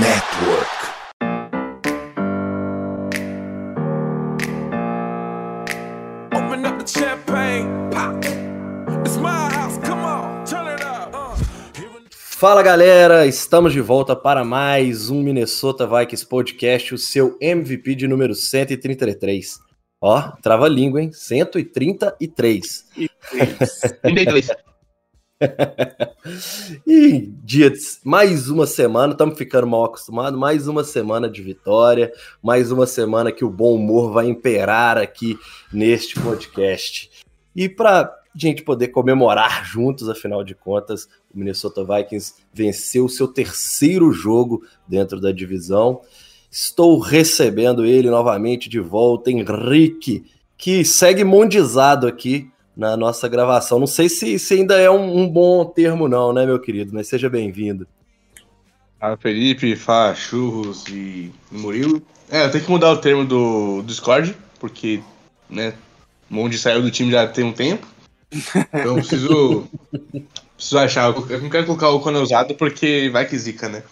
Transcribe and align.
Network. 0.00 0.68
Open 6.34 6.66
up 6.66 6.78
the 6.78 6.86
champagne, 6.86 7.90
pop. 7.90 8.24
It's 9.04 9.16
my 9.18 9.48
house, 9.52 9.78
come 9.78 10.04
on, 10.04 10.44
turn 10.44 10.66
it 10.66 10.82
up. 10.84 11.14
Uh. 11.14 11.36
Fala 12.10 12.62
galera, 12.62 13.26
estamos 13.26 13.72
de 13.72 13.80
volta 13.80 14.16
para 14.16 14.44
mais 14.44 15.10
um 15.10 15.22
Minnesota 15.22 15.86
Vikings 15.86 16.26
Podcast, 16.26 16.94
o 16.94 16.98
seu 16.98 17.38
MVP 17.40 17.94
de 17.94 18.08
número 18.08 18.34
133. 18.34 19.58
Ó, 20.00 20.20
trava 20.42 20.66
a 20.66 20.68
língua, 20.68 21.02
hein? 21.02 21.12
133. 21.12 22.84
32. 24.02 24.48
e 26.86 27.32
dia 27.42 27.70
de, 27.70 27.78
mais 28.04 28.50
uma 28.50 28.66
semana, 28.66 29.12
estamos 29.12 29.38
ficando 29.38 29.66
mal 29.66 29.84
acostumados, 29.84 30.38
mais 30.38 30.68
uma 30.68 30.84
semana 30.84 31.30
de 31.30 31.42
vitória, 31.42 32.12
mais 32.42 32.70
uma 32.70 32.86
semana 32.86 33.32
que 33.32 33.44
o 33.44 33.50
bom 33.50 33.74
humor 33.74 34.12
vai 34.12 34.28
imperar 34.28 34.98
aqui 34.98 35.38
neste 35.72 36.20
podcast. 36.20 37.10
E 37.56 37.68
para 37.68 38.14
gente 38.34 38.62
poder 38.62 38.88
comemorar 38.88 39.64
juntos, 39.66 40.08
afinal 40.08 40.44
de 40.44 40.54
contas, 40.54 41.08
o 41.34 41.38
Minnesota 41.38 41.84
Vikings 41.84 42.34
venceu 42.52 43.08
seu 43.08 43.26
terceiro 43.26 44.12
jogo 44.12 44.62
dentro 44.86 45.20
da 45.20 45.32
divisão. 45.32 46.02
Estou 46.50 46.98
recebendo 46.98 47.86
ele 47.86 48.10
novamente 48.10 48.68
de 48.68 48.80
volta, 48.80 49.30
Henrique, 49.30 50.24
que 50.58 50.84
segue 50.84 51.24
mondizado 51.24 52.06
aqui 52.06 52.50
na 52.80 52.96
nossa 52.96 53.28
gravação. 53.28 53.78
Não 53.78 53.86
sei 53.86 54.08
se, 54.08 54.38
se 54.38 54.54
ainda 54.54 54.80
é 54.80 54.90
um, 54.90 55.18
um, 55.18 55.28
bom 55.28 55.66
termo, 55.66 56.08
não, 56.08 56.32
né, 56.32 56.46
meu 56.46 56.58
querido? 56.58 56.94
Mas 56.94 57.08
seja 57.08 57.28
bem-vindo. 57.28 57.86
Fala, 58.98 59.18
Felipe, 59.18 59.76
Fá, 59.76 60.14
Churros 60.14 60.86
e 60.88 61.30
Murilo. 61.52 62.02
É, 62.30 62.46
eu 62.46 62.50
tenho 62.50 62.64
que 62.64 62.70
mudar 62.70 62.90
o 62.90 62.96
termo 62.96 63.22
do, 63.26 63.82
do 63.82 63.86
Discord, 63.86 64.34
porque, 64.58 65.02
né, 65.48 65.74
Mondi 66.28 66.56
saiu 66.56 66.80
do 66.80 66.90
time 66.90 67.12
já 67.12 67.28
tem 67.28 67.44
um 67.44 67.52
tempo. 67.52 67.86
Então 68.32 68.80
eu 68.80 68.94
preciso, 68.94 69.68
preciso 70.56 70.78
achar. 70.78 71.14
Eu 71.28 71.42
não 71.42 71.50
quero 71.50 71.66
colocar 71.66 71.90
o 71.90 72.00
Cone 72.00 72.16
usado 72.16 72.54
porque 72.54 73.10
vai 73.12 73.26
que 73.26 73.36
zica, 73.36 73.68
né? 73.68 73.82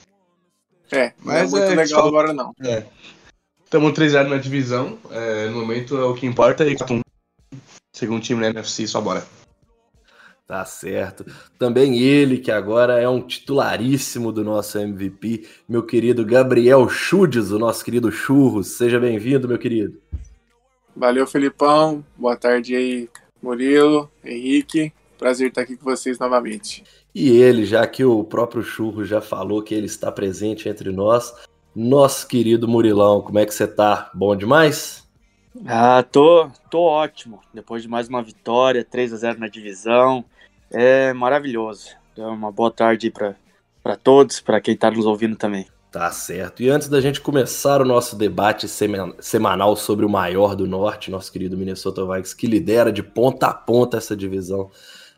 É, 0.90 1.12
mas 1.22 1.52
não 1.52 1.58
é 1.58 1.62
muito 1.66 1.72
é, 1.72 1.82
legal 1.82 2.08
agora 2.08 2.32
não. 2.32 2.54
É. 2.64 2.84
Estamos 3.62 3.92
3 3.92 4.12
0 4.12 4.30
na 4.30 4.38
divisão. 4.38 4.98
É, 5.10 5.48
no 5.48 5.60
momento 5.60 5.98
é 5.98 6.04
o 6.04 6.14
que 6.14 6.24
importa 6.24 6.64
e 6.64 6.74
4 6.74 7.02
Segundo 7.92 8.22
time 8.22 8.40
na 8.40 8.48
NFC, 8.48 8.86
só 8.86 9.00
bora. 9.00 9.26
Tá 10.46 10.64
certo. 10.64 11.26
Também 11.58 11.98
ele, 11.98 12.38
que 12.38 12.50
agora 12.50 12.98
é 12.98 13.06
um 13.06 13.20
titularíssimo 13.20 14.32
do 14.32 14.42
nosso 14.42 14.78
MVP, 14.78 15.46
meu 15.68 15.82
querido 15.82 16.24
Gabriel 16.24 16.88
Chudes, 16.88 17.50
o 17.50 17.58
nosso 17.58 17.84
querido 17.84 18.10
Churros. 18.10 18.68
Seja 18.68 18.98
bem-vindo, 18.98 19.46
meu 19.46 19.58
querido. 19.58 20.00
Valeu, 20.96 21.26
Felipão. 21.26 22.02
Boa 22.16 22.34
tarde 22.34 22.74
aí, 22.74 23.10
Murilo, 23.42 24.10
Henrique. 24.24 24.90
Prazer 25.18 25.48
estar 25.48 25.62
aqui 25.62 25.76
com 25.76 25.84
vocês 25.84 26.18
novamente. 26.18 26.82
E 27.14 27.28
ele, 27.28 27.66
já 27.66 27.86
que 27.86 28.04
o 28.04 28.24
próprio 28.24 28.62
Churros 28.62 29.06
já 29.06 29.20
falou 29.20 29.62
que 29.62 29.74
ele 29.74 29.86
está 29.86 30.10
presente 30.10 30.68
entre 30.68 30.90
nós, 30.90 31.34
nosso 31.74 32.26
querido 32.26 32.66
Murilão, 32.66 33.20
como 33.20 33.38
é 33.38 33.44
que 33.44 33.52
você 33.52 33.66
tá? 33.66 34.10
Bom 34.14 34.34
demais? 34.34 35.07
Ah, 35.66 36.02
tô, 36.02 36.50
tô 36.70 36.80
ótimo. 36.82 37.40
Depois 37.52 37.82
de 37.82 37.88
mais 37.88 38.08
uma 38.08 38.22
vitória, 38.22 38.84
3 38.84 39.12
a 39.12 39.16
0 39.16 39.40
na 39.40 39.48
divisão. 39.48 40.24
É 40.70 41.12
maravilhoso. 41.12 41.96
Então, 42.12 42.34
uma 42.34 42.52
boa 42.52 42.70
tarde 42.70 43.10
para 43.10 43.96
todos, 43.96 44.40
para 44.40 44.60
quem 44.60 44.74
está 44.74 44.90
nos 44.90 45.06
ouvindo 45.06 45.36
também. 45.36 45.66
Tá 45.90 46.10
certo. 46.10 46.62
E 46.62 46.68
antes 46.68 46.88
da 46.88 47.00
gente 47.00 47.20
começar 47.20 47.80
o 47.80 47.84
nosso 47.84 48.14
debate 48.14 48.66
semanal 48.68 49.74
sobre 49.74 50.04
o 50.04 50.08
maior 50.08 50.54
do 50.54 50.66
norte, 50.66 51.10
nosso 51.10 51.32
querido 51.32 51.56
Minnesota 51.56 52.04
Vikings, 52.04 52.36
que 52.36 52.46
lidera 52.46 52.92
de 52.92 53.02
ponta 53.02 53.46
a 53.46 53.54
ponta 53.54 53.96
essa 53.96 54.14
divisão 54.14 54.70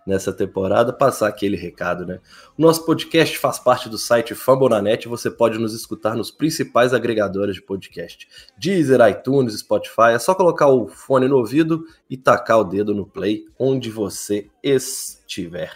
nessa 0.06 0.32
temporada, 0.32 0.92
passar 0.92 1.28
aquele 1.28 1.56
recado, 1.56 2.06
né? 2.06 2.20
O 2.56 2.62
nosso 2.62 2.84
podcast 2.84 3.38
faz 3.38 3.58
parte 3.58 3.88
do 3.88 3.98
site 3.98 4.34
Fambonanet 4.34 5.06
você 5.08 5.30
pode 5.30 5.58
nos 5.58 5.74
escutar 5.74 6.16
nos 6.16 6.30
principais 6.30 6.94
agregadores 6.94 7.56
de 7.56 7.62
podcast. 7.62 8.26
Deezer, 8.56 9.00
iTunes, 9.08 9.58
Spotify, 9.58 10.12
é 10.14 10.18
só 10.18 10.34
colocar 10.34 10.68
o 10.68 10.88
fone 10.88 11.28
no 11.28 11.36
ouvido 11.36 11.84
e 12.08 12.16
tacar 12.16 12.60
o 12.60 12.64
dedo 12.64 12.94
no 12.94 13.06
play 13.06 13.46
onde 13.58 13.90
você 13.90 14.48
estiver. 14.62 15.72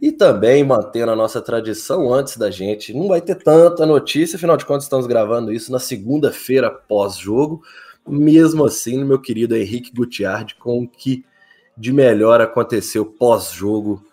E 0.00 0.12
também 0.12 0.62
mantendo 0.62 1.12
a 1.12 1.16
nossa 1.16 1.40
tradição 1.40 2.12
antes 2.12 2.36
da 2.36 2.50
gente, 2.50 2.92
não 2.92 3.08
vai 3.08 3.20
ter 3.20 3.36
tanta 3.36 3.86
notícia, 3.86 4.36
afinal 4.36 4.56
de 4.56 4.66
contas 4.66 4.84
estamos 4.84 5.06
gravando 5.06 5.52
isso 5.52 5.72
na 5.72 5.78
segunda-feira 5.78 6.70
pós-jogo. 6.70 7.62
Mesmo 8.06 8.64
assim, 8.64 9.02
meu 9.04 9.18
querido 9.18 9.56
Henrique 9.56 9.92
Gutiardi, 9.92 10.54
com 10.56 10.86
que 10.86 11.24
de 11.76 11.92
melhor 11.92 12.40
aconteceu 12.40 13.04
pós-jogo, 13.04 14.04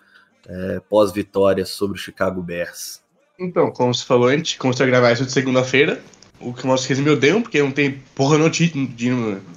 é, 0.47 0.81
pós-vitória 0.89 1.65
sobre 1.65 1.97
o 1.97 2.01
Chicago 2.01 2.41
Bears? 2.41 3.01
Então, 3.39 3.71
como 3.71 3.93
você 3.93 4.05
falou 4.05 4.27
antes, 4.27 4.57
como 4.57 4.73
você 4.73 4.83
vai 4.83 4.91
gravar 4.91 5.11
isso 5.11 5.25
de 5.25 5.31
segunda-feira, 5.31 6.01
o 6.39 6.53
que 6.53 6.67
resumo 6.67 7.07
eu 7.07 7.15
deu, 7.15 7.41
porque 7.41 7.61
não 7.61 7.71
tem 7.71 8.01
porra 8.13 8.37
notícia, 8.37 8.75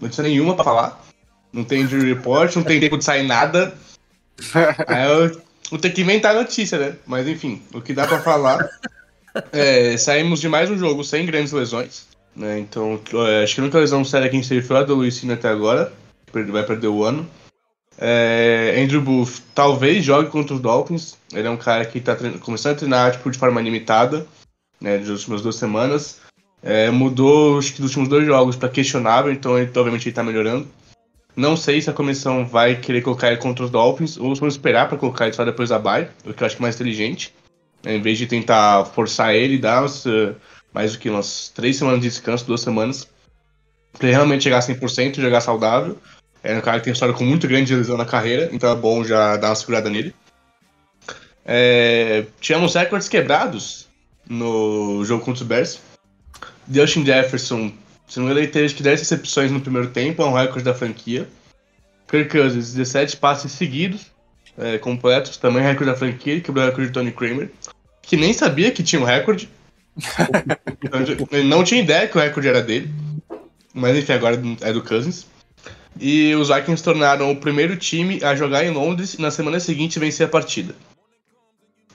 notícia 0.00 0.22
nenhuma 0.22 0.54
pra 0.54 0.64
falar. 0.64 1.06
Não 1.52 1.64
tem 1.64 1.86
de 1.86 1.98
report, 1.98 2.54
não 2.56 2.62
tem 2.62 2.80
tempo 2.80 2.98
de 2.98 3.04
sair 3.04 3.26
nada. 3.26 3.76
Aí 4.86 5.10
eu 5.10 5.40
vou 5.70 5.78
ter 5.78 5.90
que 5.90 6.02
inventar 6.02 6.34
notícia, 6.34 6.78
né? 6.78 6.96
Mas 7.06 7.26
enfim, 7.26 7.62
o 7.74 7.80
que 7.80 7.92
dá 7.92 8.06
pra 8.06 8.20
falar. 8.20 8.68
É, 9.52 9.96
saímos 9.96 10.40
de 10.40 10.48
mais 10.48 10.70
um 10.70 10.78
jogo 10.78 11.04
sem 11.04 11.26
grandes 11.26 11.52
lesões. 11.52 12.06
Né? 12.34 12.58
Então, 12.58 13.00
acho 13.42 13.54
que 13.54 13.60
a 13.60 13.64
única 13.64 13.78
lesão 13.78 14.04
séria 14.04 14.28
que 14.28 14.36
a 14.36 14.40
gente 14.40 14.48
teve 14.48 14.66
foi 14.66 14.76
a 14.76 14.82
do 14.82 14.94
Luizinho 14.94 15.32
até 15.32 15.48
agora. 15.48 15.92
Vai 16.32 16.64
perder 16.64 16.88
o 16.88 17.04
ano. 17.04 17.28
É, 17.98 18.78
Andrew 18.82 19.00
Booth 19.00 19.42
talvez 19.54 20.04
jogue 20.04 20.30
contra 20.30 20.54
os 20.54 20.60
Dolphins. 20.60 21.16
Ele 21.32 21.46
é 21.46 21.50
um 21.50 21.56
cara 21.56 21.84
que 21.84 21.98
está 21.98 22.16
começando 22.40 22.72
a 22.74 22.78
treinar 22.78 23.12
tipo, 23.12 23.30
de 23.30 23.38
forma 23.38 23.60
limitada, 23.60 24.26
né, 24.80 24.98
nas 24.98 25.08
últimas 25.08 25.42
duas 25.42 25.56
semanas. 25.56 26.20
É, 26.62 26.90
mudou 26.90 27.58
acho 27.58 27.74
que 27.74 27.80
dos 27.80 27.90
últimos 27.90 28.08
dois 28.08 28.26
jogos 28.26 28.56
para 28.56 28.68
questionável, 28.68 29.32
então 29.32 29.58
ele, 29.58 29.70
obviamente 29.74 30.02
ele 30.02 30.10
está 30.10 30.22
melhorando. 30.22 30.66
Não 31.34 31.56
sei 31.56 31.80
se 31.80 31.90
a 31.90 31.92
comissão 31.92 32.46
vai 32.46 32.76
querer 32.76 33.02
colocar 33.02 33.28
ele 33.28 33.36
contra 33.36 33.64
os 33.64 33.70
Dolphins 33.70 34.16
ou 34.16 34.34
se 34.34 34.40
vão 34.40 34.48
esperar 34.48 34.88
para 34.88 34.96
colocar 34.96 35.26
ele 35.26 35.34
só 35.34 35.44
depois 35.44 35.68
da 35.68 35.78
bye, 35.78 36.08
o 36.24 36.32
que 36.32 36.42
eu 36.42 36.46
acho 36.46 36.56
que 36.56 36.62
é 36.62 36.64
mais 36.64 36.74
inteligente. 36.74 37.34
Né, 37.82 37.96
em 37.96 38.02
vez 38.02 38.18
de 38.18 38.26
tentar 38.26 38.84
forçar 38.86 39.34
ele 39.34 39.58
dar 39.58 39.84
uh, 39.84 40.34
mais 40.72 40.92
do 40.92 40.98
que 40.98 41.10
umas 41.10 41.50
três 41.54 41.76
semanas 41.76 42.00
de 42.00 42.08
descanso, 42.08 42.46
duas 42.46 42.62
semanas, 42.62 43.08
para 43.92 44.08
ele 44.08 44.16
realmente 44.16 44.44
chegar 44.44 44.58
a 44.58 44.60
100% 44.60 45.18
e 45.18 45.22
jogar 45.22 45.40
saudável. 45.40 45.98
É 46.46 46.56
um 46.56 46.60
cara 46.60 46.78
que 46.78 46.84
tem 46.84 46.92
história 46.92 47.12
com 47.12 47.24
muito 47.24 47.48
grande 47.48 47.74
lesão 47.74 47.96
na 47.96 48.04
carreira, 48.04 48.48
então 48.52 48.70
é 48.70 48.76
bom 48.76 49.02
já 49.02 49.36
dar 49.36 49.48
uma 49.48 49.56
segurada 49.56 49.90
nele. 49.90 50.14
É, 51.44 52.24
tivemos 52.40 52.72
recordes 52.74 53.08
quebrados 53.08 53.88
no 54.28 55.04
jogo 55.04 55.24
contra 55.24 55.42
os 55.42 55.48
Bears. 55.48 55.80
Justin 56.70 57.04
Jefferson, 57.04 57.72
se 58.06 58.20
não 58.20 58.30
ele 58.30 58.46
teve 58.46 58.72
10 58.80 59.00
recepções 59.00 59.50
no 59.50 59.60
primeiro 59.60 59.88
tempo, 59.88 60.22
é 60.22 60.24
um 60.24 60.32
recorde 60.32 60.62
da 60.62 60.72
franquia. 60.72 61.28
Kirk 62.06 62.30
Cousins, 62.30 62.74
17 62.74 63.16
passes 63.16 63.50
seguidos, 63.50 64.06
é, 64.56 64.78
completos, 64.78 65.36
também 65.36 65.64
recorde 65.64 65.90
da 65.90 65.98
franquia, 65.98 66.40
quebrou 66.40 66.64
o 66.64 66.68
recorde 66.68 66.86
de 66.86 66.94
Tony 66.94 67.10
Kramer, 67.10 67.50
que 68.02 68.16
nem 68.16 68.32
sabia 68.32 68.70
que 68.70 68.84
tinha 68.84 69.02
um 69.02 69.04
recorde. 69.04 69.48
ele 71.32 71.48
não 71.48 71.64
tinha 71.64 71.80
ideia 71.80 72.06
que 72.06 72.16
o 72.16 72.20
recorde 72.20 72.46
era 72.46 72.62
dele, 72.62 72.88
mas 73.74 73.96
enfim, 73.96 74.12
agora 74.12 74.40
é 74.60 74.72
do 74.72 74.82
Cousins. 74.82 75.26
E 76.00 76.34
os 76.34 76.48
Vikings 76.48 76.82
tornaram 76.82 77.30
o 77.30 77.36
primeiro 77.36 77.76
time 77.76 78.22
a 78.22 78.34
jogar 78.36 78.64
em 78.64 78.70
Londres 78.70 79.14
e 79.14 79.22
na 79.22 79.30
semana 79.30 79.58
seguinte 79.58 79.98
vencer 79.98 80.26
a 80.26 80.30
partida. 80.30 80.74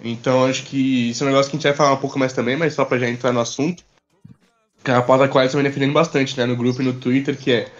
Então 0.03 0.45
acho 0.45 0.63
que 0.63 1.11
isso 1.11 1.23
é 1.23 1.27
um 1.27 1.29
negócio 1.29 1.51
que 1.51 1.57
a 1.57 1.59
gente 1.59 1.67
vai 1.67 1.77
falar 1.77 1.93
um 1.93 2.01
pouco 2.01 2.17
mais 2.17 2.33
também, 2.33 2.57
mas 2.57 2.73
só 2.73 2.83
pra 2.83 2.97
já 2.97 3.07
entrar 3.07 3.31
no 3.31 3.39
assunto. 3.39 3.83
Que 4.83 4.89
a 4.89 5.01
pauta 5.01 5.27
qual 5.27 5.47
também 5.47 5.63
defendendo 5.63 5.93
bastante, 5.93 6.35
né, 6.35 6.45
no 6.45 6.55
grupo 6.55 6.81
e 6.81 6.85
no 6.85 6.93
Twitter, 6.93 7.37
que 7.37 7.51
é 7.51 7.71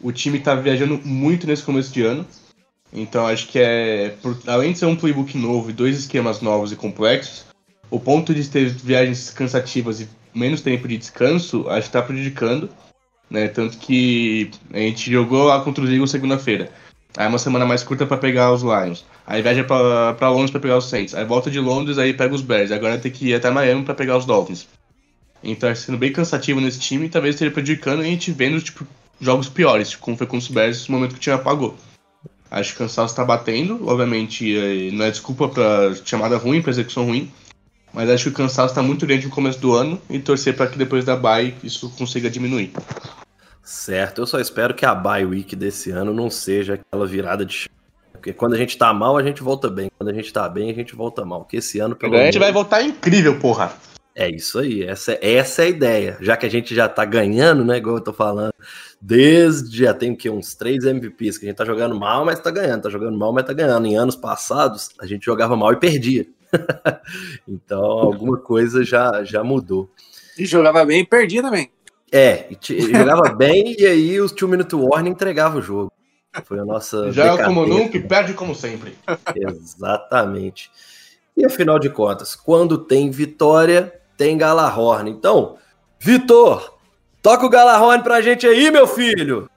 o 0.00 0.10
time 0.10 0.40
tá 0.40 0.56
viajando 0.56 1.00
muito 1.04 1.46
nesse 1.46 1.62
começo 1.62 1.92
de 1.92 2.02
ano. 2.02 2.26
Então 2.92 3.26
acho 3.26 3.46
que 3.46 3.58
é, 3.60 4.10
por, 4.20 4.36
além 4.46 4.72
de 4.72 4.78
ser 4.78 4.86
um 4.86 4.96
playbook 4.96 5.36
novo 5.38 5.70
e 5.70 5.72
dois 5.72 5.96
esquemas 5.96 6.40
novos 6.40 6.72
e 6.72 6.76
complexos, 6.76 7.44
o 7.90 8.00
ponto 8.00 8.34
de 8.34 8.48
ter 8.48 8.70
viagens 8.70 9.30
cansativas 9.30 10.00
e 10.00 10.08
menos 10.34 10.60
tempo 10.60 10.88
de 10.88 10.96
descanso, 10.96 11.68
acho 11.68 11.86
que 11.86 11.92
tá 11.92 12.02
prejudicando 12.02 12.68
né? 13.30 13.48
Tanto 13.48 13.78
que 13.78 14.50
a 14.72 14.78
gente 14.78 15.10
jogou 15.10 15.44
lá 15.44 15.60
contra 15.60 15.84
os 15.84 15.90
Eagles 15.90 16.10
segunda-feira. 16.10 16.70
Aí 17.16 17.26
uma 17.26 17.38
semana 17.38 17.66
mais 17.66 17.82
curta 17.82 18.06
para 18.06 18.16
pegar 18.16 18.52
os 18.52 18.62
Lions. 18.62 19.04
Aí 19.26 19.42
viaja 19.42 19.64
para 19.64 20.30
Londres 20.30 20.50
para 20.50 20.60
pegar 20.60 20.76
os 20.78 20.88
Saints. 20.88 21.14
Aí 21.14 21.24
volta 21.24 21.50
de 21.50 21.58
Londres, 21.58 21.98
aí 21.98 22.14
pega 22.14 22.34
os 22.34 22.42
Bears. 22.42 22.70
Agora 22.70 22.96
tem 22.96 23.10
que 23.10 23.28
ir 23.28 23.34
até 23.34 23.50
Miami 23.50 23.84
para 23.84 23.94
pegar 23.94 24.16
os 24.16 24.24
Dolphins. 24.24 24.66
Então 25.42 25.70
está 25.70 25.86
sendo 25.86 25.98
bem 25.98 26.12
cansativo 26.12 26.60
nesse 26.60 26.78
time 26.80 27.06
e 27.06 27.08
talvez 27.08 27.34
esteja 27.34 27.50
prejudicando 27.50 28.00
a 28.00 28.04
gente 28.04 28.30
vendo 28.32 28.60
tipo, 28.60 28.86
jogos 29.20 29.48
piores, 29.48 29.94
como 29.94 30.16
foi 30.16 30.26
com 30.26 30.36
os 30.36 30.48
Bears 30.48 30.88
no 30.88 30.94
momento 30.94 31.12
que 31.12 31.18
o 31.18 31.20
time 31.20 31.36
apagou. 31.36 31.76
Acho 32.50 32.70
que 32.70 32.76
o 32.76 32.86
cansaço 32.86 33.12
está 33.12 33.24
batendo, 33.24 33.86
obviamente 33.88 34.90
não 34.92 35.04
é 35.04 35.10
desculpa 35.10 35.48
para 35.48 35.94
chamada 36.04 36.36
ruim, 36.36 36.62
para 36.62 36.70
execução 36.70 37.04
ruim, 37.04 37.30
Mas 37.92 38.08
acho 38.10 38.24
que 38.24 38.30
o 38.30 38.32
cansaço 38.32 38.74
tá 38.74 38.82
muito 38.82 39.06
grande 39.06 39.26
no 39.26 39.32
começo 39.32 39.58
do 39.58 39.74
ano 39.74 40.00
e 40.08 40.18
torcer 40.18 40.56
para 40.56 40.66
que 40.66 40.78
depois 40.78 41.04
da 41.04 41.16
bye 41.16 41.54
isso 41.62 41.90
consiga 41.90 42.30
diminuir. 42.30 42.72
Certo, 43.68 44.22
eu 44.22 44.26
só 44.26 44.40
espero 44.40 44.72
que 44.72 44.86
a 44.86 44.94
bye 44.94 45.26
week 45.26 45.54
desse 45.54 45.90
ano 45.90 46.14
não 46.14 46.30
seja 46.30 46.72
aquela 46.72 47.06
virada 47.06 47.44
de. 47.44 47.68
Porque 48.10 48.32
quando 48.32 48.54
a 48.54 48.56
gente 48.56 48.78
tá 48.78 48.94
mal, 48.94 49.14
a 49.18 49.22
gente 49.22 49.42
volta 49.42 49.68
bem. 49.68 49.90
Quando 49.98 50.08
a 50.08 50.14
gente 50.14 50.32
tá 50.32 50.48
bem, 50.48 50.70
a 50.70 50.74
gente 50.74 50.96
volta 50.96 51.22
mal. 51.22 51.40
Porque 51.40 51.58
esse 51.58 51.78
ano, 51.78 51.94
pelo 51.94 52.14
A 52.14 52.16
gente 52.16 52.38
menos- 52.38 52.38
vai 52.38 52.50
voltar 52.50 52.82
incrível, 52.82 53.38
porra. 53.38 53.70
É 54.14 54.26
isso 54.26 54.58
aí, 54.58 54.82
essa, 54.84 55.18
essa 55.20 55.62
é 55.62 55.66
a 55.66 55.68
ideia. 55.68 56.16
Já 56.18 56.34
que 56.34 56.46
a 56.46 56.50
gente 56.50 56.74
já 56.74 56.88
tá 56.88 57.04
ganhando, 57.04 57.62
né? 57.62 57.76
Igual 57.76 57.96
eu 57.96 58.02
tô 58.02 58.12
falando, 58.14 58.54
desde 58.98 59.84
já 59.84 59.92
tem 59.92 60.16
que 60.16 60.30
uns 60.30 60.54
três 60.54 60.84
MVPs 60.86 61.36
que 61.36 61.44
a 61.44 61.48
gente 61.50 61.58
tá 61.58 61.66
jogando 61.66 61.94
mal, 61.94 62.24
mas 62.24 62.40
tá 62.40 62.50
ganhando, 62.50 62.84
tá 62.84 62.88
jogando 62.88 63.18
mal, 63.18 63.34
mas 63.34 63.44
tá 63.44 63.52
ganhando. 63.52 63.86
Em 63.86 63.98
anos 63.98 64.16
passados, 64.16 64.88
a 64.98 65.04
gente 65.04 65.26
jogava 65.26 65.54
mal 65.54 65.74
e 65.74 65.76
perdia. 65.76 66.26
então, 67.46 67.82
alguma 67.82 68.38
coisa 68.38 68.82
já, 68.82 69.22
já 69.24 69.44
mudou. 69.44 69.90
E 70.38 70.46
jogava 70.46 70.86
bem 70.86 71.02
e 71.02 71.06
perdia 71.06 71.42
também. 71.42 71.70
É, 72.12 72.48
jogava 72.60 73.30
bem 73.36 73.76
e 73.78 73.86
aí 73.86 74.20
os 74.20 74.32
two 74.32 74.48
minute 74.48 74.74
warning 74.74 75.10
entregava 75.10 75.58
o 75.58 75.62
jogo. 75.62 75.92
Foi 76.44 76.58
a 76.58 76.64
nossa. 76.64 77.10
Joga 77.12 77.44
como 77.44 77.66
nunca 77.66 77.96
e 77.96 78.00
perde 78.00 78.34
como 78.34 78.54
sempre. 78.54 78.96
Exatamente. 79.36 80.70
E 81.36 81.44
afinal 81.44 81.78
de 81.78 81.88
contas, 81.90 82.34
quando 82.34 82.78
tem 82.78 83.10
vitória, 83.10 83.94
tem 84.16 84.36
Galahorn. 84.36 85.10
Então, 85.10 85.56
Vitor, 86.00 86.78
toca 87.22 87.46
o 87.46 87.50
Galahorn 87.50 88.02
pra 88.02 88.20
gente 88.20 88.46
aí, 88.46 88.70
meu 88.70 88.86
filho! 88.86 89.48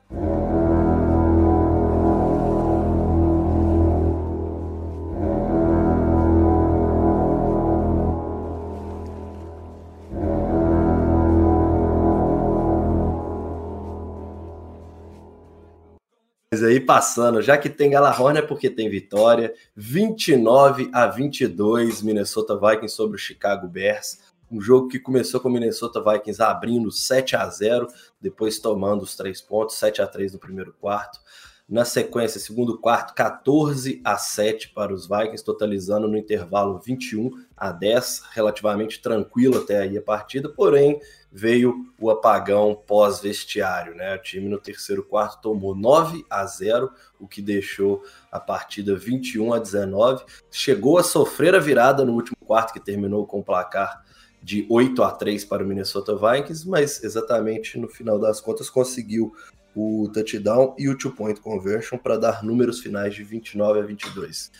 Aí 16.71 16.79
passando, 16.79 17.41
já 17.41 17.57
que 17.57 17.69
tem 17.69 17.91
Galahorn 17.91 18.39
é 18.39 18.41
porque 18.41 18.69
tem 18.69 18.89
vitória. 18.89 19.53
29 19.75 20.89
a 20.94 21.07
22 21.07 22.01
Minnesota 22.01 22.57
Vikings 22.57 22.95
sobre 22.95 23.15
o 23.15 23.19
Chicago 23.19 23.68
Bears. 23.68 24.19
Um 24.50 24.59
jogo 24.59 24.88
que 24.88 25.00
começou 25.00 25.39
com 25.39 25.50
o 25.50 25.51
Minnesota 25.51 26.01
Vikings 26.01 26.41
abrindo 26.41 26.91
7 26.91 27.35
a 27.35 27.47
0, 27.47 27.88
depois 28.19 28.59
tomando 28.59 29.01
os 29.01 29.15
três 29.15 29.41
pontos, 29.41 29.75
7 29.77 30.01
a 30.01 30.07
3 30.07 30.33
no 30.33 30.39
primeiro 30.39 30.73
quarto. 30.79 31.19
Na 31.68 31.85
sequência, 31.85 32.38
segundo 32.38 32.77
quarto, 32.77 33.13
14 33.13 34.01
a 34.03 34.18
7 34.18 34.73
para 34.73 34.94
os 34.94 35.07
Vikings, 35.07 35.44
totalizando 35.44 36.06
no 36.06 36.18
intervalo 36.18 36.79
21 36.79 37.31
a 37.56 37.71
10, 37.71 38.23
relativamente 38.31 39.01
tranquilo 39.01 39.59
até 39.59 39.79
aí 39.79 39.97
a 39.97 40.01
partida, 40.01 40.50
porém 40.50 41.00
veio 41.31 41.94
o 41.98 42.10
apagão 42.10 42.75
pós-vestiário, 42.75 43.95
né? 43.95 44.16
O 44.16 44.22
time 44.22 44.50
no 44.50 44.60
terceiro 44.60 45.04
quarto 45.04 45.42
tomou 45.42 45.74
9 45.74 46.25
a 46.30 46.45
0, 46.45 46.92
o 47.19 47.28
que 47.28 47.42
deixou 47.42 48.04
a 48.30 48.39
partida 48.39 48.95
21 48.95 49.54
a 49.54 49.60
19. 49.60 50.25
Chegou 50.51 50.98
a 50.98 51.04
sofrer 51.04 51.56
a 51.56 51.60
virada 51.60 52.04
no 52.04 52.13
último 52.13 52.38
quarto, 52.45 52.74
que 52.74 52.80
terminou 52.80 53.25
com 53.25 53.39
o 53.39 53.44
placar 53.44 54.04
de 54.44 54.66
8 54.69 55.04
a 55.04 55.12
3 55.12 55.45
para 55.45 55.63
o 55.63 55.68
Minnesota 55.68 56.16
Vikings, 56.16 56.68
mas 56.68 57.04
exatamente 57.04 57.78
no 57.78 57.88
final 57.88 58.19
das 58.19 58.42
contas 58.42 58.69
conseguiu 58.69 59.33
o 59.74 60.10
touchdown 60.13 60.75
e 60.78 60.89
o 60.89 60.98
two-point 60.98 61.39
conversion 61.39 61.98
para 61.98 62.18
dar 62.18 62.44
números 62.44 62.81
finais 62.81 63.13
de 63.13 63.24
29 63.24 63.80
a 63.80 63.83
22. 63.83 64.51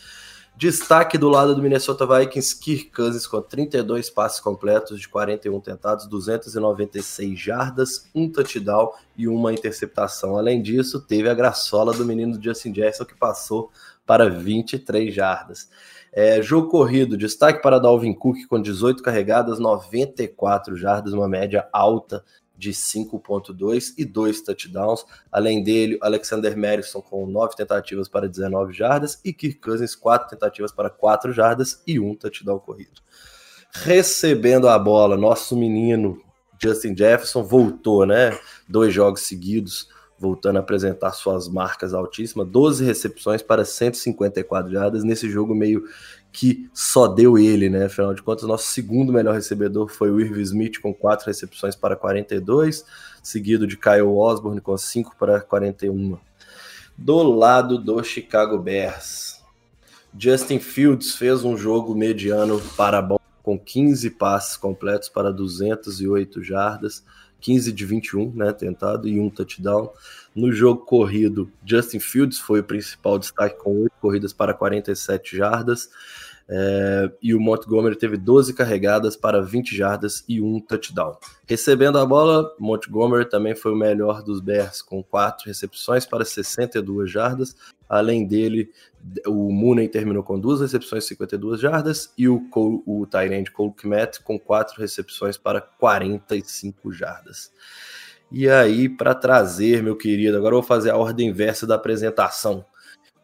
Destaque 0.62 1.18
do 1.18 1.28
lado 1.28 1.56
do 1.56 1.60
Minnesota 1.60 2.06
Vikings, 2.06 2.56
Kirk 2.56 2.92
Cousins 2.92 3.26
com 3.26 3.42
32 3.42 4.08
passes 4.08 4.38
completos 4.38 5.00
de 5.00 5.08
41 5.08 5.58
tentados, 5.58 6.06
296 6.06 7.36
jardas, 7.36 8.08
um 8.14 8.30
touchdown 8.30 8.92
e 9.18 9.26
uma 9.26 9.52
interceptação. 9.52 10.36
Além 10.36 10.62
disso, 10.62 11.00
teve 11.00 11.28
a 11.28 11.34
graçola 11.34 11.92
do 11.92 12.06
menino 12.06 12.40
Justin 12.40 12.70
Jackson 12.70 13.04
que 13.04 13.16
passou 13.16 13.72
para 14.06 14.30
23 14.30 15.12
jardas. 15.12 15.68
É, 16.12 16.40
jogo 16.40 16.68
corrido, 16.68 17.16
destaque 17.16 17.60
para 17.60 17.80
Dalvin 17.80 18.14
Cook 18.14 18.46
com 18.48 18.62
18 18.62 19.02
carregadas, 19.02 19.58
94 19.58 20.76
jardas, 20.76 21.12
uma 21.12 21.26
média 21.26 21.68
alta 21.72 22.22
de 22.62 22.70
5.2 22.70 23.92
e 23.98 24.04
dois 24.04 24.40
touchdowns. 24.40 25.04
Além 25.32 25.64
dele, 25.64 25.98
Alexander 26.00 26.56
Madison 26.56 27.02
com 27.02 27.26
9 27.26 27.56
tentativas 27.56 28.08
para 28.08 28.28
19 28.28 28.72
jardas 28.72 29.20
e 29.24 29.32
Kirk 29.32 29.58
Cousins 29.58 29.96
4 29.96 30.28
tentativas 30.28 30.70
para 30.70 30.88
4 30.88 31.32
jardas 31.32 31.82
e 31.84 31.98
um 31.98 32.14
touchdown 32.14 32.60
corrido. 32.60 33.00
Recebendo 33.72 34.68
a 34.68 34.78
bola, 34.78 35.16
nosso 35.16 35.56
menino 35.56 36.22
Justin 36.62 36.96
Jefferson 36.96 37.42
voltou, 37.42 38.06
né? 38.06 38.38
Dois 38.68 38.94
jogos 38.94 39.22
seguidos, 39.22 39.88
voltando 40.22 40.58
a 40.58 40.60
apresentar 40.60 41.10
suas 41.10 41.48
marcas 41.48 41.92
altíssimas, 41.92 42.46
12 42.46 42.84
recepções 42.84 43.42
para 43.42 43.64
154 43.64 44.70
jardas 44.70 45.02
nesse 45.02 45.28
jogo 45.28 45.52
meio 45.52 45.82
que 46.30 46.70
só 46.72 47.08
deu 47.08 47.36
ele, 47.36 47.68
né? 47.68 47.86
Afinal 47.86 48.14
de 48.14 48.22
contas, 48.22 48.44
nosso 48.44 48.68
segundo 48.68 49.12
melhor 49.12 49.34
recebedor 49.34 49.88
foi 49.88 50.12
o 50.12 50.20
Irv 50.20 50.40
Smith 50.40 50.80
com 50.80 50.94
quatro 50.94 51.26
recepções 51.26 51.74
para 51.74 51.96
42, 51.96 52.86
seguido 53.20 53.66
de 53.66 53.76
Kyle 53.76 54.02
Osborne 54.02 54.60
com 54.60 54.78
5 54.78 55.16
para 55.18 55.40
41. 55.40 56.16
Do 56.96 57.22
lado 57.24 57.76
do 57.76 58.02
Chicago 58.04 58.56
Bears, 58.58 59.42
Justin 60.16 60.60
Fields 60.60 61.16
fez 61.16 61.42
um 61.42 61.56
jogo 61.56 61.96
mediano 61.96 62.62
para 62.76 63.02
bom 63.02 63.18
com 63.42 63.58
15 63.58 64.08
passes 64.10 64.56
completos 64.56 65.08
para 65.08 65.32
208 65.32 66.44
jardas, 66.44 67.04
15 67.42 67.72
de 67.72 67.84
21, 67.84 68.32
né, 68.34 68.52
tentado 68.52 69.06
e 69.06 69.20
um 69.20 69.28
touchdown. 69.28 69.90
No 70.34 70.50
jogo 70.50 70.86
corrido, 70.86 71.50
Justin 71.66 72.00
Fields 72.00 72.38
foi 72.38 72.60
o 72.60 72.64
principal 72.64 73.18
destaque 73.18 73.58
com 73.58 73.82
8 73.82 73.92
corridas 74.00 74.32
para 74.32 74.54
47 74.54 75.36
jardas. 75.36 75.90
É, 76.54 77.10
e 77.22 77.34
o 77.34 77.40
Montgomery 77.40 77.96
teve 77.96 78.18
12 78.18 78.52
carregadas 78.52 79.16
para 79.16 79.40
20 79.40 79.74
jardas 79.74 80.22
e 80.28 80.38
um 80.38 80.60
touchdown. 80.60 81.16
Recebendo 81.46 81.96
a 81.96 82.04
bola, 82.04 82.54
Montgomery 82.58 83.24
também 83.24 83.54
foi 83.54 83.72
o 83.72 83.76
melhor 83.76 84.22
dos 84.22 84.38
Bears, 84.38 84.82
com 84.82 85.02
4 85.02 85.46
recepções 85.46 86.04
para 86.04 86.26
62 86.26 87.10
jardas. 87.10 87.56
Além 87.88 88.26
dele, 88.26 88.70
o 89.26 89.50
Mooney 89.50 89.88
terminou 89.88 90.22
com 90.22 90.38
duas 90.38 90.60
recepções, 90.60 91.04
52 91.04 91.58
jardas, 91.58 92.12
e 92.18 92.28
o, 92.28 92.40
Cole, 92.50 92.82
o 92.84 93.06
Tyrande 93.06 93.50
Cole 93.50 93.72
Kmet 93.72 94.22
com 94.22 94.38
4 94.38 94.78
recepções 94.78 95.38
para 95.38 95.58
45 95.58 96.92
jardas. 96.92 97.50
E 98.30 98.46
aí, 98.46 98.90
para 98.90 99.14
trazer, 99.14 99.82
meu 99.82 99.96
querido, 99.96 100.36
agora 100.36 100.54
eu 100.54 100.60
vou 100.60 100.68
fazer 100.68 100.90
a 100.90 100.98
ordem 100.98 101.28
inversa 101.28 101.66
da 101.66 101.76
apresentação. 101.76 102.62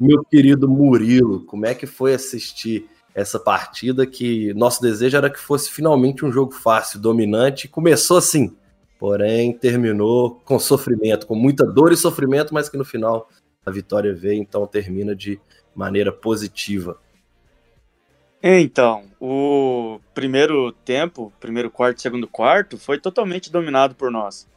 Meu 0.00 0.24
querido 0.24 0.66
Murilo, 0.66 1.44
como 1.44 1.66
é 1.66 1.74
que 1.74 1.86
foi 1.86 2.14
assistir 2.14 2.88
essa 3.14 3.38
partida 3.38 4.06
que 4.06 4.52
nosso 4.54 4.80
desejo 4.80 5.16
era 5.16 5.30
que 5.30 5.38
fosse 5.38 5.70
finalmente 5.70 6.24
um 6.24 6.30
jogo 6.32 6.52
fácil, 6.52 7.00
dominante, 7.00 7.68
começou 7.68 8.18
assim, 8.18 8.56
porém 8.98 9.52
terminou 9.52 10.40
com 10.44 10.58
sofrimento, 10.58 11.26
com 11.26 11.34
muita 11.34 11.64
dor 11.64 11.92
e 11.92 11.96
sofrimento, 11.96 12.54
mas 12.54 12.68
que 12.68 12.76
no 12.76 12.84
final 12.84 13.28
a 13.64 13.70
vitória 13.70 14.14
veio, 14.14 14.40
então 14.40 14.66
termina 14.66 15.14
de 15.14 15.40
maneira 15.74 16.12
positiva. 16.12 16.98
Então, 18.42 19.04
o 19.20 20.00
primeiro 20.14 20.70
tempo, 20.70 21.32
primeiro 21.40 21.70
quarto, 21.70 22.00
segundo 22.00 22.28
quarto, 22.28 22.78
foi 22.78 22.98
totalmente 22.98 23.50
dominado 23.50 23.94
por 23.96 24.10
nós. 24.10 24.48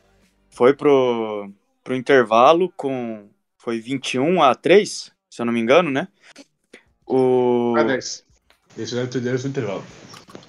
Foi 0.49 0.73
pro, 0.73 1.49
pro 1.83 1.95
intervalo 1.95 2.71
com. 2.77 3.27
Foi 3.57 3.79
21 3.79 4.41
a 4.41 4.55
3, 4.55 5.11
se 5.29 5.41
eu 5.41 5.45
não 5.45 5.53
me 5.53 5.59
engano, 5.59 5.89
né? 5.89 6.07
O... 7.05 7.73
A 7.77 7.83
10. 7.83 8.25
Esse 8.77 8.97
é 8.97 9.03
o 9.03 9.07
teu 9.07 9.21
intervalo. 9.21 9.83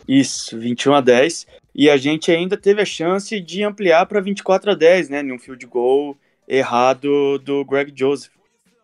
Isso, 0.06 0.58
21 0.58 0.94
a 0.94 1.00
10. 1.00 1.46
E 1.74 1.88
a 1.88 1.96
gente 1.96 2.30
ainda 2.30 2.56
teve 2.56 2.82
a 2.82 2.84
chance 2.84 3.40
de 3.40 3.62
ampliar 3.64 4.06
para 4.06 4.20
24 4.20 4.72
a 4.72 4.74
10, 4.74 5.08
né? 5.08 5.22
Num 5.22 5.38
field 5.38 5.64
goal 5.66 6.16
errado 6.46 7.38
do 7.38 7.64
Greg 7.64 7.92
Joseph. 7.94 8.32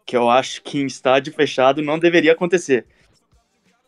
Que 0.06 0.16
eu 0.16 0.30
acho 0.30 0.62
que 0.62 0.80
em 0.80 0.86
estádio 0.86 1.32
fechado 1.32 1.82
não 1.82 1.98
deveria 1.98 2.32
acontecer. 2.32 2.86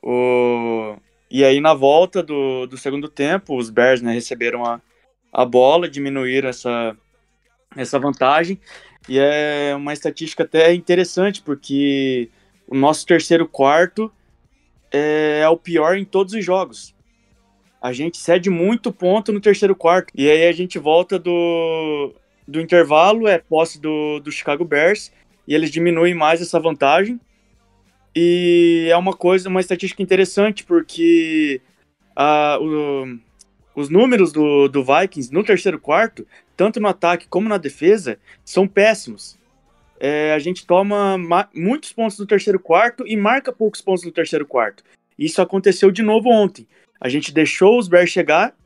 O... 0.03 0.97
E 1.31 1.45
aí, 1.45 1.61
na 1.61 1.73
volta 1.73 2.23
do, 2.23 2.67
do 2.67 2.77
segundo 2.77 3.09
tempo, 3.09 3.57
os 3.57 3.71
Bears 3.71 4.03
né, 4.03 4.13
receberam 4.13 4.65
a, 4.65 4.81
a 5.33 5.45
bola, 5.45 5.89
diminuíram 5.89 6.49
essa, 6.49 6.97
essa 7.77 7.99
vantagem. 7.99 8.61
E 9.09 9.19
é 9.19 9.73
uma 9.77 9.93
estatística 9.93 10.43
até 10.43 10.75
interessante, 10.75 11.41
porque 11.41 12.29
o 12.69 12.77
nosso 12.77 13.07
terceiro 13.07 13.49
quarto 13.49 14.13
é 14.93 15.49
o 15.49 15.57
pior 15.57 15.97
em 15.97 16.05
todos 16.05 16.35
os 16.35 16.45
jogos. 16.45 16.95
A 17.81 17.93
gente 17.93 18.19
cede 18.19 18.51
muito 18.51 18.93
ponto 18.93 19.33
no 19.33 19.41
terceiro 19.41 19.75
quarto. 19.75 20.13
E 20.15 20.29
aí 20.29 20.47
a 20.47 20.53
gente 20.53 20.79
volta 20.79 21.19
do, 21.19 22.13
do 22.47 22.61
intervalo, 22.61 23.27
é 23.27 23.39
posse 23.39 23.81
do, 23.81 24.21
do 24.21 24.31
Chicago 24.31 24.65
Bears, 24.65 25.11
e 25.49 25.55
eles 25.55 25.71
diminuem 25.71 26.15
mais 26.15 26.43
essa 26.43 26.61
vantagem. 26.61 27.19
E 28.15 28.89
é 28.91 28.97
uma 28.97 29.15
coisa, 29.15 29.49
uma 29.49 29.61
estatística 29.61 30.03
interessante, 30.03 30.65
porque 30.65 31.63
a, 32.15 32.59
o, 32.61 33.19
os 33.75 33.89
números 33.89 34.33
do, 34.33 34.69
do 34.69 34.85
Vikings 34.85 35.33
no 35.33 35.43
terceiro 35.43 35.81
quarto, 35.81 36.27
tanto 36.57 36.81
no 36.81 36.89
ataque 36.89 37.29
como 37.29 37.49
na 37.49 37.57
defesa, 37.57 38.19
são 38.45 38.69
péssimos. 38.69 39.39
É, 40.03 40.33
a 40.33 40.39
gente 40.39 40.67
toma 40.67 41.19
muitos 41.55 41.93
pontos 41.93 42.19
no 42.19 42.27
terceiro 42.27 42.59
quarto 42.59 43.07
e 43.07 43.15
marca 43.19 43.53
poucos 43.53 43.83
pontos 43.83 44.03
no 44.03 44.11
terceiro 44.11 44.47
quarto. 44.47 44.83
Isso 45.19 45.43
aconteceu 45.43 45.91
de 45.91 46.03
novo 46.03 46.31
ontem. 46.31 46.67
A 46.99 47.11
gente 47.11 47.33
deixou 47.33 47.79
os 47.79 47.87
Bears 47.87 48.09
chegar 48.09 48.57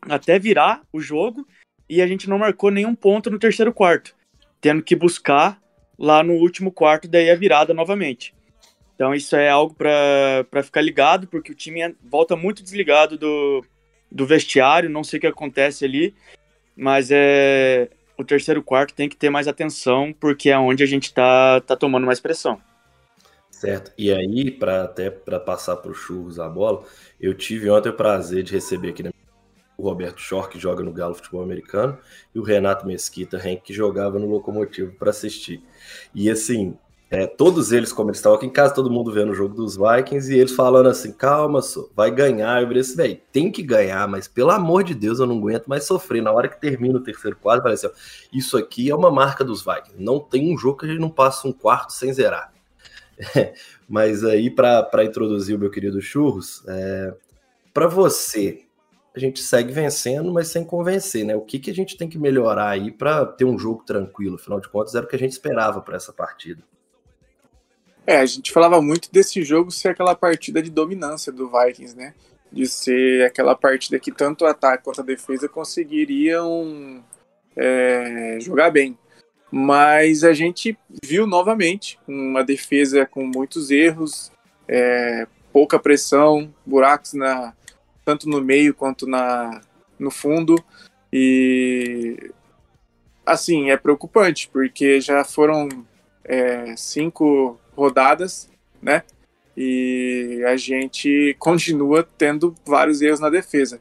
até 0.00 0.38
virar 0.38 0.82
o 0.90 1.00
jogo 1.00 1.46
e 1.88 2.00
a 2.00 2.06
gente 2.06 2.30
não 2.30 2.38
marcou 2.38 2.70
nenhum 2.70 2.94
ponto 2.94 3.30
no 3.30 3.38
terceiro 3.38 3.74
quarto, 3.74 4.16
tendo 4.58 4.82
que 4.82 4.96
buscar 4.96 5.60
lá 5.98 6.22
no 6.22 6.32
último 6.32 6.72
quarto 6.72 7.06
daí 7.06 7.30
a 7.30 7.36
virada 7.36 7.74
novamente. 7.74 8.34
Então 8.94 9.14
isso 9.14 9.36
é 9.36 9.50
algo 9.50 9.74
para 9.74 10.62
ficar 10.62 10.80
ligado, 10.80 11.26
porque 11.26 11.52
o 11.52 11.54
time 11.54 11.94
volta 12.02 12.36
muito 12.36 12.62
desligado 12.62 13.18
do, 13.18 13.62
do 14.10 14.24
vestiário, 14.24 14.88
não 14.88 15.04
sei 15.04 15.18
o 15.18 15.20
que 15.20 15.26
acontece 15.26 15.84
ali, 15.84 16.14
mas 16.74 17.10
é 17.10 17.90
o 18.16 18.24
terceiro 18.24 18.62
quarto 18.62 18.94
tem 18.94 19.08
que 19.08 19.16
ter 19.16 19.30
mais 19.30 19.48
atenção, 19.48 20.14
porque 20.18 20.50
é 20.50 20.58
onde 20.58 20.82
a 20.82 20.86
gente 20.86 21.12
tá, 21.12 21.60
tá 21.60 21.76
tomando 21.76 22.06
mais 22.06 22.20
pressão. 22.20 22.60
Certo. 23.50 23.92
E 23.96 24.12
aí, 24.12 24.50
para 24.50 24.84
até 24.84 25.10
para 25.10 25.40
passar 25.40 25.76
para 25.76 25.90
o 25.90 25.94
Churros 25.94 26.38
a 26.38 26.48
bola, 26.48 26.84
eu 27.20 27.32
tive 27.34 27.70
ontem 27.70 27.88
o 27.88 27.94
prazer 27.94 28.42
de 28.42 28.52
receber 28.52 28.90
aqui 28.90 29.02
o 29.76 29.82
Roberto 29.82 30.20
Schor, 30.20 30.48
que 30.48 30.58
joga 30.58 30.84
no 30.84 30.92
Galo 30.92 31.14
Futebol 31.14 31.42
Americano, 31.42 31.98
e 32.34 32.38
o 32.38 32.42
Renato 32.42 32.86
Mesquita, 32.86 33.40
que 33.62 33.72
jogava 33.72 34.18
no 34.18 34.26
Locomotivo 34.26 34.92
para 34.92 35.10
assistir. 35.10 35.62
E 36.14 36.30
assim, 36.30 36.76
é, 37.10 37.26
todos 37.26 37.70
eles, 37.70 37.92
como 37.92 38.10
eles 38.10 38.18
estavam 38.18 38.36
aqui 38.36 38.46
em 38.46 38.50
casa, 38.50 38.74
todo 38.74 38.90
mundo 38.90 39.12
vendo 39.12 39.30
o 39.30 39.34
jogo 39.34 39.54
dos 39.54 39.76
Vikings, 39.76 40.32
e 40.32 40.38
eles 40.38 40.52
falando 40.52 40.88
assim: 40.88 41.12
calma, 41.12 41.62
só, 41.62 41.88
vai 41.94 42.10
ganhar. 42.10 42.60
Eu 42.60 42.66
falei 42.66 42.80
assim, 42.80 42.96
velho, 42.96 43.20
tem 43.30 43.52
que 43.52 43.62
ganhar, 43.62 44.08
mas 44.08 44.26
pelo 44.26 44.50
amor 44.50 44.82
de 44.82 44.94
Deus, 44.94 45.18
eu 45.20 45.26
não 45.26 45.38
aguento 45.38 45.66
mais 45.66 45.84
sofrer. 45.84 46.22
Na 46.22 46.32
hora 46.32 46.48
que 46.48 46.60
termina 46.60 46.98
o 46.98 47.02
terceiro 47.02 47.36
quadro, 47.36 47.62
parece 47.62 47.86
assim: 47.86 47.94
isso 48.32 48.56
aqui 48.56 48.90
é 48.90 48.94
uma 48.94 49.10
marca 49.10 49.44
dos 49.44 49.62
Vikings. 49.64 50.02
Não 50.02 50.18
tem 50.18 50.52
um 50.52 50.58
jogo 50.58 50.78
que 50.78 50.86
a 50.86 50.88
gente 50.88 51.00
não 51.00 51.10
passa 51.10 51.46
um 51.46 51.52
quarto 51.52 51.92
sem 51.92 52.12
zerar. 52.12 52.52
mas 53.88 54.24
aí, 54.24 54.50
para 54.50 55.04
introduzir 55.04 55.54
o 55.54 55.58
meu 55.58 55.70
querido 55.70 56.00
Churros, 56.00 56.64
é, 56.66 57.14
para 57.72 57.86
você, 57.86 58.64
a 59.14 59.20
gente 59.20 59.40
segue 59.40 59.72
vencendo, 59.72 60.32
mas 60.32 60.48
sem 60.48 60.64
convencer, 60.64 61.24
né? 61.24 61.36
O 61.36 61.42
que, 61.42 61.60
que 61.60 61.70
a 61.70 61.74
gente 61.74 61.96
tem 61.96 62.08
que 62.08 62.18
melhorar 62.18 62.70
aí 62.70 62.90
para 62.90 63.24
ter 63.24 63.44
um 63.44 63.56
jogo 63.56 63.84
tranquilo? 63.84 64.34
Afinal 64.34 64.58
de 64.58 64.68
contas, 64.68 64.94
era 64.96 65.06
o 65.06 65.08
que 65.08 65.14
a 65.14 65.18
gente 65.18 65.32
esperava 65.32 65.80
para 65.80 65.96
essa 65.96 66.12
partida. 66.12 66.62
É, 68.06 68.18
a 68.18 68.26
gente 68.26 68.52
falava 68.52 68.82
muito 68.82 69.10
desse 69.10 69.42
jogo 69.42 69.70
ser 69.70 69.88
aquela 69.88 70.14
partida 70.14 70.62
de 70.62 70.70
dominância 70.70 71.32
do 71.32 71.50
Vikings, 71.50 71.96
né? 71.96 72.14
De 72.52 72.66
ser 72.66 73.24
aquela 73.24 73.54
partida 73.54 73.98
que 73.98 74.12
tanto 74.12 74.44
o 74.44 74.46
ataque 74.46 74.84
quanto 74.84 75.00
a 75.00 75.04
defesa 75.04 75.48
conseguiriam 75.48 77.02
é, 77.56 78.38
jogar 78.40 78.70
bem. 78.70 78.98
Mas 79.50 80.22
a 80.24 80.32
gente 80.32 80.76
viu 81.02 81.26
novamente 81.26 81.98
uma 82.06 82.44
defesa 82.44 83.06
com 83.06 83.24
muitos 83.24 83.70
erros, 83.70 84.30
é, 84.68 85.26
pouca 85.52 85.78
pressão, 85.78 86.52
buracos 86.66 87.14
na, 87.14 87.54
tanto 88.04 88.28
no 88.28 88.40
meio 88.42 88.74
quanto 88.74 89.06
na, 89.06 89.60
no 89.98 90.10
fundo. 90.10 90.56
E 91.12 92.30
assim, 93.24 93.70
é 93.70 93.76
preocupante, 93.76 94.48
porque 94.52 95.00
já 95.00 95.24
foram 95.24 95.68
é, 96.24 96.76
cinco 96.76 97.58
rodadas, 97.76 98.50
né? 98.80 99.02
E 99.56 100.42
a 100.46 100.56
gente 100.56 101.36
continua 101.38 102.06
tendo 102.18 102.54
vários 102.66 103.00
erros 103.00 103.20
na 103.20 103.30
defesa. 103.30 103.80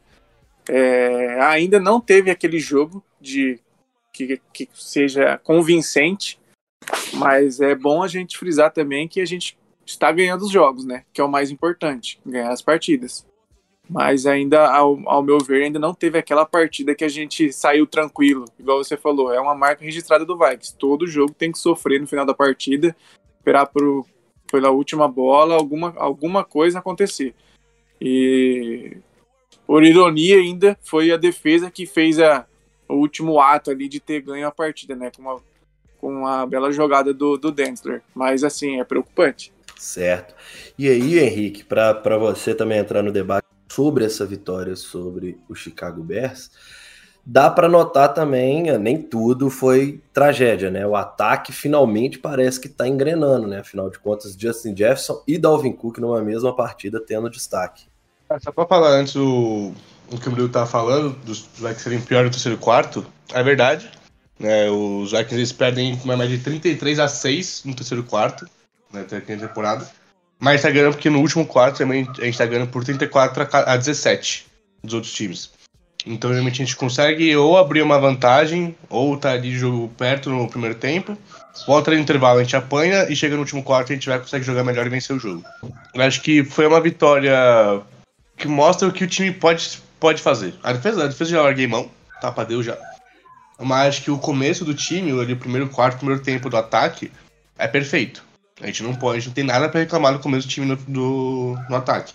É, 0.70 1.40
ainda 1.42 1.80
não 1.80 2.00
teve 2.00 2.30
aquele 2.30 2.60
jogo 2.60 3.04
de 3.20 3.60
que, 4.12 4.40
que 4.54 4.70
seja 4.74 5.38
convincente, 5.40 6.40
mas 7.14 7.60
é 7.60 7.74
bom 7.76 8.04
a 8.04 8.08
gente 8.08 8.38
frisar 8.38 8.72
também 8.72 9.08
que 9.08 9.20
a 9.20 9.26
gente 9.26 9.58
está 9.86 10.12
ganhando 10.12 10.44
os 10.44 10.52
jogos, 10.52 10.86
né? 10.86 11.04
Que 11.12 11.20
é 11.20 11.24
o 11.24 11.30
mais 11.30 11.52
importante, 11.52 12.20
ganhar 12.26 12.52
as 12.52 12.62
partidas. 12.62 13.26
Mas 13.90 14.26
ainda, 14.26 14.66
ao, 14.70 14.98
ao 15.08 15.22
meu 15.22 15.40
ver, 15.40 15.64
ainda 15.64 15.78
não 15.78 15.94
teve 15.94 16.18
aquela 16.18 16.46
partida 16.46 16.96
que 16.96 17.04
a 17.04 17.10
gente 17.10 17.52
saiu 17.52 17.86
tranquilo, 17.86 18.46
igual 18.58 18.82
você 18.82 18.96
falou. 18.96 19.34
É 19.34 19.40
uma 19.42 19.54
marca 19.54 19.84
registrada 19.84 20.26
do 20.26 20.38
Vikings. 20.38 20.78
Todo 20.78 21.06
jogo 21.06 21.34
tem 21.34 21.52
que 21.52 21.60
sofrer 21.60 22.00
no 22.00 22.08
final 22.08 22.26
da 22.26 22.34
partida 22.34 22.96
esperar 23.44 23.66
pro, 23.66 24.08
pela 24.50 24.72
última 24.72 25.08
bola 25.08 25.56
alguma, 25.56 25.94
alguma 25.98 26.46
coisa 26.46 26.80
acontecer. 26.80 27.36
E 28.00 28.98
por 29.68 29.84
ironia 29.84 30.38
ainda 30.38 30.78
foi 30.82 31.12
a 31.12 31.18
defesa 31.18 31.70
que 31.70 31.86
fez 31.86 32.20
a, 32.20 32.46
o 32.88 32.96
último 32.96 33.40
ato 33.40 33.70
ali 33.70 33.90
de 33.90 34.00
ter 34.00 34.22
ganho 34.22 34.48
a 34.48 34.52
partida, 34.52 34.96
né? 34.96 35.12
Com 35.16 35.22
uma, 35.22 35.42
com 36.00 36.10
uma 36.20 36.46
bela 36.46 36.72
jogada 36.72 37.14
do, 37.14 37.38
do 37.38 37.52
Densler. 37.52 38.02
Mas 38.16 38.44
assim, 38.44 38.80
é 38.80 38.84
preocupante. 38.86 39.54
Certo. 39.78 40.34
E 40.78 40.88
aí, 40.88 41.20
Henrique, 41.20 41.64
para 41.64 42.18
você 42.18 42.56
também 42.56 42.80
entrar 42.80 43.04
no 43.04 43.12
debate 43.12 43.46
sobre 43.70 44.06
essa 44.06 44.26
vitória 44.26 44.76
sobre 44.76 45.38
o 45.50 45.56
Chicago 45.56 46.02
Bears, 46.02 46.52
Dá 47.26 47.50
para 47.50 47.70
notar 47.70 48.14
também, 48.14 48.70
eh, 48.70 48.78
nem 48.78 49.02
tudo 49.02 49.50
foi 49.50 50.02
tragédia, 50.14 50.70
né? 50.70 50.86
O 50.86 50.94
ataque 50.94 51.54
finalmente 51.54 52.20
parece 52.20 52.60
que 52.60 52.68
está 52.68 52.86
engrenando, 52.86 53.48
né? 53.48 53.60
Afinal 53.60 53.90
de 53.90 53.98
contas, 53.98 54.36
Justin 54.38 54.76
Jefferson 54.76 55.24
e 55.26 55.38
Dalvin 55.38 55.72
Cook 55.72 56.00
numa 56.00 56.22
mesma 56.22 56.54
partida 56.54 57.00
tendo 57.00 57.30
destaque. 57.30 57.86
É, 58.30 58.38
só 58.40 58.52
para 58.52 58.66
falar 58.66 58.90
antes 58.90 59.16
o, 59.16 59.72
o 60.12 60.18
que 60.20 60.28
o 60.28 60.32
Murilo 60.32 60.48
estava 60.48 60.66
falando, 60.66 61.16
dos 61.24 61.48
Vikings 61.56 61.82
serem 61.82 62.02
pior 62.02 62.26
no 62.26 62.30
terceiro 62.30 62.58
quarto, 62.58 63.06
é 63.34 63.42
verdade. 63.42 63.90
Né? 64.38 64.70
Os 64.70 65.12
Vikings 65.12 65.36
eles 65.36 65.54
perdem 65.54 65.98
média 66.04 66.28
de 66.28 66.44
33 66.44 67.00
a 67.00 67.08
6 67.08 67.64
no 67.64 67.74
terceiro 67.74 68.04
quarto, 68.04 68.46
né? 68.92 69.04
temporada. 69.04 69.90
Mas 70.38 70.56
está 70.56 70.70
ganhando 70.70 70.94
porque 70.94 71.10
no 71.10 71.20
último 71.20 71.46
quarto 71.46 71.78
também 71.78 72.02
a 72.02 72.26
gente 72.26 72.32
está 72.32 72.46
ganhando 72.46 72.70
por 72.70 72.84
34 72.84 73.48
a 73.54 73.78
17 73.78 74.46
dos 74.84 74.94
outros 74.94 75.14
times. 75.14 75.53
Então, 76.06 76.32
geralmente 76.32 76.62
a 76.62 76.66
gente 76.66 76.76
consegue 76.76 77.36
ou 77.36 77.58
abrir 77.58 77.82
uma 77.82 77.98
vantagem, 77.98 78.76
ou 78.90 79.16
tá 79.18 79.32
ali 79.32 79.52
jogo 79.52 79.88
perto 79.98 80.30
no 80.30 80.50
primeiro 80.50 80.76
tempo, 80.76 81.18
volta 81.66 81.92
no 81.92 81.98
intervalo, 81.98 82.40
a 82.40 82.44
gente 82.44 82.56
apanha 82.56 83.10
e 83.10 83.16
chega 83.16 83.36
no 83.36 83.42
último 83.42 83.64
quarto 83.64 83.92
a 83.92 83.96
gente 83.96 84.10
vai 84.10 84.20
conseguir 84.20 84.46
jogar 84.46 84.64
melhor 84.64 84.86
e 84.86 84.90
vencer 84.90 85.16
o 85.16 85.20
jogo. 85.20 85.44
Eu 85.94 86.02
acho 86.02 86.22
que 86.22 86.44
foi 86.44 86.68
uma 86.68 86.82
vitória 86.82 87.36
que 88.36 88.48
mostra 88.48 88.88
o 88.88 88.92
que 88.92 89.04
o 89.04 89.08
time 89.08 89.32
pode, 89.32 89.80
pode 90.00 90.22
fazer. 90.22 90.54
A 90.62 90.74
defesa, 90.74 91.06
a 91.06 91.08
defesa 91.08 91.32
já 91.32 91.42
larguei 91.42 91.68
mão, 91.68 91.90
tá 92.20 92.32
pra 92.32 92.44
Deus 92.44 92.66
já. 92.66 92.78
Mas 93.60 94.00
que 94.00 94.12
o 94.12 94.18
começo 94.18 94.66
do 94.66 94.74
time, 94.74 95.18
ali, 95.18 95.34
o 95.34 95.38
primeiro 95.38 95.70
quarto, 95.70 95.96
o 95.96 96.00
primeiro 96.00 96.22
tempo 96.22 96.50
do 96.50 96.58
ataque, 96.58 97.12
é 97.58 97.68
perfeito. 97.68 98.24
A 98.62 98.68
gente 98.68 98.84
não 98.84 98.94
pode, 98.94 99.18
a 99.18 99.20
gente 99.20 99.28
não 99.28 99.34
tem 99.34 99.44
nada 99.44 99.70
para 99.70 99.80
reclamar 99.80 100.14
do 100.14 100.20
começo 100.20 100.48
do 100.48 100.52
time 100.52 100.66
no, 100.66 100.76
do, 100.76 101.58
no 101.70 101.76
ataque. 101.76 102.14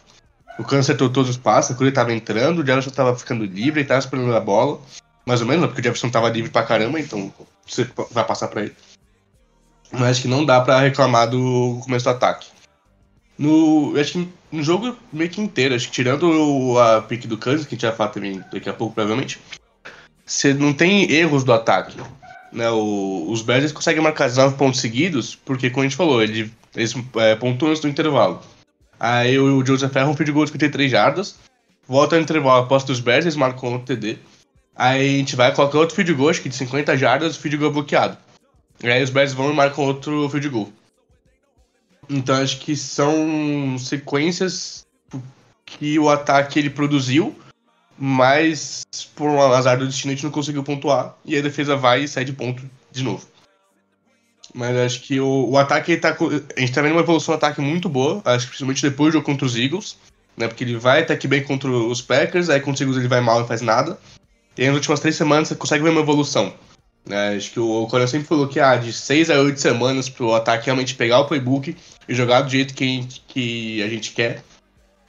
O 0.58 0.64
Cano 0.64 0.80
acertou 0.80 1.08
todos 1.08 1.30
os 1.30 1.36
passos, 1.36 1.76
quando 1.76 1.86
ele 1.86 1.92
tava 1.92 2.12
entrando, 2.12 2.58
o 2.58 2.66
Jefferson 2.66 2.90
tava 2.90 3.16
ficando 3.16 3.44
livre, 3.44 3.80
ele 3.80 3.88
tava 3.88 4.00
esperando 4.00 4.34
a 4.34 4.40
bola. 4.40 4.80
Mais 5.24 5.40
ou 5.40 5.46
menos, 5.46 5.66
porque 5.66 5.80
o 5.80 5.84
Jefferson 5.84 6.10
tava 6.10 6.28
livre 6.28 6.50
pra 6.50 6.64
caramba, 6.64 6.98
então 6.98 7.32
você 7.64 7.88
vai 8.10 8.24
passar 8.24 8.48
pra 8.48 8.62
ele. 8.62 8.74
Mas 9.92 10.02
acho 10.02 10.22
que 10.22 10.28
não 10.28 10.44
dá 10.44 10.60
pra 10.60 10.80
reclamar 10.80 11.30
do 11.30 11.78
começo 11.84 12.04
do 12.04 12.10
ataque. 12.10 12.48
No, 13.38 13.94
acho 13.98 14.12
que 14.12 14.28
no 14.50 14.62
jogo 14.62 14.96
meio 15.12 15.30
que 15.30 15.40
inteiro, 15.40 15.74
acho 15.74 15.86
que 15.86 15.92
tirando 15.92 16.76
a 16.78 17.02
pique 17.02 17.28
do 17.28 17.38
Kansas, 17.38 17.66
que 17.66 17.74
a 17.74 17.76
gente 17.76 17.86
vai 17.86 17.94
falar 17.94 18.10
também 18.10 18.42
daqui 18.52 18.68
a 18.68 18.74
pouco, 18.74 18.94
provavelmente, 18.94 19.38
você 20.26 20.52
não 20.52 20.72
tem 20.72 21.10
erros 21.10 21.44
do 21.44 21.52
ataque. 21.52 21.96
Né? 22.52 22.68
O, 22.70 23.30
os 23.30 23.42
Bears 23.42 23.70
conseguem 23.70 24.02
marcar 24.02 24.30
9 24.30 24.56
pontos 24.56 24.80
seguidos, 24.80 25.36
porque, 25.36 25.70
como 25.70 25.82
a 25.82 25.88
gente 25.88 25.96
falou, 25.96 26.22
ele, 26.22 26.52
eles 26.74 26.94
é, 27.16 27.36
pontuam 27.36 27.70
antes 27.70 27.82
do 27.82 27.88
intervalo. 27.88 28.42
Aí 28.98 29.38
o 29.38 29.64
Joseph 29.64 29.94
erra 29.94 30.08
um 30.08 30.16
field 30.16 30.32
goal 30.32 30.44
de 30.44 30.52
53 30.52 30.90
jardas. 30.90 31.36
Volta 31.86 32.16
no 32.16 32.22
intervalo 32.22 32.64
após 32.64 32.84
dos 32.84 33.00
Bears, 33.00 33.24
eles 33.24 33.36
marcam 33.36 33.72
outro 33.72 33.96
TD. 33.96 34.18
Aí 34.74 35.16
a 35.16 35.18
gente 35.18 35.36
vai 35.36 35.54
colocar 35.54 35.78
outro 35.78 35.94
field 35.94 36.12
goal, 36.14 36.30
acho 36.30 36.42
que 36.42 36.48
de 36.48 36.54
50 36.54 36.96
jardas, 36.96 37.36
o 37.36 37.40
field 37.40 37.56
goal 37.56 37.72
bloqueado. 37.72 38.16
E 38.82 38.88
aí 38.88 39.02
os 39.02 39.10
Bears 39.10 39.32
vão 39.32 39.50
e 39.50 39.54
marcam 39.54 39.84
outro 39.84 40.28
field 40.28 40.48
goal. 40.48 40.72
Então 42.08 42.36
acho 42.36 42.58
que 42.60 42.76
são 42.76 43.76
sequências 43.78 44.86
que 45.64 45.98
o 45.98 46.08
ataque 46.08 46.58
ele 46.58 46.70
produziu, 46.70 47.36
mas 47.98 48.84
por 49.14 49.28
um 49.28 49.40
azar 49.40 49.78
do 49.78 49.86
destino 49.86 50.12
a 50.12 50.14
gente 50.14 50.24
não 50.24 50.30
conseguiu 50.30 50.62
pontuar. 50.62 51.16
E 51.24 51.36
a 51.36 51.42
defesa 51.42 51.76
vai 51.76 52.04
e 52.04 52.08
cede 52.08 52.32
ponto 52.32 52.62
de 52.90 53.02
novo. 53.02 53.26
Mas 54.54 54.76
acho 54.76 55.00
que 55.02 55.20
o, 55.20 55.50
o 55.50 55.58
ataque 55.58 55.96
tá. 55.96 56.16
A 56.56 56.60
gente 56.60 56.72
tá 56.72 56.82
vendo 56.82 56.92
uma 56.92 57.02
evolução 57.02 57.34
do 57.34 57.36
ataque 57.36 57.60
muito 57.60 57.88
boa. 57.88 58.22
Acho 58.24 58.46
que 58.46 58.50
principalmente 58.50 58.82
depois 58.82 59.10
do 59.10 59.14
jogo 59.14 59.26
contra 59.26 59.46
os 59.46 59.56
Eagles. 59.56 59.96
Né, 60.36 60.46
porque 60.46 60.62
ele 60.62 60.76
vai 60.76 61.02
até 61.02 61.16
que 61.16 61.26
bem 61.26 61.42
contra 61.42 61.68
os 61.68 62.00
Packers, 62.00 62.48
aí 62.48 62.60
contra 62.60 62.74
os 62.74 62.80
Eagles 62.80 62.98
ele 62.98 63.08
vai 63.08 63.20
mal 63.20 63.42
e 63.42 63.48
faz 63.48 63.60
nada. 63.60 63.98
E 64.56 64.64
nas 64.64 64.74
últimas 64.76 65.00
três 65.00 65.16
semanas 65.16 65.48
você 65.48 65.56
consegue 65.56 65.82
ver 65.82 65.90
uma 65.90 66.00
evolução. 66.00 66.54
Né, 67.04 67.34
acho 67.36 67.50
que 67.50 67.58
o 67.58 67.86
Conan 67.88 68.06
sempre 68.06 68.28
falou 68.28 68.46
que 68.46 68.60
ah, 68.60 68.76
de 68.76 68.92
seis 68.92 69.30
a 69.30 69.40
oito 69.40 69.60
semanas 69.60 70.08
pro 70.08 70.34
ataque 70.34 70.66
realmente 70.66 70.94
pegar 70.94 71.20
o 71.20 71.24
playbook 71.24 71.76
e 72.08 72.14
jogar 72.14 72.42
do 72.42 72.50
jeito 72.50 72.72
que 72.72 72.84
a 72.84 72.86
gente, 72.86 73.22
que 73.26 73.82
a 73.82 73.88
gente 73.88 74.12
quer. 74.12 74.44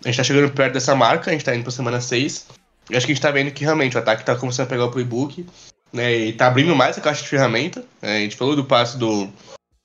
A 0.04 0.08
gente 0.08 0.18
tá 0.18 0.24
chegando 0.24 0.52
perto 0.52 0.74
dessa 0.74 0.96
marca, 0.96 1.30
a 1.30 1.34
gente 1.34 1.46
tá 1.46 1.54
indo 1.54 1.64
pra 1.64 1.72
semana 1.72 2.02
6. 2.02 2.48
E 2.90 2.98
acho 2.98 3.06
que 3.06 3.12
a 3.12 3.16
gente 3.16 3.22
tá 3.22 3.30
vendo 3.30 3.52
que 3.52 3.64
realmente 3.64 3.96
o 3.96 4.00
ataque 4.00 4.26
tá 4.26 4.36
começando 4.36 4.66
a 4.66 4.70
pegar 4.70 4.86
o 4.86 4.92
playbook, 4.92 5.46
né? 5.92 6.16
E 6.16 6.34
tá 6.34 6.48
abrindo 6.48 6.76
mais 6.76 6.98
a 6.98 7.02
caixa 7.02 7.22
de 7.22 7.28
ferramenta. 7.28 7.84
Né, 8.02 8.18
a 8.18 8.20
gente 8.20 8.36
falou 8.36 8.56
do 8.56 8.66
passe 8.66 8.98
do, 8.98 9.28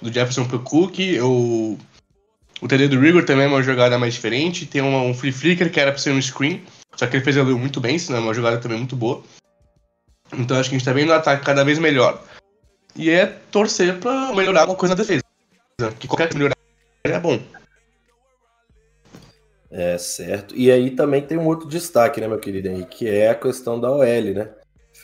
do 0.01 0.13
Jefferson 0.13 0.45
pro 0.45 0.61
Cook, 0.61 0.99
o, 1.23 1.79
o 2.61 2.69
TD 2.69 2.89
do 2.89 3.01
Rigor 3.01 3.25
também 3.25 3.47
é 3.47 3.49
uma 3.49 3.63
jogada 3.63 3.99
mais 3.99 4.15
diferente. 4.15 4.67
Tem 4.67 4.83
um, 4.83 5.11
um 5.11 5.15
free 5.15 5.33
flicker 5.33 5.71
que 5.71 5.81
era 5.81 5.91
pra 5.91 6.01
ser 6.01 6.13
um 6.13 6.21
screen, 6.21 6.63
só 6.97 7.07
que 7.07 7.17
ele 7.17 7.25
fez 7.25 7.37
ali 7.37 7.55
muito 7.55 7.81
bem, 7.81 7.99
senão 7.99 8.19
é 8.19 8.23
uma 8.23 8.35
jogada 8.35 8.59
também 8.59 8.79
muito 8.79 8.97
boa. 8.97 9.23
Então 10.33 10.59
acho 10.59 10.69
que 10.69 10.77
a 10.77 10.79
gente 10.79 10.87
tá 10.87 10.93
vendo 10.93 11.11
o 11.11 11.15
ataque 11.15 11.45
cada 11.45 11.65
vez 11.65 11.79
melhor. 11.79 12.23
E 12.97 13.11
é 13.11 13.27
torcer 13.51 13.99
pra 13.99 14.33
melhorar 14.33 14.63
alguma 14.63 14.79
coisa 14.79 14.95
na 14.95 15.01
defesa. 15.01 15.23
Que 15.99 16.07
qualquer 16.07 16.33
melhorar 16.35 16.57
é 17.05 17.19
bom. 17.19 17.41
É, 19.71 19.99
certo. 19.99 20.55
E 20.57 20.71
aí 20.71 20.93
também 20.93 21.21
tem 21.21 21.37
um 21.37 21.47
outro 21.47 21.69
destaque, 21.69 22.21
né, 22.21 22.29
meu 22.29 22.39
querido 22.39 22.69
Henrique, 22.69 22.99
que 22.99 23.09
é 23.09 23.31
a 23.31 23.35
questão 23.35 23.81
da 23.81 23.91
OL, 23.91 24.05
né? 24.05 24.51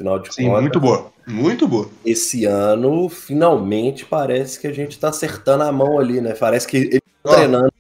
Afinal 0.01 0.19
de 0.19 0.35
Sim, 0.35 0.47
contas, 0.47 0.63
muito 0.63 0.81
boa. 0.81 1.13
Muito 1.27 1.69
boa. 1.69 1.91
esse 2.07 2.47
ano, 2.47 3.11
finalmente, 3.11 4.07
parece 4.07 4.59
que 4.59 4.67
a 4.67 4.73
gente 4.73 4.99
tá 4.99 5.11
acertando 5.11 5.63
a 5.63 5.71
mão 5.71 5.99
ali, 5.99 6.23
né? 6.23 6.33
Parece 6.33 6.67
que 6.67 6.77
ele 6.79 7.03
tá 7.23 7.35
treinando. 7.35 7.71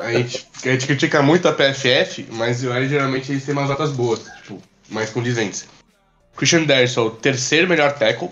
A 0.00 0.12
gente, 0.12 0.46
a 0.62 0.68
gente 0.68 0.86
critica 0.86 1.22
muito 1.22 1.48
a 1.48 1.52
PFF, 1.52 2.26
mas 2.32 2.62
o 2.62 2.70
L 2.70 2.86
geralmente 2.86 3.32
eles 3.32 3.44
têm 3.44 3.54
umas 3.54 3.68
notas 3.68 3.90
boas, 3.92 4.30
tipo, 4.42 4.60
mais 4.90 5.08
condizentes. 5.08 5.66
Christian 6.36 6.64
Derson, 6.64 7.08
terceiro 7.10 7.66
melhor 7.66 7.94
tackle. 7.94 8.30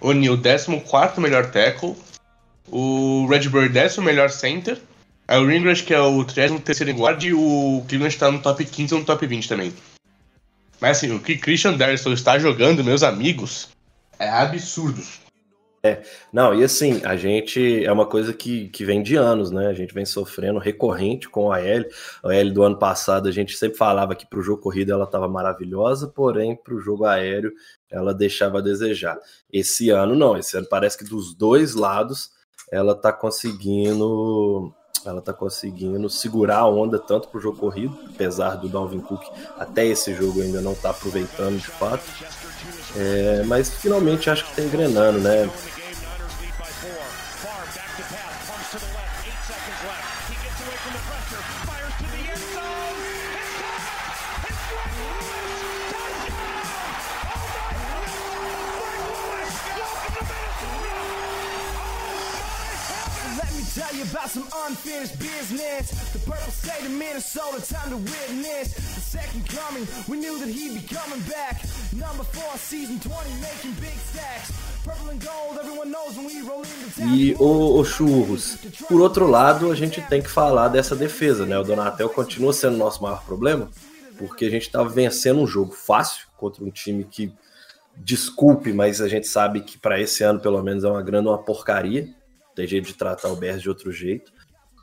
O'Neal, 0.00 0.36
décimo 0.36 0.80
quarto 0.80 1.20
melhor 1.20 1.50
tackle. 1.50 1.94
O 2.72 3.26
Redbird, 3.28 3.68
décimo 3.68 4.06
melhor 4.06 4.30
center. 4.30 4.80
Aí 5.28 5.38
o 5.38 5.46
Ringras, 5.46 5.82
que 5.82 5.92
é 5.92 6.00
o 6.00 6.24
33 6.24 6.88
em 6.88 6.98
guard, 6.98 7.22
e 7.22 7.34
o 7.34 7.84
Cleveland 7.86 8.14
está 8.14 8.30
no 8.30 8.40
top 8.40 8.64
15 8.64 8.94
ou 8.94 9.00
no 9.00 9.06
top 9.06 9.26
20 9.26 9.48
também. 9.48 9.72
Mas 10.80 10.98
assim, 10.98 11.14
o 11.14 11.20
que 11.20 11.36
Christian 11.36 11.74
Derson 11.74 12.12
está 12.12 12.38
jogando, 12.38 12.84
meus 12.84 13.02
amigos, 13.02 13.68
é 14.18 14.28
absurdo. 14.28 15.02
Não, 16.32 16.54
e 16.54 16.64
assim, 16.64 17.04
a 17.04 17.14
gente 17.14 17.84
é 17.84 17.92
uma 17.92 18.06
coisa 18.06 18.32
que, 18.32 18.68
que 18.70 18.84
vem 18.84 19.02
de 19.02 19.16
anos, 19.16 19.50
né? 19.50 19.66
A 19.66 19.74
gente 19.74 19.92
vem 19.92 20.06
sofrendo 20.06 20.58
recorrente 20.58 21.28
com 21.28 21.52
a 21.52 21.60
L. 21.60 21.86
A 22.24 22.34
L 22.34 22.50
do 22.50 22.62
ano 22.62 22.78
passado, 22.78 23.28
a 23.28 23.32
gente 23.32 23.54
sempre 23.56 23.76
falava 23.76 24.14
que 24.14 24.26
para 24.26 24.38
o 24.38 24.42
jogo 24.42 24.62
corrido 24.62 24.92
ela 24.92 25.04
estava 25.04 25.28
maravilhosa, 25.28 26.08
porém 26.08 26.56
para 26.56 26.74
o 26.74 26.80
jogo 26.80 27.04
aéreo 27.04 27.52
ela 27.90 28.14
deixava 28.14 28.58
a 28.58 28.62
desejar. 28.62 29.18
Esse 29.52 29.90
ano 29.90 30.16
não, 30.16 30.38
esse 30.38 30.56
ano 30.56 30.66
parece 30.68 30.96
que 30.96 31.04
dos 31.04 31.34
dois 31.34 31.74
lados 31.74 32.30
ela 32.72 32.94
tá 32.94 33.12
conseguindo. 33.12 34.72
Ela 35.06 35.20
tá 35.20 35.32
conseguindo 35.32 36.08
segurar 36.08 36.58
a 36.58 36.68
onda 36.68 36.98
tanto 36.98 37.28
pro 37.28 37.40
jogo 37.40 37.58
corrido, 37.58 37.96
apesar 38.12 38.56
do 38.56 38.68
Dalvin 38.68 39.00
Cook 39.00 39.22
até 39.58 39.86
esse 39.86 40.14
jogo 40.14 40.40
ainda 40.40 40.60
não 40.60 40.74
tá 40.74 40.90
aproveitando 40.90 41.58
de 41.58 41.68
fato. 41.68 42.04
É, 42.96 43.42
mas 43.46 43.68
finalmente 43.68 44.30
acho 44.30 44.44
que 44.46 44.56
tá 44.56 44.62
engrenando, 44.62 45.18
né? 45.18 45.50
Unfinished 64.74 65.18
business. 65.18 65.90
The 66.12 66.18
purple 66.30 66.52
state 66.52 66.84
of 66.84 66.92
Minnesota, 66.92 67.58
time 67.62 67.90
to 67.90 67.96
witness 67.96 68.74
the 68.74 69.00
second 69.00 69.46
coming. 69.48 69.86
We 70.08 70.18
knew 70.18 70.38
that 70.40 70.48
he'd 70.48 70.74
be 70.74 70.86
coming 70.94 71.20
back. 71.30 71.62
Number 71.94 72.24
four, 72.24 72.58
season 72.58 72.98
20, 72.98 73.14
making 73.40 73.74
big 73.80 73.96
stacks. 74.10 74.52
E 77.10 77.34
o, 77.38 77.82
Churros, 77.84 78.58
por 78.86 79.00
outro 79.00 79.26
lado, 79.26 79.72
a 79.72 79.74
gente 79.74 80.02
tem 80.02 80.20
que 80.20 80.28
falar 80.28 80.68
dessa 80.68 80.94
defesa, 80.94 81.46
né? 81.46 81.58
O 81.58 81.62
Donatel 81.62 82.10
continua 82.10 82.52
sendo 82.52 82.74
o 82.74 82.78
nosso 82.78 83.02
maior 83.02 83.24
problema, 83.24 83.70
porque 84.18 84.44
a 84.44 84.50
gente 84.50 84.70
tá 84.70 84.82
vencendo 84.82 85.40
um 85.40 85.46
jogo 85.46 85.72
fácil 85.72 86.26
contra 86.36 86.62
um 86.62 86.70
time 86.70 87.02
que, 87.02 87.32
desculpe, 87.96 88.74
mas 88.74 89.00
a 89.00 89.08
gente 89.08 89.26
sabe 89.26 89.62
que 89.62 89.78
para 89.78 89.98
esse 89.98 90.22
ano, 90.22 90.38
pelo 90.38 90.62
menos, 90.62 90.84
é 90.84 90.88
uma 90.90 91.02
grande 91.02 91.28
uma 91.28 91.38
porcaria. 91.38 92.06
Tem 92.54 92.66
jeito 92.66 92.88
de 92.88 92.94
tratar 92.94 93.28
o 93.28 93.36
Bears 93.36 93.62
de 93.62 93.70
outro 93.70 93.90
jeito. 93.90 94.30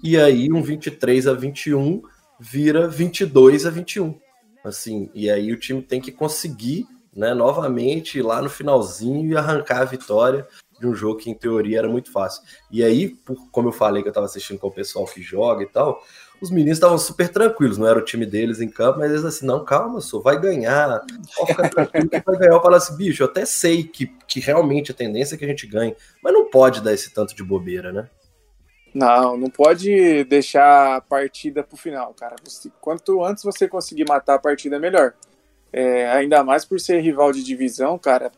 E 0.04 0.18
aí, 0.18 0.52
um 0.52 0.62
23 0.62 1.28
a 1.28 1.34
21 1.34 2.02
vira 2.40 2.88
22 2.88 3.66
a 3.66 3.70
21. 3.70 4.20
Assim, 4.64 5.10
e 5.14 5.30
aí 5.30 5.52
o 5.52 5.60
time 5.60 5.82
tem 5.82 6.00
que 6.00 6.12
conseguir, 6.12 6.86
né, 7.16 7.34
novamente 7.34 8.20
ir 8.20 8.22
lá 8.22 8.42
no 8.42 8.50
finalzinho 8.50 9.32
e 9.32 9.38
arrancar 9.38 9.82
a 9.82 9.86
vitória 9.86 10.48
de 10.80 10.88
um 10.88 10.96
jogo 10.96 11.20
que 11.20 11.30
em 11.30 11.36
teoria 11.36 11.80
era 11.80 11.88
muito 11.90 12.12
fácil. 12.12 12.42
E 12.72 12.84
aí, 12.84 13.10
por- 13.10 13.50
como 13.52 13.70
eu 13.70 13.72
falei 13.72 14.02
que 14.02 14.10
eu 14.10 14.14
tava 14.14 14.26
assistindo 14.26 14.60
com 14.60 14.68
o 14.68 14.72
pessoal 14.72 15.06
que 15.06 15.22
joga 15.22 15.64
e 15.64 15.68
tal, 15.68 16.02
os 16.42 16.50
meninos 16.50 16.78
estavam 16.78 16.98
super 16.98 17.30
tranquilos, 17.30 17.78
não 17.78 17.88
era 17.88 18.00
o 18.00 18.04
time 18.06 18.26
deles 18.26 18.60
em 18.62 18.68
campo, 18.70 18.98
mas 19.00 19.12
eles 19.12 19.24
assim, 19.24 19.46
não, 19.46 19.64
calma, 19.64 20.02
só 20.02 20.20
vai 20.20 20.40
ganhar, 20.40 21.02
pode 21.36 21.52
ficar 21.52 21.70
tranquilo 21.70 22.10
que 22.10 22.20
vai 22.26 22.38
ganhar. 22.38 22.54
Eu 22.54 22.62
falo 22.62 22.76
assim, 22.76 22.96
bicho, 22.98 23.22
eu 23.22 23.28
até 23.28 23.46
sei 23.46 23.84
que, 23.84 24.08
que 24.28 24.40
realmente 24.40 24.92
a 24.92 24.96
tendência 24.96 25.36
é 25.36 25.38
que 25.38 25.46
a 25.46 25.48
gente 25.48 25.68
ganhe, 25.68 25.96
mas 26.24 26.34
não 26.34 26.50
pode 26.50 26.82
dar 26.82 26.94
esse 26.94 27.12
tanto 27.14 27.36
de 27.36 27.44
bobeira, 27.44 27.92
né? 27.92 28.10
Não, 28.94 29.38
não 29.38 29.50
pode 29.50 30.24
deixar 30.26 30.98
a 30.98 31.02
partida 31.02 31.64
pro 31.64 31.78
final, 31.78 32.14
cara. 32.14 32.36
Você- 32.44 32.72
quanto 32.82 33.24
antes 33.24 33.44
você 33.44 33.68
conseguir 33.68 34.06
matar 34.08 34.36
a 34.36 34.40
partida, 34.40 34.80
melhor. 34.80 35.14
É, 35.72 36.10
ainda 36.12 36.44
mais 36.44 36.66
por 36.66 36.80
ser 36.80 37.00
rival 37.00 37.32
de 37.32 37.44
divisão, 37.44 37.98
cara. 37.98 38.32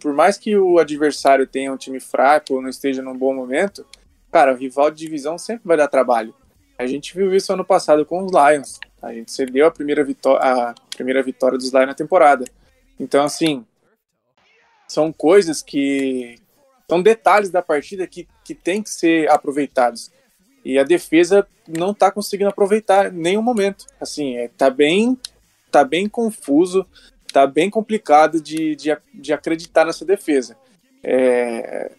Por 0.00 0.14
mais 0.14 0.38
que 0.38 0.56
o 0.56 0.78
adversário 0.78 1.46
tenha 1.46 1.72
um 1.72 1.76
time 1.76 2.00
fraco 2.00 2.54
ou 2.54 2.62
não 2.62 2.70
esteja 2.70 3.02
num 3.02 3.16
bom 3.16 3.34
momento, 3.34 3.84
cara, 4.32 4.54
o 4.54 4.56
rival 4.56 4.90
de 4.90 4.96
divisão 4.98 5.36
sempre 5.36 5.66
vai 5.66 5.76
dar 5.76 5.88
trabalho. 5.88 6.34
A 6.78 6.86
gente 6.86 7.14
viu 7.14 7.34
isso 7.34 7.52
ano 7.52 7.64
passado 7.64 8.06
com 8.06 8.24
os 8.24 8.30
Lions. 8.32 8.78
A 9.02 9.12
gente 9.12 9.30
cedeu 9.32 9.66
a 9.66 9.70
primeira, 9.70 10.06
a 10.40 10.74
primeira 10.96 11.22
vitória 11.22 11.58
dos 11.58 11.72
Lions 11.72 11.86
na 11.86 11.94
temporada. 11.94 12.44
Então, 12.98 13.24
assim, 13.24 13.66
são 14.86 15.12
coisas 15.12 15.60
que. 15.62 16.36
São 16.88 17.02
detalhes 17.02 17.50
da 17.50 17.60
partida 17.60 18.06
que, 18.06 18.26
que 18.48 18.54
tem 18.54 18.82
que 18.82 18.88
ser 18.88 19.30
aproveitados. 19.30 20.10
E 20.64 20.78
a 20.78 20.84
defesa 20.84 21.46
não 21.68 21.92
tá 21.92 22.10
conseguindo 22.10 22.48
aproveitar 22.48 23.12
em 23.12 23.16
nenhum 23.16 23.42
momento. 23.42 23.84
Assim, 24.00 24.36
é, 24.36 24.48
tá 24.48 24.70
bem 24.70 25.18
tá 25.70 25.84
bem 25.84 26.08
confuso, 26.08 26.86
tá 27.30 27.46
bem 27.46 27.68
complicado 27.68 28.40
de, 28.40 28.74
de, 28.74 28.96
de 29.12 29.32
acreditar 29.34 29.84
nessa 29.84 30.02
defesa. 30.02 30.56
É, 31.04 31.92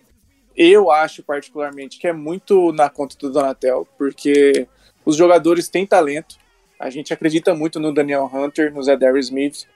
eu 0.57 0.89
acho 0.89 1.21
particularmente 1.21 1.99
que 1.99 2.07
é 2.07 2.13
muito 2.13 2.71
na 2.71 2.89
conta 2.89 3.15
do 3.15 3.31
Donatel, 3.31 3.87
porque 3.95 4.67
os 5.05 5.15
jogadores 5.15 5.69
têm 5.69 5.85
talento. 5.85 6.35
A 6.79 6.89
gente 6.89 7.13
acredita 7.13 7.53
muito 7.53 7.79
no 7.79 7.93
Daniel 7.93 8.27
Hunter, 8.33 8.73
no 8.73 8.81
Zedary 8.81 9.19
Smith. 9.19 9.67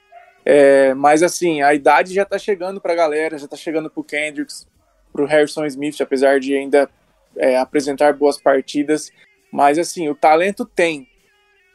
É, 0.43 0.95
mas 0.95 1.21
assim, 1.21 1.61
a 1.61 1.75
idade 1.75 2.15
já 2.15 2.25
tá 2.25 2.39
chegando 2.39 2.81
pra 2.81 2.95
galera, 2.95 3.37
já 3.37 3.47
tá 3.47 3.55
chegando 3.55 3.91
pro 3.91 4.03
Kendricks, 4.03 4.67
pro 5.13 5.25
Harrison 5.25 5.65
Smith, 5.65 6.01
apesar 6.01 6.39
de 6.39 6.55
ainda 6.55 6.89
é, 7.37 7.57
apresentar 7.57 8.13
boas 8.13 8.37
partidas. 8.37 9.11
Mas 9.51 9.77
assim, 9.77 10.09
o 10.09 10.15
talento 10.15 10.65
tem, 10.65 11.07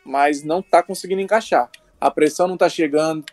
mas 0.05 0.43
não 0.43 0.61
tá 0.61 0.83
conseguindo 0.83 1.23
encaixar. 1.23 1.71
A 2.01 2.11
pressão 2.11 2.49
não 2.49 2.57
tá 2.57 2.69
chegando, 2.69 3.25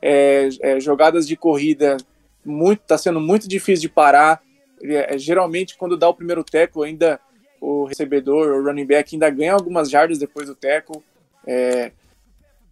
é, 0.00 0.48
é, 0.60 0.78
jogadas 0.78 1.26
de 1.26 1.36
corrida 1.36 1.96
muito, 2.44 2.80
tá 2.80 2.98
sendo 2.98 3.20
muito 3.20 3.48
difícil 3.48 3.82
de 3.82 3.88
parar. 3.88 4.42
É, 4.82 5.18
geralmente, 5.18 5.76
quando 5.76 5.96
dá 5.96 6.08
o 6.08 6.14
primeiro 6.14 6.44
tackle, 6.44 6.84
ainda 6.84 7.18
o 7.60 7.84
recebedor, 7.84 8.48
o 8.48 8.62
running 8.62 8.86
back, 8.86 9.14
ainda 9.14 9.30
ganha 9.30 9.54
algumas 9.54 9.90
jardas 9.90 10.18
depois 10.18 10.46
do 10.46 10.54
tackle. 10.54 11.02
É, 11.46 11.90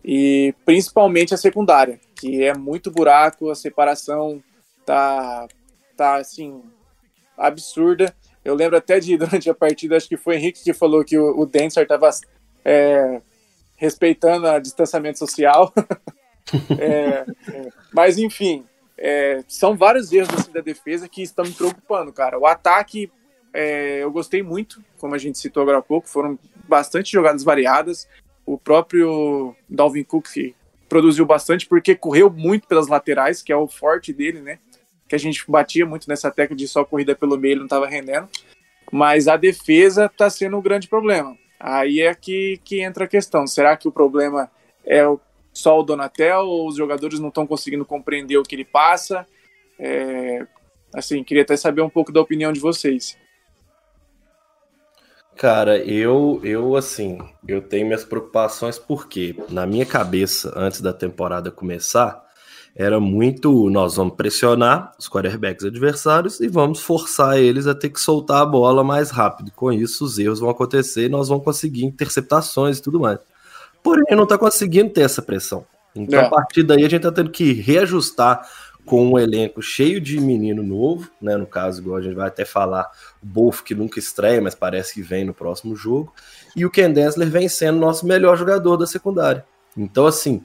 e 0.05 0.55
principalmente 0.67 1.33
a 1.33 1.39
secundária, 1.39 1.99
que 2.15 2.45
é 2.45 2.55
muito 2.55 2.91
buraco, 2.91 3.51
a 3.51 3.55
separação 3.55 4.43
tá, 4.85 5.49
tá 5.97 6.17
assim, 6.17 6.63
absurda. 7.37 8.15
Eu 8.45 8.55
lembro 8.55 8.77
até 8.77 9.01
de, 9.01 9.17
durante 9.19 9.49
a 9.49 9.55
partida, 9.55 9.97
acho 9.97 10.09
que 10.09 10.17
foi 10.17 10.37
o 10.37 10.39
Henrique 10.39 10.63
que 10.63 10.73
falou 10.73 11.05
que 11.05 11.19
o, 11.19 11.41
o 11.41 11.47
Dancer 11.47 11.87
tava 11.87 12.11
é, 12.65 13.21
respeitando 13.77 14.47
o 14.47 14.61
distanciamento 14.61 15.19
social. 15.19 15.73
é, 16.79 17.25
é, 17.53 17.69
mas, 17.93 18.19
enfim, 18.19 18.65
é, 18.97 19.43
são 19.49 19.77
vários 19.77 20.13
erros 20.13 20.35
assim, 20.35 20.53
da 20.53 20.61
defesa 20.61 21.09
que 21.09 21.23
estão 21.23 21.45
me 21.45 21.53
preocupando, 21.53 22.13
cara. 22.13 22.39
O 22.39 22.47
ataque, 22.47 23.11
é, 23.53 24.03
eu 24.03 24.11
gostei 24.11 24.43
muito, 24.43 24.83
como 24.99 25.15
a 25.15 25.19
gente 25.19 25.39
citou 25.39 25.63
agora 25.63 25.79
há 25.79 25.83
pouco, 25.83 26.09
foram 26.09 26.39
bastante 26.69 27.13
jogadas 27.13 27.43
variadas. 27.43 28.09
O 28.47 28.59
próprio 28.59 29.55
Dalvin 29.69 30.05
Cook 30.05 30.55
produziu 30.89 31.27
bastante 31.27 31.67
porque 31.67 31.95
correu 31.95 32.31
muito 32.31 32.69
pelas 32.69 32.89
laterais, 32.89 33.43
que 33.43 33.53
é 33.53 33.57
o 33.57 33.67
forte 33.67 34.13
dele, 34.13 34.41
né? 34.41 34.59
Que 35.09 35.15
a 35.15 35.19
gente 35.19 35.45
batia 35.49 35.85
muito 35.85 36.09
nessa 36.09 36.31
tecla 36.31 36.57
de 36.57 36.67
só 36.67 36.85
corrida 36.85 37.15
pelo 37.15 37.37
meio, 37.37 37.53
ele 37.53 37.61
não 37.61 37.67
estava 37.67 37.87
rendendo. 37.87 38.29
Mas 38.91 39.29
a 39.29 39.37
defesa 39.37 40.07
está 40.07 40.29
sendo 40.31 40.57
um 40.57 40.63
grande 40.63 40.89
problema. 40.89 41.37
Aí 41.59 42.01
é 42.01 42.15
que, 42.15 42.61
que 42.65 42.81
entra 42.81 43.05
a 43.05 43.09
questão. 43.09 43.47
Será 43.47 43.77
que 43.77 43.89
o 43.89 43.93
problema 43.93 44.51
é 44.85 45.03
só 45.53 45.79
o 45.79 45.83
Donatel 45.83 46.41
ou 46.41 46.69
os 46.69 46.77
jogadores 46.77 47.19
não 47.19 47.29
estão 47.29 47.47
conseguindo 47.47 47.85
compreender 47.85 48.37
o 48.37 48.43
que 48.43 48.55
ele 48.55 48.65
passa? 48.65 49.27
É, 49.79 50.47
assim, 50.95 51.25
queria 51.25 51.43
até 51.43 51.57
saber 51.57 51.83
um 51.83 51.89
pouco 51.89 52.13
da 52.13 52.21
opinião 52.21 52.53
de 52.53 52.61
vocês. 52.61 53.17
Cara, 55.37 55.79
eu, 55.79 56.41
eu 56.45 56.77
assim, 56.77 57.19
eu 57.47 57.61
tenho 57.61 57.87
minhas 57.87 58.05
preocupações 58.05 58.79
porque 58.79 59.35
na 59.49 59.67
minha 59.67 59.85
cabeça, 59.85 60.53
antes 60.55 60.81
da 60.81 60.93
temporada 60.93 61.51
começar, 61.51 62.24
era 62.77 62.99
muito 62.99 63.71
nós 63.71 63.97
vamos 63.97 64.15
pressionar 64.15 64.93
os 64.99 65.09
quarterbacks 65.09 65.65
adversários 65.65 66.41
e 66.41 66.49
vamos 66.49 66.81
forçar 66.81 67.39
eles 67.39 67.67
a 67.67 67.75
ter 67.75 67.89
que 67.89 68.01
soltar 68.01 68.43
a 68.43 68.47
bola 68.47 68.83
mais 68.83 69.11
rápido. 69.11 69.53
Com 69.53 69.73
isso, 69.73 70.05
os 70.05 70.19
erros 70.19 70.41
vão 70.41 70.51
acontecer 70.51 71.07
e 71.07 71.09
nós 71.09 71.29
vamos 71.29 71.45
conseguir 71.45 71.85
interceptações 71.85 72.79
e 72.79 72.83
tudo 72.83 72.99
mais. 72.99 73.21
Porém, 73.83 74.17
não 74.17 74.25
está 74.25 74.37
conseguindo 74.37 74.91
ter 74.91 75.03
essa 75.03 75.23
pressão. 75.23 75.65
Então, 75.95 76.19
é. 76.19 76.25
a 76.25 76.29
partir 76.29 76.65
daí, 76.65 76.81
a 76.81 76.89
gente 76.89 76.97
está 76.97 77.13
tendo 77.13 77.31
que 77.31 77.53
reajustar 77.53 78.49
com 78.85 79.07
um 79.07 79.19
elenco 79.19 79.63
cheio 79.63 80.01
de 80.01 80.21
menino 80.21 80.63
novo, 80.63 81.11
né? 81.21 81.37
No 81.37 81.47
caso, 81.47 81.81
igual 81.81 81.99
a 81.99 82.03
gente 82.03 82.15
vai 82.15 82.29
até 82.29 82.45
falar, 82.45 82.91
o 83.23 83.27
Bolf 83.27 83.63
que 83.63 83.75
nunca 83.75 83.99
estreia, 83.99 84.41
mas 84.43 84.55
parece 84.55 84.95
que 84.95 85.03
vem 85.03 85.25
no 85.25 85.33
próximo 85.33 85.75
jogo, 85.77 86.13
e 86.55 86.67
o 86.67 86.71
Ken 86.71 86.91
Densler 86.93 87.31
vem 87.31 87.49
sendo 87.49 87.79
nosso 87.79 88.07
melhor 88.07 88.37
jogador 88.37 88.77
da 88.77 88.87
secundária. 88.87 89.45
Então, 89.77 90.07
assim, 90.07 90.43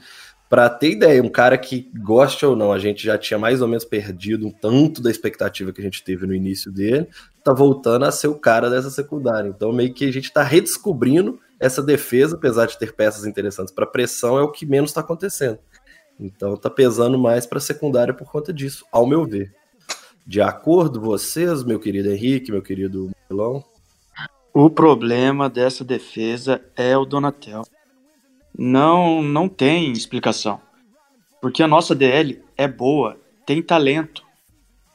para 0.49 0.67
ter 0.67 0.93
ideia, 0.93 1.21
um 1.21 1.29
cara 1.29 1.59
que 1.59 1.91
goste 1.95 2.43
ou 2.43 2.55
não, 2.55 2.73
a 2.73 2.79
gente 2.79 3.03
já 3.03 3.19
tinha 3.19 3.37
mais 3.37 3.61
ou 3.61 3.67
menos 3.67 3.85
perdido 3.85 4.47
um 4.47 4.51
tanto 4.51 4.99
da 4.99 5.11
expectativa 5.11 5.71
que 5.71 5.79
a 5.79 5.83
gente 5.83 6.03
teve 6.03 6.25
no 6.25 6.33
início 6.33 6.71
dele, 6.71 7.07
tá 7.43 7.53
voltando 7.53 8.05
a 8.05 8.11
ser 8.11 8.29
o 8.29 8.35
cara 8.35 8.67
dessa 8.67 8.89
secundária. 8.89 9.47
Então, 9.47 9.71
meio 9.71 9.93
que 9.93 10.09
a 10.09 10.11
gente 10.11 10.33
tá 10.33 10.41
redescobrindo 10.41 11.39
essa 11.59 11.83
defesa, 11.83 12.35
apesar 12.35 12.65
de 12.65 12.79
ter 12.79 12.95
peças 12.95 13.27
interessantes 13.27 13.71
para 13.71 13.85
pressão, 13.85 14.39
é 14.39 14.41
o 14.41 14.51
que 14.51 14.65
menos 14.65 14.89
está 14.89 15.01
acontecendo. 15.01 15.59
Então, 16.19 16.57
tá 16.57 16.69
pesando 16.69 17.19
mais 17.19 17.45
para 17.45 17.59
secundária 17.59 18.13
por 18.13 18.29
conta 18.31 18.51
disso, 18.51 18.83
ao 18.91 19.05
meu 19.05 19.27
ver. 19.27 19.53
De 20.25 20.41
acordo 20.41 20.99
vocês, 20.99 21.63
meu 21.63 21.79
querido 21.79 22.09
Henrique, 22.09 22.51
meu 22.51 22.63
querido 22.63 23.11
Milão? 23.29 23.63
O 24.51 24.67
problema 24.67 25.47
dessa 25.47 25.83
defesa 25.83 26.59
é 26.75 26.97
o 26.97 27.05
Donatel 27.05 27.63
não, 28.57 29.21
não 29.21 29.47
tem 29.47 29.91
explicação. 29.91 30.61
Porque 31.41 31.63
a 31.63 31.67
nossa 31.67 31.95
DL 31.95 32.43
é 32.57 32.67
boa, 32.67 33.19
tem 33.45 33.61
talento. 33.61 34.23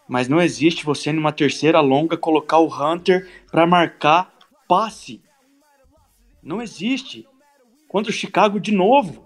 Mas 0.08 0.28
não 0.28 0.40
existe 0.40 0.84
você 0.84 1.12
numa 1.12 1.32
terceira 1.32 1.80
longa 1.80 2.16
colocar 2.16 2.58
o 2.58 2.68
Hunter 2.68 3.28
para 3.50 3.66
marcar 3.66 4.32
passe. 4.68 5.22
Não 6.42 6.60
existe. 6.60 7.26
Contra 7.88 8.10
o 8.10 8.14
Chicago 8.14 8.60
de 8.60 8.72
novo. 8.72 9.24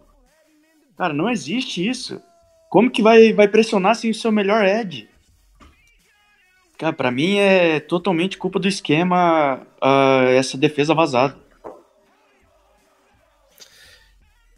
Cara, 0.97 1.13
não 1.13 1.29
existe 1.29 1.87
isso. 1.87 2.23
Como 2.71 2.91
que 2.91 3.03
vai, 3.03 3.33
vai 3.33 3.49
pressionar 3.49 3.97
sem 3.97 4.11
o 4.11 4.15
seu 4.15 4.31
melhor 4.31 4.65
edge? 4.65 5.09
Cara, 6.77 6.93
pra 6.93 7.11
mim 7.11 7.39
é 7.39 7.81
totalmente 7.81 8.39
culpa 8.39 8.61
do 8.61 8.69
esquema 8.69 9.67
uh, 9.83 10.29
essa 10.29 10.57
defesa 10.57 10.95
vazada. 10.95 11.37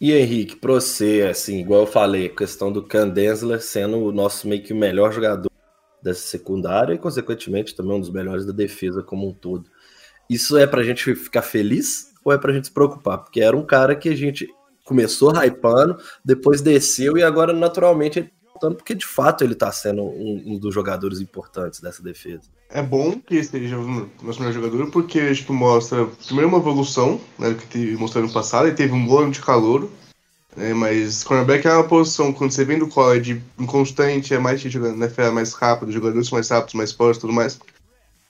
E 0.00 0.12
Henrique, 0.12 0.56
para 0.56 0.72
você, 0.72 1.28
assim, 1.30 1.60
igual 1.60 1.82
eu 1.82 1.86
falei, 1.86 2.26
a 2.26 2.34
questão 2.34 2.72
do 2.72 2.82
Candensler 2.82 3.60
sendo 3.60 3.98
o 3.98 4.10
nosso 4.10 4.48
meio 4.48 4.62
que 4.62 4.72
o 4.72 4.76
melhor 4.76 5.12
jogador 5.12 5.50
dessa 6.02 6.22
secundária 6.22 6.94
e, 6.94 6.98
consequentemente, 6.98 7.74
também 7.74 7.92
um 7.96 8.00
dos 8.00 8.10
melhores 8.10 8.46
da 8.46 8.52
defesa 8.52 9.02
como 9.02 9.28
um 9.28 9.34
todo. 9.34 9.68
Isso 10.28 10.56
é 10.56 10.66
para 10.66 10.80
a 10.80 10.84
gente 10.84 11.14
ficar 11.14 11.42
feliz 11.42 12.14
ou 12.24 12.32
é 12.32 12.38
para 12.38 12.50
a 12.50 12.54
gente 12.54 12.68
se 12.68 12.72
preocupar? 12.72 13.18
Porque 13.18 13.42
era 13.42 13.54
um 13.54 13.66
cara 13.66 13.94
que 13.94 14.08
a 14.08 14.16
gente 14.16 14.48
começou 14.84 15.32
hypando, 15.34 15.98
depois 16.24 16.62
desceu 16.62 17.18
e 17.18 17.22
agora, 17.22 17.52
naturalmente, 17.52 18.32
porque 18.68 18.94
de 18.94 19.06
fato 19.06 19.42
ele 19.42 19.54
está 19.54 19.72
sendo 19.72 20.02
um, 20.02 20.42
um, 20.46 20.58
dos 20.58 20.74
jogadores 20.74 21.20
importantes 21.20 21.80
dessa 21.80 22.02
defesa. 22.02 22.42
É 22.68 22.82
bom 22.82 23.18
que 23.18 23.42
seja 23.42 23.78
o 23.78 24.08
nosso 24.22 24.40
melhor 24.40 24.52
jogador, 24.52 24.90
porque 24.90 25.34
que 25.34 25.52
mostra, 25.52 26.06
primeiro, 26.26 26.48
uma 26.48 26.58
evolução, 26.58 27.20
né, 27.38 27.56
que 27.70 27.96
mostrou 27.96 28.24
no 28.24 28.32
passado, 28.32 28.68
ele 28.68 28.76
teve 28.76 28.92
um 28.92 29.04
bom 29.04 29.20
ano 29.20 29.32
de 29.32 29.40
calor, 29.40 29.88
né, 30.56 30.74
mas 30.74 31.24
cornerback 31.24 31.66
é 31.66 31.72
uma 31.72 31.84
posição, 31.84 32.32
quando 32.32 32.52
você 32.52 32.64
vem 32.64 32.78
do 32.78 32.86
college 32.86 33.42
inconstante, 33.58 34.34
é 34.34 34.38
mais 34.38 34.60
jogando 34.60 34.96
na 34.96 35.06
é 35.06 35.30
mais 35.30 35.52
rápido, 35.52 35.90
jogadores 35.90 36.30
mais 36.30 36.48
rápidos, 36.48 36.74
mais 36.74 36.92
fortes 36.92 37.20
tudo 37.20 37.32
mais. 37.32 37.58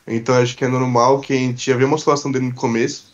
Então 0.07 0.35
acho 0.35 0.57
que 0.57 0.65
é 0.65 0.69
normal 0.69 1.21
que 1.21 1.33
a 1.33 1.37
gente 1.37 1.71
já 1.71 1.77
vê 1.77 1.85
uma 1.85 1.99
situação 1.99 2.31
dele 2.31 2.47
no 2.47 2.55
começo, 2.55 3.13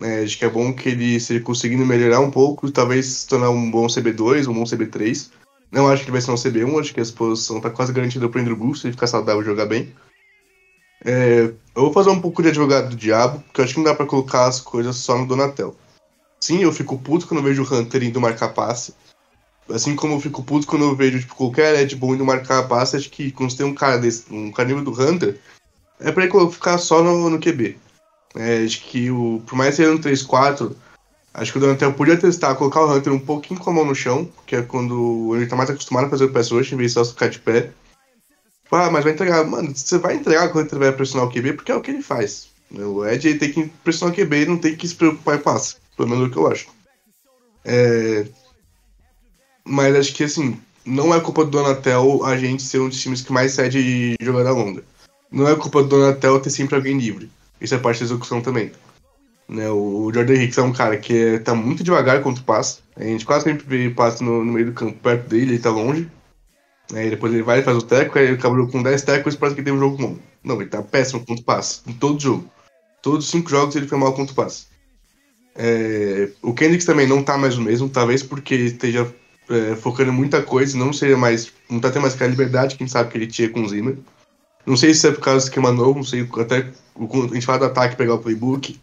né, 0.00 0.22
acho 0.22 0.38
que 0.38 0.44
é 0.44 0.50
bom 0.50 0.72
que 0.72 0.90
ele 0.90 1.16
esteja 1.16 1.40
conseguindo 1.40 1.86
melhorar 1.86 2.20
um 2.20 2.30
pouco, 2.30 2.70
talvez 2.70 3.06
se 3.06 3.26
tornar 3.26 3.50
um 3.50 3.70
bom 3.70 3.86
CB2, 3.86 4.48
um 4.48 4.54
bom 4.54 4.64
CB3. 4.64 5.30
Não 5.70 5.88
acho 5.88 6.02
que 6.02 6.10
ele 6.10 6.12
vai 6.12 6.20
ser 6.20 6.30
um 6.30 6.34
CB1, 6.34 6.80
acho 6.80 6.94
que 6.94 7.00
a 7.00 7.04
posição 7.04 7.58
está 7.58 7.70
quase 7.70 7.92
garantida 7.92 8.28
para 8.28 8.38
o 8.38 8.42
Andrew 8.42 8.74
se 8.74 8.86
ele 8.86 8.92
ficar 8.92 9.06
saudável 9.06 9.42
e 9.42 9.44
jogar 9.44 9.66
bem. 9.66 9.94
É, 11.04 11.52
eu 11.74 11.82
vou 11.82 11.92
fazer 11.92 12.10
um 12.10 12.20
pouco 12.20 12.42
de 12.42 12.48
advogado 12.48 12.90
do 12.90 12.96
diabo, 12.96 13.40
porque 13.40 13.60
eu 13.60 13.64
acho 13.64 13.74
que 13.74 13.80
não 13.80 13.84
dá 13.84 13.94
pra 13.94 14.06
colocar 14.06 14.46
as 14.46 14.60
coisas 14.60 14.96
só 14.96 15.16
no 15.16 15.26
Donatel. 15.26 15.76
Sim, 16.40 16.62
eu 16.62 16.72
fico 16.72 16.98
puto 16.98 17.26
quando 17.26 17.42
vejo 17.42 17.62
o 17.62 17.74
Hunter 17.74 18.02
indo 18.02 18.20
marcar 18.20 18.48
passe. 18.50 18.94
Assim 19.70 19.94
como 19.94 20.14
eu 20.14 20.20
fico 20.20 20.42
puto 20.42 20.66
quando 20.66 20.86
eu 20.86 20.96
vejo 20.96 21.20
tipo, 21.20 21.34
qualquer 21.34 21.76
Red 21.76 21.94
Bull 21.94 22.14
indo 22.14 22.24
marcar 22.24 22.66
passe, 22.66 22.96
acho 22.96 23.10
que 23.10 23.30
quando 23.30 23.50
você 23.50 23.58
tem 23.58 23.66
um 23.66 23.74
cara 23.74 23.98
desse, 23.98 24.32
um 24.32 24.50
cara 24.50 24.68
nível 24.68 24.84
do 24.84 24.92
Hunter, 24.92 25.38
é 26.00 26.10
pra 26.10 26.24
ele 26.24 26.50
ficar 26.50 26.78
só 26.78 27.02
no, 27.02 27.28
no 27.28 27.38
QB. 27.38 27.76
É, 28.34 28.64
acho 28.64 28.82
que 28.82 29.10
o, 29.10 29.42
por 29.46 29.56
mais 29.56 29.74
ser 29.74 29.90
um 29.90 29.98
3-4, 29.98 30.74
acho 31.40 31.52
que 31.52 31.58
o 31.58 31.60
Donatel 31.60 31.92
podia 31.92 32.16
testar, 32.16 32.54
colocar 32.54 32.82
o 32.82 32.92
Hunter 32.92 33.12
um 33.12 33.18
pouquinho 33.18 33.60
com 33.60 33.70
a 33.70 33.72
mão 33.72 33.84
no 33.84 33.94
chão, 33.94 34.28
que 34.46 34.56
é 34.56 34.62
quando 34.62 35.34
ele 35.36 35.46
tá 35.46 35.56
mais 35.56 35.70
acostumado 35.70 36.06
a 36.06 36.10
fazer 36.10 36.24
o 36.24 36.32
pass 36.32 36.50
rush, 36.50 36.72
em 36.72 36.76
vez 36.76 36.90
de 36.90 36.94
só 36.94 37.04
ficar 37.04 37.28
de 37.28 37.38
pé. 37.38 37.70
Ah, 38.70 38.90
mas 38.90 39.04
vai 39.04 39.12
entregar. 39.12 39.46
Mano, 39.46 39.74
você 39.74 39.98
vai 39.98 40.14
entregar 40.14 40.50
quando 40.50 40.70
ele 40.70 40.84
vai 40.84 40.92
pressionar 40.92 41.26
o 41.26 41.32
QB, 41.32 41.54
porque 41.54 41.72
é 41.72 41.74
o 41.74 41.80
que 41.80 41.90
ele 41.90 42.02
faz. 42.02 42.48
O 42.70 43.04
Ed 43.06 43.34
tem 43.36 43.50
que 43.50 43.66
pressionar 43.82 44.12
o 44.12 44.16
QB 44.16 44.42
e 44.42 44.46
não 44.46 44.58
tem 44.58 44.76
que 44.76 44.86
se 44.86 44.94
preocupar 44.94 45.36
em 45.36 45.42
passe. 45.42 45.76
Pelo 45.96 46.08
menos 46.08 46.24
é 46.24 46.28
o 46.28 46.30
que 46.30 46.36
eu 46.36 46.46
acho. 46.46 46.68
É... 47.64 48.26
Mas 49.64 49.96
acho 49.96 50.14
que, 50.14 50.24
assim, 50.24 50.58
não 50.84 51.14
é 51.14 51.20
culpa 51.20 51.44
do 51.44 51.50
Donatel 51.50 52.24
a 52.24 52.36
gente 52.36 52.62
ser 52.62 52.80
um 52.80 52.88
dos 52.88 53.00
times 53.00 53.22
que 53.22 53.32
mais 53.32 53.52
cede 53.52 54.14
jogada 54.20 54.50
longa. 54.50 54.82
Não 55.30 55.48
é 55.48 55.54
culpa 55.54 55.82
do 55.82 55.88
Donatel 55.88 56.40
ter 56.40 56.50
sempre 56.50 56.76
alguém 56.76 56.98
livre. 56.98 57.30
Isso 57.60 57.74
é 57.74 57.78
parte 57.78 58.00
da 58.00 58.06
execução 58.06 58.40
também. 58.40 58.70
Né, 59.48 59.68
o 59.70 60.10
Jordan 60.12 60.34
Hicks 60.34 60.58
é 60.58 60.62
um 60.62 60.72
cara 60.72 60.98
que 60.98 61.16
é, 61.16 61.38
tá 61.38 61.54
muito 61.54 61.82
devagar 61.82 62.22
contra 62.22 62.42
o 62.42 62.44
passe. 62.44 62.80
A 62.94 63.02
gente 63.02 63.24
quase 63.24 63.44
sempre 63.44 63.64
vê 63.66 63.88
passe 63.90 64.22
no, 64.22 64.44
no 64.44 64.52
meio 64.52 64.66
do 64.66 64.72
campo 64.72 64.98
perto 64.98 65.28
dele, 65.28 65.52
ele 65.52 65.58
tá 65.58 65.70
longe. 65.70 66.06
Aí 66.92 67.10
depois 67.10 67.32
ele 67.32 67.42
vai 67.42 67.60
e 67.60 67.62
faz 67.62 67.76
o 67.76 67.82
teco, 67.82 68.18
aí 68.18 68.26
ele 68.26 68.34
acabou 68.34 68.66
com 68.66 68.82
10 68.82 69.02
tecos 69.02 69.34
e 69.34 69.38
parece 69.38 69.56
que 69.56 69.62
tem 69.62 69.72
um 69.72 69.78
jogo 69.78 69.96
bom. 69.96 70.16
Não, 70.44 70.60
ele 70.60 70.70
tá 70.70 70.82
péssimo 70.82 71.20
contra 71.20 71.42
o 71.42 71.44
passe, 71.44 71.80
em 71.86 71.92
todo 71.92 72.20
jogo. 72.20 72.50
Todos 73.02 73.24
os 73.24 73.30
5 73.30 73.48
jogos 73.48 73.76
ele 73.76 73.86
foi 73.86 73.98
mal 73.98 74.12
contra 74.14 74.32
o 74.32 74.36
passe. 74.36 74.66
É, 75.54 76.30
o 76.42 76.54
Kendricks 76.54 76.86
também 76.86 77.06
não 77.06 77.22
tá 77.22 77.36
mais 77.36 77.56
o 77.56 77.62
mesmo, 77.62 77.88
talvez 77.88 78.22
porque 78.22 78.54
esteja 78.54 79.12
é, 79.50 79.74
focando 79.76 80.10
em 80.10 80.14
muita 80.14 80.42
coisa, 80.42 80.76
não 80.78 80.92
seja 80.92 81.16
mais. 81.16 81.52
não 81.70 81.80
tá 81.80 81.90
tendo 81.90 82.02
mais 82.02 82.14
aquela 82.14 82.30
liberdade 82.30 82.76
que 82.76 82.82
a 82.82 82.86
gente 82.86 82.92
sabe 82.92 83.10
que 83.10 83.18
ele 83.18 83.26
tinha 83.26 83.48
com 83.48 83.62
o 83.62 83.68
Zimmer. 83.68 83.98
Não 84.64 84.76
sei 84.76 84.92
se 84.92 85.08
é 85.08 85.10
por 85.10 85.20
causa 85.20 85.40
do 85.40 85.48
esquema 85.48 85.72
novo, 85.72 85.96
não 85.96 86.04
sei, 86.04 86.28
até 86.38 86.58
a 86.58 87.34
gente 87.34 87.46
fala 87.46 87.60
do 87.60 87.64
ataque 87.66 87.96
pegar 87.96 88.14
o 88.14 88.18
playbook. 88.18 88.78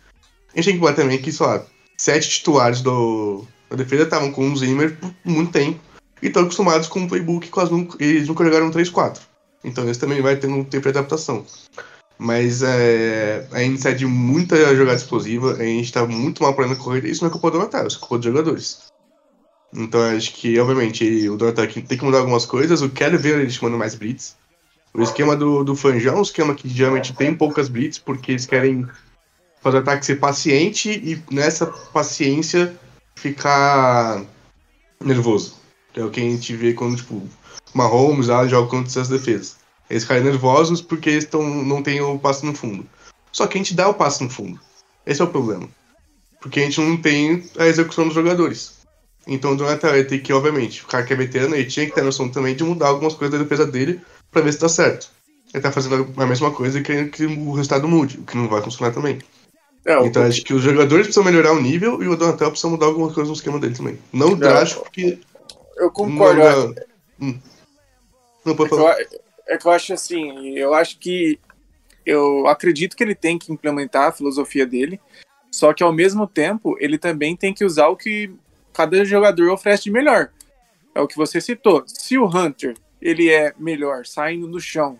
A 0.55 0.61
gente 0.61 0.65
tem 0.65 0.73
que 0.75 0.79
falar 0.79 0.93
também 0.93 1.21
que, 1.21 1.31
sei 1.31 1.45
lá, 1.45 1.65
sete 1.97 2.29
titulares 2.29 2.81
do, 2.81 3.45
da 3.69 3.75
defesa 3.75 4.03
estavam 4.03 4.31
com 4.31 4.49
o 4.49 4.55
Zimmer 4.55 4.97
por 4.97 5.13
muito 5.25 5.51
tempo 5.51 5.79
e 6.21 6.27
estão 6.27 6.43
acostumados 6.43 6.87
com 6.87 7.03
o 7.03 7.07
playbook 7.07 7.49
quase 7.49 7.71
nunca, 7.71 8.01
eles 8.01 8.27
nunca 8.27 8.43
jogaram 8.43 8.71
3-4. 8.71 9.19
Então 9.63 9.83
eles 9.83 9.97
também 9.97 10.21
vai 10.21 10.37
ter 10.37 10.47
um 10.47 10.63
tempo 10.63 10.83
de 10.83 10.97
adaptação. 10.97 11.45
Mas 12.17 12.63
é, 12.63 13.45
a 13.51 13.59
gente 13.59 13.81
sai 13.81 13.93
de 13.93 14.05
muita 14.05 14.73
jogada 14.73 14.95
explosiva, 14.95 15.53
a 15.53 15.63
gente 15.63 15.91
tá 15.91 16.05
muito 16.05 16.41
mal 16.41 16.53
para 16.53 16.71
a 16.71 16.75
corrida, 16.75 17.09
isso 17.09 17.21
não 17.21 17.29
é 17.29 17.31
culpa 17.31 17.51
do 17.51 17.59
Natal, 17.59 17.85
isso 17.85 17.97
é 17.97 17.99
culpa 17.99 18.17
dos 18.17 18.25
jogadores. 18.25 18.85
Então 19.73 20.01
acho 20.01 20.33
que, 20.33 20.57
obviamente, 20.57 21.27
o 21.27 21.35
Donatel 21.35 21.67
tem 21.67 21.97
que 21.97 22.05
mudar 22.05 22.19
algumas 22.19 22.45
coisas, 22.45 22.81
eu 22.81 22.89
quero 22.89 23.19
ver 23.19 23.39
ele 23.39 23.49
chamando 23.49 23.77
mais 23.77 23.95
blitz. 23.95 24.37
O 24.93 25.01
esquema 25.01 25.35
do, 25.35 25.65
do 25.65 25.75
Fanjão 25.75 26.15
é 26.15 26.17
um 26.19 26.21
esquema 26.21 26.55
que 26.55 26.69
geralmente 26.69 27.13
tem 27.13 27.35
poucas 27.35 27.67
blitz, 27.67 27.97
porque 27.97 28.31
eles 28.31 28.45
querem 28.45 28.87
o 29.73 29.77
ataque 29.77 30.05
ser 30.05 30.17
paciente 30.17 30.89
e 30.89 31.21
nessa 31.33 31.65
paciência 31.65 32.75
ficar 33.15 34.23
nervoso. 35.03 35.55
É 35.95 36.03
o 36.03 36.11
que 36.11 36.19
a 36.19 36.23
gente 36.23 36.55
vê 36.55 36.73
quando, 36.73 36.97
tipo, 36.97 37.27
Mahomes 37.73 38.27
lá 38.27 38.45
joga 38.47 38.69
contra 38.69 38.87
essas 38.87 39.07
defesas. 39.07 39.57
Eles 39.89 40.03
caem 40.03 40.23
nervosos 40.23 40.81
porque 40.81 41.09
eles 41.09 41.25
tão, 41.25 41.43
não 41.43 41.81
tem 41.81 42.01
o 42.01 42.19
passe 42.19 42.45
no 42.45 42.53
fundo. 42.53 42.85
Só 43.31 43.47
que 43.47 43.57
a 43.57 43.59
gente 43.59 43.73
dá 43.73 43.87
o 43.87 43.93
passe 43.93 44.23
no 44.23 44.29
fundo. 44.29 44.59
Esse 45.05 45.21
é 45.21 45.23
o 45.23 45.29
problema. 45.29 45.67
Porque 46.41 46.59
a 46.59 46.63
gente 46.63 46.79
não 46.81 46.97
tem 46.97 47.43
a 47.57 47.65
execução 47.67 48.05
dos 48.05 48.13
jogadores. 48.13 48.75
Então 49.27 49.53
o 49.53 49.57
Jonathan 49.57 49.89
vai 49.89 50.03
ter 50.03 50.19
que, 50.19 50.33
obviamente, 50.33 50.83
o 50.83 50.87
cara 50.87 51.03
que 51.03 51.13
é 51.13 51.15
veterano, 51.15 51.55
ele 51.55 51.65
tinha 51.65 51.85
que 51.85 51.93
ter 51.93 52.03
noção 52.03 52.29
também 52.29 52.55
de 52.55 52.63
mudar 52.63 52.87
algumas 52.87 53.13
coisas 53.13 53.37
da 53.37 53.43
defesa 53.43 53.65
dele 53.65 54.01
para 54.31 54.41
ver 54.41 54.53
se 54.53 54.59
dá 54.59 54.69
certo. 54.69 55.09
Ele 55.53 55.61
tá 55.61 55.71
fazendo 55.71 56.13
a 56.17 56.25
mesma 56.25 56.51
coisa 56.51 56.79
e 56.79 56.83
querendo 56.83 57.09
que 57.09 57.25
o 57.25 57.51
resultado 57.53 57.87
mude, 57.87 58.19
o 58.19 58.23
que 58.23 58.37
não 58.37 58.47
vai 58.47 58.61
funcionar 58.61 58.93
também. 58.93 59.19
É, 59.85 59.97
o- 59.97 60.05
Então 60.05 60.23
acho 60.23 60.43
que 60.43 60.53
os 60.53 60.61
jogadores 60.63 61.05
precisam 61.05 61.23
melhorar 61.23 61.51
o 61.53 61.61
nível 61.61 62.01
e 62.01 62.07
o 62.07 62.15
Donatel 62.15 62.49
precisa 62.49 62.69
mudar 62.71 62.87
alguma 62.87 63.13
coisa 63.13 63.27
no 63.29 63.35
esquema 63.35 63.59
dele 63.59 63.75
também. 63.75 63.99
Não 64.11 64.35
drástico, 64.35 64.83
porque. 64.83 65.19
eu 65.77 65.91
concordo. 65.91 66.39
Não, 66.41 66.67
não, 66.69 66.75
Hum. 67.21 67.39
não 68.43 68.55
pode 68.55 68.67
É 68.67 68.75
que, 68.75 68.81
eu, 68.81 68.83
falar. 68.83 68.97
é 69.47 69.57
que 69.57 69.67
eu 69.67 69.71
acho 69.71 69.93
assim, 69.93 70.49
eu 70.57 70.73
acho 70.73 70.97
que 70.99 71.39
eu 72.05 72.47
acredito 72.47 72.95
que 72.95 73.03
ele 73.03 73.15
tem 73.15 73.37
que 73.37 73.51
implementar 73.51 74.09
a 74.09 74.11
filosofia 74.11 74.65
dele, 74.65 74.99
só 75.51 75.73
que 75.73 75.83
ao 75.83 75.93
mesmo 75.93 76.27
tempo 76.27 76.75
ele 76.79 76.97
também 76.97 77.35
tem 77.35 77.53
que 77.53 77.63
usar 77.65 77.87
o 77.87 77.95
que 77.95 78.31
cada 78.73 79.03
jogador 79.05 79.49
oferece 79.49 79.83
de 79.83 79.91
melhor. 79.91 80.29
É 80.93 81.01
o 81.01 81.07
que 81.07 81.15
você 81.17 81.39
citou. 81.41 81.83
Se 81.87 82.17
o 82.17 82.25
Hunter 82.25 82.75
ele 83.01 83.29
é 83.29 83.53
melhor 83.57 84.05
saindo 84.05 84.47
no 84.47 84.59
chão 84.59 84.99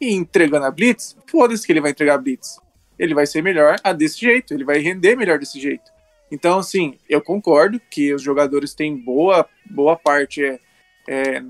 e 0.00 0.12
entregando 0.12 0.66
a 0.66 0.70
blitz, 0.70 1.16
foda-se 1.26 1.64
que 1.66 1.72
ele 1.72 1.80
vai 1.80 1.90
entregar 1.92 2.14
a 2.14 2.18
blitz. 2.18 2.58
Ele 3.02 3.14
vai 3.14 3.26
ser 3.26 3.42
melhor 3.42 3.76
a 3.82 3.92
desse 3.92 4.20
jeito, 4.20 4.54
ele 4.54 4.64
vai 4.64 4.78
render 4.78 5.16
melhor 5.16 5.36
desse 5.36 5.60
jeito. 5.60 5.90
Então, 6.30 6.60
assim, 6.60 6.96
eu 7.08 7.20
concordo 7.20 7.80
que 7.90 8.14
os 8.14 8.22
jogadores 8.22 8.74
têm 8.74 8.96
boa, 8.96 9.44
boa 9.68 9.96
parte 9.96 10.44
é, 10.44 10.60
é, 11.08 11.42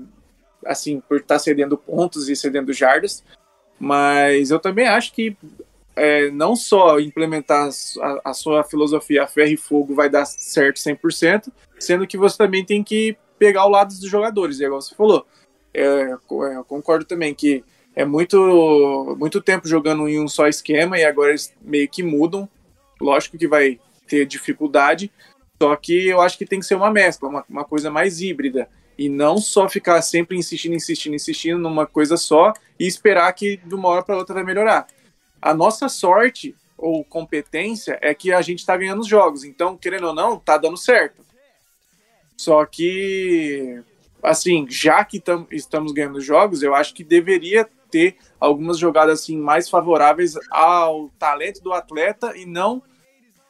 assim, 0.65 0.99
por 0.99 1.19
estar 1.19 1.37
cedendo 1.37 1.77
pontos 1.77 2.27
e 2.27 2.35
cedendo 2.35 2.73
jardas, 2.73 3.23
mas 3.79 4.49
eu 4.49 4.59
também 4.59 4.87
acho 4.87 5.13
que 5.13 5.37
é, 5.95 6.31
não 6.31 6.55
só 6.55 6.99
implementar 6.99 7.69
a, 8.01 8.31
a 8.31 8.33
sua 8.33 8.63
filosofia 8.63 9.23
a 9.23 9.27
ferro 9.27 9.51
e 9.51 9.57
fogo 9.57 9.93
vai 9.93 10.09
dar 10.09 10.25
certo 10.25 10.77
100%, 10.77 11.51
sendo 11.79 12.07
que 12.07 12.17
você 12.17 12.35
também 12.35 12.65
tem 12.65 12.83
que 12.83 13.15
pegar 13.37 13.65
o 13.65 13.69
lado 13.69 13.89
dos 13.89 14.09
jogadores, 14.09 14.59
igual 14.59 14.81
você 14.81 14.95
falou. 14.95 15.23
É, 15.71 15.83
é, 15.83 16.11
eu 16.55 16.63
concordo 16.63 17.05
também 17.05 17.35
que 17.35 17.63
é 17.95 18.03
muito, 18.05 19.15
muito 19.19 19.41
tempo 19.41 19.67
jogando 19.67 20.07
em 20.07 20.19
um 20.19 20.27
só 20.27 20.47
esquema 20.47 20.97
e 20.97 21.05
agora 21.05 21.29
eles 21.29 21.53
meio 21.61 21.87
que 21.87 22.01
mudam. 22.01 22.49
Lógico 22.99 23.37
que 23.37 23.47
vai 23.47 23.79
ter 24.07 24.25
dificuldade, 24.25 25.11
só 25.61 25.75
que 25.75 26.07
eu 26.07 26.21
acho 26.21 26.37
que 26.37 26.45
tem 26.45 26.59
que 26.59 26.65
ser 26.65 26.75
uma 26.75 26.91
mescla, 26.91 27.29
uma, 27.29 27.45
uma 27.49 27.65
coisa 27.65 27.91
mais 27.91 28.21
híbrida. 28.21 28.67
E 28.97 29.09
não 29.09 29.37
só 29.37 29.67
ficar 29.67 30.01
sempre 30.01 30.37
insistindo, 30.37 30.75
insistindo, 30.75 31.15
insistindo 31.15 31.57
numa 31.57 31.85
coisa 31.85 32.15
só 32.15 32.53
e 32.79 32.85
esperar 32.85 33.31
que 33.33 33.57
de 33.57 33.73
uma 33.73 33.89
hora 33.89 34.03
para 34.03 34.17
outra 34.17 34.35
vai 34.35 34.43
melhorar. 34.43 34.87
A 35.41 35.53
nossa 35.53 35.89
sorte 35.89 36.55
ou 36.77 37.03
competência 37.03 37.97
é 38.01 38.13
que 38.13 38.31
a 38.31 38.41
gente 38.41 38.65
tá 38.65 38.75
ganhando 38.75 39.01
os 39.01 39.07
jogos. 39.07 39.43
Então, 39.43 39.77
querendo 39.77 40.07
ou 40.07 40.13
não, 40.13 40.37
tá 40.37 40.57
dando 40.57 40.77
certo. 40.77 41.23
Só 42.37 42.65
que, 42.65 43.81
assim, 44.21 44.67
já 44.69 45.03
que 45.03 45.19
tam, 45.19 45.47
estamos 45.51 45.91
ganhando 45.91 46.21
jogos, 46.21 46.61
eu 46.61 46.75
acho 46.75 46.93
que 46.93 47.03
deveria 47.03 47.67
ter 47.93 48.15
algumas 48.39 48.79
jogadas 48.79 49.21
assim 49.21 49.37
mais 49.37 49.69
favoráveis 49.69 50.33
ao 50.49 51.09
talento 51.19 51.61
do 51.61 51.71
atleta 51.71 52.35
e 52.35 52.43
não 52.43 52.81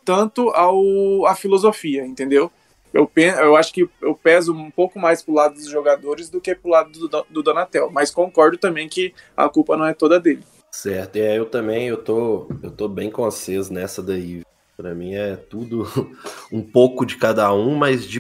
tanto 0.03 0.49
ao 0.49 1.25
à 1.25 1.33
filosofia, 1.33 2.05
entendeu? 2.05 2.51
Eu, 2.93 3.07
pen- 3.07 3.35
eu 3.39 3.55
acho 3.55 3.73
que 3.73 3.89
eu 4.01 4.13
peso 4.13 4.53
um 4.53 4.69
pouco 4.69 4.99
mais 4.99 5.23
pro 5.23 5.33
lado 5.33 5.55
dos 5.55 5.67
jogadores 5.67 6.29
do 6.29 6.41
que 6.41 6.53
pro 6.53 6.69
lado 6.69 6.91
do, 7.07 7.25
do 7.29 7.41
Donatel, 7.41 7.89
mas 7.89 8.11
concordo 8.11 8.57
também 8.57 8.89
que 8.89 9.13
a 9.35 9.47
culpa 9.47 9.77
não 9.77 9.85
é 9.85 9.93
toda 9.93 10.19
dele. 10.19 10.43
Certo, 10.69 11.15
é, 11.15 11.39
eu 11.39 11.45
também, 11.45 11.87
eu 11.87 11.97
tô, 12.03 12.47
eu 12.61 12.69
tô 12.69 12.89
bem 12.89 13.09
com 13.09 13.23
vocês 13.23 13.69
nessa 13.69 14.03
daí. 14.03 14.41
Pra 14.75 14.93
mim 14.93 15.13
é 15.13 15.35
tudo 15.35 15.87
um 16.51 16.61
pouco 16.61 17.05
de 17.05 17.15
cada 17.15 17.53
um, 17.53 17.75
mas 17.75 18.05
de 18.05 18.19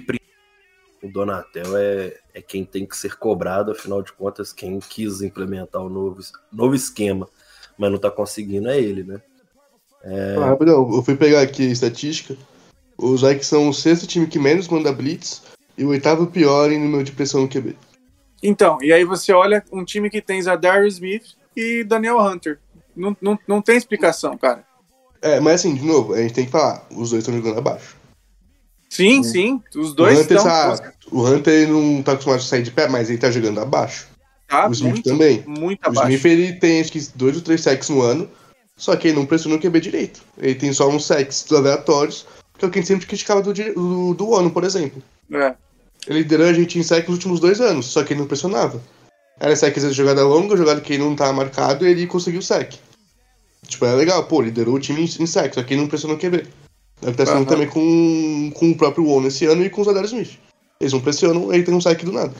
o 1.03 1.11
Donatel 1.11 1.75
é, 1.75 2.13
é 2.33 2.41
quem 2.41 2.63
tem 2.63 2.85
que 2.85 2.95
ser 2.95 3.17
cobrado, 3.17 3.71
afinal 3.71 4.01
de 4.01 4.13
contas, 4.13 4.53
quem 4.53 4.79
quis 4.79 5.21
implementar 5.21 5.81
o 5.81 5.89
novo, 5.89 6.21
novo 6.51 6.73
esquema, 6.73 7.27
mas 7.77 7.91
não 7.91 7.97
tá 7.97 8.09
conseguindo 8.09 8.69
é 8.69 8.79
ele, 8.79 9.03
né? 9.03 9.21
Ah, 10.05 10.47
rapidão, 10.47 10.89
eu 10.93 11.03
fui 11.03 11.15
pegar 11.15 11.41
aqui 11.41 11.67
a 11.67 11.71
estatística. 11.71 12.37
Os 12.97 13.21
Vikings 13.21 13.45
são 13.45 13.69
o 13.69 13.73
sexto 13.73 14.07
time 14.07 14.27
que 14.27 14.39
menos 14.39 14.67
manda 14.67 14.93
blitz 14.93 15.43
e 15.77 15.83
o 15.83 15.89
oitavo 15.89 16.27
pior 16.27 16.71
em 16.71 16.79
número 16.79 17.03
de 17.03 17.11
pressão 17.11 17.41
no 17.41 17.49
QB. 17.49 17.75
Então, 18.41 18.77
e 18.81 18.91
aí 18.91 19.03
você 19.03 19.31
olha 19.33 19.63
um 19.71 19.83
time 19.83 20.09
que 20.09 20.21
tem 20.21 20.41
Zadarius 20.41 20.95
Smith 20.95 21.35
e 21.55 21.83
Daniel 21.83 22.19
Hunter. 22.19 22.59
Não, 22.95 23.15
não, 23.21 23.39
não 23.47 23.61
tem 23.61 23.75
explicação, 23.75 24.37
cara. 24.37 24.65
É, 25.21 25.39
mas 25.39 25.55
assim, 25.55 25.73
de 25.73 25.85
novo, 25.85 26.13
a 26.13 26.21
gente 26.21 26.33
tem 26.33 26.45
que 26.45 26.51
falar, 26.51 26.85
os 26.91 27.11
dois 27.11 27.23
estão 27.23 27.33
jogando 27.33 27.57
abaixo. 27.57 27.95
Sim, 28.95 29.23
sim, 29.23 29.61
os 29.75 29.91
O 29.91 29.95
dois 29.95 30.19
Hunter, 30.19 30.37
estão. 30.37 30.43
tá, 30.51 30.93
o 31.11 31.25
Hunter 31.25 31.67
não 31.67 32.03
tá 32.03 32.11
acostumado 32.11 32.39
a 32.39 32.43
sair 32.43 32.61
de 32.61 32.69
pé, 32.71 32.87
mas 32.87 33.09
ele 33.09 33.17
tá 33.17 33.31
jogando 33.31 33.59
abaixo. 33.59 34.07
Tá 34.47 34.67
o 34.69 34.71
Smith 34.71 34.93
muito, 34.93 35.09
também. 35.09 35.43
muito 35.47 35.83
O 35.83 35.89
abaixo. 35.89 36.11
Smith 36.11 36.25
ele 36.25 36.53
tem 36.53 36.79
acho 36.79 36.91
que 36.91 37.07
dois 37.15 37.35
ou 37.35 37.41
três 37.41 37.61
sacks 37.61 37.89
no 37.89 38.01
ano, 38.01 38.29
só 38.77 38.95
que 38.95 39.07
ele 39.07 39.17
não 39.17 39.25
pressiona 39.25 39.55
o 39.55 39.59
QB 39.59 39.79
direito. 39.79 40.21
Ele 40.37 40.53
tem 40.53 40.71
só 40.71 40.87
uns 40.87 41.05
sacks 41.05 41.51
aleatórios, 41.51 42.27
que 42.57 42.63
é 42.63 42.67
o 42.67 42.71
que 42.71 42.77
a 42.77 42.81
gente 42.81 42.87
sempre 42.87 43.07
criticava 43.07 43.41
do, 43.41 43.51
do, 43.51 44.13
do 44.13 44.35
ano, 44.35 44.51
por 44.51 44.63
exemplo. 44.63 45.01
É. 45.33 45.55
Ele 46.07 46.19
liderou 46.19 46.45
a 46.47 46.53
gente 46.53 46.77
em 46.77 46.83
sack 46.83 47.07
nos 47.07 47.15
últimos 47.17 47.39
dois 47.39 47.59
anos, 47.61 47.87
só 47.87 48.03
que 48.03 48.13
ele 48.13 48.19
não 48.19 48.27
pressionava. 48.27 48.79
Era 49.39 49.55
sack 49.55 49.75
às 49.77 49.83
vezes 49.83 49.97
jogada 49.97 50.23
longa, 50.23 50.55
jogada 50.55 50.81
que 50.81 50.93
ele 50.93 51.03
não 51.03 51.15
tava 51.15 51.33
marcado 51.33 51.87
e 51.87 51.89
ele 51.89 52.05
conseguiu 52.05 52.41
sack. 52.43 52.77
Tipo, 53.67 53.85
é 53.85 53.93
legal, 53.95 54.23
pô, 54.25 54.41
liderou 54.41 54.75
o 54.75 54.79
time 54.79 55.01
em, 55.01 55.05
em 55.05 55.25
sack, 55.25 55.55
só 55.55 55.63
que 55.63 55.73
ele 55.73 55.81
não 55.81 55.87
pressionou 55.87 56.15
o 56.17 56.19
QB. 56.19 56.45
É 57.03 57.09
o 57.09 57.11
que 57.11 57.17
tá 57.17 57.25
sendo 57.25 57.37
Aham. 57.37 57.45
também 57.45 57.67
com, 57.67 58.51
com 58.53 58.71
o 58.71 58.77
próprio 58.77 59.05
Won 59.05 59.25
esse 59.25 59.45
ano 59.45 59.63
e 59.63 59.69
com 59.69 59.81
o 59.81 59.83
Zadar 59.83 60.05
Smith. 60.05 60.39
Eles 60.79 60.93
não 60.93 61.01
pressionam, 61.01 61.53
ele 61.53 61.63
tem 61.63 61.73
um 61.73 61.81
sack 61.81 62.03
do 62.05 62.11
nada. 62.11 62.33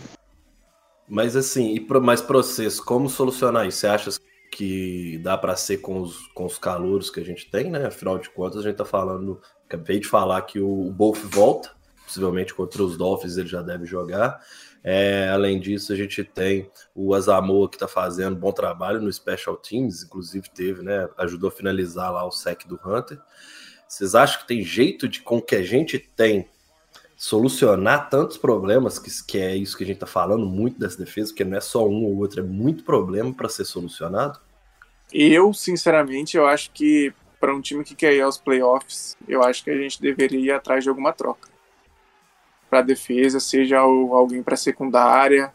Mas 1.08 1.36
assim, 1.36 1.74
e 1.74 1.80
pro, 1.80 2.02
mais 2.02 2.22
processo, 2.22 2.84
como 2.84 3.10
solucionar 3.10 3.68
isso? 3.68 3.80
Você 3.80 3.88
acha 3.88 4.10
que 4.52 5.20
dá 5.24 5.38
pra 5.38 5.56
ser 5.56 5.78
com 5.78 6.02
os, 6.02 6.28
com 6.34 6.46
os 6.46 6.58
calouros 6.58 7.10
que 7.10 7.20
a 7.20 7.26
gente 7.26 7.50
tem, 7.50 7.70
né? 7.70 7.88
Afinal 7.88 8.18
de 8.18 8.30
contas, 8.30 8.60
a 8.60 8.64
gente 8.64 8.78
tá 8.78 8.86
falando, 8.86 9.42
acabei 9.66 10.00
de 10.00 10.08
falar 10.08 10.42
que 10.44 10.60
o, 10.60 10.88
o 10.88 10.92
Bolf 10.92 11.24
volta, 11.26 11.72
possivelmente 12.06 12.54
contra 12.54 12.84
os 12.84 12.98
Dolphins 12.98 13.38
ele 13.38 13.48
já 13.48 13.62
deve 13.62 13.86
jogar. 13.86 14.40
É, 14.84 15.30
além 15.30 15.60
disso, 15.60 15.94
a 15.94 15.96
gente 15.96 16.24
tem 16.24 16.70
o 16.94 17.14
Azamoa 17.14 17.70
que 17.70 17.78
tá 17.78 17.88
fazendo 17.88 18.36
bom 18.36 18.52
trabalho 18.52 19.02
no 19.02 19.12
Special 19.12 19.56
Teams, 19.56 20.04
inclusive 20.04 20.50
teve, 20.50 20.84
né? 20.84 21.08
Ajudou 21.18 21.48
a 21.48 21.52
finalizar 21.52 22.12
lá 22.12 22.26
o 22.26 22.32
sec 22.32 22.68
do 22.68 22.80
Hunter. 22.86 23.18
Vocês 23.94 24.16
acham 24.16 24.42
que 24.42 24.48
tem 24.48 24.64
jeito 24.64 25.08
de, 25.08 25.22
com 25.22 25.40
que 25.40 25.56
a 25.56 25.62
gente 25.62 26.00
tem, 26.00 26.48
solucionar 27.16 28.10
tantos 28.10 28.38
problemas, 28.38 28.98
que, 28.98 29.12
que 29.24 29.38
é 29.38 29.56
isso 29.56 29.78
que 29.78 29.84
a 29.84 29.88
gente 29.88 30.00
tá 30.00 30.08
falando 30.08 30.48
muito 30.48 30.80
dessa 30.80 30.98
defesa, 30.98 31.30
porque 31.30 31.44
não 31.44 31.56
é 31.56 31.62
só 31.62 31.88
um 31.88 32.04
ou 32.06 32.18
outro, 32.18 32.40
é 32.40 32.44
muito 32.44 32.84
problema 32.84 33.32
para 33.32 33.48
ser 33.48 33.66
solucionado? 33.66 34.40
Eu, 35.14 35.54
sinceramente, 35.54 36.36
eu 36.36 36.48
acho 36.48 36.72
que 36.72 37.14
para 37.40 37.54
um 37.54 37.62
time 37.62 37.84
que 37.84 37.94
quer 37.94 38.16
ir 38.16 38.22
aos 38.22 38.36
playoffs, 38.36 39.16
eu 39.28 39.44
acho 39.44 39.64
que 39.64 39.70
a 39.70 39.78
gente 39.78 40.02
deveria 40.02 40.40
ir 40.40 40.52
atrás 40.52 40.84
de 40.84 40.90
alguma 40.90 41.14
troca. 41.14 41.48
Para 42.72 42.82
defesa, 42.82 43.40
seja 43.40 43.78
alguém 43.78 44.42
para 44.42 44.56
secundária. 44.56 45.54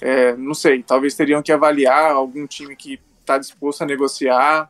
É, 0.00 0.34
não 0.34 0.54
sei, 0.54 0.82
talvez 0.82 1.14
teriam 1.14 1.40
que 1.40 1.52
avaliar 1.52 2.10
algum 2.10 2.48
time 2.48 2.74
que 2.74 2.98
está 3.20 3.38
disposto 3.38 3.82
a 3.82 3.86
negociar. 3.86 4.68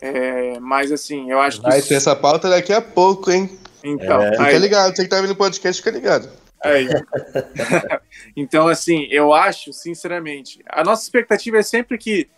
É, 0.00 0.58
mas 0.60 0.92
assim, 0.92 1.30
eu 1.30 1.40
acho 1.40 1.60
que. 1.60 1.68
Vai 1.68 1.80
ter 1.82 1.94
essa 1.94 2.14
pauta 2.14 2.48
daqui 2.50 2.72
a 2.72 2.82
pouco, 2.82 3.30
hein? 3.30 3.50
Então, 3.82 4.20
É, 4.22 4.32
Fica 4.32 4.44
aí- 4.44 4.58
ligado, 4.58 4.94
você 4.96 5.02
que 5.04 5.08
tá 5.08 5.20
vendo 5.20 5.30
o 5.30 5.36
podcast, 5.36 5.80
fica 5.82 5.96
ligado. 5.96 6.28
Aí. 6.62 6.88
então, 8.36 8.68
assim, 8.68 9.06
eu 9.10 9.32
acho, 9.32 9.72
sinceramente, 9.72 10.60
a 10.68 10.82
nossa 10.82 11.02
expectativa 11.02 11.58
é 11.58 11.62
sempre 11.62 11.96
que 11.98 12.28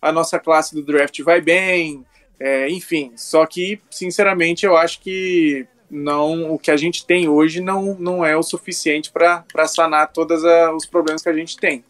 a 0.00 0.12
nossa 0.12 0.38
classe 0.38 0.74
do 0.74 0.82
draft 0.82 1.20
vai 1.22 1.40
bem, 1.40 2.04
é, 2.38 2.68
enfim. 2.68 3.12
Só 3.16 3.46
que, 3.46 3.80
sinceramente, 3.90 4.64
eu 4.66 4.76
acho 4.76 5.00
que 5.00 5.66
não, 5.90 6.52
o 6.52 6.58
que 6.58 6.70
a 6.70 6.76
gente 6.76 7.06
tem 7.06 7.28
hoje 7.28 7.60
não, 7.60 7.94
não 7.98 8.24
é 8.24 8.36
o 8.36 8.42
suficiente 8.42 9.10
para 9.10 9.44
sanar 9.66 10.12
todos 10.12 10.42
os 10.74 10.86
problemas 10.86 11.22
que 11.22 11.28
a 11.28 11.32
gente 11.32 11.56
tem 11.56 11.82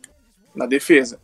na 0.55 0.67
defesa. 0.67 1.19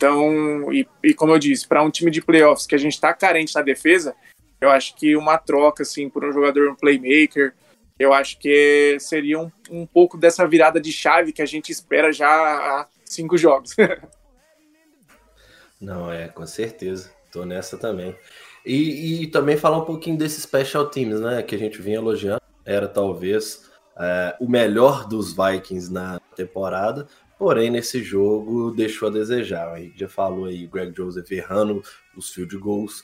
Então, 0.00 0.72
e, 0.72 0.88
e 1.04 1.12
como 1.12 1.34
eu 1.34 1.38
disse, 1.38 1.68
para 1.68 1.82
um 1.82 1.90
time 1.90 2.10
de 2.10 2.22
playoffs 2.22 2.66
que 2.66 2.74
a 2.74 2.78
gente 2.78 2.94
está 2.94 3.12
carente 3.12 3.54
na 3.54 3.60
defesa, 3.60 4.14
eu 4.58 4.70
acho 4.70 4.96
que 4.96 5.14
uma 5.14 5.36
troca 5.36 5.82
assim 5.82 6.08
por 6.08 6.24
um 6.24 6.32
jogador 6.32 6.70
um 6.70 6.74
playmaker, 6.74 7.52
eu 7.98 8.14
acho 8.14 8.38
que 8.38 8.96
seria 8.98 9.38
um, 9.38 9.52
um 9.70 9.86
pouco 9.86 10.16
dessa 10.16 10.48
virada 10.48 10.80
de 10.80 10.90
chave 10.90 11.34
que 11.34 11.42
a 11.42 11.46
gente 11.46 11.70
espera 11.70 12.10
já 12.10 12.30
há 12.30 12.86
cinco 13.04 13.36
jogos. 13.36 13.76
Não, 15.78 16.10
é, 16.10 16.28
com 16.28 16.46
certeza. 16.46 17.12
Tô 17.30 17.44
nessa 17.44 17.76
também. 17.76 18.16
E, 18.64 19.24
e 19.24 19.26
também 19.26 19.58
falar 19.58 19.76
um 19.76 19.84
pouquinho 19.84 20.16
desses 20.16 20.44
special 20.44 20.88
teams, 20.88 21.20
né? 21.20 21.42
Que 21.42 21.54
a 21.54 21.58
gente 21.58 21.82
vinha 21.82 21.96
elogiando. 21.96 22.40
Era 22.64 22.88
talvez 22.88 23.70
é, 23.98 24.34
o 24.40 24.48
melhor 24.48 25.06
dos 25.06 25.34
Vikings 25.34 25.92
na 25.92 26.18
temporada. 26.34 27.06
Porém, 27.40 27.70
nesse 27.70 28.02
jogo 28.02 28.70
deixou 28.70 29.08
a 29.08 29.10
desejar. 29.10 29.72
A 29.72 29.80
gente 29.80 29.98
já 29.98 30.10
falou 30.10 30.44
aí, 30.44 30.66
Greg 30.66 30.94
Joseph 30.94 31.32
errando 31.32 31.82
os 32.14 32.28
field 32.28 32.54
goals. 32.58 33.02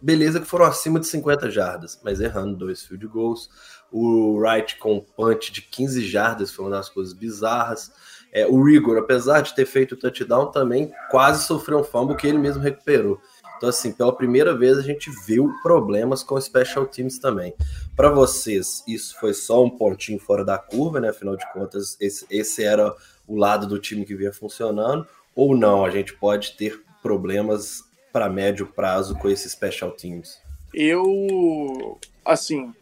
Beleza 0.00 0.40
que 0.40 0.46
foram 0.46 0.64
acima 0.64 0.98
de 0.98 1.06
50 1.06 1.50
jardas, 1.50 2.00
mas 2.02 2.18
errando 2.18 2.56
dois 2.56 2.82
field 2.82 3.06
goals. 3.06 3.50
O 3.92 4.38
Wright 4.38 4.78
com 4.78 5.00
punch 5.00 5.52
de 5.52 5.60
15 5.60 6.00
jardas 6.00 6.50
foi 6.50 6.64
uma 6.64 6.70
das 6.70 6.88
coisas 6.88 7.12
bizarras. 7.12 7.92
É, 8.32 8.46
o 8.46 8.64
Rigor, 8.64 8.96
apesar 8.96 9.42
de 9.42 9.54
ter 9.54 9.66
feito 9.66 9.92
o 9.92 9.98
touchdown, 9.98 10.50
também 10.50 10.90
quase 11.10 11.44
sofreu 11.44 11.80
um 11.80 11.84
fumble 11.84 12.16
que 12.16 12.26
ele 12.26 12.38
mesmo 12.38 12.62
recuperou. 12.62 13.20
Então, 13.58 13.68
assim, 13.68 13.92
pela 13.92 14.16
primeira 14.16 14.56
vez 14.56 14.78
a 14.78 14.82
gente 14.82 15.10
viu 15.26 15.52
problemas 15.62 16.22
com 16.22 16.40
special 16.40 16.86
teams 16.86 17.18
também. 17.18 17.54
Para 17.94 18.08
vocês, 18.10 18.82
isso 18.88 19.14
foi 19.20 19.34
só 19.34 19.62
um 19.62 19.70
pontinho 19.70 20.18
fora 20.18 20.44
da 20.44 20.58
curva, 20.58 21.00
né? 21.00 21.10
Afinal 21.10 21.36
de 21.36 21.50
contas, 21.52 21.96
esse, 22.00 22.26
esse 22.30 22.64
era 22.64 22.94
o 23.26 23.36
lado 23.36 23.66
do 23.66 23.78
time 23.78 24.04
que 24.04 24.14
vinha 24.14 24.32
funcionando, 24.32 25.06
ou 25.34 25.56
não? 25.56 25.84
A 25.84 25.90
gente 25.90 26.14
pode 26.14 26.56
ter 26.56 26.82
problemas 27.02 27.82
para 28.12 28.28
médio 28.28 28.66
prazo 28.66 29.14
com 29.16 29.28
esses 29.28 29.52
special 29.52 29.90
teams? 29.90 30.40
Eu, 30.72 31.98
assim, 32.24 32.72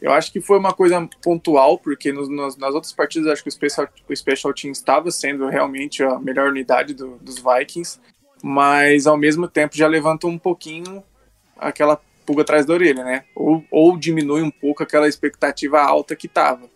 eu 0.00 0.12
acho 0.12 0.32
que 0.32 0.40
foi 0.40 0.58
uma 0.58 0.72
coisa 0.72 1.08
pontual, 1.22 1.78
porque 1.78 2.12
nos, 2.12 2.28
nas, 2.28 2.56
nas 2.56 2.74
outras 2.74 2.92
partidas 2.92 3.28
acho 3.28 3.42
que 3.42 3.48
o 3.48 3.52
Special, 3.52 3.88
o 4.08 4.16
Special 4.16 4.54
Team 4.54 4.72
estava 4.72 5.10
sendo 5.10 5.48
realmente 5.48 6.02
a 6.02 6.18
melhor 6.18 6.50
unidade 6.50 6.94
do, 6.94 7.16
dos 7.18 7.36
Vikings, 7.36 8.00
mas 8.42 9.06
ao 9.06 9.16
mesmo 9.16 9.48
tempo 9.48 9.76
já 9.76 9.88
levanta 9.88 10.26
um 10.26 10.38
pouquinho 10.38 11.02
aquela 11.56 12.00
pulga 12.24 12.42
atrás 12.42 12.64
da 12.64 12.74
orelha, 12.74 13.02
né? 13.02 13.24
Ou, 13.34 13.64
ou 13.70 13.96
diminui 13.96 14.42
um 14.42 14.50
pouco 14.50 14.82
aquela 14.82 15.08
expectativa 15.08 15.80
alta 15.80 16.14
que 16.14 16.28
tava. 16.28 16.68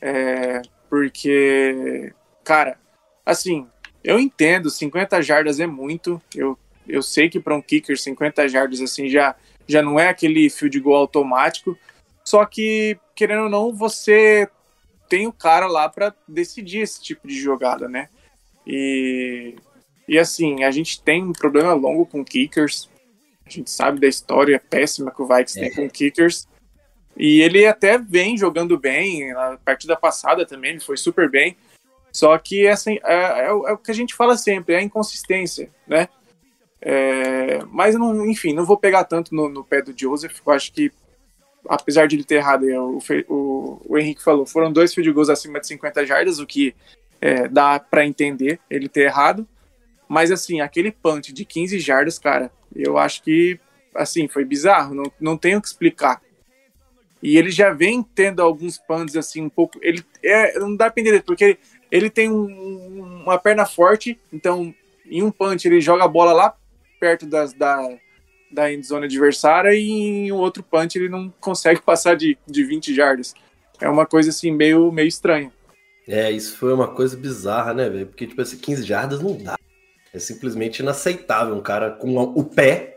É, 0.00 0.60
porque, 0.90 2.12
cara, 2.44 2.78
assim, 3.24 3.66
eu 4.02 4.18
entendo, 4.18 4.70
50 4.70 5.22
jardas 5.22 5.60
é 5.60 5.66
muito, 5.66 6.20
eu, 6.34 6.58
eu 6.86 7.02
sei 7.02 7.28
que 7.28 7.40
para 7.40 7.54
um 7.54 7.62
kicker 7.62 7.98
50 7.98 8.48
jardas 8.48 8.80
assim 8.80 9.08
já, 9.08 9.34
já 9.66 9.80
não 9.82 9.98
é 9.98 10.08
aquele 10.08 10.50
field 10.50 10.78
goal 10.80 11.02
automático, 11.02 11.78
só 12.24 12.44
que, 12.44 12.98
querendo 13.14 13.44
ou 13.44 13.48
não, 13.48 13.72
você 13.72 14.48
tem 15.08 15.26
o 15.26 15.32
cara 15.32 15.66
lá 15.66 15.88
para 15.88 16.14
decidir 16.26 16.80
esse 16.80 17.02
tipo 17.02 17.26
de 17.26 17.38
jogada, 17.38 17.88
né? 17.88 18.08
E, 18.66 19.56
e 20.08 20.18
assim, 20.18 20.64
a 20.64 20.70
gente 20.70 21.02
tem 21.02 21.22
um 21.22 21.32
problema 21.32 21.74
longo 21.74 22.06
com 22.06 22.24
kickers. 22.24 22.88
A 23.44 23.50
gente 23.50 23.70
sabe 23.70 24.00
da 24.00 24.06
história 24.06 24.62
péssima 24.70 25.10
que 25.10 25.20
o 25.20 25.26
Vikings 25.26 25.58
é. 25.58 25.62
tem 25.62 25.74
com 25.74 25.90
kickers. 25.90 26.48
E 27.16 27.42
ele 27.42 27.66
até 27.66 27.98
vem 27.98 28.38
jogando 28.38 28.78
bem. 28.78 29.32
Na 29.34 29.58
partida 29.58 29.96
passada 29.96 30.46
também 30.46 30.70
ele 30.70 30.80
foi 30.80 30.96
super 30.96 31.28
bem. 31.28 31.56
Só 32.12 32.36
que 32.38 32.68
assim, 32.68 32.98
é, 33.04 33.14
é, 33.14 33.46
é 33.46 33.52
o 33.52 33.78
que 33.78 33.90
a 33.90 33.94
gente 33.94 34.14
fala 34.14 34.36
sempre, 34.36 34.74
é 34.74 34.78
a 34.78 34.82
inconsistência, 34.82 35.70
né? 35.86 36.08
É, 36.84 37.60
mas, 37.70 37.94
não, 37.94 38.26
enfim, 38.26 38.52
não 38.52 38.64
vou 38.64 38.76
pegar 38.76 39.04
tanto 39.04 39.32
no, 39.34 39.48
no, 39.48 39.64
pé 39.64 39.80
do 39.80 39.96
Joseph. 39.96 40.40
Eu 40.44 40.52
acho 40.52 40.72
que 40.72 40.90
apesar 41.68 42.08
de 42.08 42.16
ele 42.16 42.24
ter 42.24 42.36
errado, 42.36 42.64
o, 42.64 42.98
o, 43.28 43.82
o 43.88 43.98
Henrique 43.98 44.22
falou, 44.22 44.44
foram 44.44 44.72
dois 44.72 44.92
field 44.92 45.12
goals 45.12 45.28
acima 45.28 45.60
de 45.60 45.68
50 45.68 46.04
jardas, 46.04 46.40
o 46.40 46.46
que 46.46 46.74
é, 47.20 47.46
dá 47.46 47.78
para 47.78 48.04
entender 48.04 48.58
ele 48.68 48.88
ter 48.88 49.02
errado. 49.02 49.46
Mas 50.08 50.30
assim, 50.30 50.60
aquele 50.60 50.90
punch 50.90 51.32
de 51.32 51.44
15 51.44 51.78
jardas, 51.78 52.18
cara, 52.18 52.50
eu 52.74 52.98
acho 52.98 53.22
que 53.22 53.58
assim, 53.94 54.26
foi 54.26 54.44
bizarro, 54.44 54.94
não, 54.94 55.12
não 55.20 55.36
tenho 55.36 55.58
o 55.58 55.62
que 55.62 55.68
explicar. 55.68 56.20
E 57.22 57.36
ele 57.36 57.50
já 57.50 57.72
vem 57.72 58.02
tendo 58.02 58.42
alguns 58.42 58.78
punts 58.78 59.16
assim 59.16 59.42
um 59.42 59.48
pouco, 59.48 59.78
ele 59.80 60.04
é, 60.22 60.58
não 60.58 60.74
dá 60.74 60.90
para 60.90 61.00
entender 61.00 61.22
porque 61.22 61.58
ele, 61.92 62.08
tem 62.08 62.30
um, 62.30 63.22
uma 63.22 63.38
perna 63.38 63.66
forte, 63.66 64.18
então 64.32 64.74
em 65.04 65.22
um 65.22 65.30
punch 65.30 65.68
ele 65.68 65.78
joga 65.78 66.04
a 66.04 66.08
bola 66.08 66.32
lá 66.32 66.56
perto 66.98 67.26
das, 67.26 67.52
da, 67.52 67.86
da 68.50 68.72
endzone 68.72 69.04
adversária 69.04 69.74
e 69.74 69.90
em 69.90 70.32
um 70.32 70.36
outro 70.36 70.62
punch 70.62 70.96
ele 70.96 71.10
não 71.10 71.28
consegue 71.38 71.82
passar 71.84 72.16
de, 72.16 72.38
de 72.46 72.64
20 72.64 72.94
jardas. 72.94 73.34
É 73.78 73.88
uma 73.90 74.06
coisa 74.06 74.30
assim 74.30 74.50
meio, 74.50 74.90
meio 74.90 75.08
estranha. 75.08 75.52
É, 76.08 76.30
isso 76.30 76.56
foi 76.56 76.72
uma 76.72 76.88
coisa 76.88 77.16
bizarra, 77.16 77.74
né, 77.74 77.88
velho? 77.88 78.06
Porque, 78.06 78.26
tipo 78.26 78.40
assim, 78.40 78.56
15 78.56 78.82
jardas 78.84 79.20
não 79.20 79.36
dá. 79.36 79.56
É 80.14 80.18
simplesmente 80.18 80.80
inaceitável 80.80 81.54
um 81.54 81.60
cara 81.60 81.90
com 81.90 82.16
o 82.16 82.44
pé 82.44 82.96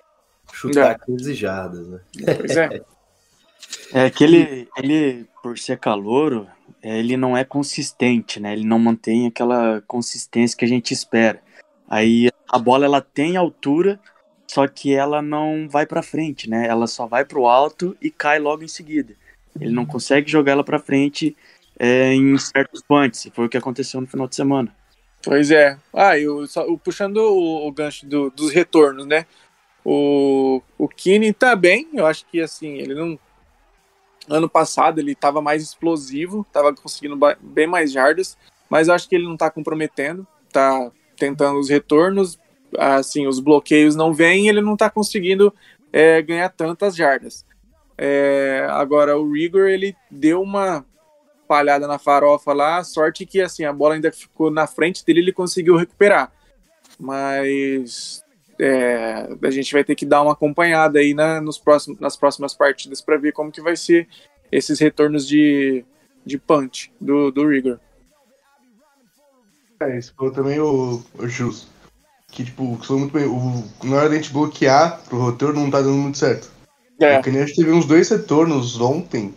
chutar 0.53 0.91
é. 0.91 1.05
15 1.05 1.33
jardas, 1.33 1.87
né? 1.87 1.99
Pois 2.37 2.57
é. 2.57 2.81
é 3.93 4.09
que 4.09 4.23
ele, 4.23 4.67
ele, 4.77 5.27
por 5.43 5.57
ser 5.57 5.77
calouro, 5.77 6.47
ele 6.81 7.17
não 7.17 7.35
é 7.35 7.43
consistente, 7.43 8.39
né? 8.39 8.53
Ele 8.53 8.65
não 8.65 8.79
mantém 8.79 9.27
aquela 9.27 9.81
consistência 9.87 10.57
que 10.57 10.65
a 10.65 10.67
gente 10.67 10.93
espera. 10.93 11.41
Aí 11.89 12.29
a 12.49 12.59
bola 12.59 12.85
ela 12.85 13.01
tem 13.01 13.37
altura, 13.37 13.99
só 14.47 14.67
que 14.67 14.93
ela 14.93 15.21
não 15.21 15.67
vai 15.69 15.85
para 15.85 16.03
frente, 16.03 16.49
né? 16.49 16.67
Ela 16.67 16.87
só 16.87 17.05
vai 17.05 17.25
para 17.25 17.39
o 17.39 17.47
alto 17.47 17.95
e 18.01 18.09
cai 18.09 18.39
logo 18.39 18.63
em 18.63 18.67
seguida. 18.67 19.15
Ele 19.59 19.71
não 19.71 19.85
consegue 19.85 20.29
jogar 20.29 20.53
ela 20.53 20.63
para 20.63 20.79
frente 20.79 21.35
é, 21.79 22.13
em 22.13 22.37
certos 22.37 22.81
punts. 22.81 23.29
Foi 23.33 23.45
o 23.45 23.49
que 23.49 23.57
aconteceu 23.57 24.01
no 24.01 24.07
final 24.07 24.27
de 24.27 24.35
semana. 24.35 24.75
Pois 25.23 25.49
é. 25.49 25.77
Ah, 25.93 26.17
eu, 26.19 26.45
só, 26.45 26.63
eu 26.63 26.77
puxando 26.77 27.17
o, 27.17 27.67
o 27.67 27.71
gancho 27.71 28.05
do, 28.05 28.29
dos 28.29 28.51
retornos, 28.51 29.05
né? 29.07 29.25
O, 29.83 30.61
o 30.77 30.87
Kine 30.87 31.31
tá 31.31 31.55
bem, 31.55 31.87
eu 31.93 32.05
acho 32.05 32.25
que 32.27 32.41
assim, 32.41 32.77
ele 32.77 32.95
não. 32.95 33.19
Ano 34.29 34.49
passado 34.49 34.99
ele 34.99 35.13
tava 35.13 35.41
mais 35.41 35.61
explosivo, 35.61 36.45
tava 36.51 36.73
conseguindo 36.73 37.17
bem 37.39 37.67
mais 37.67 37.91
jardas, 37.91 38.37
mas 38.69 38.87
eu 38.87 38.93
acho 38.93 39.07
que 39.07 39.15
ele 39.15 39.27
não 39.27 39.37
tá 39.37 39.49
comprometendo, 39.49 40.25
tá 40.51 40.91
tentando 41.15 41.59
os 41.59 41.69
retornos, 41.69 42.39
assim, 42.77 43.27
os 43.27 43.39
bloqueios 43.39 43.95
não 43.95 44.13
vêm, 44.13 44.49
ele 44.49 44.61
não 44.61 44.73
está 44.73 44.89
conseguindo 44.89 45.53
é, 45.93 46.21
ganhar 46.21 46.49
tantas 46.49 46.95
jardas. 46.95 47.45
É, 47.97 48.67
agora 48.71 49.17
o 49.17 49.31
Rigor 49.31 49.69
ele 49.69 49.95
deu 50.09 50.41
uma 50.41 50.85
palhada 51.47 51.87
na 51.87 51.99
farofa 51.99 52.51
lá, 52.51 52.83
sorte 52.83 53.25
que 53.25 53.39
assim 53.39 53.63
a 53.63 53.71
bola 53.71 53.93
ainda 53.93 54.11
ficou 54.11 54.49
na 54.49 54.67
frente 54.67 55.05
dele, 55.05 55.19
ele 55.19 55.31
conseguiu 55.31 55.75
recuperar. 55.75 56.31
Mas 56.99 58.24
é, 58.59 59.27
a 59.41 59.51
gente 59.51 59.73
vai 59.73 59.83
ter 59.83 59.95
que 59.95 60.05
dar 60.05 60.21
uma 60.21 60.33
acompanhada 60.33 60.99
aí 60.99 61.13
na, 61.13 61.41
nos 61.41 61.57
próximos, 61.57 61.99
nas 61.99 62.15
próximas 62.15 62.53
partidas 62.53 63.01
para 63.01 63.17
ver 63.17 63.31
como 63.31 63.51
que 63.51 63.61
vai 63.61 63.75
ser 63.75 64.07
esses 64.51 64.79
retornos 64.79 65.27
de, 65.27 65.83
de 66.25 66.37
punch 66.37 66.91
do, 66.99 67.31
do 67.31 67.47
Rigor. 67.47 67.79
É, 69.79 69.97
isso 69.97 70.13
foi 70.17 70.31
também 70.31 70.59
o, 70.59 71.03
o 71.17 71.27
Justo 71.27 71.75
que, 72.35 72.43
tipo, 72.43 72.77
que 72.77 72.91
muito 72.91 73.13
bem. 73.13 73.25
O, 73.25 73.63
na 73.83 73.95
hora 73.95 74.09
da 74.09 74.15
gente 74.15 74.33
bloquear 74.33 74.99
pro 75.07 75.17
roteiro 75.17 75.53
não 75.53 75.71
tá 75.71 75.79
dando 75.81 75.93
muito 75.93 76.17
certo. 76.17 76.51
É. 76.99 77.15
Porque 77.15 77.29
a 77.29 77.45
gente 77.45 77.55
teve 77.55 77.71
uns 77.71 77.85
dois 77.85 78.09
retornos 78.09 78.79
ontem 78.79 79.33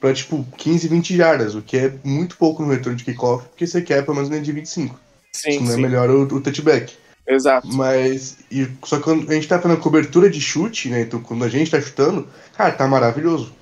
pra, 0.00 0.14
tipo, 0.14 0.44
15, 0.56 0.88
20 0.88 1.16
jardas, 1.16 1.54
o 1.54 1.60
que 1.60 1.76
é 1.76 1.92
muito 2.02 2.38
pouco 2.38 2.62
no 2.62 2.72
retorno 2.72 2.96
de 2.96 3.04
kickoff, 3.04 3.46
porque 3.48 3.66
você 3.66 3.82
quer 3.82 4.04
pelo 4.04 4.16
menos 4.16 4.42
de 4.42 4.52
25. 4.52 4.98
Sim, 5.32 5.60
não 5.60 5.74
é 5.74 5.76
melhor 5.76 6.10
o, 6.10 6.22
o 6.22 6.40
touchback. 6.40 6.94
Exato. 7.26 7.68
Mas, 7.72 8.38
e, 8.50 8.68
só 8.84 8.96
que 8.96 9.04
quando 9.04 9.30
a 9.30 9.34
gente 9.34 9.48
tá 9.48 9.58
fazendo 9.60 9.80
cobertura 9.80 10.28
de 10.28 10.40
chute, 10.40 10.88
né? 10.88 11.02
Então 11.02 11.20
quando 11.20 11.44
a 11.44 11.48
gente 11.48 11.70
tá 11.70 11.80
chutando, 11.80 12.26
cara, 12.56 12.72
tá 12.72 12.86
maravilhoso. 12.86 13.52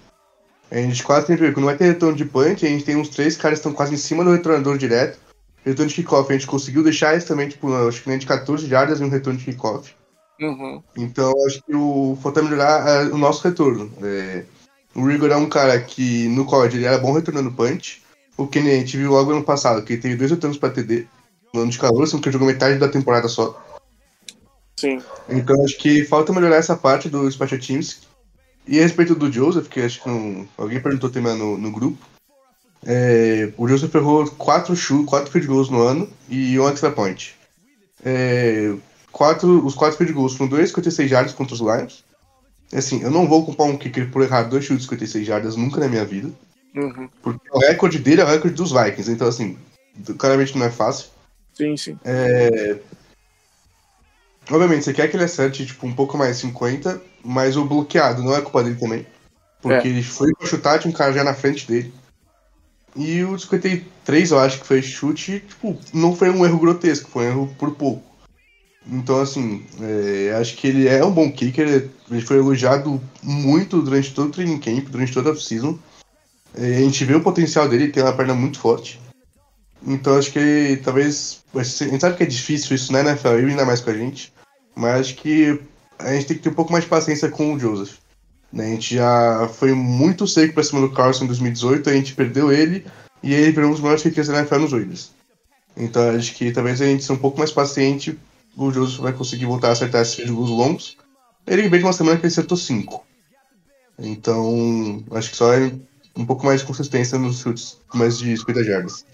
A 0.70 0.76
gente 0.76 1.02
quase 1.02 1.26
sempre, 1.26 1.52
quando 1.52 1.66
vai 1.66 1.76
ter 1.76 1.84
retorno 1.84 2.16
de 2.16 2.24
punch, 2.24 2.64
a 2.64 2.68
gente 2.68 2.84
tem 2.84 2.96
uns 2.96 3.08
três 3.08 3.36
caras 3.36 3.58
que 3.58 3.66
estão 3.66 3.72
quase 3.72 3.94
em 3.94 3.98
cima 3.98 4.24
do 4.24 4.32
retornador 4.32 4.78
direto 4.78 5.18
retorno 5.64 5.88
de 5.88 5.94
kickoff, 5.94 6.30
a 6.30 6.32
gente 6.32 6.46
conseguiu 6.46 6.82
deixar 6.82 7.16
isso 7.16 7.26
também, 7.26 7.48
tipo, 7.48 7.72
acho 7.86 8.02
que 8.02 8.08
nem 8.08 8.18
de 8.18 8.26
14 8.26 8.66
jardas 8.66 9.00
em 9.00 9.04
um 9.04 9.10
retorno 9.10 9.38
de 9.38 9.44
kickoff. 9.44 9.94
Uhum. 10.40 10.82
Então, 10.96 11.32
acho 11.46 11.62
que 11.62 11.74
o 11.74 12.16
falta 12.22 12.42
melhorar 12.42 12.88
é, 12.88 13.04
o 13.08 13.18
nosso 13.18 13.46
retorno. 13.46 13.92
É, 14.02 14.44
o 14.94 15.04
Rigor 15.06 15.30
é 15.30 15.36
um 15.36 15.48
cara 15.48 15.78
que 15.80 16.28
no 16.28 16.46
COD 16.46 16.78
ele 16.78 16.86
era 16.86 16.98
bom 16.98 17.12
retornando 17.12 17.52
punch. 17.52 18.02
O 18.36 18.46
que 18.46 18.58
a 18.58 18.62
gente 18.62 18.96
viu 18.96 19.10
logo 19.10 19.32
ano 19.32 19.44
passado, 19.44 19.82
que 19.82 19.92
ele 19.92 20.02
teve 20.02 20.16
dois 20.16 20.30
retornos 20.30 20.56
para 20.56 20.70
TD 20.70 21.06
no 21.52 21.62
ano 21.62 21.70
de 21.70 21.78
calor, 21.78 22.06
sendo 22.06 22.22
que 22.22 22.28
ele 22.28 22.34
jogou 22.34 22.48
metade 22.48 22.78
da 22.78 22.88
temporada 22.88 23.28
só. 23.28 23.60
Sim. 24.76 25.02
Então 25.28 25.62
acho 25.64 25.76
que 25.78 26.04
falta 26.04 26.32
melhorar 26.32 26.56
essa 26.56 26.76
parte 26.76 27.08
do 27.08 27.30
Special 27.30 27.60
Teams. 27.60 28.00
E 28.66 28.78
a 28.78 28.82
respeito 28.82 29.14
do 29.14 29.32
Joseph, 29.32 29.68
que 29.68 29.80
acho 29.80 30.02
que 30.02 30.08
não, 30.08 30.48
alguém 30.56 30.80
perguntou 30.80 31.10
também 31.10 31.36
no, 31.36 31.58
no 31.58 31.70
grupo, 31.70 31.98
é, 32.86 33.52
o 33.56 33.68
Joseph 33.68 33.94
errou 33.94 34.30
4 34.30 34.74
chutes, 34.74 35.06
4 35.06 35.30
field 35.30 35.46
goals 35.46 35.68
no 35.68 35.82
ano 35.82 36.08
e 36.28 36.58
um 36.58 36.68
extra 36.68 36.90
point. 36.90 37.34
É, 38.04 38.74
quatro, 39.12 39.64
os 39.64 39.74
4 39.74 39.98
field 39.98 40.12
goals 40.12 40.34
foram 40.34 40.50
2,56 40.50 41.08
jardas 41.08 41.32
contra 41.34 41.54
os 41.54 41.60
Lions. 41.60 42.04
Assim, 42.72 43.02
eu 43.02 43.10
não 43.10 43.26
vou 43.26 43.44
culpar 43.44 43.66
um 43.66 43.76
kicker 43.76 44.10
por 44.10 44.22
errar 44.22 44.44
2 44.44 44.64
chutes 44.64 44.84
de 44.84 44.90
56 44.90 45.26
jardas 45.26 45.56
nunca 45.56 45.80
na 45.80 45.88
minha 45.88 46.04
vida. 46.04 46.30
Uhum. 46.74 47.08
Porque 47.20 47.48
o 47.52 47.58
recorde 47.58 47.98
dele 47.98 48.20
é 48.20 48.24
o 48.24 48.28
recorde 48.28 48.56
dos 48.56 48.70
Vikings, 48.70 49.10
então 49.10 49.26
assim, 49.26 49.58
claramente 50.16 50.56
não 50.56 50.66
é 50.66 50.70
fácil. 50.70 51.08
Sim, 51.60 51.76
sim. 51.76 51.98
É... 52.02 52.78
Obviamente, 54.50 54.84
você 54.84 54.94
quer 54.94 55.08
que 55.08 55.16
ele 55.16 55.24
acerte 55.24 55.66
tipo, 55.66 55.86
um 55.86 55.92
pouco 55.92 56.16
mais 56.16 56.38
50, 56.38 57.00
mas 57.22 57.54
o 57.56 57.66
bloqueado 57.66 58.22
não 58.22 58.34
é 58.34 58.40
culpa 58.40 58.64
dele 58.64 58.76
também. 58.76 59.06
Porque 59.60 59.86
é. 59.86 59.90
ele 59.90 60.02
foi 60.02 60.32
pra 60.32 60.46
chutar, 60.46 60.78
tinha 60.78 60.90
um 60.90 60.96
cara 60.96 61.12
já 61.12 61.22
na 61.22 61.34
frente 61.34 61.68
dele. 61.68 61.92
E 62.96 63.22
o 63.22 63.38
53, 63.38 64.30
eu 64.30 64.38
acho 64.38 64.60
que 64.60 64.66
foi 64.66 64.80
chute, 64.80 65.44
tipo, 65.46 65.78
não 65.92 66.16
foi 66.16 66.30
um 66.30 66.46
erro 66.46 66.58
grotesco, 66.58 67.10
foi 67.10 67.26
um 67.26 67.28
erro 67.28 67.56
por 67.58 67.72
pouco. 67.74 68.02
Então, 68.86 69.20
assim, 69.20 69.62
é, 69.80 70.34
acho 70.40 70.56
que 70.56 70.66
ele 70.66 70.88
é 70.88 71.04
um 71.04 71.12
bom 71.12 71.30
kicker, 71.30 71.90
ele 72.10 72.20
foi 72.22 72.38
elogiado 72.38 73.00
muito 73.22 73.82
durante 73.82 74.14
todo 74.14 74.28
o 74.28 74.32
training 74.32 74.58
camp, 74.58 74.88
durante 74.88 75.12
toda 75.12 75.30
a 75.30 75.36
season. 75.36 75.78
É, 76.54 76.78
a 76.78 76.80
gente 76.80 77.04
vê 77.04 77.14
o 77.14 77.22
potencial 77.22 77.68
dele, 77.68 77.84
ele 77.84 77.92
tem 77.92 78.02
uma 78.02 78.16
perna 78.16 78.34
muito 78.34 78.58
forte. 78.58 78.98
Então, 79.86 80.18
acho 80.18 80.32
que 80.32 80.80
talvez. 80.84 81.40
A 81.54 81.62
gente 81.62 82.00
sabe 82.00 82.16
que 82.16 82.22
é 82.22 82.26
difícil 82.26 82.76
isso, 82.76 82.92
né, 82.92 83.00
NFL, 83.00 83.28
ainda 83.28 83.64
mais 83.64 83.80
com 83.80 83.90
a 83.90 83.94
gente. 83.94 84.32
Mas 84.74 85.00
acho 85.00 85.14
que 85.16 85.60
a 85.98 86.12
gente 86.14 86.26
tem 86.26 86.36
que 86.36 86.42
ter 86.42 86.48
um 86.48 86.54
pouco 86.54 86.72
mais 86.72 86.84
de 86.84 86.90
paciência 86.90 87.28
com 87.28 87.54
o 87.54 87.58
Joseph. 87.58 87.98
Né? 88.52 88.66
A 88.66 88.70
gente 88.70 88.94
já 88.94 89.48
foi 89.48 89.72
muito 89.72 90.26
seco 90.26 90.54
pra 90.54 90.62
cima 90.62 90.80
do 90.80 90.90
Carlson 90.90 91.24
em 91.24 91.28
2018, 91.28 91.88
a 91.88 91.92
gente 91.92 92.14
perdeu 92.14 92.52
ele, 92.52 92.84
e 93.22 93.34
ele 93.34 93.52
virou 93.52 93.68
um 93.68 93.72
dos 93.72 93.80
maiores 93.80 94.02
kickers 94.02 94.28
da 94.28 94.38
NFL 94.38 94.58
nos 94.58 94.72
Raiders. 94.72 95.10
Então 95.76 96.10
acho 96.10 96.34
que 96.34 96.50
talvez 96.50 96.80
a 96.80 96.86
gente 96.86 97.04
ser 97.04 97.12
um 97.12 97.18
pouco 97.18 97.38
mais 97.38 97.52
paciente, 97.52 98.18
o 98.56 98.72
Joseph 98.72 99.00
vai 99.00 99.12
conseguir 99.12 99.46
voltar 99.46 99.68
a 99.68 99.72
acertar 99.72 100.02
esses 100.02 100.28
goals 100.28 100.50
longos. 100.50 100.96
Ele 101.46 101.68
veio 101.68 101.78
de 101.78 101.86
uma 101.86 101.92
semana 101.92 102.16
que 102.16 102.26
ele 102.26 102.32
acertou 102.32 102.56
5. 102.56 103.04
Então, 103.98 105.04
acho 105.12 105.30
que 105.30 105.36
só 105.36 105.52
é 105.52 105.72
um 106.16 106.24
pouco 106.24 106.44
mais 106.44 106.60
de 106.60 106.66
consistência 106.66 107.18
nos 107.18 107.40
chutes 107.40 107.78
mais 107.94 108.18
de 108.18 108.36
50 108.36 108.64
jardas. 108.64 109.04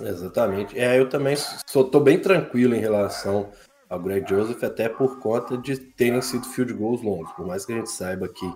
Exatamente. 0.00 0.78
É, 0.78 0.98
eu 0.98 1.08
também 1.08 1.36
sou, 1.66 1.84
tô 1.84 2.00
bem 2.00 2.18
tranquilo 2.18 2.74
em 2.74 2.80
relação 2.80 3.50
ao 3.88 4.00
Greg 4.00 4.28
Joseph, 4.28 4.62
até 4.64 4.88
por 4.88 5.20
conta 5.20 5.56
de 5.56 5.76
terem 5.76 6.20
sido 6.20 6.46
field 6.48 6.72
goals 6.72 7.02
longos. 7.02 7.32
Por 7.32 7.46
mais 7.46 7.64
que 7.64 7.72
a 7.72 7.76
gente 7.76 7.90
saiba 7.90 8.28
que 8.28 8.50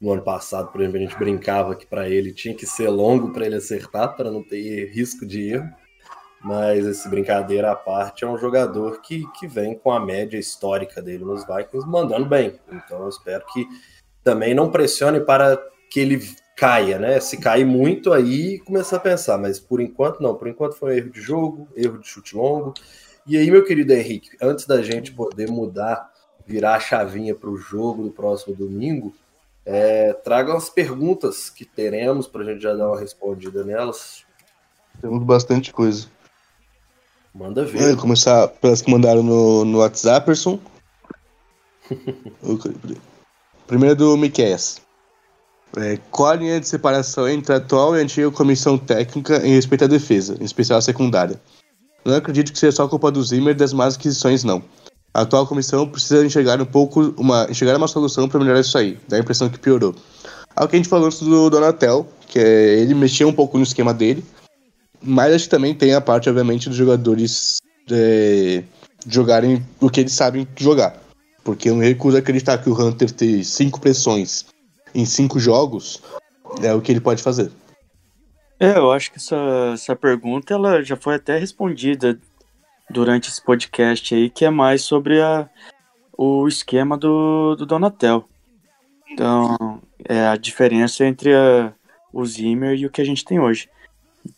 no 0.00 0.12
ano 0.12 0.22
passado, 0.22 0.70
por 0.70 0.80
exemplo, 0.80 0.98
a 0.98 1.02
gente 1.02 1.18
brincava 1.18 1.74
que 1.74 1.86
para 1.86 2.08
ele 2.08 2.32
tinha 2.32 2.54
que 2.54 2.66
ser 2.66 2.88
longo 2.88 3.32
para 3.32 3.46
ele 3.46 3.56
acertar, 3.56 4.14
para 4.16 4.30
não 4.30 4.42
ter 4.42 4.90
risco 4.92 5.26
de 5.26 5.52
erro. 5.52 5.68
Mas 6.42 6.84
esse 6.84 7.08
brincadeira 7.08 7.72
à 7.72 7.76
parte 7.76 8.22
é 8.22 8.28
um 8.28 8.36
jogador 8.36 9.00
que, 9.00 9.26
que 9.38 9.46
vem 9.46 9.74
com 9.78 9.90
a 9.90 9.98
média 9.98 10.36
histórica 10.36 11.00
dele 11.00 11.24
nos 11.24 11.46
Vikings 11.46 11.88
mandando 11.88 12.26
bem. 12.26 12.60
Então 12.70 13.02
eu 13.02 13.08
espero 13.08 13.44
que 13.46 13.66
também 14.22 14.54
não 14.54 14.70
pressione 14.70 15.20
para 15.20 15.58
que 15.90 16.00
ele 16.00 16.22
caia, 16.56 16.98
né? 16.98 17.20
Se 17.20 17.36
cair 17.36 17.64
muito, 17.64 18.12
aí 18.12 18.58
começa 18.60 18.96
a 18.96 19.00
pensar, 19.00 19.38
mas 19.38 19.58
por 19.58 19.80
enquanto 19.80 20.20
não, 20.20 20.34
por 20.34 20.48
enquanto 20.48 20.74
foi 20.76 20.94
um 20.94 20.96
erro 20.96 21.10
de 21.10 21.20
jogo, 21.20 21.68
erro 21.76 21.98
de 21.98 22.06
chute 22.06 22.36
longo. 22.36 22.74
E 23.26 23.36
aí, 23.36 23.50
meu 23.50 23.64
querido 23.64 23.92
Henrique, 23.92 24.30
antes 24.40 24.66
da 24.66 24.82
gente 24.82 25.12
poder 25.12 25.50
mudar, 25.50 26.12
virar 26.46 26.74
a 26.74 26.80
chavinha 26.80 27.34
para 27.34 27.48
o 27.48 27.56
jogo 27.56 28.02
do 28.02 28.10
próximo 28.10 28.54
domingo, 28.54 29.14
é, 29.64 30.12
traga 30.12 30.54
as 30.54 30.68
perguntas 30.68 31.48
que 31.48 31.64
teremos 31.64 32.26
para 32.26 32.42
a 32.42 32.44
gente 32.44 32.62
já 32.62 32.74
dar 32.74 32.88
uma 32.88 33.00
respondida 33.00 33.64
nelas. 33.64 34.24
Temos 35.00 35.24
bastante 35.24 35.72
coisa. 35.72 36.06
Manda 37.34 37.64
ver. 37.64 37.88
Vou 37.88 37.96
começar 37.96 38.46
pelas 38.48 38.82
que 38.82 38.90
mandaram 38.90 39.22
no, 39.22 39.64
no 39.64 39.78
WhatsApp, 39.78 40.24
Person. 40.26 40.60
Primeiro 43.66 43.96
do 43.96 44.16
Miquel. 44.16 44.56
É, 45.76 45.98
qual 46.10 46.30
a 46.30 46.36
linha 46.36 46.60
de 46.60 46.68
separação 46.68 47.28
entre 47.28 47.52
a 47.52 47.56
atual 47.56 47.96
e 47.96 47.98
a 47.98 48.02
antiga 48.02 48.30
comissão 48.30 48.78
técnica 48.78 49.44
em 49.44 49.54
respeito 49.54 49.84
à 49.84 49.86
defesa, 49.86 50.36
em 50.40 50.44
especial 50.44 50.78
a 50.78 50.82
secundária? 50.82 51.40
Não 52.04 52.14
acredito 52.14 52.52
que 52.52 52.58
seja 52.58 52.76
só 52.76 52.86
culpa 52.86 53.10
do 53.10 53.22
Zimmer 53.22 53.54
das 53.54 53.72
más 53.72 53.96
aquisições, 53.96 54.44
não. 54.44 54.62
A 55.12 55.22
atual 55.22 55.46
comissão 55.46 55.88
precisa 55.88 56.24
enxergar 56.24 56.60
um 56.60 56.66
pouco 56.66 57.14
uma, 57.16 57.46
enxergar 57.50 57.76
uma 57.76 57.88
solução 57.88 58.28
para 58.28 58.38
melhorar 58.38 58.60
isso 58.60 58.76
aí. 58.76 58.98
Dá 59.08 59.16
a 59.16 59.20
impressão 59.20 59.48
que 59.48 59.58
piorou. 59.58 59.94
Algo 60.54 60.70
que 60.70 60.76
a 60.76 60.78
gente 60.78 60.88
falou 60.88 61.06
antes 61.06 61.20
do 61.20 61.50
Donatel, 61.50 62.06
que 62.28 62.38
é, 62.38 62.78
ele 62.80 62.94
mexeu 62.94 63.26
um 63.26 63.32
pouco 63.32 63.56
no 63.56 63.64
esquema 63.64 63.94
dele, 63.94 64.24
mas 65.02 65.34
acho 65.34 65.44
que 65.44 65.50
também 65.50 65.74
tem 65.74 65.94
a 65.94 66.00
parte, 66.00 66.28
obviamente, 66.28 66.68
dos 66.68 66.78
jogadores 66.78 67.58
é, 67.90 68.62
jogarem 69.06 69.64
o 69.80 69.90
que 69.90 70.00
eles 70.00 70.12
sabem 70.12 70.46
jogar. 70.56 71.00
Porque 71.42 71.68
eu 71.68 71.76
me 71.76 71.84
recuso 71.84 72.16
a 72.16 72.20
acreditar 72.20 72.58
que 72.58 72.70
o 72.70 72.80
Hunter 72.80 73.10
tem 73.10 73.42
cinco 73.42 73.80
pressões 73.80 74.46
em 74.94 75.04
cinco 75.04 75.38
jogos 75.38 76.02
é 76.62 76.72
o 76.72 76.80
que 76.80 76.92
ele 76.92 77.00
pode 77.00 77.22
fazer. 77.22 77.50
É, 78.58 78.78
eu 78.78 78.92
acho 78.92 79.10
que 79.10 79.18
essa, 79.18 79.36
essa 79.74 79.96
pergunta 79.96 80.54
ela 80.54 80.82
já 80.82 80.96
foi 80.96 81.16
até 81.16 81.36
respondida 81.36 82.18
durante 82.88 83.28
esse 83.28 83.42
podcast 83.42 84.14
aí, 84.14 84.30
que 84.30 84.44
é 84.44 84.50
mais 84.50 84.82
sobre 84.82 85.20
a, 85.20 85.48
o 86.16 86.46
esquema 86.46 86.96
do, 86.96 87.56
do 87.56 87.66
Donatel. 87.66 88.28
Então, 89.10 89.82
é 90.04 90.26
a 90.26 90.36
diferença 90.36 91.04
entre 91.04 91.34
a, 91.34 91.72
o 92.12 92.24
Zimmer 92.24 92.78
e 92.78 92.86
o 92.86 92.90
que 92.90 93.00
a 93.00 93.04
gente 93.04 93.24
tem 93.24 93.40
hoje. 93.40 93.68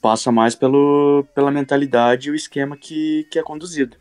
Passa 0.00 0.32
mais 0.32 0.54
pelo, 0.54 1.24
pela 1.34 1.50
mentalidade 1.50 2.28
e 2.28 2.32
o 2.32 2.34
esquema 2.34 2.76
que, 2.76 3.26
que 3.30 3.38
é 3.38 3.42
conduzido. 3.42 3.96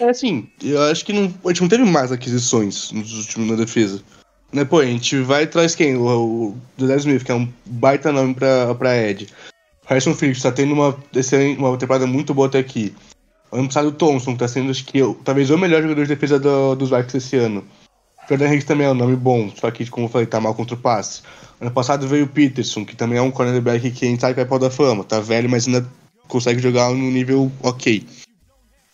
É 0.00 0.08
assim, 0.08 0.50
eu 0.62 0.80
acho 0.84 1.04
que 1.04 1.12
não, 1.12 1.24
a 1.44 1.48
gente 1.48 1.60
não 1.60 1.68
teve 1.68 1.84
mais 1.84 2.10
aquisições 2.10 2.90
nos 2.92 3.12
últimos 3.12 3.50
na 3.50 3.56
defesa. 3.56 4.02
Né, 4.52 4.64
pô, 4.66 4.80
a 4.80 4.84
gente 4.84 5.18
vai 5.20 5.44
atrás 5.44 5.74
quem? 5.74 5.96
O, 5.96 6.06
o 6.06 6.58
Daniel 6.76 6.98
Smith, 6.98 7.24
que 7.24 7.32
é 7.32 7.34
um 7.34 7.48
baita 7.64 8.12
nome 8.12 8.34
pra, 8.34 8.74
pra 8.74 8.96
Ed. 8.96 9.28
Harrison 9.86 10.14
Phillips 10.14 10.42
tá 10.42 10.52
tendo 10.52 10.74
uma, 10.74 10.96
uma 11.58 11.78
temporada 11.78 12.06
muito 12.06 12.34
boa 12.34 12.48
até 12.48 12.58
aqui. 12.58 12.94
Ano 13.50 13.66
passado 13.66 13.88
o 13.88 13.92
Thompson, 13.92 14.32
que 14.32 14.38
tá 14.38 14.48
sendo, 14.48 14.70
acho 14.70 14.84
que, 14.84 15.00
talvez 15.24 15.50
o 15.50 15.58
melhor 15.58 15.82
jogador 15.82 16.02
de 16.02 16.08
defesa 16.08 16.38
do, 16.38 16.74
dos 16.74 16.90
Vikings 16.90 17.16
esse 17.16 17.36
ano. 17.36 17.64
Jordan 18.28 18.54
Hicks 18.54 18.64
também 18.64 18.86
é 18.86 18.90
um 18.90 18.94
nome 18.94 19.16
bom, 19.16 19.50
só 19.58 19.70
que, 19.70 19.88
como 19.90 20.06
eu 20.06 20.10
falei, 20.10 20.26
tá 20.26 20.40
mal 20.40 20.54
contra 20.54 20.74
o 20.74 20.78
passe. 20.78 21.22
Ano 21.60 21.70
passado 21.70 22.06
veio 22.06 22.24
o 22.24 22.28
Peterson, 22.28 22.84
que 22.84 22.96
também 22.96 23.18
é 23.18 23.22
um 23.22 23.30
cornerback 23.30 23.90
que 23.90 24.04
a 24.04 24.08
gente 24.08 24.20
sabe 24.20 24.34
que 24.34 24.40
vai 24.40 24.48
pau 24.48 24.58
da 24.58 24.70
fama. 24.70 25.04
Tá 25.04 25.20
velho, 25.20 25.48
mas 25.48 25.66
ainda 25.66 25.86
consegue 26.28 26.60
jogar 26.60 26.90
no 26.90 27.10
nível 27.10 27.50
ok. 27.62 28.06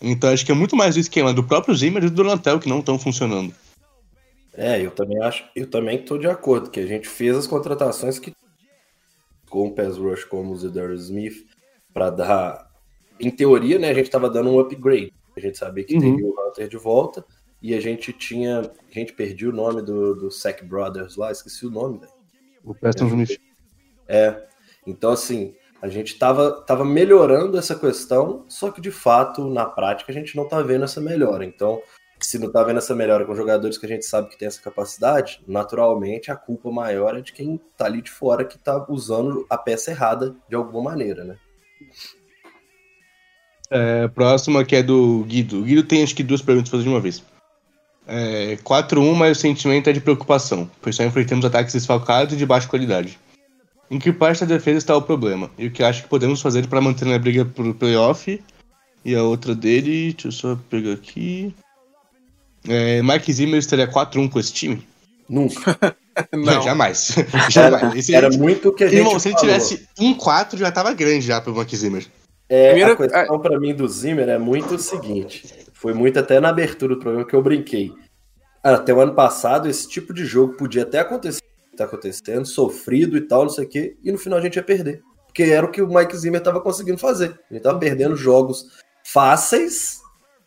Então 0.00 0.30
acho 0.30 0.44
que 0.44 0.52
é 0.52 0.54
muito 0.54 0.76
mais 0.76 0.96
o 0.96 1.00
esquema 1.00 1.32
do 1.32 1.42
próprio 1.42 1.74
Zimmer 1.74 2.04
e 2.04 2.08
do 2.08 2.14
Donatello 2.14 2.60
que 2.60 2.68
não 2.68 2.80
estão 2.80 2.98
funcionando. 2.98 3.52
É, 4.54 4.84
eu 4.84 4.90
também 4.90 5.22
acho, 5.22 5.48
eu 5.54 5.68
também 5.68 6.00
estou 6.00 6.18
de 6.18 6.26
acordo 6.26 6.70
que 6.70 6.80
a 6.80 6.86
gente 6.86 7.08
fez 7.08 7.36
as 7.36 7.46
contratações 7.46 8.18
que 8.18 8.34
com 9.48 9.68
o 9.68 9.74
pass 9.74 9.96
rush 9.96 10.24
como 10.24 10.52
o 10.52 10.56
Zedar 10.56 10.90
Smith 10.92 11.46
para 11.92 12.10
dar, 12.10 12.70
em 13.18 13.30
teoria, 13.30 13.78
né, 13.78 13.90
a 13.90 13.94
gente 13.94 14.06
estava 14.06 14.28
dando 14.28 14.50
um 14.50 14.60
upgrade. 14.60 15.12
A 15.36 15.40
gente 15.40 15.56
sabia 15.56 15.84
que 15.84 15.94
uhum. 15.94 16.00
teria 16.00 16.26
o 16.26 16.34
Hunter 16.48 16.68
de 16.68 16.76
volta 16.76 17.24
e 17.62 17.74
a 17.74 17.80
gente 17.80 18.12
tinha, 18.12 18.60
a 18.60 18.92
gente 18.92 19.12
perdia 19.12 19.48
o 19.48 19.52
nome 19.52 19.82
do, 19.82 20.14
do 20.14 20.30
Sack 20.30 20.64
Brothers 20.64 21.16
lá, 21.16 21.30
esqueci 21.30 21.66
o 21.66 21.70
nome, 21.70 21.98
velho. 21.98 22.12
O 22.64 22.74
Preston 22.74 23.06
Smith. 23.06 23.40
É. 24.06 24.46
Então 24.86 25.10
assim, 25.10 25.54
a 25.80 25.88
gente 25.88 26.12
estava 26.12 26.60
tava 26.62 26.84
melhorando 26.84 27.56
essa 27.56 27.74
questão, 27.74 28.44
só 28.48 28.70
que 28.70 28.80
de 28.80 28.90
fato, 28.90 29.48
na 29.48 29.64
prática, 29.64 30.10
a 30.10 30.14
gente 30.14 30.36
não 30.36 30.44
está 30.44 30.60
vendo 30.60 30.84
essa 30.84 31.00
melhora. 31.00 31.44
Então, 31.44 31.80
se 32.26 32.38
não 32.38 32.50
tá 32.50 32.62
vendo 32.62 32.78
essa 32.78 32.94
melhora 32.94 33.24
com 33.24 33.34
jogadores 33.34 33.78
que 33.78 33.86
a 33.86 33.88
gente 33.88 34.04
sabe 34.04 34.28
que 34.28 34.38
tem 34.38 34.48
essa 34.48 34.60
capacidade, 34.60 35.40
naturalmente 35.46 36.30
a 36.30 36.36
culpa 36.36 36.70
maior 36.70 37.16
é 37.16 37.20
de 37.20 37.32
quem 37.32 37.60
tá 37.76 37.86
ali 37.86 38.02
de 38.02 38.10
fora 38.10 38.44
que 38.44 38.58
tá 38.58 38.86
usando 38.88 39.46
a 39.48 39.56
peça 39.56 39.90
errada 39.90 40.34
de 40.48 40.54
alguma 40.54 40.90
maneira, 40.90 41.24
né? 41.24 41.36
É, 43.70 44.08
próxima 44.08 44.64
que 44.64 44.76
é 44.76 44.82
do 44.82 45.24
Guido. 45.24 45.60
O 45.60 45.62
Guido 45.62 45.82
tem 45.82 46.02
acho 46.02 46.14
que 46.14 46.22
duas 46.22 46.42
perguntas 46.42 46.70
para 46.70 46.78
fazer 46.78 46.88
de 46.88 46.94
uma 46.94 47.00
vez. 47.00 47.22
É, 48.06 48.56
4-1, 48.64 49.14
mas 49.14 49.36
o 49.36 49.40
sentimento 49.40 49.90
é 49.90 49.92
de 49.92 50.00
preocupação, 50.00 50.70
pois 50.80 50.96
só 50.96 51.04
enfrentamos 51.04 51.44
ataques 51.44 51.74
desfalcados 51.74 52.34
e 52.34 52.36
de 52.38 52.46
baixa 52.46 52.66
qualidade. 52.66 53.18
Em 53.90 53.98
que 53.98 54.12
parte 54.12 54.40
da 54.40 54.46
defesa 54.56 54.78
está 54.78 54.96
o 54.96 55.02
problema? 55.02 55.50
E 55.58 55.66
o 55.66 55.70
que 55.70 55.82
acho 55.82 56.02
que 56.02 56.08
podemos 56.08 56.40
fazer 56.40 56.66
para 56.66 56.80
manter 56.80 57.06
na 57.06 57.18
briga 57.18 57.44
pro 57.44 57.74
playoff? 57.74 58.42
E 59.04 59.14
a 59.14 59.22
outra 59.22 59.54
dele, 59.54 60.12
deixa 60.12 60.28
eu 60.28 60.32
só 60.32 60.58
pegar 60.68 60.92
aqui. 60.92 61.54
É, 62.68 63.02
Mike 63.02 63.32
Zimmer 63.32 63.58
estaria 63.58 63.90
4-1 63.90 64.30
com 64.30 64.38
esse 64.38 64.52
time? 64.52 64.86
Nunca. 65.28 65.76
não. 66.32 66.62
jamais. 66.62 67.14
jamais. 67.50 67.94
Esse 67.94 68.14
era 68.14 68.30
gente... 68.30 68.40
muito 68.40 68.68
o 68.70 68.74
que 68.74 68.84
a 68.84 68.88
gente 68.88 68.98
Irmão, 68.98 69.18
se 69.18 69.28
ele 69.28 69.36
tivesse 69.36 69.88
1-4 69.98 70.56
já 70.56 70.70
tava 70.70 70.92
grande 70.92 71.26
já 71.26 71.40
pro 71.40 71.54
Mike 71.54 71.76
Zimmer. 71.76 72.06
É, 72.48 72.70
Primeiro... 72.70 72.92
A 72.92 72.96
questão 72.96 73.38
para 73.40 73.60
mim 73.60 73.74
do 73.74 73.86
Zimmer 73.86 74.28
é 74.28 74.38
muito 74.38 74.74
o 74.74 74.78
seguinte. 74.78 75.54
Foi 75.72 75.92
muito 75.92 76.18
até 76.18 76.40
na 76.40 76.48
abertura 76.48 76.94
do 76.94 77.00
programa 77.00 77.26
que 77.26 77.34
eu 77.34 77.42
brinquei. 77.42 77.92
Até 78.62 78.92
o 78.92 79.00
ano 79.00 79.14
passado, 79.14 79.68
esse 79.68 79.88
tipo 79.88 80.12
de 80.12 80.24
jogo 80.24 80.54
podia 80.54 80.82
até 80.82 80.98
acontecer, 80.98 81.40
tá 81.76 81.84
acontecendo, 81.84 82.44
sofrido 82.44 83.16
e 83.16 83.20
tal, 83.20 83.42
não 83.42 83.50
sei 83.50 83.64
o 83.64 83.68
quê, 83.68 83.96
e 84.02 84.10
no 84.10 84.18
final 84.18 84.38
a 84.38 84.42
gente 84.42 84.56
ia 84.56 84.62
perder. 84.62 85.00
Porque 85.26 85.44
era 85.44 85.64
o 85.64 85.70
que 85.70 85.80
o 85.80 85.86
Mike 85.86 86.16
Zimmer 86.16 86.40
estava 86.40 86.60
conseguindo 86.60 86.98
fazer. 86.98 87.38
A 87.48 87.54
gente 87.54 87.62
tava 87.62 87.78
perdendo 87.78 88.16
jogos 88.16 88.66
fáceis 89.04 89.97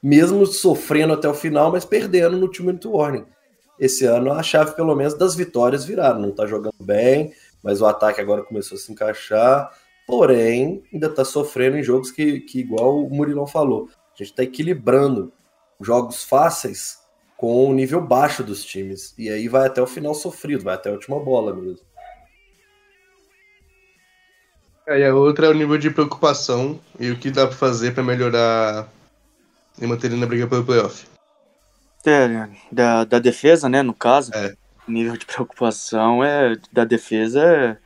mesmo 0.01 0.45
sofrendo 0.45 1.13
até 1.13 1.27
o 1.27 1.33
final, 1.33 1.71
mas 1.71 1.85
perdendo 1.85 2.37
no 2.37 2.47
time 2.47 2.77
to 2.77 2.91
warning. 2.91 3.25
Esse 3.79 4.05
ano 4.05 4.31
a 4.31 4.43
chave, 4.43 4.75
pelo 4.75 4.95
menos, 4.95 5.13
das 5.13 5.35
vitórias 5.35 5.85
viraram. 5.85 6.19
Não 6.19 6.31
tá 6.31 6.45
jogando 6.45 6.75
bem, 6.81 7.33
mas 7.63 7.81
o 7.81 7.85
ataque 7.85 8.21
agora 8.21 8.43
começou 8.43 8.75
a 8.75 8.79
se 8.79 8.91
encaixar. 8.91 9.71
Porém, 10.05 10.83
ainda 10.93 11.09
tá 11.09 11.23
sofrendo 11.23 11.77
em 11.77 11.83
jogos 11.83 12.11
que, 12.11 12.41
que 12.41 12.59
igual 12.59 13.03
o 13.03 13.09
Murilão 13.09 13.47
falou, 13.47 13.89
a 14.13 14.23
gente 14.23 14.35
tá 14.35 14.43
equilibrando 14.43 15.31
jogos 15.79 16.23
fáceis 16.23 16.99
com 17.37 17.67
o 17.67 17.73
nível 17.73 18.01
baixo 18.01 18.43
dos 18.43 18.63
times. 18.63 19.15
E 19.17 19.29
aí 19.29 19.47
vai 19.47 19.65
até 19.65 19.81
o 19.81 19.87
final 19.87 20.13
sofrido, 20.13 20.63
vai 20.63 20.75
até 20.75 20.89
a 20.89 20.93
última 20.93 21.19
bola 21.19 21.55
mesmo. 21.55 21.85
É, 24.87 24.99
e 24.99 25.05
a 25.05 25.15
outra 25.15 25.47
é 25.47 25.49
o 25.49 25.53
nível 25.53 25.77
de 25.77 25.89
preocupação 25.89 26.79
e 26.99 27.09
o 27.09 27.17
que 27.17 27.31
dá 27.31 27.47
para 27.47 27.55
fazer 27.55 27.93
para 27.93 28.03
melhorar 28.03 28.87
e 29.81 29.87
manter 29.87 30.07
ele 30.07 30.19
na 30.19 30.27
briga 30.27 30.47
pelo 30.47 30.63
playoff. 30.63 31.05
É, 32.05 32.47
da, 32.71 33.03
da 33.03 33.19
defesa, 33.19 33.67
né, 33.67 33.81
no 33.81 33.93
caso. 33.93 34.31
É. 34.33 34.53
O 34.87 34.91
nível 34.91 35.17
de 35.17 35.25
preocupação 35.25 36.23
é 36.23 36.55
da 36.71 36.85
defesa 36.85 37.43
é, 37.43 37.77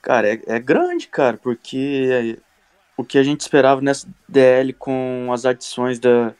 cara, 0.00 0.28
é, 0.28 0.40
é 0.46 0.58
grande, 0.58 1.08
cara, 1.08 1.36
porque 1.36 2.08
é, 2.10 2.36
o 2.96 3.04
que 3.04 3.18
a 3.18 3.22
gente 3.22 3.40
esperava 3.40 3.80
nessa 3.80 4.08
DL 4.28 4.72
com 4.72 5.30
as 5.32 5.44
adições 5.44 5.98
da, 5.98 6.34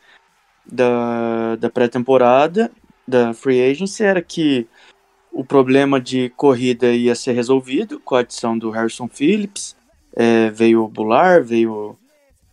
da, 0.67 1.57
da 1.57 1.71
pré-temporada, 1.71 2.71
da 3.07 3.33
free 3.35 3.63
agency, 3.63 4.03
era 4.03 4.23
que 4.23 4.67
o 5.33 5.45
problema 5.45 6.01
de 6.01 6.29
corrida 6.31 6.93
ia 6.93 7.15
ser 7.15 7.33
resolvido 7.33 7.99
com 8.01 8.15
a 8.15 8.21
adição 8.21 8.57
do 8.57 8.71
Harrison 8.71 9.09
Phillips, 9.09 9.77
é, 10.15 10.51
veio 10.51 10.85
o 10.85 10.89
Bular, 10.89 11.43
veio 11.43 11.99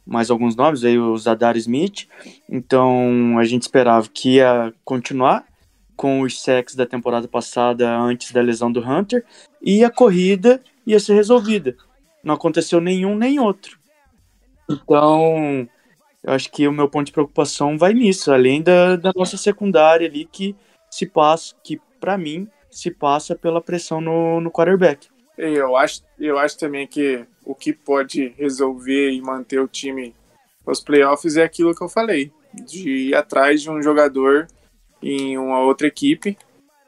mais 0.05 0.29
alguns 0.31 0.55
nomes, 0.55 0.81
veio 0.81 1.11
o 1.11 1.17
Zadar 1.17 1.55
Smith, 1.57 2.07
então 2.49 3.37
a 3.37 3.43
gente 3.43 3.63
esperava 3.63 4.07
que 4.11 4.35
ia 4.35 4.73
continuar 4.83 5.45
com 5.95 6.21
os 6.21 6.41
sacks 6.41 6.75
da 6.75 6.85
temporada 6.85 7.27
passada 7.27 7.95
antes 7.95 8.31
da 8.31 8.41
lesão 8.41 8.71
do 8.71 8.81
Hunter, 8.81 9.23
e 9.61 9.83
a 9.83 9.89
corrida 9.91 10.61
ia 10.85 10.99
ser 10.99 11.13
resolvida. 11.13 11.75
Não 12.23 12.33
aconteceu 12.33 12.81
nenhum 12.81 13.15
nem 13.15 13.39
outro. 13.39 13.79
Então, 14.69 15.67
eu 16.23 16.33
acho 16.33 16.51
que 16.51 16.67
o 16.67 16.71
meu 16.71 16.89
ponto 16.89 17.07
de 17.07 17.11
preocupação 17.11 17.77
vai 17.77 17.93
nisso, 17.93 18.31
além 18.31 18.61
da, 18.61 18.95
da 18.95 19.11
nossa 19.15 19.37
secundária 19.37 20.07
ali 20.07 20.25
que 20.25 20.55
se 20.89 21.05
passa, 21.05 21.55
que 21.63 21.79
para 21.99 22.17
mim 22.17 22.47
se 22.69 22.89
passa 22.89 23.35
pela 23.35 23.61
pressão 23.61 23.99
no, 24.01 24.39
no 24.41 24.51
quarterback. 24.51 25.07
Eu 25.37 25.75
acho, 25.75 26.03
eu 26.19 26.37
acho 26.37 26.57
também 26.57 26.85
que 26.85 27.25
o 27.45 27.55
que 27.55 27.73
pode 27.73 28.29
resolver 28.37 29.11
e 29.11 29.21
manter 29.21 29.59
o 29.59 29.67
time 29.67 30.15
nos 30.65 30.79
playoffs 30.79 31.37
é 31.37 31.43
aquilo 31.43 31.75
que 31.75 31.81
eu 31.81 31.89
falei, 31.89 32.31
de 32.53 33.09
ir 33.09 33.15
atrás 33.15 33.61
de 33.61 33.69
um 33.69 33.81
jogador 33.81 34.47
em 35.01 35.37
uma 35.37 35.59
outra 35.61 35.87
equipe, 35.87 36.37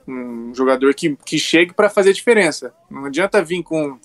um 0.07 0.53
jogador 0.53 0.93
que, 0.93 1.15
que 1.15 1.39
chegue 1.39 1.73
para 1.73 1.89
fazer 1.89 2.13
diferença. 2.13 2.73
Não 2.89 3.05
adianta 3.05 3.43
vir 3.43 3.63
com, 3.63 3.97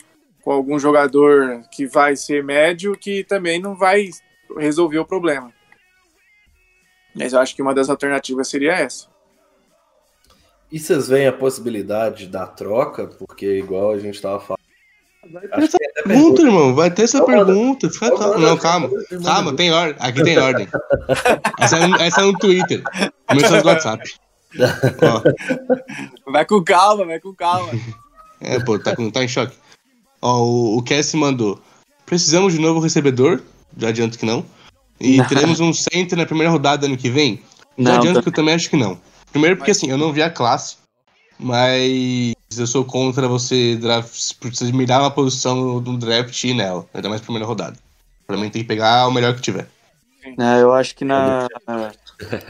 com 0.43 0.51
algum 0.51 0.79
jogador 0.79 1.63
que 1.71 1.87
vai 1.87 2.17
ser 2.17 2.43
médio 2.43 2.97
que 2.97 3.25
também 3.25 3.61
não 3.61 3.77
vai 3.77 4.09
resolver 4.57 4.99
o 4.99 5.05
problema. 5.05 5.53
Mas 7.15 7.33
eu 7.33 7.41
acho 7.41 7.55
que 7.55 7.63
uma 7.63 7.75
das 7.75 7.91
alternativas 7.91 8.49
seria 8.49 8.73
essa. 8.73 9.09
E 10.71 10.79
vocês 10.79 11.09
veem 11.09 11.27
a 11.27 11.33
possibilidade 11.33 12.27
da 12.27 12.47
troca? 12.47 13.07
Porque, 13.07 13.59
igual 13.59 13.93
a 13.93 13.99
gente 13.99 14.17
estava 14.17 14.39
falando. 14.39 14.59
Vai 15.31 15.43
ter 15.49 15.65
essa 15.65 15.79
pergunta, 16.05 16.43
irmão. 16.43 16.75
Vai 16.75 16.91
ter 16.91 17.03
essa 17.03 17.25
pergunta. 17.25 17.91
Fica 17.91 18.17
calma. 18.17 18.39
Não, 18.39 18.57
calma. 18.57 18.91
Calma, 19.25 19.55
tem 19.55 19.71
ordem. 19.73 19.97
Aqui 19.99 20.23
tem 20.23 20.39
ordem. 20.39 20.69
Essa 21.59 21.79
é, 21.79 21.87
no, 21.87 21.97
essa 21.97 22.21
é 22.21 22.25
no 22.25 22.39
Twitter. 22.39 22.83
Mensagem 23.33 23.63
do 23.63 23.69
WhatsApp. 23.69 24.15
Ó. 25.03 26.31
Vai 26.33 26.45
com 26.45 26.63
calma, 26.63 27.05
vai 27.05 27.21
com 27.21 27.35
calma. 27.35 27.71
É, 28.41 28.59
pô, 28.61 28.79
tá, 28.79 28.95
tá 29.13 29.25
em 29.25 29.29
choque. 29.29 29.57
Ó, 30.23 30.43
o, 30.43 30.79
o 30.79 30.83
Cassie 30.83 31.19
mandou. 31.19 31.61
Precisamos 32.07 32.53
de 32.53 32.61
novo 32.61 32.81
recebedor. 32.81 33.43
Já 33.77 33.89
adianto 33.89 34.19
que 34.19 34.25
não. 34.25 34.45
E 35.01 35.19
não. 35.19 35.27
teremos 35.29 35.61
um 35.61 35.73
center 35.73 36.17
na 36.17 36.27
primeira 36.27 36.51
rodada 36.51 36.87
ano 36.87 36.97
que 36.97 37.11
vem. 37.11 37.43
Já 37.77 37.85
não, 37.85 37.95
adianto 37.97 38.15
tá... 38.17 38.23
que 38.23 38.29
eu 38.29 38.33
também 38.35 38.55
acho 38.55 38.71
que 38.71 38.77
não. 38.77 38.99
Primeiro 39.31 39.57
porque 39.57 39.71
assim, 39.71 39.91
eu 39.91 39.99
não 39.99 40.13
vi 40.13 40.23
a 40.23 40.31
classe, 40.31 40.77
mas 41.39 42.35
eu 42.57 42.67
sou 42.67 42.85
contra 42.85 43.29
você 43.29 43.77
draft, 43.77 44.35
você 44.43 44.73
me 44.73 44.87
dar 44.87 45.01
uma 45.01 45.11
posição 45.11 45.81
no 45.81 45.99
draft 45.99 46.43
e 46.45 46.49
ir 46.49 46.55
nela, 46.55 46.87
ainda 46.93 47.09
mais 47.09 47.21
primeira 47.21 47.47
rodada. 47.47 47.77
Pra 48.27 48.37
mim 48.37 48.51
tem 48.51 48.63
que 48.63 48.69
pegar 48.69 49.07
o 49.07 49.13
melhor 49.13 49.35
que 49.35 49.41
tiver. 49.41 49.69
É, 50.39 50.63
eu 50.63 50.73
acho 50.73 50.95
que 50.95 51.05
na 51.05 51.47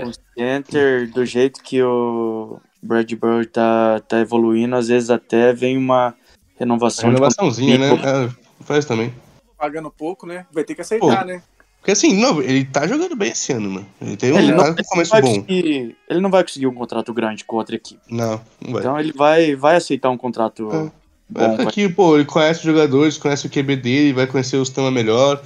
o 0.01 0.11
center, 0.35 1.11
do 1.13 1.25
jeito 1.25 1.63
que 1.63 1.83
o 1.83 2.61
Brad 2.83 3.11
Bird 3.13 3.47
tá, 3.47 4.01
tá 4.01 4.21
evoluindo, 4.21 4.75
às 4.75 4.89
vezes 4.89 5.11
até 5.11 5.53
vem 5.53 5.77
uma 5.77 6.15
renovação. 6.59 7.05
Uma 7.05 7.15
renovaçãozinha, 7.15 7.79
né? 7.79 7.89
É, 7.93 8.65
faz 8.65 8.85
também. 8.85 9.15
Pagando 9.57 9.91
pouco, 9.91 10.27
né? 10.27 10.47
Vai 10.53 10.65
ter 10.65 10.75
que 10.75 10.81
aceitar, 10.81 11.21
Pô, 11.21 11.25
né? 11.25 11.43
Porque 11.89 11.93
assim, 11.93 12.21
não, 12.21 12.43
ele 12.43 12.67
tá 12.67 12.87
jogando 12.87 13.17
bem 13.17 13.31
esse 13.31 13.51
ano, 13.51 13.71
mano. 13.71 13.87
Ele 13.99 14.15
tem 14.15 14.31
um, 14.31 14.39
ele 14.39 14.53
não, 14.53 14.75
começo 14.75 15.19
bom. 15.23 15.45
ele 15.49 16.21
não 16.21 16.31
vai 16.31 16.43
conseguir 16.43 16.67
um 16.67 16.75
contrato 16.75 17.15
grande 17.15 17.47
com 17.47 17.57
outra 17.57 17.77
equipe. 17.77 17.99
Não, 18.11 18.39
não 18.61 18.73
vai. 18.75 18.83
Então 18.83 19.01
ele 19.01 19.11
vai, 19.11 19.57
vai 19.57 19.77
aceitar 19.77 20.11
um 20.11 20.19
contrato 20.19 20.69
é. 20.71 20.91
bom. 21.31 21.63
É 21.63 21.65
que, 21.65 21.89
pô, 21.89 22.17
ele 22.17 22.27
conhece 22.27 22.61
os 22.61 22.67
jogadores, 22.67 23.17
conhece 23.17 23.47
o 23.47 23.51
QB 23.51 23.77
dele, 23.77 24.13
vai 24.13 24.27
conhecer 24.27 24.59
o 24.59 24.67
sistema 24.67 24.91
melhor. 24.91 25.43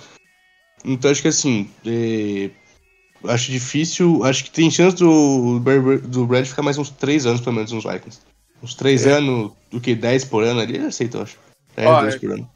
Então 0.84 1.12
acho 1.12 1.22
que 1.22 1.28
assim, 1.28 1.70
é, 1.86 2.50
acho 3.28 3.52
difícil, 3.52 4.24
acho 4.24 4.42
que 4.42 4.50
tem 4.50 4.68
chance 4.68 4.96
do, 4.96 5.60
do 6.08 6.26
Brad 6.26 6.44
ficar 6.44 6.62
mais 6.62 6.76
uns 6.76 6.90
3 6.90 7.24
anos, 7.24 7.40
pelo 7.40 7.54
menos, 7.54 7.70
nos 7.70 7.84
Vikings. 7.84 8.18
Uns 8.60 8.74
3 8.74 9.06
é. 9.06 9.12
anos, 9.12 9.52
do 9.70 9.80
que 9.80 9.94
10 9.94 10.24
por 10.24 10.42
ano 10.42 10.58
ali, 10.58 10.74
ele 10.74 10.86
aceita, 10.86 11.18
eu 11.18 11.22
acho. 11.22 11.38
10, 11.76 11.88
Ó, 11.88 12.02
10 12.02 12.16
por 12.16 12.32
ano. 12.32 12.50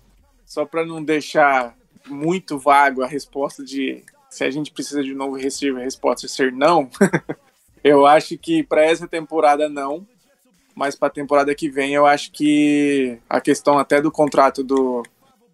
Só 0.45 0.65
pra 0.65 0.85
não 0.85 1.05
deixar 1.05 1.77
muito 2.07 2.59
vago 2.59 3.03
a 3.03 3.07
resposta 3.07 3.65
de 3.65 4.03
se 4.29 4.45
a 4.45 4.51
gente 4.51 4.71
precisa 4.71 5.03
de 5.03 5.15
um 5.15 5.17
novo 5.17 5.37
receiver, 5.37 5.81
a 5.81 5.85
resposta 5.85 6.27
é 6.27 6.29
ser 6.29 6.53
não. 6.53 6.91
eu 7.83 8.07
acho 8.07 8.37
que 8.37 8.63
para 8.63 8.85
essa 8.85 9.07
temporada 9.09 9.69
não, 9.69 10.07
mas 10.75 10.95
para 10.95 11.09
a 11.09 11.13
temporada 11.13 11.55
que 11.55 11.71
vem 11.71 11.95
eu 11.95 12.05
acho 12.05 12.31
que 12.33 13.19
a 13.29 13.41
questão 13.41 13.79
até 13.79 14.01
do 14.01 14.11
contrato 14.11 14.63
do, 14.63 15.03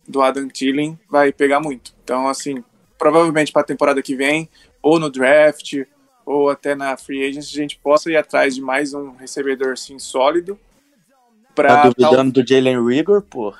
do 0.06 0.20
Adam 0.20 0.48
Thielen 0.48 0.98
vai 1.08 1.32
pegar 1.32 1.60
muito. 1.60 1.94
Então, 2.02 2.28
assim, 2.28 2.64
provavelmente 2.98 3.52
para 3.52 3.62
a 3.62 3.66
temporada 3.66 4.02
que 4.02 4.16
vem, 4.16 4.48
ou 4.82 4.98
no 4.98 5.10
draft, 5.10 5.74
ou 6.26 6.50
até 6.50 6.74
na 6.74 6.96
free 6.96 7.24
agency, 7.24 7.54
a 7.54 7.62
gente 7.62 7.78
possa 7.78 8.10
ir 8.10 8.16
atrás 8.16 8.54
de 8.54 8.60
mais 8.60 8.94
um 8.94 9.12
recebedor 9.16 9.72
assim 9.72 9.98
sólido. 9.98 10.58
Pra 11.54 11.82
tá 11.82 11.82
duvidando 11.88 12.32
tal... 12.32 12.42
do 12.42 12.48
Jalen 12.48 12.84
Rigor, 12.84 13.22
pô? 13.22 13.54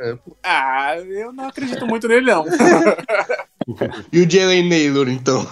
É. 0.00 0.18
Ah, 0.42 0.96
eu 0.96 1.32
não 1.32 1.48
acredito 1.48 1.86
muito 1.86 2.06
nele, 2.06 2.26
não. 2.26 2.44
e 4.12 4.20
o 4.20 4.30
Jalen 4.30 4.68
Naylor, 4.68 5.08
então? 5.08 5.46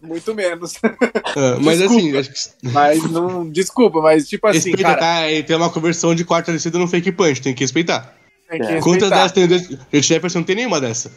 Muito 0.00 0.34
menos. 0.34 0.74
Ah, 0.84 1.58
mas 1.60 1.82
assim, 1.82 2.16
acho 2.16 2.30
que... 2.32 2.68
Mas 2.70 3.02
não. 3.10 3.48
Desculpa, 3.50 4.00
mas 4.00 4.28
tipo 4.28 4.46
assim. 4.46 4.70
Respeita, 4.70 4.82
cara... 4.82 5.00
tá? 5.00 5.28
Ele 5.28 5.42
tem 5.42 5.56
uma 5.56 5.70
conversão 5.70 6.14
de 6.14 6.24
quarta 6.24 6.52
descida 6.52 6.78
no 6.78 6.86
fake 6.86 7.12
punch, 7.12 7.42
tem 7.42 7.54
que 7.54 7.64
respeitar. 7.64 8.14
Tem 8.48 8.60
que 8.60 8.66
respeitar. 8.66 8.84
Quantas 8.84 9.10
dessas 9.10 9.32
tem 9.32 10.00
o 10.00 10.02
Jefferson 10.02 10.38
não 10.38 10.46
tem 10.46 10.56
nenhuma 10.56 10.80
dessa. 10.80 11.10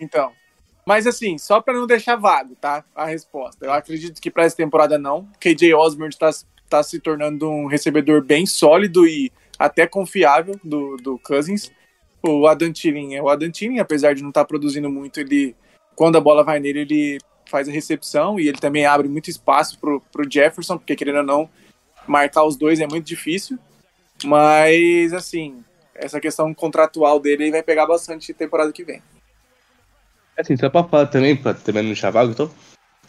Então. 0.00 0.30
Mas 0.86 1.06
assim, 1.06 1.36
só 1.36 1.60
para 1.60 1.74
não 1.74 1.86
deixar 1.86 2.16
vago, 2.16 2.54
tá? 2.58 2.84
A 2.94 3.04
resposta. 3.04 3.66
Eu 3.66 3.72
acredito 3.72 4.22
que 4.22 4.30
para 4.30 4.44
essa 4.44 4.56
temporada 4.56 4.96
não. 4.96 5.28
KJ 5.40 5.74
Osborne 5.74 6.14
está 6.14 6.30
tá 6.70 6.82
se 6.82 6.98
tornando 7.00 7.50
um 7.50 7.66
recebedor 7.66 8.24
bem 8.24 8.46
sólido 8.46 9.06
e 9.06 9.32
até 9.58 9.86
confiável 9.86 10.58
do, 10.62 10.96
do 10.96 11.18
Cousins 11.18 11.70
o 12.22 12.46
Adam 12.46 12.72
Thielen 12.72 13.16
é 13.16 13.22
o 13.22 13.28
Adam 13.28 13.50
Thielen, 13.50 13.80
apesar 13.80 14.14
de 14.14 14.22
não 14.22 14.30
estar 14.30 14.42
tá 14.42 14.46
produzindo 14.46 14.90
muito, 14.90 15.20
ele 15.20 15.54
quando 15.94 16.16
a 16.16 16.20
bola 16.20 16.44
vai 16.44 16.60
nele, 16.60 16.80
ele 16.80 17.18
faz 17.46 17.68
a 17.68 17.72
recepção 17.72 18.38
e 18.38 18.46
ele 18.46 18.58
também 18.58 18.86
abre 18.86 19.08
muito 19.08 19.28
espaço 19.28 19.78
pro, 19.78 20.00
pro 20.12 20.30
Jefferson, 20.30 20.78
porque 20.78 20.94
querendo 20.94 21.18
ou 21.18 21.24
não, 21.24 21.50
marcar 22.06 22.44
os 22.44 22.56
dois 22.56 22.78
é 22.78 22.86
muito 22.86 23.06
difícil. 23.06 23.58
Mas 24.24 25.12
assim, 25.12 25.62
essa 25.94 26.20
questão 26.20 26.52
contratual 26.54 27.18
dele 27.18 27.50
vai 27.50 27.62
pegar 27.62 27.86
bastante 27.86 28.32
temporada 28.32 28.72
que 28.72 28.84
vem. 28.84 29.02
Assim, 30.36 30.56
só 30.56 30.70
pra 30.70 30.84
falar 30.84 31.06
também, 31.06 31.34
pra 31.34 31.52
também 31.52 31.82
no 31.82 31.96
chavago, 31.96 32.30
então, 32.30 32.50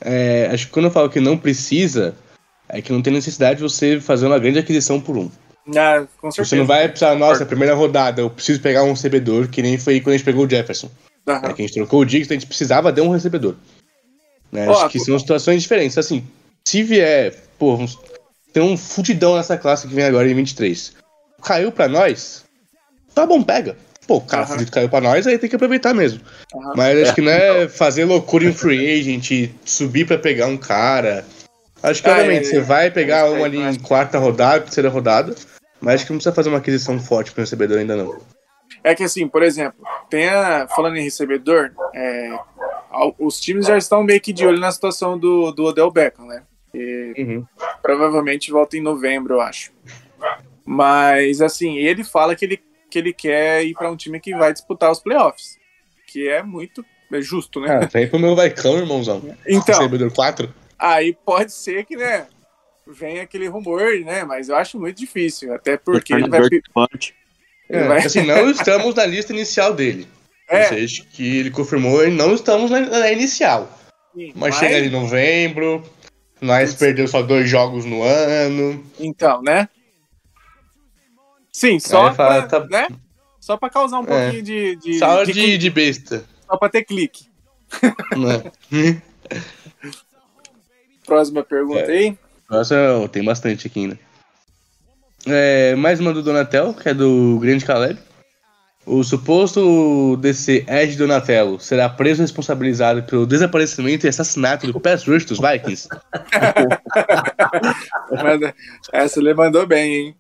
é, 0.02 0.48
acho 0.52 0.66
que 0.66 0.72
quando 0.72 0.86
eu 0.86 0.92
falo 0.92 1.10
que 1.10 1.20
não 1.20 1.38
precisa, 1.38 2.16
é 2.68 2.82
que 2.82 2.92
não 2.92 3.02
tem 3.02 3.14
necessidade 3.14 3.58
de 3.58 3.64
você 3.64 4.00
fazer 4.00 4.26
uma 4.26 4.40
grande 4.40 4.58
aquisição 4.58 5.00
por 5.00 5.16
um. 5.16 5.30
Ah, 5.78 6.06
com 6.20 6.32
certeza. 6.32 6.50
Você 6.50 6.56
não 6.56 6.66
vai 6.66 6.88
precisar, 6.88 7.16
nossa, 7.16 7.46
primeira 7.46 7.74
rodada, 7.76 8.22
eu 8.22 8.30
preciso 8.30 8.62
pegar 8.62 8.84
um 8.84 8.92
recebedor, 8.92 9.48
que 9.48 9.62
nem 9.62 9.78
foi 9.78 10.00
quando 10.00 10.14
a 10.14 10.18
gente 10.18 10.26
pegou 10.26 10.46
o 10.46 10.50
Jefferson. 10.50 10.90
Uhum. 11.28 11.36
É, 11.36 11.54
que 11.54 11.62
a 11.62 11.66
gente 11.66 11.74
trocou 11.74 12.02
o 12.02 12.06
Diggs, 12.06 12.32
a 12.32 12.36
gente 12.36 12.48
precisava 12.48 12.92
de 12.92 13.02
um 13.02 13.10
recebedor. 13.10 13.56
Né? 14.52 14.68
Oh, 14.68 14.74
Acho 14.74 14.90
que 14.90 15.00
são 15.00 15.18
situações 15.20 15.62
diferentes. 15.62 15.98
Assim, 15.98 16.26
se 16.66 16.84
vier, 16.84 17.36
pô, 17.58 17.78
tem 18.52 18.64
um 18.64 18.78
fudidão 18.78 19.36
nessa 19.36 19.58
classe 19.58 19.88
que 19.88 19.94
vem 19.94 20.06
agora 20.06 20.30
em 20.30 20.34
23. 20.34 20.94
Caiu 21.44 21.72
pra 21.72 21.88
nós, 21.88 22.44
tá 23.14 23.26
bom, 23.26 23.42
pega. 23.44 23.76
Pô, 24.08 24.16
o 24.16 24.22
cara 24.22 24.42
uhum. 24.42 24.50
fudido 24.50 24.72
caiu 24.72 24.90
pra 24.90 25.02
nós, 25.02 25.28
aí 25.28 25.38
tem 25.38 25.48
que 25.48 25.56
aproveitar 25.56 25.94
mesmo. 25.94 26.20
Uhum. 26.54 26.74
Mas 26.76 27.00
acho 27.04 27.14
que 27.14 27.22
não 27.22 27.32
é 27.32 27.68
fazer 27.70 28.06
loucura 28.06 28.46
em 28.46 28.52
free 28.52 29.00
agent, 29.00 29.52
subir 29.64 30.08
pra 30.08 30.18
pegar 30.18 30.48
um 30.48 30.58
cara. 30.58 31.24
Acho 31.84 32.02
que, 32.02 32.10
ah, 32.10 32.14
obviamente, 32.14 32.48
é, 32.48 32.50
você 32.50 32.60
vai 32.60 32.90
pegar 32.90 33.28
é, 33.28 33.30
um 33.30 33.44
ali 33.44 33.60
em 33.60 33.76
quarta 33.76 34.18
rodada, 34.18 34.62
terceira 34.62 34.90
rodada. 34.90 35.36
Mas 35.82 35.96
acho 35.96 36.06
que 36.06 36.12
não 36.12 36.18
precisa 36.18 36.36
fazer 36.36 36.50
uma 36.50 36.58
aquisição 36.58 37.00
forte 37.00 37.32
para 37.32 37.42
o 37.42 37.44
recebedor 37.44 37.78
ainda 37.78 37.96
não. 37.96 38.20
É 38.84 38.96
que 38.96 39.04
assim, 39.04 39.28
por 39.28 39.44
exemplo, 39.44 39.86
tem 40.10 40.28
a, 40.30 40.68
falando 40.68 40.98
em 40.98 41.04
recebedor, 41.04 41.72
é, 41.94 42.38
os 43.18 43.40
times 43.40 43.66
já 43.66 43.78
estão 43.78 44.04
meio 44.04 44.22
que 44.22 44.34
de 44.34 44.46
olho 44.46 44.60
na 44.60 44.72
situação 44.72 45.18
do, 45.18 45.52
do 45.52 45.66
Odell 45.66 45.92
Beckham, 45.92 46.26
né? 46.26 46.44
E 46.74 47.14
uhum. 47.18 47.46
Provavelmente 47.82 48.52
volta 48.52 48.78
em 48.78 48.82
novembro, 48.82 49.36
eu 49.36 49.42
acho. 49.42 49.72
Mas 50.66 51.42
assim, 51.42 51.78
ele 51.78 52.04
fala 52.04 52.36
que 52.36 52.46
ele, 52.46 52.60
que 52.90 53.00
ele 53.00 53.14
quer 53.14 53.64
ir 53.66 53.74
para 53.74 53.90
um 53.90 53.96
time 53.96 54.20
que 54.20 54.36
vai 54.36 54.54
disputar 54.54 54.92
os 54.92 55.00
playoffs. 55.00 55.58
Que 56.08 56.30
é 56.30 56.44
muito 56.44 56.86
é 57.12 57.22
justo, 57.22 57.60
né? 57.60 57.80
Ah, 57.84 57.88
vem 57.88 58.08
pro 58.08 58.20
meu 58.20 58.36
vaicão, 58.36 58.78
irmãozão. 58.78 59.36
Então. 59.48 59.76
Recebedor 59.76 60.14
4. 60.14 60.54
Aí 60.78 61.18
pode 61.26 61.52
ser 61.52 61.84
que, 61.86 61.96
né? 61.96 62.28
Vem 62.90 63.20
aquele 63.20 63.48
rumor, 63.48 64.00
né? 64.00 64.24
Mas 64.24 64.50
eu 64.50 64.56
acho 64.56 64.80
muito 64.80 64.98
difícil, 64.98 65.54
até 65.54 65.78
porque 65.78 66.14
ele 66.14 66.28
vai. 66.28 66.42
É, 67.70 67.88
vai... 67.88 68.00
Assim, 68.00 68.24
não 68.24 68.50
estamos 68.50 68.96
na 68.96 69.06
lista 69.06 69.34
inicial 69.34 69.74
dele. 69.74 70.08
É. 70.52 70.64
Ou 70.64 70.70
seja, 70.70 71.06
que 71.14 71.38
ele 71.38 71.52
confirmou 71.52 72.04
e 72.04 72.10
não 72.10 72.34
estamos 72.34 72.72
na, 72.72 72.80
na 72.80 73.12
inicial. 73.12 73.70
mas, 74.16 74.34
mas 74.34 74.56
chega 74.56 74.78
ali 74.78 74.88
em 74.88 74.90
novembro, 74.90 75.84
nós 76.42 76.74
perdeu 76.74 77.08
só 77.08 77.22
dois 77.22 77.48
jogos 77.48 77.86
no 77.86 78.02
ano. 78.02 78.84
Então, 79.00 79.44
né? 79.44 79.70
Sim, 81.54 81.80
só 81.80 82.12
pra, 82.16 82.48
tá... 82.48 82.66
né? 82.66 82.88
Só 83.40 83.58
pra 83.58 83.70
causar 83.70 84.00
um 84.00 84.06
é. 84.06 84.08
pouquinho 84.08 84.42
de, 84.42 84.76
de. 84.78 84.98
Só 84.98 85.24
de, 85.24 85.34
de, 85.34 85.58
de 85.60 85.70
besta. 85.70 86.26
Só 86.48 86.58
pra 86.58 86.68
ter 86.68 86.84
clique. 86.84 87.26
Né? 88.18 88.52
Próxima 91.06 91.44
pergunta 91.44 91.92
é. 91.92 91.98
aí. 91.98 92.18
Nossa, 92.50 92.76
tem 93.12 93.24
bastante 93.24 93.68
aqui 93.68 93.82
ainda. 93.82 94.00
É, 95.28 95.76
mais 95.76 96.00
uma 96.00 96.14
do 96.14 96.24
Donatel, 96.24 96.74
que 96.74 96.88
é 96.90 96.94
do 96.94 97.38
Grande 97.40 97.66
Caleb. 97.66 98.00
O 98.86 99.04
suposto 99.04 100.16
DC 100.18 100.66
Ed 100.68 100.98
Donatello 100.98 101.60
será 101.60 101.88
preso 101.88 102.22
e 102.22 102.24
responsabilizado 102.24 103.04
pelo 103.04 103.28
desaparecimento 103.28 104.08
e 104.08 104.10
assassinato 104.10 104.72
do 104.72 104.80
Pass 104.80 105.04
Rush 105.04 105.26
dos 105.26 105.40
Vikings. 105.40 105.88
essa 108.92 109.20
ele 109.20 109.34
mandou 109.36 109.68
bem, 109.68 109.94
hein? 109.94 110.16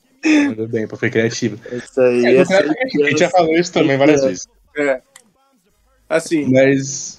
Mandou 0.49 0.67
bem, 0.67 0.87
pra 0.87 0.97
ser 0.97 1.09
criativo. 1.09 1.59
Isso 1.71 1.99
aí. 1.99 2.25
É, 2.25 2.37
essa, 2.37 2.59
a 2.59 3.07
gente 3.07 3.19
já 3.19 3.29
falou 3.29 3.55
isso 3.55 3.73
também 3.73 3.97
várias 3.97 4.23
vezes. 4.23 4.47
É. 4.77 5.01
Assim. 6.07 6.45
Mas. 6.45 7.17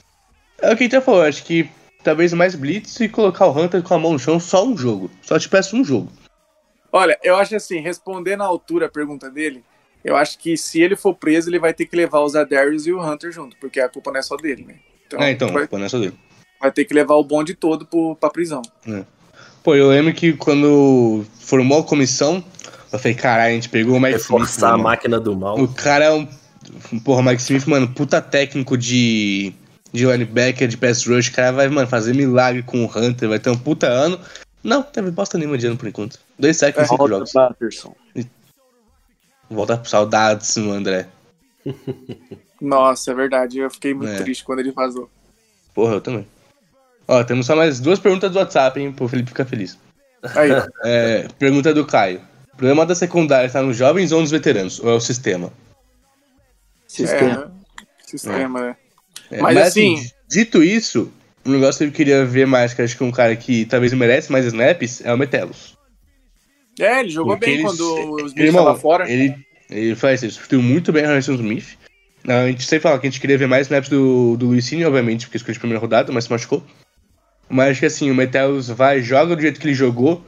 É 0.63 0.73
o 0.73 0.77
que 0.77 0.85
a 0.85 0.87
gente 0.87 0.93
já 0.93 1.01
falou, 1.01 1.23
acho 1.23 1.43
que 1.43 1.69
talvez 2.03 2.33
mais 2.33 2.55
Blitz 2.55 2.99
e 3.01 3.09
colocar 3.09 3.47
o 3.47 3.59
Hunter 3.59 3.83
com 3.83 3.95
a 3.95 3.99
mão 3.99 4.13
no 4.13 4.19
chão 4.19 4.39
só 4.41 4.65
um 4.67 4.77
jogo. 4.77 5.11
Só 5.23 5.39
te 5.39 5.49
peço 5.49 5.77
um 5.77 5.85
jogo. 5.85 6.11
Olha, 6.93 7.19
eu 7.23 7.37
acho 7.37 7.55
assim, 7.55 7.81
respondendo 7.81 8.43
à 8.43 8.47
altura 8.47 8.87
a 8.87 8.91
pergunta 8.91 9.31
dele, 9.31 9.63
eu 10.05 10.17
acho 10.17 10.39
que 10.39 10.57
se 10.57 10.81
ele 10.81 10.97
for 10.97 11.15
preso, 11.15 11.49
ele 11.49 11.59
vai 11.59 11.73
ter 11.73 11.87
que 11.87 11.97
levar 11.97 12.21
os 12.21 12.35
Adarius 12.35 12.87
e 12.87 12.93
o 12.93 13.01
Hunter 13.01 13.31
junto, 13.31 13.57
porque 13.61 13.81
a 13.81 13.89
culpa 13.89 14.11
não 14.11 14.19
é 14.19 14.23
só 14.23 14.37
dele, 14.37 14.65
né? 14.65 14.75
Então, 15.07 15.21
é, 15.21 15.31
então, 15.31 15.49
vai, 15.49 15.65
a 15.65 15.67
culpa 15.67 15.79
não 15.79 15.87
é 15.87 15.89
só 15.89 15.99
dele. 15.99 16.15
Vai 16.61 16.73
ter 16.73 16.85
que 16.85 16.95
levar 16.95 17.15
o 17.15 17.25
bonde 17.25 17.55
todo 17.55 17.87
pro, 17.87 18.17
pra 18.17 18.31
prisão. 18.31 18.63
É. 18.87 19.05
Pô, 19.63 19.75
eu 19.75 19.89
lembro 19.89 20.13
que 20.15 20.33
quando 20.33 21.25
formou 21.39 21.81
a 21.81 21.85
comissão, 21.85 22.43
eu 22.93 22.99
falei, 22.99 23.15
caralho, 23.15 23.51
a 23.51 23.55
gente 23.55 23.69
pegou 23.69 23.97
o 23.97 24.01
Mike 24.01 24.19
Smith. 24.19 24.63
a 24.63 24.77
máquina 24.77 25.21
do 25.21 25.37
mal. 25.37 25.59
O 25.59 25.69
cara 25.69 26.07
é 26.07 26.13
um. 26.13 26.27
Porra, 27.05 27.23
Mike 27.23 27.43
Smith, 27.43 27.67
mano, 27.67 27.89
puta 27.89 28.21
técnico 28.21 28.77
de. 28.77 29.53
De 29.93 30.07
linebacker, 30.07 30.69
de 30.69 30.77
pass 30.77 31.05
rush, 31.07 31.29
o 31.29 31.33
cara 31.33 31.53
vai, 31.53 31.69
mano, 31.69 31.89
fazer 31.89 32.15
milagre 32.15 32.63
com 32.63 32.85
o 32.85 32.99
Hunter, 32.99 33.29
vai 33.29 33.39
ter 33.39 33.51
um 33.51 33.59
puta 33.59 33.87
ano. 33.87 34.21
Não, 34.63 34.83
teve 34.83 35.11
bosta 35.11 35.39
nenhuma 35.39 35.59
de 35.59 35.67
ano 35.67 35.77
por 35.77 35.89
enquanto. 35.89 36.19
Dois 36.39 36.57
sacks 36.57 36.83
em 36.83 36.87
cinco 36.87 37.09
jogos. 37.09 37.33
Patterson. 37.33 37.95
Volta 39.51 39.77
pro 39.77 39.89
saudades, 39.89 40.57
André. 40.57 41.09
Nossa, 42.61 43.11
é 43.11 43.15
verdade. 43.15 43.59
Eu 43.59 43.71
fiquei 43.71 43.95
muito 43.95 44.13
é. 44.13 44.23
triste 44.23 44.45
quando 44.45 44.61
ele 44.61 44.71
vazou. 44.71 45.11
Porra, 45.75 45.95
eu 45.95 46.01
também. 46.01 46.27
Ó, 47.09 47.25
temos 47.25 47.47
só 47.47 47.57
mais 47.57 47.81
duas 47.81 47.99
perguntas 47.99 48.31
do 48.31 48.39
WhatsApp, 48.39 48.79
hein, 48.79 48.93
pro 48.93 49.09
Felipe 49.09 49.31
ficar 49.31 49.45
feliz. 49.45 49.79
Aí. 50.37 50.51
É, 50.85 51.27
pergunta 51.39 51.75
do 51.75 51.87
Caio. 51.87 52.21
O 52.53 52.57
problema 52.57 52.85
da 52.85 52.95
secundária 52.95 53.47
está 53.47 53.63
nos 53.63 53.77
jovens 53.77 54.13
ou 54.13 54.21
nos 54.21 54.31
veteranos? 54.31 54.79
Ou 54.81 54.91
é 54.91 54.95
o 54.95 55.01
sistema? 55.01 55.51
Sistema. 56.87 57.51
É, 57.51 58.07
sistema, 58.07 58.69
é. 58.69 58.77
É. 59.31 59.41
Mas, 59.41 59.55
mas, 59.55 59.69
assim, 59.69 59.95
assim, 59.95 60.11
dito 60.29 60.63
isso, 60.63 61.13
um 61.45 61.53
negócio 61.53 61.79
que 61.79 61.85
eu 61.85 61.93
queria 61.93 62.25
ver 62.25 62.47
mais, 62.47 62.75
que 62.75 62.83
acho 62.83 62.97
que 62.97 63.03
é 63.03 63.07
um 63.07 63.13
cara 63.13 63.35
que 63.37 63.65
talvez 63.65 63.93
merece 63.93 64.31
mais 64.31 64.47
snaps, 64.47 65.03
é 65.05 65.13
o 65.13 65.19
Metelos. 65.19 65.79
É, 66.79 67.01
ele 67.01 67.11
jogou 67.11 67.35
Porque 67.35 67.47
bem 67.47 67.55
ele, 67.57 67.63
quando 67.65 68.15
os 68.15 68.33
Smith 68.33 68.49
estava 68.49 68.75
fora. 68.75 69.11
Ele, 69.11 69.35
ele 69.69 69.95
faz 69.95 70.23
isso, 70.23 70.35
substituiu 70.35 70.63
muito 70.63 70.93
bem 70.93 71.05
a 71.05 71.09
Harrison 71.09 71.35
Smith. 71.35 71.77
A 72.27 72.47
gente 72.47 72.65
sempre 72.65 72.83
fala 72.83 72.99
que 72.99 73.07
a 73.07 73.11
gente 73.11 73.21
queria 73.21 73.39
ver 73.39 73.47
mais 73.47 73.67
snaps 73.67 73.89
do, 73.89 74.37
do 74.37 74.47
Luizinho, 74.47 74.87
obviamente, 74.87 75.27
porque 75.27 75.39
escolheu 75.39 75.55
de 75.55 75.61
primeira 75.61 75.81
rodada, 75.81 76.13
mas 76.13 76.25
se 76.25 76.31
machucou. 76.31 76.63
Mas 77.49 77.71
acho 77.71 77.81
que 77.81 77.87
assim, 77.87 78.11
o 78.11 78.15
Metelos 78.15 78.69
vai, 78.69 79.03
joga 79.03 79.35
do 79.35 79.43
jeito 79.43 79.59
que 79.59 79.67
ele 79.67 79.75
jogou, 79.75 80.25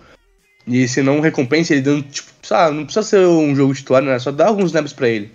e 0.66 0.88
se 0.88 1.02
não 1.02 1.20
recompensa 1.20 1.72
ele 1.72 1.82
dando, 1.82 2.02
tipo, 2.04 2.30
sabe, 2.42 2.76
não 2.76 2.84
precisa 2.84 3.06
ser 3.06 3.26
um 3.26 3.54
jogo 3.54 3.74
titular, 3.74 4.02
né? 4.02 4.18
Só 4.18 4.30
dá 4.30 4.46
alguns 4.46 4.66
snaps 4.66 4.92
pra 4.92 5.08
ele. 5.08 5.30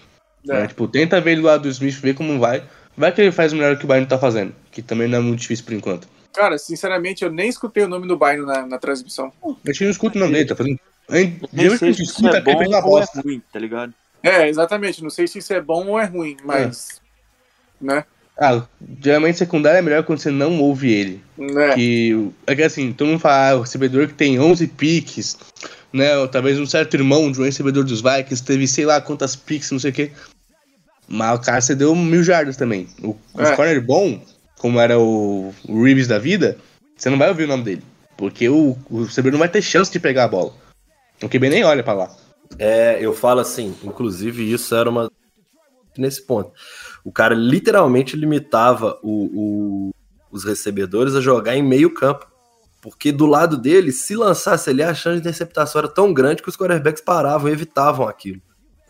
É. 0.49 0.53
Né? 0.53 0.67
Tipo, 0.67 0.87
tenta 0.87 1.21
ver 1.21 1.33
ele 1.33 1.41
do 1.41 1.47
lado 1.47 1.63
do 1.63 1.69
Smith, 1.69 1.95
ver 1.95 2.15
como 2.15 2.39
vai. 2.39 2.63
Vai 2.97 3.11
que 3.11 3.21
ele 3.21 3.31
faz 3.31 3.53
o 3.53 3.55
melhor 3.55 3.77
que 3.77 3.85
o 3.85 3.87
Bayern 3.87 4.09
tá 4.09 4.17
fazendo, 4.17 4.55
que 4.71 4.81
também 4.81 5.07
não 5.07 5.19
é 5.19 5.21
muito 5.21 5.39
difícil 5.39 5.63
por 5.63 5.73
enquanto. 5.73 6.07
Cara, 6.33 6.57
sinceramente, 6.57 7.23
eu 7.23 7.31
nem 7.31 7.47
escutei 7.47 7.83
o 7.83 7.87
nome 7.87 8.07
do 8.07 8.17
Bayern 8.17 8.45
na, 8.45 8.65
na 8.65 8.77
transmissão. 8.79 9.31
A 9.43 9.71
gente 9.71 9.83
não 9.83 9.91
escuta 9.91 10.17
o 10.17 10.19
nome 10.19 10.33
dele, 10.33 10.49
tá 10.49 10.55
fazendo. 10.55 10.79
A 11.09 11.17
gente, 11.17 11.39
não 11.53 11.77
sei 11.77 11.93
se 11.93 12.03
isso 12.03 12.27
é 12.27 12.41
bom 12.41 12.65
ou 12.83 12.99
é 12.99 13.05
ruim, 13.23 13.41
tá 13.53 13.59
ligado? 13.59 13.93
É, 14.21 14.49
exatamente. 14.49 15.03
Não 15.03 15.09
sei 15.09 15.27
se 15.27 15.39
isso 15.39 15.53
é 15.53 15.61
bom 15.61 15.87
ou 15.87 15.99
é 15.99 16.05
ruim, 16.05 16.35
mas. 16.43 17.01
É. 17.81 17.85
Né? 17.85 18.05
Ah, 18.39 18.63
geralmente 19.01 19.37
secundário 19.37 19.79
é 19.79 19.81
melhor 19.81 20.03
quando 20.03 20.19
você 20.19 20.29
não 20.29 20.59
ouve 20.59 20.91
ele. 20.91 21.23
É. 21.39 21.75
Que, 21.75 22.31
é 22.45 22.55
que 22.55 22.63
assim, 22.63 22.93
todo 22.93 23.07
mundo 23.07 23.19
fala, 23.19 23.51
ah, 23.51 23.55
o 23.57 23.61
recebedor 23.61 24.07
que 24.07 24.13
tem 24.13 24.39
11 24.39 24.67
piques, 24.67 25.37
né? 25.91 26.17
Ou 26.17 26.27
talvez 26.27 26.59
um 26.59 26.65
certo 26.65 26.95
irmão 26.95 27.31
de 27.31 27.39
um 27.39 27.45
recebedor 27.45 27.83
dos 27.83 28.01
Vikings 28.01 28.43
teve 28.43 28.67
sei 28.67 28.85
lá 28.85 29.01
quantas 29.01 29.35
piques, 29.35 29.71
não 29.71 29.79
sei 29.79 29.91
o 29.91 29.93
quê. 29.93 30.11
Mas 31.07 31.39
o 31.39 31.41
cara 31.41 31.61
cedeu 31.61 31.95
mil 31.95 32.23
jardas 32.23 32.57
também. 32.57 32.87
O, 33.01 33.15
é. 33.37 33.55
corner 33.55 33.81
bom, 33.81 34.21
como 34.57 34.79
era 34.79 34.99
o, 34.99 35.53
o 35.67 35.83
Reeves 35.83 36.07
da 36.07 36.19
vida, 36.19 36.57
você 36.95 37.09
não 37.09 37.17
vai 37.17 37.29
ouvir 37.29 37.45
o 37.45 37.47
nome 37.47 37.63
dele. 37.63 37.83
Porque 38.17 38.49
o, 38.49 38.77
o 38.89 39.03
recebedor 39.03 39.33
não 39.33 39.39
vai 39.39 39.49
ter 39.49 39.61
chance 39.61 39.91
de 39.91 39.99
pegar 39.99 40.25
a 40.25 40.27
bola. 40.27 40.53
O 41.23 41.29
QB 41.29 41.49
nem 41.49 41.63
olha 41.63 41.83
para 41.83 41.93
lá. 41.93 42.15
É, 42.57 42.97
eu 42.99 43.13
falo 43.13 43.39
assim, 43.39 43.75
inclusive 43.83 44.51
isso 44.51 44.75
era 44.75 44.89
uma. 44.89 45.11
Nesse 45.97 46.21
ponto. 46.21 46.51
O 47.03 47.11
cara 47.11 47.33
literalmente 47.33 48.15
limitava 48.15 48.99
o, 49.01 49.89
o, 49.89 49.95
os 50.31 50.43
recebedores 50.43 51.15
a 51.15 51.21
jogar 51.21 51.55
em 51.55 51.63
meio 51.63 51.93
campo. 51.93 52.27
Porque 52.81 53.11
do 53.11 53.25
lado 53.25 53.57
dele, 53.57 53.91
se 53.91 54.15
lançasse 54.15 54.69
ali, 54.69 54.83
a 54.83 54.93
chance 54.93 55.15
de 55.15 55.21
interceptação 55.21 55.79
era 55.79 55.87
tão 55.87 56.13
grande 56.13 56.41
que 56.41 56.49
os 56.49 56.55
quarterbacks 56.55 57.01
paravam 57.01 57.49
e 57.49 57.51
evitavam 57.51 58.07
aquilo. 58.07 58.41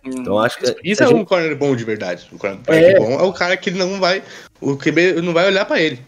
Então 0.08 0.40
acho 0.40 0.60
que. 0.60 0.76
Isso 0.84 1.04
é 1.04 1.08
gente... 1.08 1.18
um 1.18 1.26
corner 1.26 1.56
bom 1.56 1.76
de 1.76 1.84
verdade. 1.84 2.28
O 2.32 2.38
corner 2.38 2.60
é. 2.68 3.00
bom 3.00 3.12
é 3.14 3.24
o 3.24 3.34
cara 3.34 3.56
que 3.58 3.72
não 3.72 4.00
vai. 4.00 4.24
O 4.60 4.76
QB 4.76 5.22
não 5.22 5.34
vai 5.34 5.48
olhar 5.48 5.66
para 5.66 5.80
ele. 5.80 6.00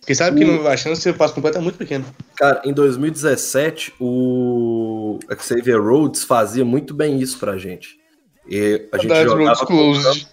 Porque 0.00 0.14
sabe 0.14 0.38
que 0.38 0.44
não, 0.44 0.66
a 0.66 0.76
chance 0.76 1.10
de 1.10 1.16
passo 1.16 1.32
completo 1.34 1.56
é 1.56 1.60
muito 1.62 1.78
pequena. 1.78 2.04
Cara, 2.36 2.60
em 2.62 2.74
2017, 2.74 3.94
o 3.98 5.18
Xavier 5.40 5.82
Rhodes 5.82 6.24
fazia 6.24 6.62
muito 6.62 6.92
bem 6.92 7.18
isso 7.18 7.38
pra 7.38 7.56
gente. 7.56 7.98
E 8.46 8.86
a 8.92 8.98
Saudades 8.98 9.32
gente 9.32 9.42
Roads 9.42 9.60
Closed. 9.62 10.28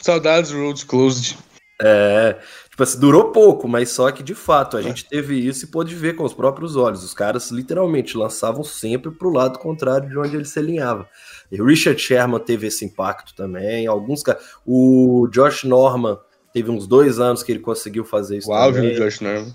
Saudades 0.00 0.50
Roads 0.52 0.84
Closed. 0.84 1.36
É, 1.84 2.38
tipo 2.70 2.82
assim, 2.82 3.00
durou 3.00 3.32
pouco, 3.32 3.66
mas 3.66 3.90
só 3.90 4.10
que 4.12 4.22
de 4.22 4.34
fato 4.34 4.76
a 4.76 4.80
é. 4.80 4.82
gente 4.84 5.08
teve 5.08 5.34
isso 5.34 5.64
e 5.64 5.68
pôde 5.68 5.94
ver 5.94 6.14
com 6.14 6.24
os 6.24 6.32
próprios 6.32 6.76
olhos. 6.76 7.02
Os 7.02 7.12
caras 7.12 7.50
literalmente 7.50 8.16
lançavam 8.16 8.62
sempre 8.62 9.10
pro 9.10 9.32
lado 9.32 9.58
contrário 9.58 10.08
de 10.08 10.16
onde 10.16 10.36
ele 10.36 10.44
se 10.44 10.58
alinhava. 10.58 11.08
E 11.50 11.60
o 11.60 11.64
Richard 11.64 12.00
Sherman 12.00 12.40
teve 12.40 12.66
esse 12.68 12.84
impacto 12.84 13.34
também. 13.34 13.86
Alguns 13.86 14.22
O 14.64 15.28
Josh 15.30 15.64
Norman 15.64 16.18
Teve 16.52 16.70
uns 16.70 16.86
dois 16.86 17.18
anos 17.18 17.42
que 17.42 17.50
ele 17.50 17.60
conseguiu 17.60 18.04
fazer 18.04 18.38
isso. 18.38 18.50
O 18.50 18.54
auge 18.54 18.80
do 18.80 18.94
Josh 18.94 19.20
Norman. 19.20 19.52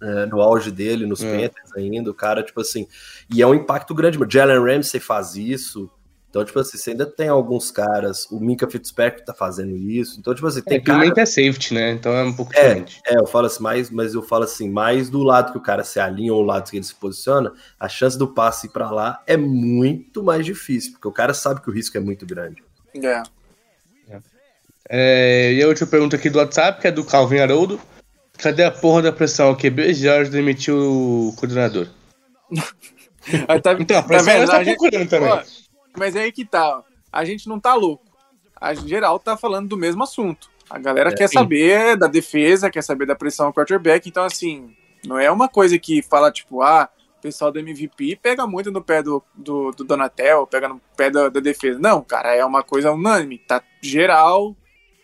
É, 0.00 0.26
no 0.26 0.40
auge 0.40 0.70
dele, 0.70 1.06
nos 1.06 1.22
é. 1.22 1.30
Panthers 1.30 1.76
ainda, 1.76 2.10
o 2.10 2.14
cara, 2.14 2.42
tipo 2.42 2.60
assim. 2.60 2.86
E 3.32 3.42
é 3.42 3.46
um 3.46 3.54
impacto 3.54 3.94
grande. 3.94 4.18
Jalen 4.28 4.60
Ramsey 4.60 5.00
faz 5.00 5.34
isso. 5.34 5.90
Então, 6.30 6.44
tipo 6.44 6.58
assim, 6.58 6.76
você 6.76 6.90
ainda 6.90 7.06
tem 7.06 7.28
alguns 7.28 7.70
caras. 7.70 8.26
O 8.30 8.38
Minka 8.38 8.68
Fitzpatrick 8.68 9.24
tá 9.24 9.32
fazendo 9.32 9.74
isso. 9.76 10.20
Então, 10.20 10.34
tipo 10.34 10.46
assim, 10.46 10.60
tem 10.60 10.76
é, 10.76 10.80
cara... 10.80 11.12
é 11.16 11.26
safety, 11.26 11.72
né? 11.72 11.92
Então 11.92 12.12
é 12.12 12.22
um 12.22 12.34
pouco 12.34 12.52
é, 12.54 12.60
diferente. 12.60 13.00
É, 13.06 13.18
eu 13.18 13.26
falo 13.26 13.46
assim, 13.46 13.62
mais, 13.62 13.90
mas 13.90 14.14
eu 14.14 14.22
falo 14.22 14.44
assim, 14.44 14.68
mais 14.68 15.08
do 15.08 15.22
lado 15.22 15.52
que 15.52 15.58
o 15.58 15.62
cara 15.62 15.82
se 15.84 15.98
alinha 15.98 16.34
ou 16.34 16.42
o 16.42 16.46
lado 16.46 16.70
que 16.70 16.76
ele 16.76 16.84
se 16.84 16.94
posiciona, 16.94 17.52
a 17.80 17.88
chance 17.88 18.18
do 18.18 18.28
passe 18.28 18.66
ir 18.66 18.70
pra 18.70 18.90
lá 18.90 19.22
é 19.26 19.36
muito 19.36 20.22
mais 20.22 20.44
difícil, 20.44 20.92
porque 20.92 21.08
o 21.08 21.12
cara 21.12 21.32
sabe 21.32 21.62
que 21.62 21.70
o 21.70 21.72
risco 21.72 21.96
é 21.96 22.00
muito 22.00 22.26
grande. 22.26 22.62
É. 22.94 23.22
É, 24.90 25.52
e 25.52 25.62
a 25.62 25.68
última 25.68 25.86
pergunta 25.86 26.16
aqui 26.16 26.30
do 26.30 26.38
WhatsApp, 26.38 26.80
que 26.80 26.88
é 26.88 26.90
do 26.90 27.04
Calvin 27.04 27.38
Haroldo. 27.38 27.78
Cadê 28.38 28.64
a 28.64 28.70
porra 28.70 29.02
da 29.02 29.12
pressão? 29.12 29.54
Que 29.54 29.68
QB 29.68 29.94
Jorge 29.94 30.30
demitiu 30.30 30.76
o 30.78 31.34
coordenador. 31.36 31.88
tá, 33.62 33.72
então, 33.78 33.98
a 33.98 34.02
pressão 34.02 34.26
tá, 34.26 34.38
vendo, 34.38 34.50
tá 34.50 34.64
procurando 34.64 35.08
também. 35.08 35.28
Ó, 35.28 35.42
mas 35.96 36.16
é 36.16 36.22
aí 36.22 36.32
que 36.32 36.44
tá. 36.44 36.82
A 37.12 37.24
gente 37.24 37.48
não 37.48 37.58
tá 37.58 37.74
louco. 37.74 38.04
A 38.60 38.74
geral 38.74 39.18
tá 39.18 39.36
falando 39.36 39.68
do 39.68 39.76
mesmo 39.76 40.02
assunto. 40.02 40.50
A 40.68 40.78
galera 40.78 41.10
é, 41.10 41.14
quer 41.14 41.28
sim. 41.28 41.34
saber 41.34 41.96
da 41.96 42.06
defesa, 42.06 42.70
quer 42.70 42.82
saber 42.82 43.06
da 43.06 43.14
pressão 43.14 43.46
ao 43.46 43.54
quarterback. 43.54 44.08
Então, 44.08 44.24
assim, 44.24 44.74
não 45.06 45.18
é 45.18 45.30
uma 45.30 45.48
coisa 45.48 45.78
que 45.78 46.02
fala, 46.02 46.30
tipo, 46.30 46.60
ah, 46.62 46.88
o 47.18 47.22
pessoal 47.22 47.50
do 47.50 47.58
MVP 47.58 48.18
pega 48.22 48.46
muito 48.46 48.70
no 48.70 48.82
pé 48.82 49.02
do, 49.02 49.22
do, 49.34 49.70
do 49.70 49.84
Donatel, 49.84 50.46
pega 50.46 50.68
no 50.68 50.80
pé 50.96 51.10
da, 51.10 51.28
da 51.28 51.40
defesa. 51.40 51.78
Não, 51.78 52.02
cara, 52.02 52.34
é 52.34 52.44
uma 52.44 52.62
coisa 52.62 52.92
unânime. 52.92 53.38
Tá 53.38 53.62
geral 53.80 54.54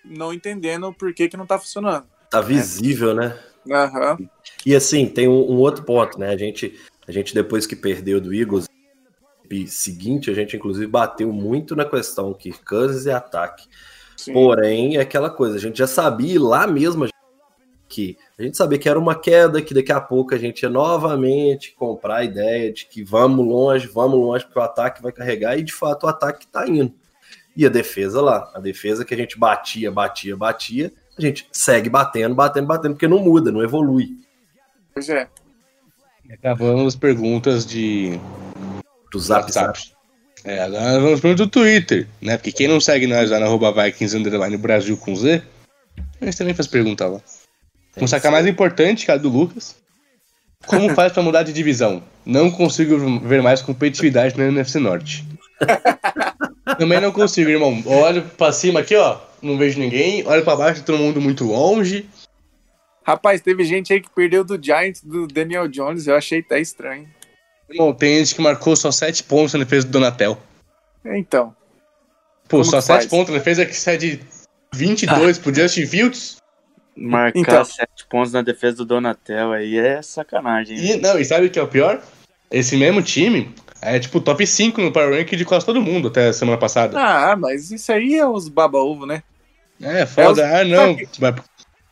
não 0.04 0.32
entendendo 0.32 0.92
por 0.92 1.14
que, 1.14 1.28
que 1.28 1.36
não 1.36 1.46
tá 1.46 1.58
funcionando. 1.58 2.06
Tá 2.30 2.40
visível, 2.40 3.14
né? 3.14 3.38
Uhum. 3.66 4.28
E 4.66 4.74
assim, 4.74 5.06
tem 5.06 5.26
um, 5.26 5.52
um, 5.52 5.56
outro 5.56 5.82
ponto, 5.84 6.18
né? 6.18 6.28
A 6.28 6.36
gente, 6.36 6.78
a 7.08 7.12
gente, 7.12 7.34
depois 7.34 7.66
que 7.66 7.74
perdeu 7.74 8.20
do 8.20 8.34
Eagles, 8.34 8.68
seguinte, 9.66 10.30
a 10.30 10.34
gente 10.34 10.56
inclusive 10.56 10.86
bateu 10.86 11.32
muito 11.32 11.74
na 11.74 11.84
questão 11.84 12.34
que 12.34 12.52
Kansas 12.52 13.06
e 13.06 13.10
ataque. 13.10 13.68
Sim. 14.16 14.32
Porém, 14.32 14.96
é 14.96 15.00
aquela 15.00 15.30
coisa, 15.30 15.56
a 15.56 15.60
gente 15.60 15.78
já 15.78 15.86
sabia 15.86 16.40
lá 16.40 16.66
mesmo, 16.66 17.06
quê? 17.94 18.16
A 18.36 18.42
gente 18.42 18.56
sabia 18.56 18.78
que 18.78 18.88
era 18.88 18.98
uma 18.98 19.14
queda, 19.14 19.62
que 19.62 19.72
daqui 19.72 19.92
a 19.92 20.00
pouco 20.00 20.34
a 20.34 20.38
gente 20.38 20.62
ia 20.62 20.68
novamente 20.68 21.72
comprar 21.74 22.16
a 22.16 22.24
ideia 22.24 22.72
de 22.72 22.86
que 22.86 23.04
vamos 23.04 23.46
longe, 23.46 23.86
vamos 23.86 24.18
longe, 24.18 24.44
porque 24.44 24.58
o 24.58 24.62
ataque 24.62 25.00
vai 25.00 25.12
carregar, 25.12 25.56
e 25.56 25.62
de 25.62 25.72
fato 25.72 26.04
o 26.04 26.08
ataque 26.08 26.44
está 26.44 26.66
indo. 26.66 26.92
E 27.56 27.64
a 27.64 27.68
defesa 27.68 28.20
lá, 28.20 28.50
a 28.52 28.58
defesa 28.58 29.04
que 29.04 29.14
a 29.14 29.16
gente 29.16 29.38
batia, 29.38 29.92
batia, 29.92 30.36
batia, 30.36 30.92
a 31.16 31.20
gente 31.20 31.48
segue 31.52 31.88
batendo, 31.88 32.34
batendo, 32.34 32.66
batendo, 32.66 32.94
porque 32.94 33.06
não 33.06 33.20
muda, 33.20 33.52
não 33.52 33.62
evolui. 33.62 34.18
Pois 34.92 35.08
é. 35.08 35.28
Acabamos 36.32 36.94
as 36.94 36.96
perguntas 36.96 37.64
de 37.64 38.18
Do 39.14 39.20
zap, 39.20 39.52
zap. 39.52 39.78
É, 40.44 40.58
agora 40.58 40.98
vamos 40.98 41.20
para 41.20 41.30
o 41.30 41.46
Twitter, 41.46 42.08
né? 42.20 42.36
Porque 42.36 42.50
quem 42.50 42.66
não 42.66 42.80
segue 42.80 43.06
nós 43.06 43.30
lá 43.30 43.36
arroba 43.36 43.70
Vikings 43.70 44.16
Underline 44.16 44.56
Brasil 44.56 44.96
com 44.96 45.14
Z, 45.14 45.40
a 46.20 46.24
gente 46.24 46.36
também 46.36 46.52
faz 46.52 46.66
pergunta 46.66 47.06
lá. 47.06 47.20
Vamos 47.94 48.10
sacar 48.10 48.32
mais 48.32 48.44
importante, 48.44 49.04
que 49.04 49.12
a 49.12 49.16
do 49.16 49.28
Lucas. 49.28 49.76
Como 50.66 50.92
faz 50.96 51.12
para 51.12 51.22
mudar 51.22 51.44
de 51.44 51.52
divisão? 51.52 52.02
Não 52.26 52.50
consigo 52.50 53.20
ver 53.20 53.40
mais 53.40 53.62
competitividade 53.62 54.36
na 54.36 54.46
NFC 54.46 54.80
Norte. 54.80 55.24
Também 56.76 57.00
não 57.00 57.12
consigo, 57.12 57.50
irmão. 57.50 57.80
Olho 57.86 58.22
pra 58.36 58.50
cima 58.50 58.80
aqui, 58.80 58.96
ó. 58.96 59.18
Não 59.40 59.56
vejo 59.56 59.78
ninguém. 59.78 60.26
Olho 60.26 60.42
pra 60.42 60.56
baixo, 60.56 60.82
todo 60.82 60.98
mundo 60.98 61.20
muito 61.20 61.44
longe. 61.44 62.08
Rapaz, 63.06 63.40
teve 63.40 63.62
gente 63.64 63.92
aí 63.92 64.00
que 64.00 64.10
perdeu 64.10 64.42
do 64.42 64.60
Giants 64.60 65.04
do 65.04 65.28
Daniel 65.28 65.68
Jones, 65.68 66.08
eu 66.08 66.16
achei 66.16 66.40
até 66.40 66.58
estranho. 66.58 67.06
Irmão, 67.74 67.92
tem 67.92 68.18
gente 68.18 68.34
que 68.34 68.40
marcou 68.42 68.76
só 68.76 68.90
7 68.90 69.24
pontos 69.24 69.52
na 69.54 69.60
defesa 69.60 69.86
do 69.86 69.90
Donatel. 69.92 70.38
Então, 71.04 71.54
Pô, 72.48 72.62
só 72.64 72.76
que 72.78 72.82
7 72.84 72.96
faz? 73.00 73.06
pontos 73.06 73.32
na 73.32 73.38
defesa 73.38 73.66
que 73.66 73.74
sai 73.74 73.96
de 73.98 74.20
22 74.72 75.38
pro 75.38 75.54
Justin 75.54 75.86
Fields. 75.86 76.36
Marcar 76.96 77.38
Então. 77.40 77.64
sete 77.64 78.06
pontos 78.08 78.32
na 78.32 78.40
defesa 78.40 78.76
do 78.76 78.84
Donatel 78.84 79.50
aí 79.52 79.76
é 79.76 80.00
sacanagem. 80.00 80.78
hein? 80.78 80.92
E, 80.92 80.96
não, 81.00 81.18
e 81.18 81.24
sabe 81.24 81.46
o 81.46 81.50
que 81.50 81.58
é 81.58 81.62
o 81.62 81.66
pior? 81.66 82.00
Esse 82.50 82.76
mesmo 82.76 83.02
time 83.02 83.52
é 83.82 83.98
tipo 83.98 84.20
top 84.20 84.46
5 84.46 84.80
no 84.80 84.92
Power 84.92 85.12
Rank 85.18 85.30
de 85.34 85.44
quase 85.44 85.66
todo 85.66 85.82
mundo 85.82 86.06
até 86.06 86.32
semana 86.32 86.56
passada. 86.56 86.96
ah, 86.96 87.34
mas 87.34 87.72
isso 87.72 87.90
aí 87.90 88.14
é 88.14 88.24
os 88.26 88.48
baba-ovo, 88.48 89.06
né? 89.06 89.24
É, 89.82 90.06
foda. 90.06 90.42
É 90.42 90.44
os- 90.54 90.60
ah, 90.60 90.64
não. 90.64 90.96
Mas- 91.18 91.34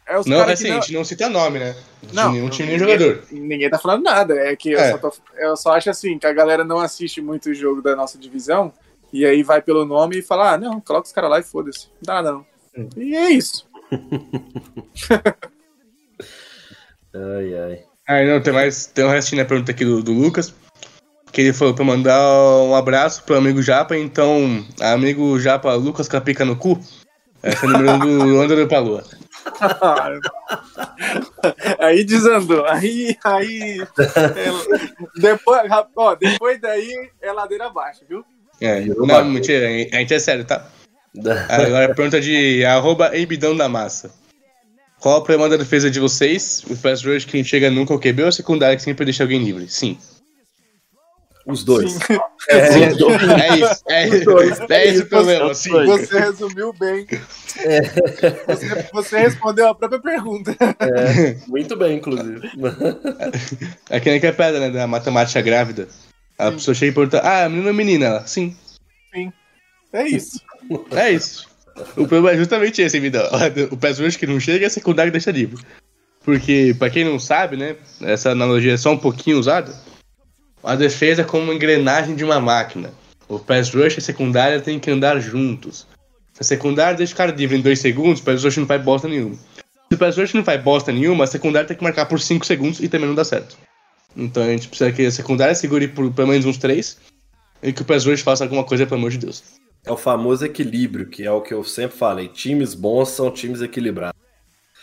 É 0.07 0.19
os 0.19 0.27
Não, 0.27 0.39
cara 0.39 0.53
assim, 0.53 0.65
que 0.65 0.71
a 0.71 0.75
não... 0.75 0.83
gente 0.83 0.93
não 0.95 1.05
cita 1.05 1.29
nome, 1.29 1.59
né? 1.59 1.77
De 2.03 2.15
Não, 2.15 2.33
nenhum 2.33 2.49
time, 2.49 2.69
nem 2.71 2.79
ninguém- 2.79 2.99
jogador. 2.99 3.25
Ninguém 3.31 3.71
tá 3.71 3.79
falando 3.79 4.03
nada, 4.03 4.35
é 4.35 4.55
que 4.57 4.73
eu, 4.73 4.79
É. 4.79 4.91
só 4.93 4.99
tô- 4.99 5.15
eu 5.39 5.57
só 5.57 5.73
acho 5.77 5.89
assim, 5.91 6.19
que 6.19 6.27
a 6.27 6.33
galera 6.33 6.65
não 6.65 6.79
assiste 6.81 7.21
muito 7.21 7.51
o 7.51 7.55
jogo 7.55 7.81
da 7.81 7.95
nossa 7.95 8.19
divisão, 8.19 8.73
e 9.13 9.25
aí 9.25 9.43
vai 9.43 9.63
pelo 9.63 9.85
nome 9.85 10.19
e 10.19 10.23
fala, 10.23 10.53
ah, 10.53 10.59
não, 10.59 10.81
coloca 10.81 11.07
os 11.07 11.13
caras 11.13 11.31
lá 11.31 11.39
e 11.39 11.43
foda-se. 11.43 11.87
Não 11.87 12.03
dá 12.03 12.15
nada 12.15 12.33
não. 12.33 12.47
Hum. 12.77 12.89
E 12.97 13.15
é 13.15 13.31
isso. 13.31 13.67
Ai, 17.15 17.55
ai. 17.59 17.85
Ah, 18.09 18.25
não, 18.25 18.41
tem 18.41 18.53
mais. 18.53 18.87
Tem 18.87 19.05
um 19.05 19.11
restinho 19.11 19.43
na 19.43 19.49
pergunta 19.49 19.71
aqui 19.71 19.85
do, 19.85 20.03
do 20.03 20.13
Lucas. 20.13 20.55
Que 21.31 21.41
ele 21.43 21.53
falou 21.53 21.75
pra 21.75 21.85
mandar 21.85 22.19
um 22.63 22.75
abraço 22.75 23.23
pro 23.25 23.37
amigo 23.37 23.63
Japa, 23.63 23.97
então, 23.97 24.65
amigo 24.81 25.39
Japa 25.41 25.73
Lucas 25.75 26.09
Capica 26.09 26.45
no 26.45 26.57
cu. 26.57 26.79
Esse 27.43 27.65
é 27.65 27.69
o 27.69 27.73
número 27.73 27.99
do 27.99 28.41
André 28.43 28.67
pra 28.67 28.79
Lua. 28.81 29.03
aí 31.79 32.05
desandou, 32.05 32.65
aí, 32.67 33.17
aí, 33.25 33.81
é, 33.81 35.21
depois, 35.21 35.63
ó, 35.97 36.15
depois 36.15 36.61
daí 36.61 37.11
é 37.21 37.33
ladeira 37.33 37.67
abaixo, 37.67 38.01
viu? 38.09 38.25
É, 38.61 38.85
não, 38.85 39.25
mentira, 39.25 39.67
a 39.67 39.99
gente 39.99 40.15
é 40.15 40.19
sério, 40.19 40.45
tá? 40.45 40.67
Agora 41.49 41.87
a 41.87 41.95
pergunta 41.95 42.21
de 42.21 42.65
arroba 42.65 43.17
Embidão 43.17 43.57
da 43.57 43.69
Massa. 43.69 44.11
Qual 45.01 45.19
o 45.19 45.23
problema 45.23 45.49
da 45.49 45.57
defesa 45.57 45.91
de 45.91 45.99
vocês? 45.99 46.63
O 46.71 46.77
pass 46.77 47.05
rush 47.05 47.25
que 47.25 47.37
não 47.37 47.45
chega 47.45 47.71
nunca 47.71 47.93
ao 47.93 47.99
QB 47.99 48.23
ou 48.23 48.29
a 48.29 48.33
secundária 48.33 48.77
que 48.77 48.83
sempre 48.83 49.05
deixa 49.05 49.25
alguém 49.25 49.43
livre? 49.43 49.69
Sim. 49.69 49.99
Os 51.47 51.65
dois. 51.65 51.93
Sim. 51.93 52.19
É, 52.49 52.57
É 52.57 53.57
isso. 53.57 53.83
É, 53.89 54.09
Os 54.09 54.25
dois. 54.25 54.61
é 54.71 54.87
esse 54.89 55.03
o 55.03 55.07
problema, 55.07 55.55
sim. 55.55 55.71
Você 55.71 56.19
resumiu 56.19 56.73
bem. 56.73 57.07
Você, 58.47 58.89
você 58.93 59.19
respondeu 59.19 59.69
a 59.69 59.75
própria 59.75 60.01
pergunta. 60.01 60.57
é, 60.81 61.37
muito 61.47 61.77
bem, 61.77 61.97
inclusive. 61.97 62.41
É 63.91 64.01
que 64.01 64.11
nem 64.11 64.21
que 64.21 64.27
é 64.27 64.33
pedra, 64.33 64.61
né? 64.61 64.71
Da 64.71 64.87
matemática 64.87 65.41
grávida. 65.41 65.89
A 66.39 66.51
pessoa 66.51 66.75
chega 66.75 66.93
e 66.93 66.95
pergunta: 66.95 67.21
Ah, 67.25 67.49
menino 67.49 67.69
ou 67.69 67.75
menina? 67.75 68.07
Ela, 68.07 68.27
sim. 68.27 68.57
É 69.93 70.09
isso. 70.09 70.41
É 70.93 71.11
isso. 71.11 71.47
O 71.97 72.07
problema 72.07 72.33
é 72.33 72.37
justamente 72.37 72.81
esse, 72.83 72.99
vida. 73.01 73.29
O 73.71 74.03
rush 74.03 74.17
que 74.17 74.27
não 74.27 74.41
chega 74.41 74.67
a 74.67 74.71
secundária 74.71 75.11
que 75.11 75.19
deixa 75.19 75.31
livre. 75.31 75.63
Porque, 76.25 76.75
pra 76.79 76.89
quem 76.91 77.05
não 77.05 77.19
sabe, 77.19 77.57
né? 77.57 77.77
Essa 78.01 78.31
analogia 78.31 78.75
é 78.75 78.77
só 78.77 78.93
um 78.93 78.99
pouquinho 78.99 79.39
usada. 79.39 79.75
A 80.63 80.75
defesa 80.77 81.23
é 81.23 81.25
como 81.25 81.45
uma 81.45 81.55
engrenagem 81.55 82.15
de 82.15 82.25
uma 82.25 82.39
máquina. 82.41 82.91
O 83.29 83.39
pass 83.39 83.71
rush 83.75 83.95
e 83.97 83.99
a 83.99 84.03
secundária 84.03 84.61
têm 84.61 84.79
que 84.79 84.91
andar 84.91 85.19
juntos. 85.21 85.87
Se 86.33 86.43
a 86.43 86.45
secundária 86.45 86.97
deixa 86.97 87.15
o 87.15 87.17
cara 87.17 87.33
livre 87.33 87.57
em 87.57 87.61
dois 87.61 87.79
segundos, 87.81 88.21
o 88.21 88.25
pass 88.25 88.45
rush 88.45 88.57
não 88.59 88.67
faz 88.67 88.83
bosta 88.83 89.09
nenhuma. 89.09 89.35
Se 89.37 89.95
o 89.95 89.99
pass 89.99 90.17
rush 90.17 90.35
não 90.35 90.45
faz 90.45 90.63
bosta 90.63 90.93
nenhuma, 90.93 91.25
a 91.25 91.27
secundária 91.27 91.67
tem 91.67 91.77
que 91.77 91.83
marcar 91.83 92.07
por 92.07 92.21
5 92.21 92.47
segundos 92.47 92.81
e 92.81 92.89
também 92.89 93.09
não 93.09 93.15
dá 93.15 93.25
certo. 93.25 93.57
Então 94.17 94.43
a 94.43 94.47
gente 94.47 94.69
precisa 94.69 94.93
que 94.93 95.05
a 95.07 95.11
secundária 95.11 95.55
segure 95.55 95.89
por 95.89 96.11
pelo 96.13 96.29
menos 96.29 96.45
uns 96.45 96.59
3 96.59 96.99
e 97.63 97.73
que 97.73 97.83
o 97.83 97.85
pass 97.85 98.05
rush 98.05 98.21
faça 98.21 98.45
alguma 98.45 98.65
coisa, 98.65 98.87
pelo 98.87 98.99
amor 98.99 99.11
de 99.11 99.19
Deus. 99.19 99.43
É 99.85 99.91
o 99.91 99.97
famoso 99.97 100.45
equilíbrio, 100.45 101.07
que 101.07 101.25
é 101.25 101.31
o 101.33 101.41
que 101.41 101.53
eu 101.53 101.65
sempre 101.65 101.97
falei. 101.97 102.29
Times 102.29 102.75
bons 102.75 103.09
são 103.11 103.31
times 103.31 103.61
equilibrados. 103.61 104.21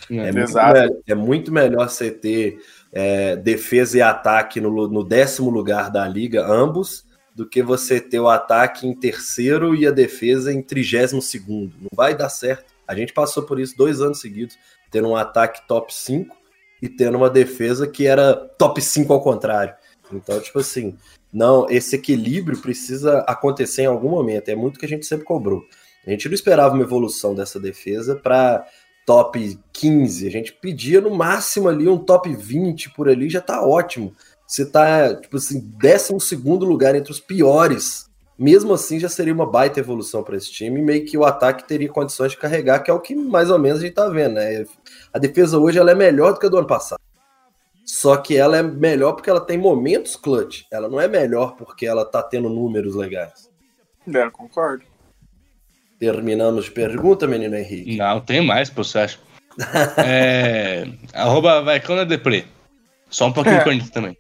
É, 0.10 0.32
muito, 0.32 0.40
Exato. 0.40 0.80
me- 0.80 1.02
é 1.08 1.16
muito 1.16 1.52
melhor 1.52 1.88
você 1.90 2.10
ter 2.12 2.60
é, 2.92 3.36
defesa 3.36 3.98
e 3.98 4.02
ataque 4.02 4.60
no, 4.60 4.88
no 4.88 5.04
décimo 5.04 5.50
lugar 5.50 5.92
da 5.92 6.08
liga, 6.08 6.46
ambos, 6.46 7.06
do 7.36 7.48
que 7.48 7.62
você 7.62 8.02
ter 8.02 8.20
o 8.20 8.28
ataque 8.28 8.88
em 8.88 8.94
terceiro 8.94 9.76
e 9.76 9.88
a 9.88 9.92
defesa 9.92 10.52
em 10.52 10.62
trigésimo 10.62 11.22
segundo. 11.22 11.74
Não 11.80 11.90
vai 11.94 12.16
dar 12.16 12.30
certo. 12.30 12.66
A 12.88 12.96
gente 12.96 13.14
passou 13.14 13.44
por 13.44 13.60
isso 13.60 13.78
dois 13.78 14.02
anos 14.02 14.20
seguidos, 14.20 14.58
tendo 14.92 15.10
um 15.10 15.16
ataque 15.16 15.66
top 15.68 15.94
5 15.94 16.36
e 16.82 16.90
tendo 16.90 17.18
uma 17.18 17.30
defesa 17.30 17.88
que 17.88 18.08
era 18.08 18.34
top 18.34 18.82
5 18.82 19.14
ao 19.14 19.22
contrário. 19.22 19.74
Então, 20.12 20.40
tipo 20.42 20.60
assim, 20.60 20.98
não, 21.32 21.70
esse 21.70 21.96
equilíbrio 21.96 22.60
precisa 22.60 23.20
acontecer 23.20 23.84
em 23.84 23.88
algum 23.88 24.10
momento. 24.10 24.50
É 24.50 24.56
muito 24.56 24.80
que 24.80 24.86
a 24.86 24.90
gente 24.90 25.06
sempre 25.06 25.26
cobrou. 25.26 25.64
A 26.06 26.10
gente 26.10 26.28
não 26.28 26.34
esperava 26.34 26.74
uma 26.74 26.84
evolução 26.84 27.36
dessa 27.36 27.60
defesa 27.60 28.16
para 28.16 28.66
top 29.10 29.60
15. 29.74 30.28
A 30.28 30.30
gente 30.30 30.54
pedia 30.54 31.02
no 31.02 31.10
máximo 31.10 31.68
ali 31.68 31.90
um 31.90 31.98
top 31.98 32.32
20 32.32 32.92
por 32.92 33.10
ali, 33.10 33.28
já 33.28 33.42
tá 33.42 33.66
ótimo. 33.66 34.14
Você 34.46 34.64
tá, 34.64 35.16
tipo 35.16 35.38
assim, 35.38 35.60
12 35.60 36.14
lugar 36.64 36.94
entre 36.94 37.12
os 37.12 37.20
piores. 37.20 38.08
Mesmo 38.38 38.72
assim, 38.72 39.00
já 39.00 39.10
seria 39.10 39.34
uma 39.34 39.48
baita 39.48 39.80
evolução 39.80 40.22
para 40.22 40.38
esse 40.38 40.52
time. 40.52 40.80
Meio 40.80 41.08
que 41.08 41.18
o 41.18 41.26
ataque 41.26 41.68
teria 41.68 41.90
condições 41.90 42.34
de 42.34 42.38
carregar, 42.38 42.84
que 42.84 42.92
é 42.92 42.94
o 42.94 43.00
que 43.00 43.16
mais 43.16 43.50
ou 43.50 43.58
menos 43.58 43.80
a 43.80 43.82
gente 43.82 43.96
tá 43.96 44.08
vendo, 44.08 44.36
né? 44.36 44.64
A 45.12 45.18
defesa 45.18 45.58
hoje 45.58 45.80
ela 45.80 45.90
é 45.90 45.96
melhor 45.96 46.34
do 46.34 46.40
que 46.40 46.46
a 46.46 46.50
do 46.50 46.60
ano 46.60 46.68
passado. 46.68 47.02
Só 47.84 48.16
que 48.16 48.38
ela 48.38 48.58
é 48.58 48.62
melhor 48.62 49.14
porque 49.14 49.32
ela 49.32 49.42
tem 49.42 49.58
momentos 49.58 50.16
clutch. 50.16 50.66
Ela 50.72 50.88
não 50.88 51.02
é 51.02 51.08
melhor 51.08 51.56
porque 51.56 51.88
ela 51.88 52.06
tá 52.06 52.22
tendo 52.22 52.48
números 52.48 52.94
legais. 52.94 53.50
É, 54.14 54.30
concordo. 54.30 54.84
Terminamos 56.00 56.70
pergunta, 56.70 57.28
menino 57.28 57.56
Henrique. 57.56 57.98
Não, 57.98 58.22
tem 58.22 58.42
mais, 58.42 58.70
pô, 58.70 58.84
você 58.84 59.00
acha? 59.00 59.18
é. 59.98 60.88
Arroba 61.14 61.62
Vaicona 61.62 62.06
Depre. 62.06 62.46
Só 63.10 63.28
um 63.28 63.34
pouquinho 63.34 63.58
É. 63.58 63.64
cornito 63.64 63.92
também. 63.92 64.16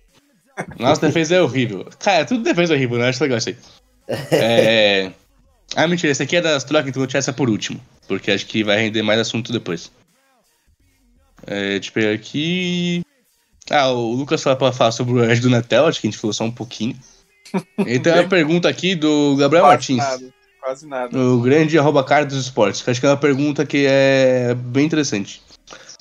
Nossa 0.77 1.07
defesa 1.07 1.35
é 1.35 1.41
horrível. 1.41 1.87
Cara, 1.99 2.25
tudo 2.25 2.43
defesa 2.43 2.73
é 2.73 2.75
horrível, 2.75 2.97
né? 2.97 3.07
Acho 3.07 3.23
legal 3.23 3.37
isso 3.37 3.49
aí. 3.49 3.57
É. 4.31 5.11
Ah, 5.75 5.87
mentira, 5.87 6.11
esse 6.11 6.23
aqui 6.23 6.35
é 6.35 6.41
das 6.41 6.63
trocas, 6.63 6.89
então 6.89 6.99
vou 6.99 7.07
tirar 7.07 7.19
essa 7.19 7.31
por 7.31 7.49
último. 7.49 7.79
Porque 8.07 8.31
acho 8.31 8.45
que 8.45 8.63
vai 8.63 8.77
render 8.77 9.01
mais 9.03 9.19
assunto 9.19 9.53
depois. 9.53 9.91
É, 11.47 11.79
deixa 11.79 11.89
eu 11.89 11.93
pegar 11.93 12.11
aqui. 12.11 13.03
Ah, 13.69 13.89
o 13.91 14.13
Lucas 14.13 14.41
falou 14.41 14.57
pra 14.57 14.71
falar 14.73 14.91
sobre 14.91 15.13
o 15.13 15.23
Ed 15.31 15.39
do 15.41 15.49
Natel, 15.49 15.85
acho 15.85 16.01
que 16.01 16.07
a 16.07 16.11
gente 16.11 16.19
falou 16.19 16.33
só 16.33 16.43
um 16.43 16.51
pouquinho. 16.51 16.95
E 17.85 17.99
tem 17.99 18.13
uma 18.13 18.27
pergunta 18.27 18.67
aqui 18.67 18.95
do 18.95 19.35
Gabriel 19.37 19.65
Martins. 19.65 20.03
Quase 20.59 20.87
nada. 20.87 21.17
O 21.17 21.41
grande 21.41 21.77
arroba 21.79 22.03
cara 22.03 22.25
dos 22.25 22.37
esportes, 22.37 22.81
que 22.81 22.89
acho 22.89 22.99
que 22.99 23.05
é 23.05 23.09
uma 23.09 23.17
pergunta 23.17 23.65
que 23.65 23.85
é 23.87 24.53
bem 24.53 24.85
interessante. 24.85 25.41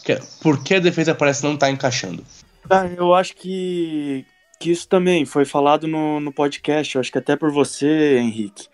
Que 0.05 0.13
é, 0.13 0.21
por 0.43 0.63
que 0.63 0.75
a 0.75 0.81
defesa 0.81 1.15
parece 1.15 1.45
não 1.45 1.55
estar 1.55 1.71
encaixando? 1.71 2.25
Ah, 2.69 2.87
eu 2.87 3.15
acho 3.15 3.37
que, 3.37 4.27
que 4.59 4.71
isso 4.71 4.89
também 4.89 5.25
foi 5.25 5.45
falado 5.45 5.87
no, 5.87 6.21
no 6.21 6.33
podcast, 6.33 6.95
eu 6.95 7.01
acho 7.01 7.13
que 7.13 7.19
até 7.19 7.37
por 7.37 7.51
você, 7.51 8.19
Henrique, 8.19 8.67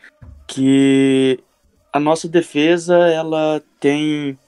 que 0.46 1.38
a 1.92 2.00
nossa 2.00 2.28
defesa 2.28 2.96
ela 2.96 3.62
tem 3.78 4.38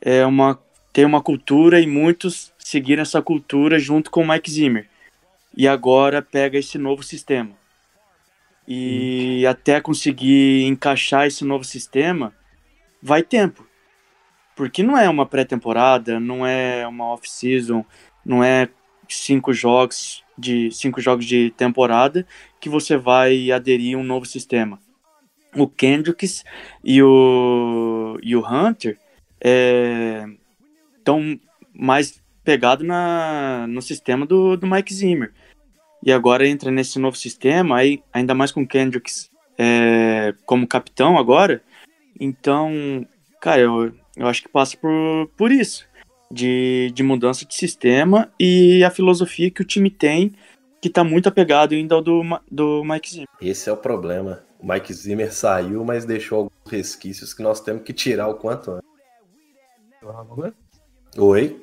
é, 0.00 0.24
uma, 0.24 0.58
tem 0.92 1.04
uma 1.04 1.20
cultura 1.20 1.80
e 1.80 1.86
muitos 1.86 2.52
seguiram 2.58 3.02
essa 3.02 3.20
cultura 3.20 3.78
junto 3.78 4.10
com 4.10 4.22
o 4.22 4.28
Mike 4.28 4.50
Zimmer. 4.50 4.88
E 5.56 5.66
agora 5.66 6.20
pega 6.20 6.58
esse 6.58 6.76
novo 6.78 7.02
sistema. 7.02 7.50
E 8.66 9.46
até 9.46 9.80
conseguir 9.80 10.64
encaixar 10.64 11.26
esse 11.26 11.44
novo 11.44 11.64
sistema, 11.64 12.34
vai 13.02 13.22
tempo. 13.22 13.66
Porque 14.56 14.82
não 14.82 14.96
é 14.96 15.08
uma 15.08 15.26
pré-temporada, 15.26 16.18
não 16.18 16.46
é 16.46 16.86
uma 16.86 17.04
off-season, 17.12 17.84
não 18.24 18.42
é 18.42 18.68
cinco 19.08 19.52
jogos 19.52 20.24
de 20.36 20.70
cinco 20.70 21.00
jogos 21.00 21.24
de 21.24 21.50
temporada 21.56 22.26
que 22.60 22.68
você 22.68 22.96
vai 22.96 23.50
aderir 23.50 23.96
a 23.96 24.00
um 24.00 24.04
novo 24.04 24.26
sistema. 24.26 24.78
O 25.54 25.66
Kendricks 25.66 26.44
e 26.84 27.02
o, 27.02 28.18
e 28.22 28.36
o 28.36 28.46
Hunter 28.46 28.98
estão 30.98 31.20
é, 31.20 31.38
mais 31.72 32.22
pegados 32.44 32.86
na, 32.86 33.66
no 33.66 33.80
sistema 33.80 34.26
do, 34.26 34.56
do 34.56 34.66
Mike 34.66 34.92
Zimmer. 34.92 35.32
E 36.02 36.12
agora 36.12 36.46
entra 36.46 36.70
nesse 36.70 36.98
novo 36.98 37.16
sistema, 37.16 37.78
aí, 37.78 38.02
ainda 38.12 38.34
mais 38.34 38.52
com 38.52 38.62
o 38.62 38.66
Kendricks 38.66 39.30
é, 39.58 40.34
como 40.44 40.66
capitão 40.66 41.18
agora. 41.18 41.62
Então, 42.18 43.06
cara, 43.40 43.60
eu, 43.60 43.92
eu 44.16 44.26
acho 44.26 44.42
que 44.42 44.48
passa 44.48 44.76
por, 44.76 45.28
por 45.36 45.50
isso 45.50 45.86
de, 46.30 46.90
de 46.94 47.02
mudança 47.02 47.44
de 47.44 47.54
sistema 47.54 48.32
e 48.38 48.82
a 48.84 48.90
filosofia 48.90 49.50
que 49.50 49.62
o 49.62 49.64
time 49.64 49.90
tem, 49.90 50.34
que 50.80 50.88
está 50.88 51.04
muito 51.04 51.28
apegado 51.28 51.74
ainda 51.74 51.94
ao 51.94 52.02
do, 52.02 52.22
do 52.50 52.84
Mike 52.84 53.10
Zimmer. 53.10 53.28
Esse 53.40 53.68
é 53.68 53.72
o 53.72 53.76
problema. 53.76 54.44
O 54.58 54.66
Mike 54.66 54.92
Zimmer 54.92 55.32
saiu, 55.32 55.84
mas 55.84 56.04
deixou 56.04 56.38
alguns 56.38 56.70
resquícios 56.70 57.34
que 57.34 57.42
nós 57.42 57.60
temos 57.60 57.82
que 57.82 57.92
tirar 57.92 58.28
o 58.28 58.34
quanto 58.34 58.72
antes. 58.72 58.88
Oi? 61.16 61.62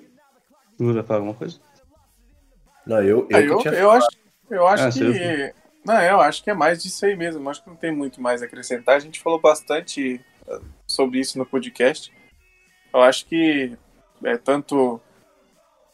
Você 0.78 0.94
vai 0.94 1.04
falar 1.04 1.20
alguma 1.20 1.36
coisa? 1.36 1.60
Não, 2.86 3.02
eu, 3.02 3.28
eu, 3.30 3.40
eu, 3.40 3.74
eu 3.74 3.92
acho, 3.92 4.08
eu 4.54 4.68
acho 4.68 4.88
ah, 4.88 4.92
que. 4.92 5.54
Não, 5.86 6.02
eu 6.02 6.22
acho 6.22 6.44
que 6.44 6.50
é 6.50 6.54
mais 6.54 6.82
disso 6.82 7.06
aí 7.06 7.16
mesmo. 7.16 7.50
Acho 7.50 7.64
que 7.64 7.70
não 7.70 7.76
tem 7.76 7.92
muito 7.92 8.22
mais 8.22 8.42
a 8.42 8.46
acrescentar. 8.46 8.96
A 8.96 9.00
gente 9.00 9.20
falou 9.20 9.40
bastante 9.40 10.22
ah, 10.48 10.60
sobre 10.88 11.20
isso 11.20 11.38
no 11.38 11.46
podcast. 11.46 12.14
Eu 12.94 13.02
acho 13.02 13.26
que 13.26 13.78
é, 14.24 14.38
tanto 14.38 15.02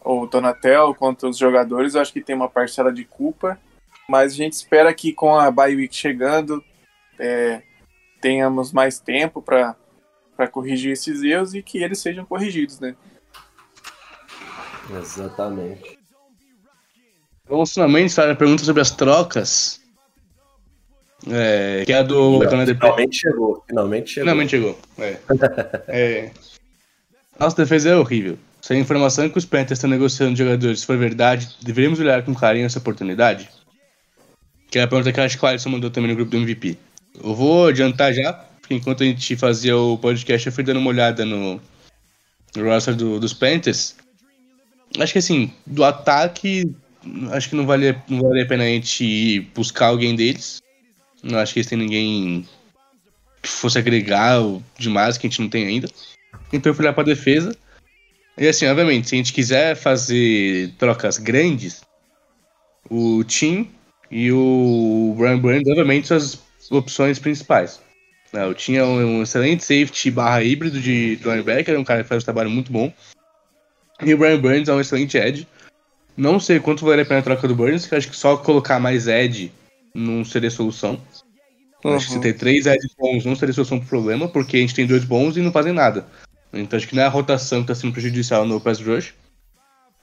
o 0.03 0.25
Donatel 0.27 0.95
quanto 0.95 1.27
os 1.27 1.37
jogadores, 1.37 1.95
eu 1.95 2.01
acho 2.01 2.13
que 2.13 2.21
tem 2.21 2.35
uma 2.35 2.49
parcela 2.49 2.91
de 2.91 3.03
culpa, 3.03 3.59
mas 4.07 4.33
a 4.33 4.35
gente 4.35 4.53
espera 4.53 4.93
que 4.93 5.13
com 5.13 5.35
a 5.35 5.51
bye 5.51 5.75
week 5.75 5.95
chegando, 5.95 6.63
é, 7.17 7.61
tenhamos 8.21 8.71
mais 8.71 8.99
tempo 8.99 9.41
para 9.41 9.75
corrigir 10.51 10.93
esses 10.93 11.21
erros 11.21 11.53
e 11.53 11.61
que 11.61 11.83
eles 11.83 11.99
sejam 11.99 12.25
corrigidos, 12.25 12.79
né? 12.79 12.95
Exatamente. 14.97 15.98
Vamos 17.49 17.73
finalmente 17.73 18.13
fazer 18.13 18.31
a 18.31 18.35
pergunta 18.35 18.63
sobre 18.63 18.81
as 18.81 18.91
trocas. 18.91 19.81
É, 21.27 21.83
que 21.85 21.91
é 21.91 21.97
a 21.97 22.03
do. 22.03 22.39
Finalmente 22.41 23.17
chegou. 23.17 23.63
Finalmente 23.67 24.09
chegou. 24.11 24.23
Finalmente 24.23 24.49
chegou. 24.51 24.79
É. 24.99 25.17
é. 25.89 26.31
Nossa 27.39 27.57
defesa 27.57 27.89
é 27.89 27.95
horrível. 27.95 28.37
Se 28.61 28.73
a 28.73 28.77
informação 28.77 29.29
que 29.29 29.37
os 29.37 29.45
Panthers 29.45 29.79
estão 29.79 29.89
negociando 29.89 30.37
jogadores 30.37 30.83
for 30.83 30.97
verdade, 30.97 31.49
deveríamos 31.61 31.99
olhar 31.99 32.23
com 32.23 32.35
carinho 32.35 32.65
essa 32.65 32.77
oportunidade? 32.77 33.49
Que 34.69 34.77
é 34.77 34.83
a 34.83 34.87
pergunta 34.87 35.11
que 35.11 35.19
a 35.19 35.49
Alisson 35.49 35.69
mandou 35.69 35.89
também 35.89 36.11
no 36.11 36.15
grupo 36.15 36.31
do 36.31 36.37
MVP. 36.37 36.77
Eu 37.23 37.33
vou 37.33 37.67
adiantar 37.67 38.13
já, 38.13 38.33
porque 38.33 38.75
enquanto 38.75 39.01
a 39.01 39.05
gente 39.05 39.35
fazia 39.35 39.75
o 39.75 39.97
podcast, 39.97 40.45
eu 40.45 40.53
fui 40.53 40.63
dando 40.63 40.79
uma 40.79 40.89
olhada 40.89 41.25
no, 41.25 41.59
no 42.55 42.63
roster 42.65 42.95
do, 42.95 43.19
dos 43.19 43.33
Panthers. 43.33 43.95
Acho 44.99 45.13
que 45.13 45.19
assim, 45.19 45.51
do 45.65 45.83
ataque, 45.83 46.71
acho 47.31 47.49
que 47.49 47.55
não 47.55 47.65
vale, 47.65 47.95
não 48.07 48.21
vale 48.21 48.41
a 48.41 48.45
pena 48.45 48.63
a 48.63 48.67
gente 48.67 49.41
buscar 49.55 49.87
alguém 49.87 50.15
deles. 50.15 50.61
Não 51.23 51.37
acho 51.37 51.53
que 51.53 51.59
eles 51.59 51.67
têm 51.67 51.77
ninguém 51.77 52.47
que 53.41 53.49
fosse 53.49 53.77
agregar 53.77 54.39
demais 54.77 55.17
que 55.17 55.27
a 55.27 55.29
gente 55.29 55.41
não 55.41 55.49
tem 55.49 55.65
ainda. 55.65 55.89
Então 56.51 56.71
eu 56.71 56.75
fui 56.75 56.85
lá 56.85 56.93
pra 56.93 57.03
defesa. 57.03 57.55
E 58.37 58.47
assim, 58.47 58.65
obviamente, 58.67 59.09
se 59.09 59.15
a 59.15 59.17
gente 59.17 59.33
quiser 59.33 59.75
fazer 59.75 60.73
trocas 60.77 61.17
grandes, 61.17 61.81
o 62.89 63.23
Tim 63.23 63.69
e 64.09 64.31
o 64.31 65.13
Brian 65.17 65.37
Burns, 65.37 65.67
obviamente, 65.67 66.07
são 66.07 66.17
as 66.17 66.39
opções 66.71 67.19
principais. 67.19 67.81
Eu 68.31 68.53
tinha 68.53 68.85
um 68.85 69.23
excelente 69.23 69.63
safety 69.63 70.11
barra 70.11 70.43
híbrido 70.43 70.79
de 70.79 71.19
linebacker, 71.23 71.79
um 71.79 71.83
cara 71.83 72.03
que 72.03 72.09
faz 72.09 72.23
um 72.23 72.25
trabalho 72.25 72.49
muito 72.49 72.71
bom. 72.71 72.93
E 74.05 74.13
o 74.13 74.17
Brian 74.17 74.39
Burns 74.39 74.69
é 74.69 74.73
um 74.73 74.79
excelente 74.79 75.17
edge. 75.17 75.47
Não 76.19 76.37
sei 76.37 76.59
quanto 76.59 76.83
vale 76.83 77.03
a 77.03 77.05
pena 77.05 77.21
a 77.21 77.23
troca 77.23 77.47
do 77.47 77.55
Burns, 77.55 77.87
que 77.87 77.95
acho 77.95 78.09
que 78.09 78.15
só 78.15 78.35
colocar 78.35 78.77
mais 78.77 79.07
edge 79.07 79.53
não 79.95 80.25
seria 80.25 80.51
solução. 80.51 80.99
Uhum. 81.85 81.95
Acho 81.95 82.07
que 82.07 82.11
se 82.11 82.19
ter 82.19 82.33
três 82.33 82.65
edges 82.65 82.93
bons 82.99 83.23
não 83.23 83.37
seria 83.37 83.53
solução 83.53 83.79
pro 83.79 83.87
problema, 83.87 84.27
porque 84.27 84.57
a 84.57 84.59
gente 84.59 84.75
tem 84.75 84.85
dois 84.85 85.05
bons 85.05 85.37
e 85.37 85.41
não 85.41 85.49
fazem 85.49 85.71
nada. 85.71 86.05
Então 86.51 86.75
acho 86.75 86.89
que 86.89 86.93
não 86.93 87.03
é 87.03 87.05
a 87.05 87.09
rotação 87.09 87.59
que 87.59 87.71
está 87.71 87.75
sendo 87.81 87.93
prejudicial 87.93 88.45
no 88.45 88.59
pass 88.59 88.81
rush. 88.81 89.13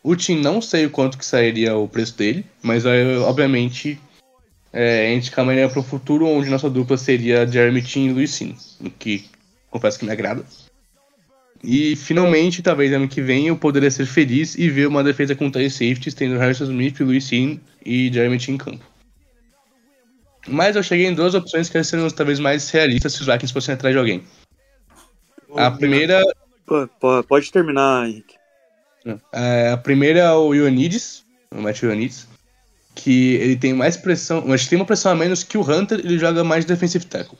O 0.02 0.16
Tim 0.16 0.40
não 0.40 0.62
sei 0.62 0.86
o 0.86 0.90
quanto 0.90 1.18
que 1.18 1.26
sairia 1.26 1.76
o 1.76 1.86
preço 1.86 2.16
dele, 2.16 2.46
mas 2.62 2.84
obviamente 2.86 4.00
é, 4.72 5.08
a 5.08 5.14
gente 5.14 5.30
caminha 5.30 5.68
para 5.68 5.80
o 5.80 5.82
futuro 5.82 6.26
onde 6.26 6.48
nossa 6.48 6.70
dupla 6.70 6.96
seria 6.96 7.46
Jeremy 7.46 7.82
Tim 7.82 8.06
e 8.06 8.12
Luizinho, 8.12 8.56
o 8.80 8.88
que 8.88 9.28
confesso 9.70 9.98
que 9.98 10.06
me 10.06 10.12
agrada. 10.12 10.42
E 11.62 11.96
finalmente, 11.96 12.62
talvez 12.62 12.92
ano 12.92 13.08
que 13.08 13.20
vem, 13.20 13.48
eu 13.48 13.56
poderia 13.56 13.90
ser 13.90 14.06
feliz 14.06 14.56
e 14.56 14.68
ver 14.68 14.86
uma 14.86 15.02
defesa 15.02 15.34
com 15.34 15.50
três 15.50 15.72
safeties, 15.72 16.14
tendo 16.14 16.38
Harrison 16.38 16.64
Smith, 16.64 17.00
Luizinho 17.00 17.60
e 17.84 18.12
Jeremy 18.12 18.38
em 18.48 18.56
campo. 18.56 18.84
Mas 20.48 20.76
eu 20.76 20.82
cheguei 20.82 21.06
em 21.06 21.14
duas 21.14 21.34
opções 21.34 21.68
que 21.68 21.82
seriam 21.82 22.08
talvez 22.10 22.38
mais 22.38 22.70
realistas 22.70 23.14
se 23.14 23.20
os 23.20 23.26
Vikings 23.26 23.52
fossem 23.52 23.74
atrás 23.74 23.94
de 23.94 23.98
alguém. 23.98 24.22
A 25.56 25.70
primeira. 25.70 26.22
Pode 27.28 27.50
terminar, 27.50 28.08
Henrique. 28.08 28.34
É, 29.32 29.70
a 29.70 29.76
primeira 29.76 30.20
é 30.20 30.32
o 30.32 30.52
Ioannidis, 30.52 31.24
o 31.50 31.62
Matt 31.62 31.82
Ioannidis, 31.82 32.26
que 32.94 33.34
ele 33.34 33.56
tem 33.56 33.72
mais 33.72 33.96
pressão, 33.96 34.42
mas 34.46 34.66
tem 34.66 34.78
uma 34.78 34.84
pressão 34.84 35.12
a 35.12 35.14
menos 35.14 35.44
que 35.44 35.56
o 35.56 35.62
Hunter, 35.62 36.00
ele 36.00 36.18
joga 36.18 36.42
mais 36.42 36.64
defensive 36.64 37.06
tackle. 37.06 37.38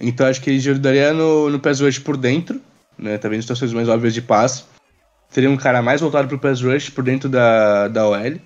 Então 0.00 0.26
acho 0.26 0.40
que 0.40 0.48
ele 0.48 0.58
ajudaria 0.58 1.12
no, 1.12 1.50
no 1.50 1.60
pass 1.60 1.80
rush 1.80 1.98
por 1.98 2.16
dentro, 2.16 2.60
né, 2.98 3.18
em 3.32 3.40
situações 3.40 3.72
mais 3.72 3.88
óbvias 3.88 4.14
de 4.14 4.22
passe. 4.22 4.64
Teria 5.32 5.50
um 5.50 5.56
cara 5.56 5.82
mais 5.82 6.00
voltado 6.00 6.28
pro 6.28 6.38
pass 6.38 6.62
rush 6.62 6.90
por 6.90 7.04
dentro 7.04 7.28
da, 7.28 7.88
da 7.88 8.06
OL. 8.08 8.40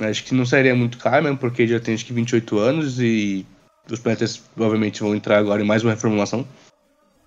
Acho 0.00 0.24
que 0.24 0.34
não 0.34 0.46
sairia 0.46 0.74
muito 0.74 0.98
caro 0.98 1.24
mesmo, 1.24 1.38
porque 1.38 1.66
já 1.66 1.80
tem 1.80 1.94
acho 1.94 2.04
que 2.04 2.12
28 2.12 2.58
anos 2.58 3.00
e 3.00 3.46
os 3.90 3.98
Panthers 3.98 4.42
obviamente 4.58 5.00
vão 5.00 5.14
entrar 5.14 5.38
agora 5.38 5.62
em 5.62 5.66
mais 5.66 5.82
uma 5.82 5.92
reformulação. 5.92 6.46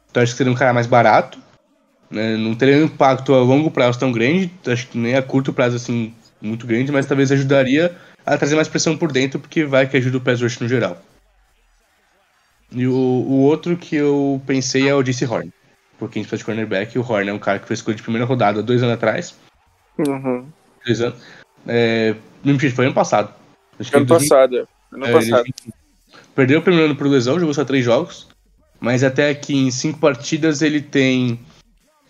Então 0.09 0.23
acho 0.23 0.31
que 0.31 0.37
seria 0.37 0.51
um 0.51 0.55
cara 0.55 0.73
mais 0.73 0.87
barato. 0.87 1.39
Né? 2.09 2.37
Não 2.37 2.55
teria 2.55 2.77
um 2.77 2.85
impacto 2.85 3.33
a 3.33 3.39
longo 3.39 3.69
prazo 3.69 3.99
tão 3.99 4.11
grande, 4.11 4.51
acho 4.67 4.87
que 4.87 4.97
nem 4.97 5.15
a 5.15 5.21
curto 5.21 5.51
prazo 5.51 5.75
assim 5.75 6.13
muito 6.41 6.67
grande, 6.67 6.91
mas 6.91 7.05
talvez 7.05 7.31
ajudaria 7.31 7.95
a 8.25 8.37
trazer 8.37 8.55
mais 8.55 8.67
pressão 8.67 8.97
por 8.97 9.11
dentro, 9.11 9.39
porque 9.39 9.65
vai 9.65 9.87
que 9.87 9.97
ajuda 9.97 10.17
o 10.17 10.21
pass 10.21 10.41
rush 10.41 10.59
no 10.59 10.67
geral. 10.67 11.01
E 12.71 12.87
o, 12.87 12.93
o 12.93 13.41
outro 13.41 13.77
que 13.77 13.95
eu 13.95 14.41
pensei 14.45 14.87
é 14.87 14.95
o 14.95 15.03
DC 15.03 15.25
Horn. 15.25 15.51
Porque 15.97 16.19
a 16.19 16.21
gente 16.21 16.29
faz 16.29 16.39
de 16.39 16.45
cornerback, 16.45 16.95
e 16.95 16.99
o 16.99 17.09
Horn 17.09 17.29
é 17.29 17.33
um 17.33 17.39
cara 17.39 17.59
que 17.59 17.67
foi 17.67 17.73
escolhido 17.73 17.97
de 17.97 18.03
primeira 18.03 18.25
rodada 18.25 18.61
dois 18.61 18.83
anos 18.83 18.95
atrás. 18.95 19.35
Uhum. 19.97 20.45
Dois 20.85 21.01
anos. 21.01 21.19
É, 21.67 22.15
foi 22.73 22.85
ano 22.85 22.93
passado. 22.93 23.33
ano 23.93 24.05
passado, 24.05 24.57
é. 24.57 24.65
ano 24.91 25.05
é, 25.05 25.11
passado. 25.11 25.45
Perdeu 26.35 26.59
o 26.59 26.61
primeiro 26.61 26.87
ano 26.87 26.95
por 26.95 27.07
lesão, 27.07 27.39
jogou 27.39 27.53
só 27.53 27.63
três 27.63 27.83
jogos 27.83 28.27
mas 28.79 29.03
até 29.03 29.29
aqui 29.29 29.55
em 29.55 29.71
cinco 29.71 29.99
partidas 29.99 30.61
ele 30.61 30.81
tem 30.81 31.39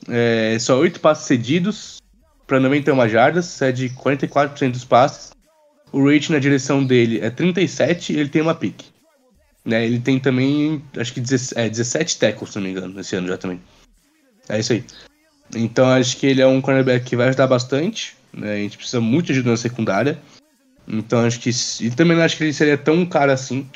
é, 0.08 0.58
só 0.60 0.78
oito 0.78 1.00
passes 1.00 1.26
cedidos 1.26 2.02
para 2.46 2.60
91 2.60 3.08
jardas, 3.10 3.46
cede 3.46 3.90
44% 3.90 4.72
dos 4.72 4.86
passes. 4.86 5.32
O 5.92 6.06
rate 6.06 6.32
na 6.32 6.40
direção 6.40 6.84
dele 6.84 7.20
é 7.22 7.30
37 7.30 8.14
e 8.14 8.20
ele 8.20 8.30
tem 8.30 8.42
uma 8.42 8.54
pick. 8.54 8.84
Né, 9.64 9.86
ele 9.86 10.00
tem 10.00 10.20
também, 10.20 10.84
acho 10.98 11.12
que 11.14 11.20
17, 11.20 11.60
é, 11.60 11.70
17 11.70 12.20
tackles, 12.20 12.52
se 12.52 12.58
não 12.58 12.66
me 12.66 12.72
engano, 12.72 13.00
esse 13.00 13.16
ano 13.16 13.28
já 13.28 13.38
também. 13.38 13.60
É 14.50 14.60
isso 14.60 14.74
aí. 14.74 14.84
Então 15.56 15.90
acho 15.90 16.18
que 16.18 16.28
ele 16.28 16.42
é 16.42 16.48
um 16.48 16.62
cornerback 16.62 17.06
que 17.06 17.16
vai 17.16 17.28
ajudar 17.28 17.48
bastante. 17.48 18.16
Né, 18.34 18.54
a 18.54 18.58
gente 18.58 18.78
precisa 18.78 19.00
muito 19.00 19.28
de 19.28 19.34
ajuda 19.34 19.52
na 19.52 19.58
secundária. 19.58 20.20
Então 20.88 21.26
acho 21.26 21.40
que. 21.40 21.50
E 21.82 21.90
também 21.92 22.16
não 22.16 22.24
acho 22.24 22.38
que 22.38 22.44
ele 22.44 22.54
seria 22.54 22.78
tão 22.78 23.06
caro 23.06 23.32
assim. 23.32 23.68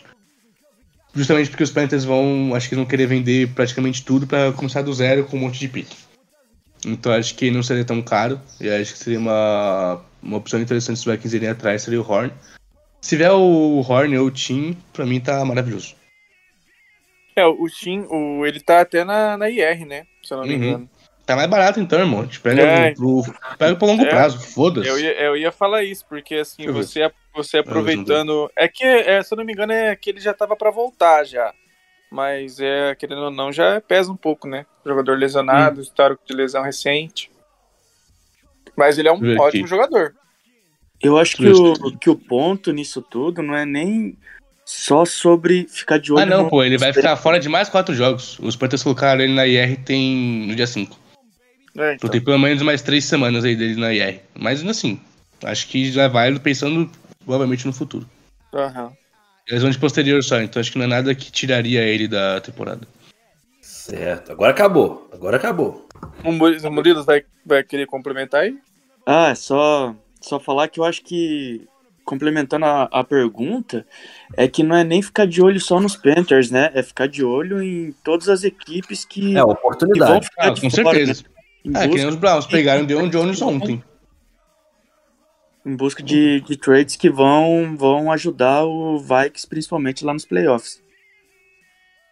Justamente 1.13 1.49
porque 1.49 1.63
os 1.63 1.72
Panthers 1.72 2.03
vão, 2.03 2.53
acho 2.53 2.70
que 2.70 2.76
vão 2.76 2.86
querer 2.86 3.07
vender 3.07 3.49
praticamente 3.49 4.05
tudo 4.05 4.28
para 4.28 4.51
começar 4.51 4.84
do 4.84 4.93
zero 4.93 5.26
com 5.26 5.38
um 5.38 5.39
monte 5.39 5.59
de 5.59 5.67
pique. 5.67 5.95
Então 6.86 7.11
acho 7.11 7.36
que 7.36 7.49
não 7.49 7.63
seria 7.63 7.84
tão 7.84 8.01
caro. 8.01 8.39
E 8.59 8.70
acho 8.70 8.93
que 8.93 8.99
seria 8.99 9.20
uma, 9.20 10.01
uma 10.22 10.38
opção 10.38 10.61
interessante 10.61 10.99
se 10.99 11.09
os 11.09 11.13
Vikings 11.13 11.36
irem 11.36 11.49
atrás, 11.49 11.82
seria 11.82 12.01
o 12.01 12.07
Horn. 12.07 12.32
Se 13.01 13.09
tiver 13.11 13.32
o 13.32 13.80
Horn 13.80 14.17
ou 14.17 14.28
o 14.28 14.32
Tim, 14.32 14.78
pra 14.93 15.05
mim 15.05 15.20
tá 15.20 15.43
maravilhoso. 15.43 15.95
É, 17.36 17.45
o 17.45 17.67
Tim, 17.70 18.05
o, 18.09 18.45
ele 18.45 18.59
tá 18.59 18.82
até 18.82 19.03
na, 19.03 19.38
na 19.38 19.49
IR, 19.49 19.86
né? 19.86 20.05
Se 20.30 20.36
eu 20.36 20.38
não 20.38 20.45
me 20.45 20.55
uhum. 20.55 20.63
engano. 20.63 20.89
Tá 21.25 21.36
mais 21.36 21.49
barato 21.49 21.80
então, 21.80 21.99
irmão. 21.99 22.27
Te 22.27 22.39
pega, 22.39 22.61
é, 22.61 22.93
pro, 22.93 23.23
pega 23.57 23.75
pro 23.75 23.88
longo 23.88 24.03
é, 24.03 24.09
prazo, 24.09 24.39
foda-se. 24.39 24.88
Eu 24.88 24.99
ia, 24.99 25.19
eu 25.19 25.36
ia 25.36 25.51
falar 25.51 25.84
isso, 25.84 26.05
porque 26.07 26.36
assim, 26.36 26.71
você, 26.71 27.11
você 27.34 27.57
aproveitando. 27.57 28.51
É 28.55 28.67
que, 28.67 28.84
é, 28.84 29.23
se 29.23 29.34
eu 29.34 29.38
não 29.38 29.43
me 29.45 29.53
engano, 29.53 29.73
é 29.73 29.95
que 29.95 30.11
ele 30.11 30.19
já 30.19 30.32
tava 30.32 30.55
para 30.55 30.69
voltar 30.69 31.23
já. 31.23 31.51
Mas 32.11 32.59
é, 32.59 32.93
querendo 32.93 33.21
ou 33.21 33.32
não, 33.32 33.51
já 33.51 33.82
pesa 33.82 34.11
um 34.11 34.15
pouco, 34.15 34.47
né? 34.47 34.67
Jogador 34.86 35.17
lesionado, 35.17 35.82
histórico 35.82 36.21
de 36.27 36.34
lesão 36.34 36.61
recente. 36.61 37.32
Mas 38.75 38.99
ele 38.99 39.07
é 39.07 39.11
um 39.11 39.39
ótimo 39.39 39.65
jogador. 39.65 40.15
Eu 41.01 41.17
acho 41.17 41.38
que 41.38 41.49
o, 41.49 41.97
que 41.97 42.09
o 42.09 42.15
ponto 42.15 42.71
nisso 42.71 43.01
tudo 43.01 43.41
não 43.41 43.55
é 43.55 43.65
nem 43.65 44.15
só 44.72 45.03
sobre 45.03 45.67
ficar 45.67 45.97
de 45.97 46.13
olho 46.13 46.22
Ah, 46.22 46.26
não, 46.28 46.43
no- 46.43 46.49
pô, 46.49 46.63
ele 46.63 46.78
vai 46.78 46.93
ficar 46.93 47.15
fora 47.17 47.39
de 47.39 47.49
mais 47.49 47.67
quatro 47.70 47.95
jogos. 47.95 48.38
Os 48.39 48.55
Panthers 48.55 48.84
colocaram 48.84 49.20
ele 49.20 49.34
na 49.34 49.47
IR 49.47 49.78
tem 49.84 50.45
no 50.47 50.55
dia 50.55 50.67
5. 50.67 50.95
É, 51.76 51.93
Então 51.93 51.93
então. 51.95 52.09
tem 52.11 52.22
pelo 52.22 52.38
menos 52.38 52.61
mais 52.61 52.84
três 52.84 53.03
semanas 53.05 53.43
aí 53.43 53.55
dele 53.55 53.76
na 53.80 53.91
IR. 53.91 54.22
Mas 54.38 54.63
assim, 54.63 54.99
acho 55.43 55.67
que 55.67 55.91
já 55.91 56.07
vai 56.07 56.38
pensando 56.38 56.88
provavelmente 57.26 57.65
no 57.65 57.74
futuro. 57.74 58.07
Aham. 58.53 58.93
Eles 59.47 59.63
vão 59.63 59.72
de 59.72 59.80
posterior 59.80 60.24
só, 60.24 60.39
então 60.39 60.59
acho 60.59 60.72
que 60.72 60.78
não 60.78 60.86
é 60.86 60.89
nada 60.89 61.15
que 61.15 61.32
tiraria 61.32 61.82
ele 61.82 62.07
da 62.07 62.39
temporada. 62.39 62.88
Certo. 63.59 64.32
Agora 64.32 64.51
acabou. 64.51 65.09
Agora 65.11 65.38
acabou. 65.38 65.88
O 66.24 66.32
Murilo 66.32 67.03
vai, 67.03 67.26
vai 67.43 67.63
querer 67.63 67.88
complementar 67.88 68.41
aí? 68.41 68.55
Ah, 69.03 69.30
é 69.30 69.36
só, 69.36 69.95
só 70.22 70.39
falar 70.39 70.67
que 70.67 70.80
eu 70.80 70.84
acho 70.84 71.01
que, 71.03 71.67
complementando 72.10 72.66
a, 72.66 72.84
a 72.91 73.03
pergunta, 73.03 73.86
é 74.36 74.47
que 74.47 74.64
não 74.64 74.76
é 74.76 74.84
nem 74.84 74.99
ficar 74.99 75.28
de 75.28 75.43
olho 75.43 75.60
só 75.60 75.80
nos 75.80 75.95
Panthers, 75.95 76.49
né? 76.49 76.72
É 76.74 76.82
ficar 76.82 77.07
de 77.07 77.24
olho 77.24 77.62
em 77.62 77.91
todas 78.03 78.28
as 78.28 78.43
equipes 78.43 79.05
que, 79.05 79.22
É 79.22 79.34
que 79.36 79.41
vão 79.41 79.51
oportunidade. 79.51 80.26
ficar 80.26 80.47
Ah, 80.47 80.49
de 80.49 80.62
com 80.62 80.70
fora, 80.72 80.97
certeza. 80.97 81.24
né? 81.66 81.84
É, 81.84 81.88
que 81.88 81.95
nem 81.95 82.07
os 82.07 82.16
Browns 82.16 82.47
pegaram 82.47 82.82
o 82.84 82.88
Deon 82.88 83.07
Jones 83.10 83.39
ontem. 83.43 83.84
em 85.64 85.76
busca 85.76 86.01
de, 86.01 86.41
de 86.41 86.57
trades 86.57 86.95
que 86.95 87.12
vão, 87.12 87.76
vão 87.78 88.12
ajudar 88.12 88.64
o 88.66 88.97
Vikings, 88.97 89.45
principalmente 89.47 90.03
lá 90.03 90.12
nos 90.14 90.26
playoffs. 90.26 90.82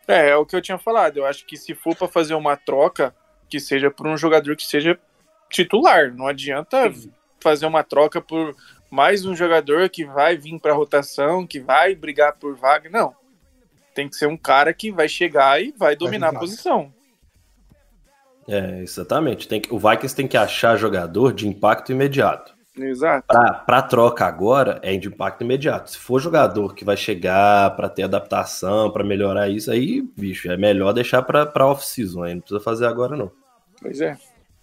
É, 0.07 0.29
é 0.29 0.35
o 0.35 0.45
que 0.45 0.55
eu 0.55 0.61
tinha 0.61 0.77
falado. 0.77 1.17
Eu 1.17 1.25
acho 1.25 1.43
que 1.47 1.57
se 1.57 1.73
for 1.73 1.95
pra 1.95 2.07
fazer 2.07 2.35
uma 2.35 2.55
troca, 2.55 3.15
que 3.49 3.59
seja 3.59 3.89
por 3.89 4.05
um 4.05 4.15
jogador 4.15 4.55
que 4.55 4.65
seja 4.67 4.99
titular. 5.49 6.13
Não 6.13 6.27
adianta 6.27 6.93
fazer 7.39 7.65
uma 7.65 7.83
troca 7.83 8.21
por 8.21 8.55
mais 8.89 9.25
um 9.25 9.35
jogador 9.35 9.89
que 9.89 10.05
vai 10.05 10.37
vir 10.37 10.59
pra 10.59 10.73
rotação, 10.73 11.45
que 11.45 11.59
vai 11.59 11.95
brigar 11.95 12.33
por 12.37 12.55
vaga. 12.55 12.89
Não. 12.89 13.13
Tem 13.93 14.07
que 14.07 14.15
ser 14.15 14.27
um 14.27 14.37
cara 14.37 14.73
que 14.73 14.91
vai 14.91 15.09
chegar 15.09 15.61
e 15.61 15.73
vai 15.75 15.95
dominar 15.95 16.29
a 16.29 16.39
posição. 16.39 16.93
É, 18.47 18.79
exatamente. 18.79 19.47
Tem 19.47 19.59
que, 19.59 19.73
o 19.73 19.79
Vikings 19.79 20.15
tem 20.15 20.27
que 20.27 20.37
achar 20.37 20.77
jogador 20.77 21.33
de 21.33 21.47
impacto 21.47 21.91
imediato. 21.91 22.55
Exato. 22.77 23.25
Pra, 23.27 23.53
pra 23.53 23.81
troca 23.81 24.25
agora 24.25 24.79
é 24.83 24.95
de 24.95 25.07
impacto 25.07 25.43
imediato. 25.43 25.91
Se 25.91 25.97
for 25.97 26.21
jogador 26.21 26.75
que 26.75 26.85
vai 26.85 26.95
chegar 26.95 27.75
pra 27.75 27.89
ter 27.89 28.03
adaptação, 28.03 28.91
pra 28.91 29.03
melhorar 29.03 29.49
isso, 29.49 29.71
aí, 29.71 30.01
bicho, 30.15 30.49
é 30.51 30.55
melhor 30.55 30.93
deixar 30.93 31.23
pra, 31.23 31.45
pra 31.45 31.65
off-season. 31.65 32.23
Aí 32.23 32.35
não 32.35 32.41
precisa 32.41 32.59
fazer 32.61 32.85
agora, 32.85 33.17
não. 33.17 33.31
Pois 33.81 33.99
é. 33.99 34.17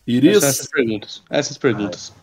Iris, 0.07 0.43
essas 0.43 0.69
perguntas. 0.69 1.23
Essas 1.29 1.59
perguntas. 1.59 2.15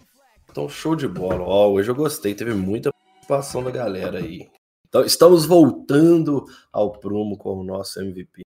Então 0.51 0.67
show 0.67 0.95
de 0.95 1.07
bola. 1.07 1.43
Ó, 1.43 1.71
hoje 1.71 1.89
eu 1.89 1.95
gostei, 1.95 2.35
teve 2.35 2.53
muita 2.53 2.91
participação 2.91 3.63
da 3.63 3.71
galera 3.71 4.19
aí. 4.19 4.51
Então, 4.87 5.05
estamos 5.05 5.45
voltando 5.45 6.45
ao 6.71 6.91
prumo 6.91 7.37
com 7.37 7.57
o 7.57 7.63
nosso 7.63 8.01
MVP. 8.01 8.41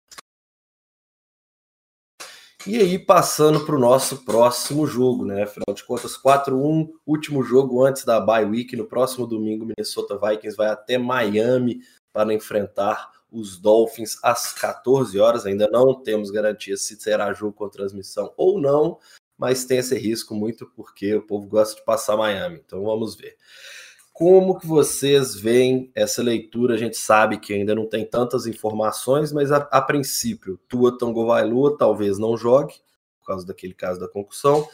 E 2.66 2.78
aí, 2.78 2.98
passando 2.98 3.64
para 3.64 3.74
o 3.74 3.78
nosso 3.78 4.24
próximo 4.24 4.86
jogo, 4.86 5.24
né? 5.24 5.42
Afinal 5.42 5.74
de 5.74 5.84
contas, 5.84 6.16
4-1, 6.16 6.90
último 7.06 7.42
jogo 7.42 7.84
antes 7.84 8.04
da 8.04 8.18
bye 8.20 8.44
week. 8.44 8.74
No 8.76 8.86
próximo 8.86 9.26
domingo, 9.26 9.66
Minnesota 9.66 10.18
Vikings 10.18 10.56
vai 10.56 10.68
até 10.68 10.96
Miami 10.96 11.80
para 12.12 12.32
enfrentar 12.32 13.10
os 13.30 13.58
Dolphins 13.58 14.18
às 14.22 14.52
14 14.52 15.18
horas. 15.18 15.46
Ainda 15.46 15.68
não 15.70 15.94
temos 15.94 16.30
garantia 16.30 16.76
se 16.76 16.98
será 17.00 17.32
jogo 17.32 17.52
com 17.52 17.68
transmissão 17.68 18.32
ou 18.36 18.60
não, 18.60 18.98
mas 19.40 19.64
tem 19.64 19.78
esse 19.78 19.96
risco 19.98 20.34
muito 20.34 20.66
porque 20.76 21.14
o 21.14 21.22
povo 21.22 21.46
gosta 21.48 21.74
de 21.74 21.82
passar 21.82 22.14
Miami. 22.14 22.60
Então 22.62 22.84
vamos 22.84 23.16
ver. 23.16 23.38
Como 24.12 24.58
que 24.58 24.66
vocês 24.66 25.34
veem 25.34 25.90
essa 25.94 26.22
leitura? 26.22 26.74
A 26.74 26.76
gente 26.76 26.98
sabe 26.98 27.38
que 27.38 27.54
ainda 27.54 27.74
não 27.74 27.88
tem 27.88 28.04
tantas 28.04 28.46
informações, 28.46 29.32
mas 29.32 29.50
a, 29.50 29.56
a 29.72 29.80
princípio, 29.80 30.60
Tua 30.68 30.96
Tagovailoa 30.98 31.78
talvez 31.78 32.18
não 32.18 32.36
jogue, 32.36 32.74
por 33.18 33.28
causa 33.28 33.46
daquele 33.46 33.72
caso 33.72 33.98
da 33.98 34.06
concussão, 34.06 34.68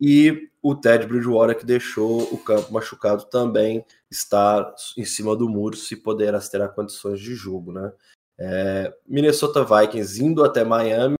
e 0.00 0.48
o 0.62 0.74
Ted 0.74 1.06
Bridgewater, 1.06 1.58
que 1.58 1.66
deixou 1.66 2.22
o 2.32 2.38
campo 2.38 2.72
machucado, 2.72 3.24
também 3.26 3.84
está 4.10 4.74
em 4.96 5.04
cima 5.04 5.36
do 5.36 5.46
muro, 5.46 5.76
se 5.76 5.94
poderá 5.94 6.40
ter 6.40 6.66
condições 6.70 7.20
de 7.20 7.34
jogo, 7.34 7.70
né? 7.70 7.92
É, 8.38 8.94
Minnesota 9.06 9.62
Vikings 9.62 10.24
indo 10.24 10.42
até 10.42 10.64
Miami 10.64 11.16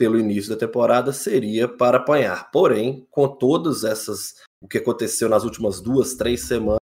pelo 0.00 0.18
início 0.18 0.48
da 0.48 0.56
temporada 0.56 1.12
seria 1.12 1.68
para 1.68 1.98
apanhar. 1.98 2.50
Porém, 2.50 3.06
com 3.10 3.28
todas 3.28 3.84
essas 3.84 4.36
o 4.58 4.66
que 4.66 4.78
aconteceu 4.78 5.28
nas 5.28 5.44
últimas 5.44 5.78
duas, 5.78 6.14
três 6.14 6.46
semanas, 6.46 6.80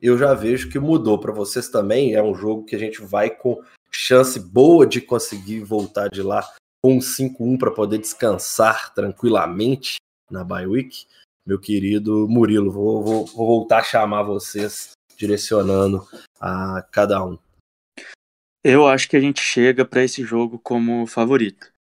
eu 0.00 0.16
já 0.16 0.32
vejo 0.34 0.70
que 0.70 0.78
mudou 0.78 1.18
para 1.18 1.32
vocês 1.32 1.68
também. 1.68 2.14
É 2.14 2.22
um 2.22 2.32
jogo 2.32 2.64
que 2.64 2.76
a 2.76 2.78
gente 2.78 3.02
vai 3.02 3.28
com 3.28 3.60
chance 3.90 4.38
boa 4.38 4.86
de 4.86 5.00
conseguir 5.00 5.64
voltar 5.64 6.08
de 6.08 6.22
lá 6.22 6.48
com 6.80 6.94
um 6.94 7.00
5-1 7.00 7.58
para 7.58 7.72
poder 7.72 7.98
descansar 7.98 8.94
tranquilamente 8.94 9.96
na 10.30 10.44
bye 10.44 10.64
week. 10.64 11.06
Meu 11.44 11.58
querido 11.58 12.28
Murilo, 12.28 12.70
vou, 12.70 13.02
vou, 13.02 13.26
vou 13.26 13.46
voltar 13.48 13.78
a 13.78 13.84
chamar 13.84 14.22
vocês 14.22 14.92
direcionando 15.16 16.06
a 16.40 16.86
cada 16.92 17.24
um. 17.24 17.36
Eu 18.62 18.86
acho 18.86 19.08
que 19.08 19.16
a 19.16 19.20
gente 19.20 19.40
chega 19.40 19.84
para 19.84 20.04
esse 20.04 20.22
jogo 20.22 20.56
como 20.56 21.04
favorito. 21.04 21.73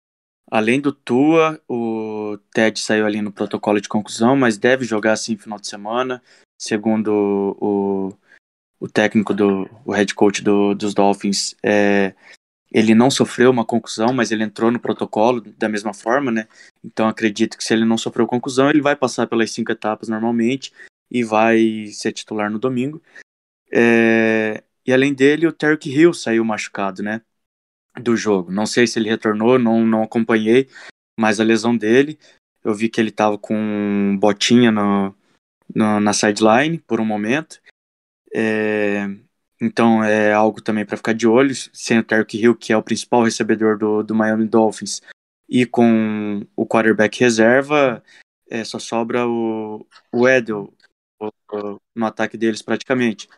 Além 0.52 0.82
do 0.82 0.92
Tua, 0.92 1.58
o 1.66 2.36
Ted 2.52 2.78
saiu 2.78 3.06
ali 3.06 3.22
no 3.22 3.32
protocolo 3.32 3.80
de 3.80 3.88
conclusão, 3.88 4.36
mas 4.36 4.58
deve 4.58 4.84
jogar 4.84 5.12
assim 5.12 5.34
final 5.34 5.58
de 5.58 5.66
semana, 5.66 6.22
segundo 6.58 7.56
o, 7.58 8.12
o 8.78 8.86
técnico 8.86 9.32
do 9.32 9.66
o 9.82 9.92
head 9.92 10.14
coach 10.14 10.42
do, 10.42 10.74
dos 10.74 10.92
Dolphins. 10.92 11.56
É, 11.62 12.14
ele 12.70 12.94
não 12.94 13.10
sofreu 13.10 13.50
uma 13.50 13.64
conclusão, 13.64 14.12
mas 14.12 14.30
ele 14.30 14.44
entrou 14.44 14.70
no 14.70 14.78
protocolo 14.78 15.40
da 15.40 15.70
mesma 15.70 15.94
forma, 15.94 16.30
né? 16.30 16.46
Então 16.84 17.08
acredito 17.08 17.56
que 17.56 17.64
se 17.64 17.72
ele 17.72 17.86
não 17.86 17.96
sofreu 17.96 18.26
conclusão, 18.26 18.68
ele 18.68 18.82
vai 18.82 18.94
passar 18.94 19.26
pelas 19.26 19.50
cinco 19.52 19.72
etapas 19.72 20.10
normalmente 20.10 20.70
e 21.10 21.24
vai 21.24 21.86
ser 21.86 22.12
titular 22.12 22.50
no 22.50 22.58
domingo. 22.58 23.02
É, 23.72 24.62
e 24.86 24.92
além 24.92 25.14
dele, 25.14 25.46
o 25.46 25.52
Tarek 25.52 25.88
Hill 25.88 26.12
saiu 26.12 26.44
machucado, 26.44 27.02
né? 27.02 27.22
Do 28.00 28.16
jogo. 28.16 28.50
Não 28.50 28.64
sei 28.64 28.86
se 28.86 28.98
ele 28.98 29.10
retornou, 29.10 29.58
não, 29.58 29.84
não 29.84 30.02
acompanhei, 30.02 30.68
mas 31.18 31.38
a 31.38 31.44
lesão 31.44 31.76
dele, 31.76 32.18
eu 32.64 32.74
vi 32.74 32.88
que 32.88 33.00
ele 33.00 33.10
tava 33.10 33.36
com 33.36 34.16
botinha 34.18 34.70
no, 34.70 35.14
no, 35.74 36.00
na 36.00 36.12
sideline 36.12 36.78
por 36.78 37.00
um 37.00 37.04
momento. 37.04 37.60
É, 38.34 39.06
então 39.60 40.02
é 40.02 40.32
algo 40.32 40.60
também 40.60 40.86
para 40.86 40.96
ficar 40.96 41.12
de 41.12 41.26
olho. 41.26 41.54
Sem 41.54 41.98
o 41.98 42.04
Tarek 42.04 42.36
Hill, 42.36 42.56
que 42.56 42.72
é 42.72 42.76
o 42.76 42.82
principal 42.82 43.22
recebedor 43.22 43.78
do, 43.78 44.02
do 44.02 44.14
Miami 44.14 44.46
Dolphins, 44.46 45.02
e 45.48 45.66
com 45.66 46.46
o 46.56 46.66
quarterback 46.66 47.20
reserva, 47.20 48.02
é, 48.48 48.64
só 48.64 48.78
sobra 48.78 49.26
o, 49.26 49.86
o 50.10 50.28
Edel 50.28 50.72
o, 51.20 51.28
o, 51.52 51.80
no 51.94 52.06
ataque 52.06 52.36
deles 52.36 52.62
praticamente. 52.62 53.28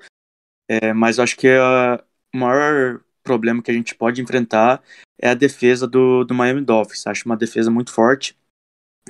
É, 0.69 0.93
mas 0.93 1.19
acho 1.19 1.37
que 1.37 1.49
a, 1.49 2.03
o 2.33 2.39
maior 2.39 3.01
problema 3.25 3.63
que 3.63 3.71
a 3.71 3.75
gente 3.75 3.95
pode 3.95 4.21
enfrentar 4.21 4.83
é 5.19 5.31
a 5.31 5.35
defesa 5.35 5.89
do, 5.89 6.25
do 6.25 6.35
Miami 6.35 6.61
Dolphins. 6.61 7.07
Acho 7.07 7.27
uma 7.27 7.37
defesa 7.37 7.71
muito 7.71 7.93
forte 7.93 8.37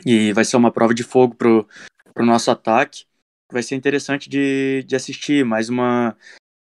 e 0.07 0.33
vai 0.33 0.45
ser 0.45 0.57
uma 0.57 0.73
prova 0.73 0.95
de 0.95 1.03
fogo 1.03 1.35
pro, 1.35 1.69
pro 2.15 2.25
nosso 2.25 2.51
ataque. 2.51 3.05
Vai 3.53 3.63
ser 3.63 3.75
interessante 3.75 4.29
de, 4.31 4.85
de 4.87 4.97
assistir, 4.97 5.45
mais 5.45 5.69
uma, 5.69 6.17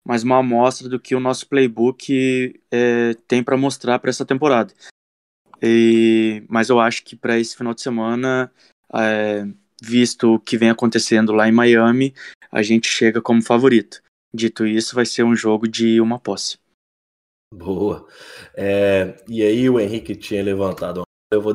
mais 0.07 0.23
uma 0.23 0.39
amostra 0.39 0.89
do 0.89 0.99
que 0.99 1.15
o 1.15 1.21
nosso 1.21 1.47
playbook 1.49 2.59
é, 2.71 3.15
tem 3.29 3.43
para 3.43 3.57
mostrar 3.57 3.99
para 3.99 4.11
essa 4.11 4.25
temporada. 4.25 4.73
E, 5.63 6.43
mas 6.49 6.71
eu 6.71 6.81
acho 6.81 7.05
que 7.05 7.15
para 7.15 7.39
esse 7.39 7.57
final 7.57 7.75
de 7.75 7.83
semana, 7.83 8.51
é, 8.95 9.47
visto 9.81 10.35
o 10.35 10.41
que 10.41 10.57
vem 10.57 10.71
acontecendo 10.71 11.33
lá 11.33 11.49
em 11.49 11.53
Miami, 11.53 12.15
a 12.51 12.63
gente 12.63 12.89
chega 12.89 13.21
como 13.21 13.43
favorito. 13.43 14.03
Dito 14.33 14.67
isso, 14.67 14.95
vai 14.95 15.05
ser 15.05 15.25
um 15.25 15.35
jogo 15.35 15.69
de 15.69 16.01
uma 16.01 16.19
posse. 16.19 16.59
Boa. 17.53 18.07
É, 18.55 19.17
e 19.29 19.43
aí 19.43 19.69
o 19.69 19.81
Henrique 19.81 20.15
tinha 20.15 20.43
levantado. 20.43 21.03
Eu 21.33 21.43
vou. 21.43 21.55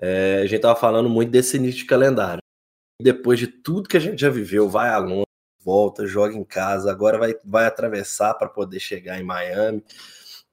É, 0.00 0.40
a 0.42 0.46
gente 0.46 0.60
tava 0.60 0.78
falando 0.78 1.08
muito 1.08 1.30
desse 1.30 1.56
início 1.56 1.80
de 1.80 1.86
calendário. 1.86 2.40
Depois 3.00 3.38
de 3.38 3.46
tudo 3.46 3.88
que 3.88 3.96
a 3.96 4.00
gente 4.00 4.20
já 4.20 4.30
viveu, 4.30 4.68
vai 4.68 4.88
a 4.88 4.98
Londres, 4.98 5.26
volta, 5.62 6.06
joga 6.06 6.34
em 6.34 6.44
casa, 6.44 6.90
agora 6.90 7.18
vai, 7.18 7.34
vai 7.44 7.66
atravessar 7.66 8.34
para 8.34 8.48
poder 8.48 8.80
chegar 8.80 9.20
em 9.20 9.24
Miami. 9.24 9.84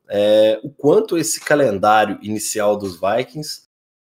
É, 0.10 0.60
o 0.62 0.70
quanto 0.70 1.18
esse 1.18 1.40
calendário 1.40 2.20
inicial 2.22 2.78
dos 2.78 3.00
Vikings 3.00 3.64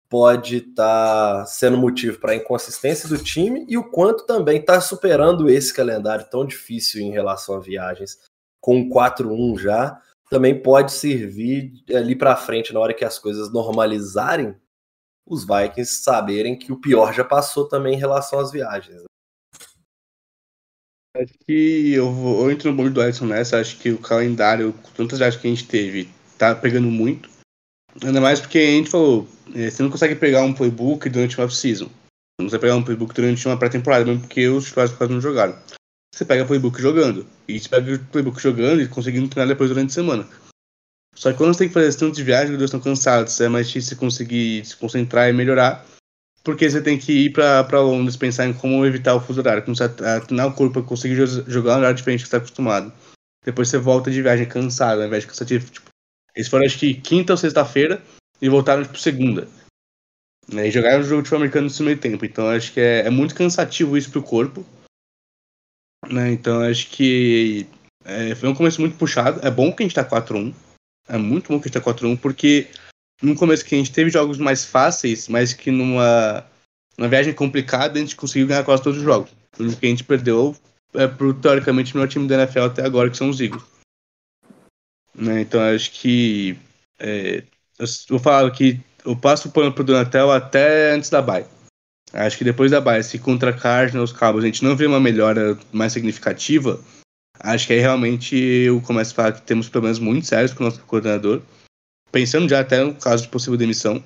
pode 0.09 0.57
estar 0.57 1.39
tá 1.39 1.45
sendo 1.45 1.77
motivo 1.77 2.17
para 2.19 2.31
a 2.31 2.35
inconsistência 2.35 3.09
do 3.09 3.17
time 3.17 3.65
e 3.67 3.77
o 3.77 3.91
quanto 3.91 4.25
também 4.25 4.59
está 4.59 4.79
superando 4.79 5.49
esse 5.49 5.73
calendário 5.73 6.29
tão 6.29 6.45
difícil 6.45 7.01
em 7.01 7.11
relação 7.11 7.55
a 7.55 7.59
viagens 7.59 8.17
com 8.61 8.89
4-1 8.89 9.59
já, 9.59 10.01
também 10.29 10.61
pode 10.61 10.91
servir 10.91 11.73
ali 11.93 12.15
para 12.15 12.35
frente, 12.35 12.73
na 12.73 12.79
hora 12.79 12.93
que 12.93 13.03
as 13.03 13.17
coisas 13.17 13.51
normalizarem, 13.51 14.55
os 15.27 15.45
Vikings 15.45 16.01
saberem 16.01 16.57
que 16.57 16.71
o 16.71 16.79
pior 16.79 17.13
já 17.13 17.23
passou 17.23 17.67
também 17.67 17.95
em 17.95 17.99
relação 17.99 18.39
às 18.39 18.51
viagens. 18.51 19.01
Né? 19.01 19.09
Acho 21.17 21.33
que 21.45 21.93
eu, 21.93 22.11
vou, 22.11 22.43
eu 22.43 22.51
entro 22.51 22.69
no 22.69 22.77
bolo 22.77 22.89
do 22.89 23.03
Edson 23.03 23.25
nessa. 23.25 23.59
Acho 23.59 23.77
que 23.79 23.91
o 23.91 23.97
calendário, 23.97 24.73
tantas 24.95 25.19
viagens 25.19 25.41
que 25.41 25.47
a 25.47 25.49
gente 25.49 25.67
teve, 25.67 26.09
tá 26.37 26.55
pegando 26.55 26.87
muito. 26.87 27.29
Ainda 28.03 28.21
mais 28.21 28.39
porque 28.39 28.59
a 28.59 28.61
gente 28.61 28.89
falou, 28.89 29.27
é, 29.53 29.69
você 29.69 29.81
não 29.81 29.89
consegue 29.89 30.15
pegar 30.15 30.43
um 30.43 30.53
playbook 30.53 31.09
durante 31.09 31.37
uma 31.37 31.45
off-season. 31.45 31.89
Não 32.39 32.45
consegue 32.45 32.61
pegar 32.61 32.75
um 32.75 32.83
playbook 32.83 33.13
durante 33.13 33.45
uma 33.47 33.57
pré-temporada, 33.57 34.05
mesmo 34.05 34.21
porque 34.21 34.47
os 34.47 34.65
titulares 34.65 34.93
quase 34.93 35.11
não 35.11 35.19
jogaram. 35.19 35.57
Você 36.13 36.25
pega 36.25 36.45
playbook 36.45 36.81
jogando. 36.81 37.25
E 37.47 37.59
você 37.59 37.69
pega 37.69 37.95
o 37.95 37.99
playbook 37.99 38.41
jogando 38.41 38.81
e 38.81 38.87
conseguindo 38.87 39.27
treinar 39.27 39.47
depois 39.47 39.69
durante 39.69 39.91
a 39.91 39.93
semana. 39.93 40.27
Só 41.15 41.31
que 41.31 41.37
quando 41.37 41.53
você 41.53 41.59
tem 41.59 41.67
que 41.67 41.73
fazer 41.73 41.97
tanto 41.97 42.15
de 42.15 42.23
viagem, 42.23 42.55
os 42.55 42.61
estão 42.61 42.79
cansados, 42.79 43.39
é 43.41 43.49
mais 43.49 43.67
difícil 43.67 43.97
conseguir 43.97 44.65
se 44.65 44.75
concentrar 44.75 45.29
e 45.29 45.33
melhorar. 45.33 45.85
Porque 46.43 46.69
você 46.69 46.81
tem 46.81 46.97
que 46.97 47.11
ir 47.11 47.33
para 47.33 47.81
Londres 47.81 48.15
pensar 48.15 48.47
em 48.47 48.53
como 48.53 48.85
evitar 48.85 49.15
o 49.15 49.19
fuso 49.19 49.41
horário, 49.41 49.63
começar 49.63 49.85
a 49.85 50.21
treinar 50.21 50.47
o 50.47 50.53
corpo 50.53 50.73
para 50.73 50.83
conseguir 50.83 51.15
jogar 51.47 51.75
um 51.75 51.79
horário 51.79 51.97
diferente 51.97 52.23
que 52.23 52.29
você 52.29 52.35
está 52.35 52.37
acostumado. 52.37 52.93
Depois 53.43 53.67
você 53.67 53.77
volta 53.77 54.09
de 54.09 54.21
viagem 54.21 54.47
cansado, 54.47 55.01
ao 55.01 55.07
invés 55.07 55.23
de 55.23 55.29
cansativo. 55.29 55.69
Tipo, 55.69 55.89
eles 56.35 56.47
foram 56.47 56.65
acho 56.65 56.79
que 56.79 56.93
quinta 56.93 57.33
ou 57.33 57.37
sexta-feira 57.37 58.01
e 58.41 58.47
voltaram 58.47 58.83
tipo 58.83 58.97
segunda. 58.97 59.47
Né, 60.51 60.67
e 60.67 60.71
jogaram 60.71 61.01
o 61.01 61.03
jogo 61.03 61.21
de 61.21 61.35
americano 61.35 61.67
nesse 61.67 61.83
meio 61.83 61.97
tempo. 61.97 62.25
Então 62.25 62.47
acho 62.49 62.71
que 62.71 62.79
é, 62.79 63.05
é 63.05 63.09
muito 63.09 63.35
cansativo 63.35 63.97
isso 63.97 64.09
pro 64.09 64.23
corpo. 64.23 64.65
Né, 66.09 66.31
então 66.31 66.61
acho 66.61 66.89
que 66.89 67.67
é, 68.03 68.33
foi 68.33 68.49
um 68.49 68.55
começo 68.55 68.81
muito 68.81 68.97
puxado. 68.97 69.39
É 69.45 69.51
bom 69.51 69.71
que 69.71 69.83
a 69.83 69.85
gente 69.85 69.95
tá 69.95 70.03
4-1. 70.03 70.53
É 71.07 71.17
muito 71.17 71.49
bom 71.49 71.59
que 71.59 71.67
a 71.67 71.71
gente 71.71 71.83
tá 71.83 71.93
4-1, 71.93 72.17
porque 72.17 72.67
no 73.21 73.35
começo 73.35 73.65
que 73.65 73.75
a 73.75 73.77
gente 73.77 73.91
teve 73.91 74.09
jogos 74.09 74.37
mais 74.37 74.65
fáceis, 74.65 75.27
mas 75.27 75.53
que 75.53 75.69
numa, 75.71 76.45
numa 76.97 77.09
viagem 77.09 77.33
complicada 77.33 77.97
a 77.97 78.01
gente 78.01 78.15
conseguiu 78.15 78.47
ganhar 78.47 78.63
quase 78.63 78.83
todos 78.83 78.99
os 78.99 79.05
jogos. 79.05 79.31
O 79.59 79.75
que 79.75 79.85
a 79.85 79.89
gente 79.89 80.03
perdeu 80.03 80.55
é 80.93 81.07
pro, 81.07 81.33
teoricamente, 81.33 81.93
o 81.93 81.97
melhor 81.97 82.09
time 82.09 82.27
da 82.27 82.35
NFL 82.35 82.61
até 82.61 82.83
agora, 82.83 83.09
que 83.09 83.17
são 83.17 83.29
os 83.29 83.39
Eagles. 83.39 83.63
Né? 85.13 85.41
Então 85.41 85.61
acho 85.61 85.91
que. 85.91 86.57
É, 86.97 87.43
eu 87.77 87.87
vou 88.09 88.19
falar 88.19 88.49
que 88.51 88.79
eu 89.05 89.15
passo 89.15 89.47
o 89.47 89.51
pano 89.51 89.71
pro 89.71 89.83
Donatel 89.83 90.31
até 90.31 90.93
antes 90.93 91.09
da 91.09 91.21
bye. 91.21 91.45
Acho 92.13 92.37
que 92.37 92.43
depois 92.43 92.71
da 92.71 92.81
bye, 92.81 93.03
se 93.03 93.19
contra 93.19 93.53
Cardinals, 93.53 94.11
Cabos, 94.11 94.43
a 94.43 94.47
gente 94.47 94.63
não 94.63 94.75
vê 94.75 94.85
uma 94.85 94.99
melhora 94.99 95.57
mais 95.71 95.93
significativa, 95.93 96.79
acho 97.39 97.67
que 97.67 97.73
aí 97.73 97.79
realmente 97.79 98.35
eu 98.35 98.81
começo 98.81 99.11
a 99.11 99.15
falar 99.15 99.31
que 99.33 99.41
temos 99.43 99.69
problemas 99.69 99.99
muito 99.99 100.25
sérios 100.25 100.53
com 100.53 100.63
o 100.63 100.67
nosso 100.67 100.81
coordenador. 100.81 101.41
Pensando 102.11 102.49
já 102.49 102.59
até 102.61 102.83
no 102.83 102.95
caso 102.95 103.23
de 103.23 103.29
possível 103.29 103.57
demissão. 103.57 104.03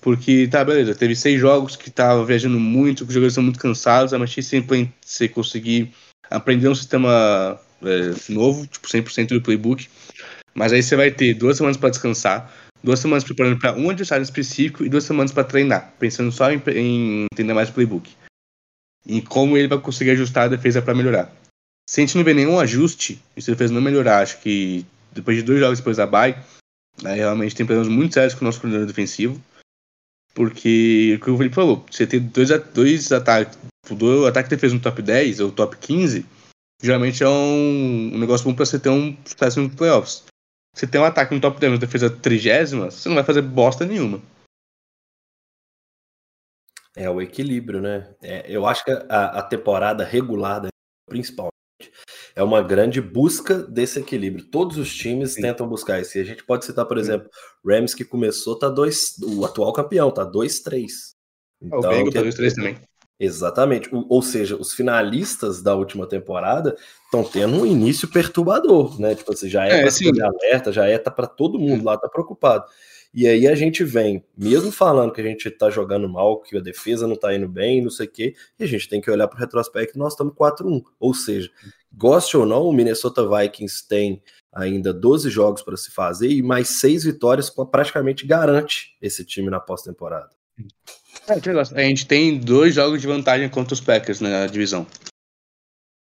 Porque, 0.00 0.46
tá, 0.46 0.64
beleza, 0.64 0.94
teve 0.94 1.16
seis 1.16 1.40
jogos 1.40 1.74
que 1.74 1.90
tava 1.90 2.24
viajando 2.24 2.60
muito, 2.60 3.04
que 3.04 3.08
os 3.08 3.14
jogadores 3.14 3.32
estão 3.32 3.42
muito 3.42 3.58
cansados, 3.58 4.12
mas 4.12 4.32
sempre 4.46 4.90
você 5.04 5.28
conseguir 5.28 5.92
aprender 6.30 6.68
um 6.68 6.74
sistema 6.74 7.58
é, 7.82 8.32
novo, 8.32 8.66
tipo 8.66 8.86
100% 8.86 9.28
do 9.28 9.42
playbook. 9.42 9.88
Mas 10.54 10.72
aí 10.72 10.82
você 10.82 10.96
vai 10.96 11.10
ter 11.10 11.34
duas 11.34 11.56
semanas 11.56 11.76
para 11.76 11.90
descansar, 11.90 12.50
duas 12.86 13.00
semanas 13.00 13.24
preparando 13.24 13.58
para 13.58 13.76
um 13.76 13.90
adversário 13.90 14.22
específico 14.22 14.84
e 14.84 14.88
duas 14.88 15.02
semanas 15.02 15.32
para 15.32 15.42
treinar, 15.42 15.92
pensando 15.98 16.30
só 16.30 16.52
em, 16.52 16.62
em 16.68 17.26
entender 17.32 17.52
mais 17.52 17.68
o 17.68 17.72
playbook. 17.72 18.08
E 19.04 19.20
como 19.20 19.56
ele 19.56 19.66
vai 19.66 19.80
conseguir 19.80 20.12
ajustar 20.12 20.44
a 20.44 20.48
defesa 20.48 20.80
para 20.80 20.94
melhorar. 20.94 21.34
Se 21.88 22.00
a 22.00 22.06
gente 22.06 22.16
não 22.16 22.22
vê 22.22 22.32
nenhum 22.32 22.60
ajuste, 22.60 23.20
e 23.36 23.42
se 23.42 23.50
a 23.50 23.54
defesa 23.54 23.74
não 23.74 23.80
melhorar, 23.80 24.22
acho 24.22 24.40
que 24.40 24.86
depois 25.12 25.36
de 25.36 25.42
dois 25.42 25.58
jogos 25.58 25.80
depois 25.80 25.96
da 25.96 26.06
bye, 26.06 26.36
aí 27.04 27.16
realmente 27.16 27.56
tem 27.56 27.66
problemas 27.66 27.92
muito 27.92 28.14
sérios 28.14 28.34
com 28.34 28.42
o 28.42 28.44
nosso 28.44 28.60
coordenador 28.60 28.86
defensivo. 28.86 29.40
Porque, 30.32 31.18
como 31.22 31.34
o 31.34 31.38
Felipe 31.38 31.56
falou, 31.56 31.84
você 31.90 32.06
tem 32.06 32.20
dois, 32.20 32.50
dois 32.72 33.10
ataques, 33.10 33.58
o 33.90 34.26
ataque 34.26 34.48
de 34.48 34.54
defesa 34.54 34.74
no 34.74 34.80
top 34.80 35.02
10 35.02 35.40
ou 35.40 35.50
top 35.50 35.76
15, 35.76 36.24
geralmente 36.80 37.24
é 37.24 37.28
um, 37.28 38.12
um 38.14 38.18
negócio 38.18 38.44
bom 38.44 38.54
para 38.54 38.64
você 38.64 38.78
ter 38.78 38.90
um 38.90 39.16
sucesso 39.24 39.60
nos 39.60 39.74
playoffs. 39.74 40.24
Você 40.76 40.86
tem 40.86 41.00
um 41.00 41.04
ataque 41.04 41.34
no 41.34 41.40
top 41.40 41.58
10 41.58 41.72
uma 41.72 41.78
defesa 41.78 42.10
trigésima, 42.10 42.90
você 42.90 43.08
não 43.08 43.16
vai 43.16 43.24
fazer 43.24 43.40
bosta 43.40 43.86
nenhuma. 43.86 44.20
É 46.94 47.08
o 47.08 47.22
equilíbrio, 47.22 47.80
né? 47.80 48.14
É, 48.22 48.44
eu 48.46 48.66
acho 48.66 48.84
que 48.84 48.90
a, 48.90 49.38
a 49.38 49.42
temporada 49.42 50.04
regulada, 50.04 50.68
principalmente, 51.08 51.54
é 52.34 52.42
uma 52.42 52.62
grande 52.62 53.00
busca 53.00 53.58
desse 53.62 54.00
equilíbrio. 54.00 54.50
Todos 54.50 54.76
os 54.76 54.94
times 54.94 55.32
Sim. 55.32 55.42
tentam 55.42 55.66
buscar 55.66 55.98
isso. 55.98 56.18
E 56.18 56.20
a 56.20 56.24
gente 56.24 56.44
pode 56.44 56.66
citar, 56.66 56.84
por 56.84 56.98
exemplo, 56.98 57.30
Rams 57.64 57.94
que 57.94 58.04
começou, 58.04 58.58
tá 58.58 58.68
dois, 58.68 59.16
o 59.22 59.46
atual 59.46 59.72
campeão, 59.72 60.10
tá 60.10 60.30
2-3. 60.30 60.88
Então, 61.62 61.78
o 61.78 61.82
Bengals 61.88 62.12
tá 62.12 62.20
2-3 62.20 62.54
também. 62.54 62.78
Exatamente. 63.18 63.88
Ou 63.92 64.20
seja, 64.20 64.56
os 64.56 64.72
finalistas 64.72 65.62
da 65.62 65.74
última 65.74 66.06
temporada 66.06 66.76
estão 67.04 67.24
tendo 67.24 67.56
um 67.56 67.66
início 67.66 68.08
perturbador, 68.08 69.00
né? 69.00 69.14
Tipo 69.14 69.32
assim, 69.32 69.48
já 69.48 69.66
é, 69.66 69.82
é 69.82 69.90
ser 69.90 70.12
alerta, 70.22 70.70
já 70.70 70.86
é 70.86 70.98
tá 70.98 71.10
para 71.10 71.26
todo 71.26 71.58
mundo 71.58 71.84
lá 71.84 71.96
tá 71.96 72.08
preocupado. 72.08 72.66
E 73.14 73.26
aí 73.26 73.48
a 73.48 73.54
gente 73.54 73.82
vem, 73.82 74.22
mesmo 74.36 74.70
falando 74.70 75.10
que 75.10 75.22
a 75.22 75.24
gente 75.24 75.50
tá 75.50 75.70
jogando 75.70 76.06
mal, 76.06 76.42
que 76.42 76.54
a 76.58 76.60
defesa 76.60 77.06
não 77.06 77.16
tá 77.16 77.34
indo 77.34 77.48
bem, 77.48 77.82
não 77.82 77.88
sei 77.88 78.06
o 78.06 78.10
quê, 78.10 78.34
e 78.58 78.64
a 78.64 78.66
gente 78.66 78.86
tem 78.88 79.00
que 79.00 79.10
olhar 79.10 79.26
para 79.26 79.38
o 79.38 79.40
retrospecto, 79.40 79.98
nós 79.98 80.12
estamos 80.12 80.34
4-1. 80.34 80.82
Ou 81.00 81.14
seja, 81.14 81.50
goste 81.90 82.36
ou 82.36 82.44
não, 82.44 82.64
o 82.64 82.72
Minnesota 82.74 83.26
Vikings 83.26 83.88
tem 83.88 84.22
ainda 84.52 84.92
12 84.92 85.30
jogos 85.30 85.62
para 85.62 85.78
se 85.78 85.90
fazer 85.90 86.28
e 86.28 86.42
mais 86.42 86.80
seis 86.80 87.04
vitórias 87.04 87.48
praticamente 87.70 88.26
garante 88.26 88.96
esse 89.00 89.24
time 89.24 89.48
na 89.48 89.60
pós-temporada. 89.60 90.30
É, 91.28 91.82
a 91.82 91.88
gente 91.88 92.06
tem 92.06 92.38
dois 92.38 92.74
jogos 92.74 93.00
de 93.00 93.06
vantagem 93.06 93.48
contra 93.48 93.74
os 93.74 93.80
Packers 93.80 94.20
na 94.20 94.46
divisão. 94.46 94.86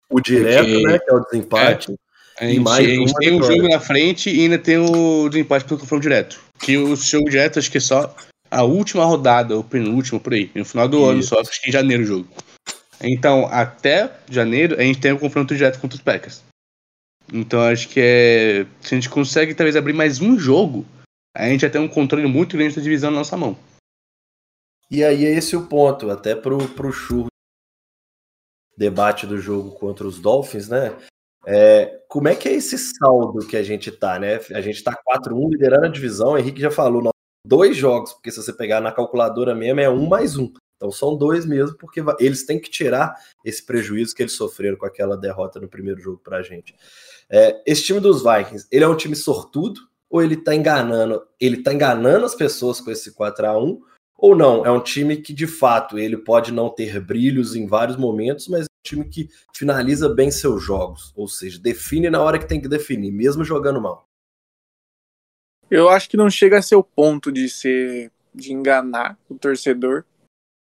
O 0.09 0.19
direto, 0.19 0.81
né? 0.81 0.99
Que 0.99 1.09
é 1.09 1.13
o 1.13 1.19
desempate. 1.21 1.91
É, 2.39 2.45
a 2.45 2.49
gente, 2.49 2.59
mais 2.59 2.85
a 2.85 2.89
gente 2.89 3.13
tem 3.13 3.33
um 3.33 3.43
jogo 3.43 3.67
na 3.67 3.79
frente 3.79 4.29
e 4.29 4.41
ainda 4.41 4.57
tem 4.57 4.77
o 4.77 5.29
desempate 5.29 5.65
pelo 5.65 5.79
confronto 5.79 6.03
direto. 6.03 6.39
Que 6.59 6.77
o 6.77 6.95
jogo 6.95 7.29
direto, 7.29 7.57
acho 7.57 7.71
que 7.71 7.77
é 7.77 7.81
só 7.81 8.15
a 8.51 8.63
última 8.63 9.05
rodada, 9.05 9.55
ou 9.55 9.63
penúltimo, 9.63 10.19
por 10.19 10.33
aí. 10.33 10.51
No 10.53 10.65
final 10.65 10.87
do 10.87 10.97
Isso. 10.97 11.09
ano 11.09 11.23
só, 11.23 11.39
acho 11.39 11.61
que 11.61 11.69
em 11.69 11.73
janeiro 11.73 12.03
o 12.03 12.05
jogo. 12.05 12.27
Então, 13.01 13.47
até 13.51 14.11
janeiro, 14.29 14.75
a 14.79 14.83
gente 14.83 14.99
tem 14.99 15.11
o 15.11 15.19
confronto 15.19 15.55
direto 15.55 15.79
contra 15.79 15.95
os 15.95 16.03
Packers. 16.03 16.43
Então, 17.31 17.61
acho 17.61 17.89
que 17.89 17.99
é. 17.99 18.65
Se 18.81 18.93
a 18.93 18.97
gente 18.97 19.09
consegue 19.09 19.53
talvez 19.53 19.75
abrir 19.75 19.93
mais 19.93 20.19
um 20.19 20.37
jogo, 20.37 20.85
a 21.35 21.47
gente 21.47 21.61
já 21.61 21.69
tem 21.69 21.81
um 21.81 21.87
controle 21.87 22.27
muito 22.27 22.57
grande 22.57 22.75
da 22.75 22.81
divisão 22.81 23.11
na 23.11 23.17
nossa 23.17 23.37
mão. 23.37 23.57
E 24.89 25.03
aí 25.03 25.25
é 25.25 25.31
esse 25.31 25.55
o 25.55 25.67
ponto, 25.67 26.09
até 26.09 26.35
pro, 26.35 26.57
pro 26.69 26.91
churro 26.91 27.27
debate 28.77 29.25
do 29.25 29.37
jogo 29.39 29.71
contra 29.71 30.07
os 30.07 30.19
Dolphins, 30.19 30.69
né? 30.69 30.95
É, 31.45 32.01
como 32.07 32.27
é 32.27 32.35
que 32.35 32.47
é 32.47 32.53
esse 32.53 32.77
saldo 32.77 33.45
que 33.47 33.57
a 33.57 33.63
gente 33.63 33.91
tá, 33.91 34.19
né? 34.19 34.39
A 34.51 34.61
gente 34.61 34.83
tá 34.83 34.95
4-1 35.07 35.49
liderando 35.51 35.85
a 35.87 35.89
divisão, 35.89 36.33
o 36.33 36.37
Henrique 36.37 36.61
já 36.61 36.69
falou, 36.69 37.01
não, 37.01 37.11
dois 37.45 37.75
jogos, 37.75 38.13
porque 38.13 38.31
se 38.31 38.41
você 38.41 38.53
pegar 38.53 38.81
na 38.81 38.91
calculadora 38.91 39.55
mesmo 39.55 39.79
é 39.79 39.89
um 39.89 40.07
mais 40.07 40.37
um. 40.37 40.51
Então 40.75 40.91
são 40.91 41.17
dois 41.17 41.45
mesmo, 41.45 41.75
porque 41.77 42.03
eles 42.19 42.45
têm 42.45 42.59
que 42.59 42.69
tirar 42.69 43.15
esse 43.43 43.65
prejuízo 43.65 44.13
que 44.13 44.21
eles 44.21 44.33
sofreram 44.33 44.77
com 44.77 44.85
aquela 44.85 45.17
derrota 45.17 45.59
no 45.59 45.67
primeiro 45.67 45.99
jogo 45.99 46.21
pra 46.23 46.43
gente. 46.43 46.75
É, 47.29 47.61
esse 47.65 47.83
time 47.83 47.99
dos 47.99 48.21
Vikings, 48.21 48.67
ele 48.71 48.83
é 48.83 48.87
um 48.87 48.95
time 48.95 49.15
sortudo 49.15 49.81
ou 50.09 50.21
ele 50.21 50.37
tá 50.37 50.53
enganando? 50.53 51.25
Ele 51.39 51.63
tá 51.63 51.73
enganando 51.73 52.25
as 52.25 52.35
pessoas 52.35 52.79
com 52.79 52.91
esse 52.91 53.13
4 53.13 53.47
a 53.47 53.57
1 53.57 53.81
ou 54.17 54.35
não, 54.35 54.65
é 54.65 54.71
um 54.71 54.81
time 54.81 55.17
que 55.17 55.31
de 55.31 55.45
fato 55.45 55.99
ele 55.99 56.17
pode 56.17 56.51
não 56.51 56.69
ter 56.69 56.99
brilhos 56.99 57.55
em 57.55 57.67
vários 57.67 57.95
momentos, 57.95 58.47
mas 58.47 58.61
é 58.61 58.65
um 58.65 58.83
time 58.83 59.05
que 59.07 59.29
finaliza 59.53 60.09
bem 60.09 60.31
seus 60.31 60.63
jogos, 60.63 61.13
ou 61.15 61.27
seja, 61.27 61.59
define 61.59 62.09
na 62.09 62.21
hora 62.21 62.39
que 62.39 62.47
tem 62.47 62.59
que 62.59 62.67
definir, 62.67 63.11
mesmo 63.11 63.43
jogando 63.43 63.79
mal. 63.79 64.07
Eu 65.69 65.89
acho 65.89 66.09
que 66.09 66.17
não 66.17 66.29
chega 66.29 66.57
a 66.57 66.61
ser 66.61 66.75
o 66.75 66.83
ponto 66.83 67.31
de 67.31 67.49
ser 67.49 68.11
de 68.33 68.53
enganar 68.53 69.17
o 69.29 69.35
torcedor, 69.35 70.05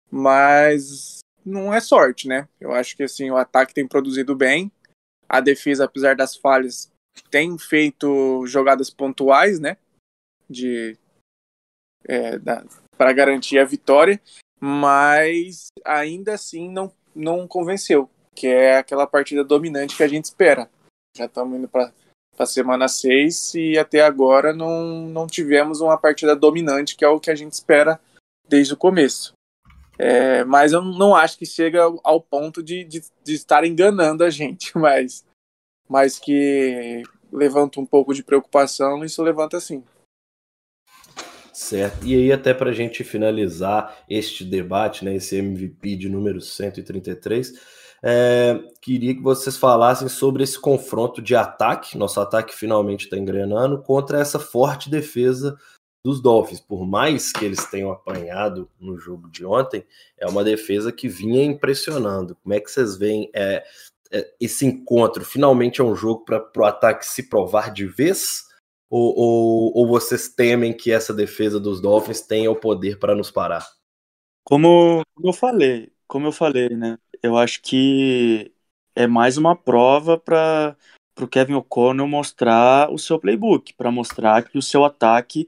mas 0.09 1.19
não 1.45 1.73
é 1.73 1.79
sorte, 1.79 2.27
né? 2.27 2.47
Eu 2.59 2.71
acho 2.71 2.95
que 2.95 3.03
assim 3.03 3.29
o 3.29 3.37
ataque 3.37 3.73
tem 3.73 3.87
produzido 3.87 4.35
bem, 4.35 4.71
a 5.27 5.39
defesa, 5.39 5.85
apesar 5.85 6.15
das 6.15 6.35
falhas, 6.35 6.91
tem 7.29 7.57
feito 7.57 8.45
jogadas 8.47 8.89
pontuais, 8.89 9.59
né? 9.59 9.77
De 10.49 10.97
é, 12.05 12.37
da, 12.37 12.63
para 12.97 13.13
garantir 13.13 13.59
a 13.59 13.65
vitória, 13.65 14.19
mas 14.59 15.67
ainda 15.85 16.33
assim 16.33 16.69
não, 16.69 16.91
não 17.15 17.47
convenceu, 17.47 18.09
que 18.35 18.47
é 18.47 18.77
aquela 18.77 19.05
partida 19.05 19.43
dominante 19.43 19.95
que 19.95 20.03
a 20.03 20.07
gente 20.07 20.25
espera. 20.25 20.69
Já 21.15 21.25
estamos 21.25 21.57
indo 21.57 21.67
para 21.67 21.91
a 22.37 22.45
semana 22.45 22.87
6 22.87 23.55
e 23.55 23.77
até 23.77 24.01
agora 24.01 24.53
não, 24.53 25.07
não 25.07 25.27
tivemos 25.27 25.81
uma 25.81 25.97
partida 25.97 26.35
dominante, 26.35 26.95
que 26.95 27.05
é 27.05 27.07
o 27.07 27.19
que 27.19 27.29
a 27.29 27.35
gente 27.35 27.53
espera 27.53 27.99
desde 28.47 28.73
o 28.73 28.77
começo. 28.77 29.33
É, 29.97 30.43
mas 30.43 30.73
eu 30.73 30.81
não 30.81 31.15
acho 31.15 31.37
que 31.37 31.45
chega 31.45 31.83
ao 32.03 32.19
ponto 32.19 32.63
de, 32.63 32.83
de, 32.83 33.03
de, 33.23 33.33
estar 33.33 33.63
enganando 33.63 34.23
a 34.23 34.29
gente, 34.29 34.71
mas, 34.77 35.23
mas 35.87 36.17
que 36.17 37.03
levanta 37.31 37.79
um 37.79 37.85
pouco 37.85 38.13
de 38.13 38.23
preocupação, 38.23 39.03
isso 39.03 39.21
levanta 39.21 39.59
sim. 39.59 39.83
Certo. 41.53 42.03
E 42.03 42.15
aí, 42.15 42.31
até 42.31 42.51
para 42.53 42.71
a 42.71 42.73
gente 42.73 43.03
finalizar 43.03 44.03
este 44.09 44.43
debate, 44.43 45.05
né, 45.05 45.15
esse 45.15 45.37
MVP 45.37 45.95
de 45.95 46.09
número 46.09 46.41
133, 46.41 47.53
é, 48.01 48.59
queria 48.81 49.13
que 49.13 49.21
vocês 49.21 49.55
falassem 49.55 50.09
sobre 50.09 50.43
esse 50.43 50.59
confronto 50.59 51.21
de 51.21 51.35
ataque. 51.35 51.97
Nosso 51.97 52.19
ataque 52.19 52.55
finalmente 52.55 53.05
está 53.05 53.17
engrenando 53.17 53.81
contra 53.81 54.19
essa 54.19 54.39
forte 54.39 54.89
defesa 54.89 55.55
dos 56.03 56.19
Dolphins. 56.21 56.59
Por 56.59 56.85
mais 56.85 57.31
que 57.31 57.45
eles 57.45 57.63
tenham 57.65 57.91
apanhado 57.91 58.67
no 58.79 58.97
jogo 58.97 59.29
de 59.29 59.45
ontem, 59.45 59.85
é 60.17 60.27
uma 60.27 60.43
defesa 60.43 60.91
que 60.91 61.07
vinha 61.07 61.45
impressionando. 61.45 62.35
Como 62.43 62.53
é 62.53 62.59
que 62.59 62.69
vocês 62.69 62.97
veem 62.97 63.29
é, 63.33 63.63
é, 64.11 64.33
esse 64.41 64.65
encontro? 64.65 65.23
Finalmente 65.23 65.79
é 65.79 65.83
um 65.83 65.95
jogo 65.95 66.25
para 66.25 66.43
o 66.57 66.65
ataque 66.65 67.05
se 67.05 67.29
provar 67.29 67.71
de 67.71 67.85
vez? 67.85 68.51
Ou, 68.95 69.11
ou, 69.17 69.71
ou, 69.77 69.87
vocês 69.87 70.29
temem 70.29 70.71
que 70.71 70.91
essa 70.91 71.11
defesa 71.11 71.59
dos 71.59 71.81
Dolphins 71.81 72.21
tenha 72.21 72.51
o 72.51 72.55
poder 72.55 72.99
para 72.99 73.15
nos 73.15 73.31
parar? 73.31 73.67
Como, 74.43 75.01
como 75.15 75.29
eu 75.29 75.33
falei, 75.33 75.91
como 76.07 76.27
eu 76.27 76.31
falei, 76.31 76.69
né? 76.69 76.99
Eu 77.23 77.35
acho 77.35 77.59
que 77.63 78.53
é 78.93 79.07
mais 79.07 79.35
uma 79.35 79.55
prova 79.55 80.15
para 80.19 80.77
o 81.19 81.27
Kevin 81.27 81.55
O'Connell 81.55 82.07
mostrar 82.07 82.93
o 82.93 82.99
seu 82.99 83.17
playbook, 83.17 83.73
para 83.73 83.89
mostrar 83.89 84.43
que 84.43 84.59
o 84.59 84.61
seu 84.61 84.85
ataque 84.85 85.47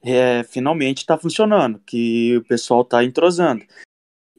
é, 0.00 0.44
finalmente 0.44 0.98
está 0.98 1.18
funcionando, 1.18 1.80
que 1.80 2.36
o 2.36 2.44
pessoal 2.44 2.82
está 2.82 3.02
entrosando. 3.02 3.64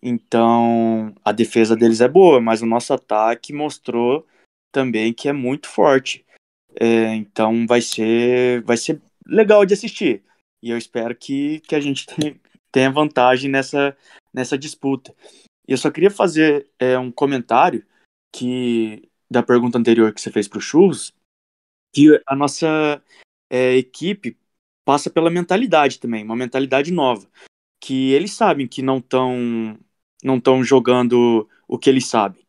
Então, 0.02 1.14
a 1.26 1.34
defesa 1.34 1.76
deles 1.76 2.00
é 2.00 2.08
boa, 2.08 2.40
mas 2.40 2.62
o 2.62 2.66
nosso 2.66 2.94
ataque 2.94 3.52
mostrou 3.52 4.26
também 4.72 5.14
que 5.14 5.28
é 5.28 5.34
muito 5.34 5.68
forte. 5.68 6.25
É, 6.80 7.16
então 7.16 7.66
vai 7.66 7.82
ser, 7.82 8.62
vai 8.64 8.78
ser 8.78 9.02
legal 9.26 9.66
de 9.66 9.74
assistir. 9.74 10.24
E 10.62 10.70
eu 10.70 10.78
espero 10.78 11.16
que, 11.16 11.60
que 11.62 11.76
a 11.76 11.80
gente 11.80 12.06
tenha 12.72 12.92
vantagem 12.92 13.50
nessa, 13.50 13.96
nessa 14.34 14.58
disputa. 14.58 15.14
E 15.68 15.72
eu 15.72 15.78
só 15.78 15.90
queria 15.90 16.12
fazer 16.12 16.70
é, 16.78 16.98
um 16.98 17.12
comentário 17.12 17.86
que 18.34 19.10
da 19.30 19.42
pergunta 19.42 19.78
anterior 19.78 20.14
que 20.14 20.22
você 20.22 20.32
fez 20.32 20.48
para 20.48 20.60
o 20.60 20.62
Churros, 20.62 21.14
que 21.94 22.22
a 22.28 22.36
nossa 22.36 23.02
é, 23.50 23.76
equipe 23.76 24.38
passa 24.84 25.10
pela 25.10 25.32
mentalidade 25.32 26.00
também, 26.00 26.24
uma 26.24 26.36
mentalidade 26.36 26.92
nova, 26.92 27.28
que 27.82 28.12
eles 28.12 28.34
sabem 28.34 28.68
que 28.68 28.82
não 28.82 28.98
estão 28.98 29.78
não 30.24 30.38
estão 30.38 30.64
jogando 30.64 31.48
o 31.68 31.78
que 31.78 31.90
eles 31.90 32.08
sabem. 32.08 32.46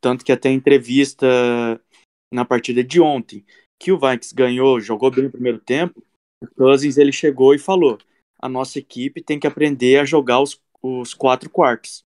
Tanto 0.00 0.24
que 0.24 0.32
até 0.32 0.50
entrevista 0.50 1.26
na 2.32 2.44
partida 2.44 2.82
de 2.82 3.00
ontem, 3.00 3.44
que 3.80 3.90
o 3.90 3.98
Vikings 3.98 4.34
ganhou, 4.34 4.78
jogou 4.78 5.10
bem 5.10 5.24
no 5.24 5.30
primeiro 5.30 5.58
tempo, 5.58 6.04
o 6.42 6.46
Cousins 6.54 6.98
ele 6.98 7.12
chegou 7.12 7.54
e 7.54 7.58
falou: 7.58 7.98
a 8.38 8.48
nossa 8.48 8.78
equipe 8.78 9.22
tem 9.22 9.40
que 9.40 9.46
aprender 9.46 9.98
a 9.98 10.04
jogar 10.04 10.40
os, 10.40 10.60
os 10.82 11.14
quatro 11.14 11.48
quartos. 11.48 12.04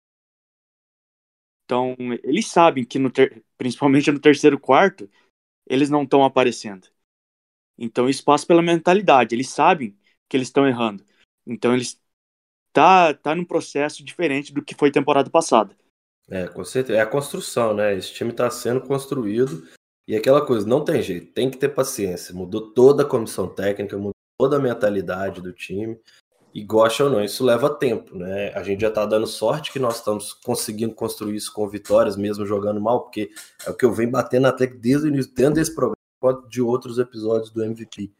Então, 1.65 1.97
eles 2.23 2.49
sabem 2.49 2.85
que, 2.85 2.99
no 2.99 3.11
ter, 3.11 3.43
principalmente 3.57 4.13
no 4.13 4.21
terceiro 4.21 4.61
quarto, 4.61 5.09
eles 5.67 5.89
não 5.89 6.03
estão 6.03 6.23
aparecendo. 6.23 6.87
Então, 7.79 8.09
isso 8.09 8.23
passa 8.23 8.47
pela 8.47 8.61
mentalidade. 8.61 9.35
Eles 9.35 9.49
sabem 9.49 9.97
que 10.29 10.37
eles 10.37 10.49
estão 10.49 10.67
errando. 10.67 11.03
Então, 11.47 11.73
eles 11.73 11.99
tá, 12.73 13.15
tá 13.15 13.35
num 13.35 13.45
processo 13.45 14.05
diferente 14.05 14.53
do 14.53 14.63
que 14.63 14.75
foi 14.75 14.91
temporada 14.91 15.31
passada. 15.31 15.75
É, 16.29 16.47
com 16.47 16.65
certeza. 16.65 16.99
É 16.99 17.01
a 17.01 17.07
construção, 17.07 17.73
né? 17.73 17.97
Esse 17.97 18.13
time 18.13 18.31
está 18.31 18.51
sendo 18.51 18.83
construído 18.83 19.67
e 20.07 20.17
aquela 20.17 20.45
coisa, 20.45 20.67
não 20.67 20.85
tem 20.85 21.01
jeito, 21.01 21.33
tem 21.33 21.51
que 21.51 21.57
ter 21.57 21.69
paciência. 21.69 22.35
Mudou 22.35 22.73
toda 22.73 23.03
a 23.03 23.07
comissão 23.07 23.49
técnica, 23.49 23.97
mudou 23.97 24.13
toda 24.39 24.57
a 24.57 24.61
mentalidade 24.61 25.41
do 25.41 25.53
time. 25.53 25.99
E 26.55 26.63
gosta 26.63 27.05
ou 27.05 27.11
não, 27.11 27.25
isso 27.25 27.43
leva 27.43 27.71
tempo, 27.71 28.15
né? 28.15 28.53
A 28.55 28.63
gente 28.63 28.81
já 28.81 28.91
tá 28.91 29.07
dando 29.07 29.27
sorte 29.27 29.73
que 29.73 29.79
nós 29.79 29.97
estamos 29.97 30.35
conseguindo 30.35 30.95
construir 30.95 31.37
isso 31.37 31.51
com 31.51 31.67
vitórias, 31.67 32.15
mesmo 32.15 32.45
jogando 32.45 32.79
mal, 32.79 33.05
porque 33.05 33.31
é 33.65 33.71
o 33.71 33.75
que 33.75 33.87
eu 33.87 33.93
venho 33.93 34.11
batendo 34.11 34.47
até 34.47 34.67
desde 34.67 35.07
o 35.07 35.09
início, 35.09 35.33
dentro 35.35 35.55
desse 35.55 35.75
programa, 35.75 35.97
quanto 36.21 36.47
de 36.49 36.61
outros 36.61 36.99
episódios 36.99 37.51
do 37.51 37.65
MVP. 37.65 38.13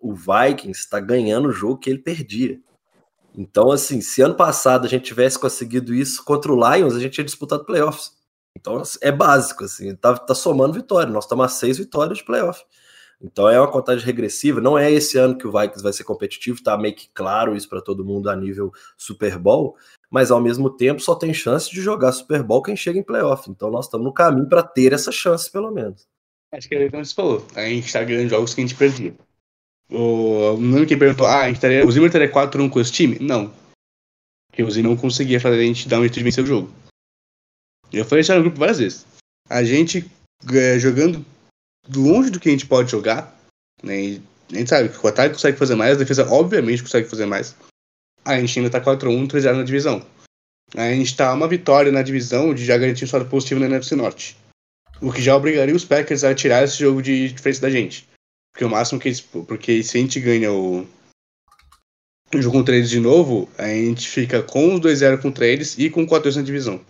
O 0.00 0.12
Vikings 0.12 0.80
está 0.80 0.98
ganhando 0.98 1.48
o 1.48 1.52
jogo 1.52 1.78
que 1.78 1.88
ele 1.88 2.00
perdia. 2.00 2.60
Então, 3.32 3.70
assim, 3.70 4.00
se 4.00 4.20
ano 4.22 4.34
passado 4.34 4.84
a 4.84 4.88
gente 4.88 5.04
tivesse 5.04 5.38
conseguido 5.38 5.94
isso 5.94 6.24
contra 6.24 6.52
o 6.52 6.56
Lions, 6.56 6.96
a 6.96 7.00
gente 7.00 7.12
tinha 7.12 7.24
disputado 7.24 7.64
playoffs. 7.64 8.21
Então 8.58 8.82
é 9.00 9.10
básico, 9.10 9.64
assim, 9.64 9.94
tá, 9.96 10.16
tá 10.16 10.34
somando 10.34 10.74
vitória. 10.74 11.12
Nós 11.12 11.24
estamos 11.24 11.44
a 11.44 11.48
seis 11.48 11.78
vitórias 11.78 12.18
de 12.18 12.24
playoff. 12.24 12.62
Então 13.22 13.48
é 13.48 13.58
uma 13.58 13.70
contagem 13.70 14.04
regressiva. 14.04 14.60
Não 14.60 14.76
é 14.76 14.90
esse 14.90 15.16
ano 15.16 15.38
que 15.38 15.46
o 15.46 15.52
Vikings 15.52 15.82
vai 15.82 15.92
ser 15.92 16.04
competitivo, 16.04 16.62
tá 16.62 16.76
meio 16.76 16.94
que 16.94 17.08
claro 17.14 17.54
isso 17.56 17.68
para 17.68 17.80
todo 17.80 18.04
mundo 18.04 18.28
a 18.28 18.36
nível 18.36 18.72
Super 18.96 19.38
Bowl, 19.38 19.76
mas 20.10 20.30
ao 20.30 20.40
mesmo 20.40 20.68
tempo 20.68 21.00
só 21.00 21.14
tem 21.14 21.32
chance 21.32 21.70
de 21.70 21.80
jogar 21.80 22.12
Super 22.12 22.42
Bowl 22.42 22.62
quem 22.62 22.76
chega 22.76 22.98
em 22.98 23.02
playoff. 23.02 23.48
Então 23.48 23.70
nós 23.70 23.86
estamos 23.86 24.04
no 24.04 24.12
caminho 24.12 24.48
para 24.48 24.62
ter 24.62 24.92
essa 24.92 25.12
chance, 25.12 25.50
pelo 25.50 25.70
menos. 25.70 26.06
Acho 26.52 26.68
que 26.68 26.74
é 26.74 26.90
como 26.90 27.04
você 27.04 27.14
falou. 27.14 27.46
A 27.54 27.62
gente 27.62 27.86
está 27.86 28.02
ganhando 28.02 28.28
jogos 28.28 28.52
que 28.54 28.60
a 28.60 28.64
gente 28.64 28.76
perdia. 28.76 29.14
O 29.88 30.56
não 30.58 30.84
que 30.84 30.96
perguntou, 30.96 31.26
ah, 31.26 31.42
a 31.42 31.48
gente 31.48 31.60
taria, 31.60 31.86
o 31.86 31.90
Zimmer 31.90 32.10
teria 32.10 32.30
4-1 32.30 32.68
com 32.70 32.80
esse 32.80 32.92
time? 32.92 33.18
Não. 33.20 33.52
Porque 34.50 34.62
o 34.62 34.70
Zimmer 34.70 34.90
não 34.90 34.96
conseguia 34.96 35.40
fazer 35.40 35.60
a 35.60 35.64
gente 35.64 35.88
dar 35.88 35.98
um 35.98 36.02
jeito 36.02 36.14
de 36.14 36.24
vencer 36.24 36.44
o 36.44 36.46
jogo. 36.46 36.72
Eu 37.92 38.04
falei 38.04 38.22
isso 38.22 38.34
no 38.34 38.42
grupo 38.42 38.58
várias 38.58 38.78
vezes. 38.78 39.06
A 39.48 39.62
gente 39.62 40.10
é, 40.52 40.78
jogando 40.78 41.24
longe 41.94 42.30
do 42.30 42.40
que 42.40 42.48
a 42.48 42.52
gente 42.52 42.66
pode 42.66 42.90
jogar, 42.90 43.36
né? 43.82 44.20
a 44.50 44.56
gente 44.56 44.68
sabe 44.68 44.88
que 44.88 45.04
o 45.04 45.08
ataque 45.08 45.34
consegue 45.34 45.58
fazer 45.58 45.74
mais, 45.74 45.96
a 45.96 45.98
defesa 45.98 46.28
obviamente 46.30 46.82
consegue 46.82 47.08
fazer 47.08 47.26
mais. 47.26 47.54
A 48.24 48.38
gente 48.38 48.58
ainda 48.58 48.70
tá 48.70 48.80
4x1, 48.80 49.28
3x0 49.28 49.56
na 49.56 49.62
divisão. 49.62 50.06
A 50.74 50.88
gente 50.90 51.16
tá 51.16 51.32
uma 51.34 51.48
vitória 51.48 51.92
na 51.92 52.02
divisão 52.02 52.54
de 52.54 52.64
já 52.64 52.78
garantir 52.78 53.04
um 53.04 53.08
saldo 53.08 53.28
positivo 53.28 53.60
na 53.60 53.66
NFC 53.66 53.94
Norte. 53.94 54.36
O 55.00 55.12
que 55.12 55.20
já 55.20 55.36
obrigaria 55.36 55.74
os 55.74 55.84
Packers 55.84 56.24
a 56.24 56.34
tirar 56.34 56.62
esse 56.62 56.78
jogo 56.78 57.02
de 57.02 57.28
diferença 57.28 57.60
da 57.60 57.70
gente. 57.70 58.08
Porque 58.52 58.64
o 58.64 58.70
máximo 58.70 59.00
que 59.00 59.08
eles. 59.08 59.20
Porque 59.20 59.82
se 59.82 59.98
a 59.98 60.00
gente 60.00 60.20
ganha 60.20 60.52
o. 60.52 60.86
o 62.34 62.42
jogo 62.42 62.64
com 62.64 62.72
eles 62.72 62.88
de 62.88 63.00
novo, 63.00 63.50
a 63.58 63.66
gente 63.66 64.08
fica 64.08 64.42
com 64.42 64.74
os 64.74 64.80
2-0 64.80 65.20
contra 65.20 65.46
eles 65.46 65.76
e 65.78 65.90
com 65.90 66.06
4-2 66.06 66.36
na 66.36 66.42
divisão. 66.42 66.80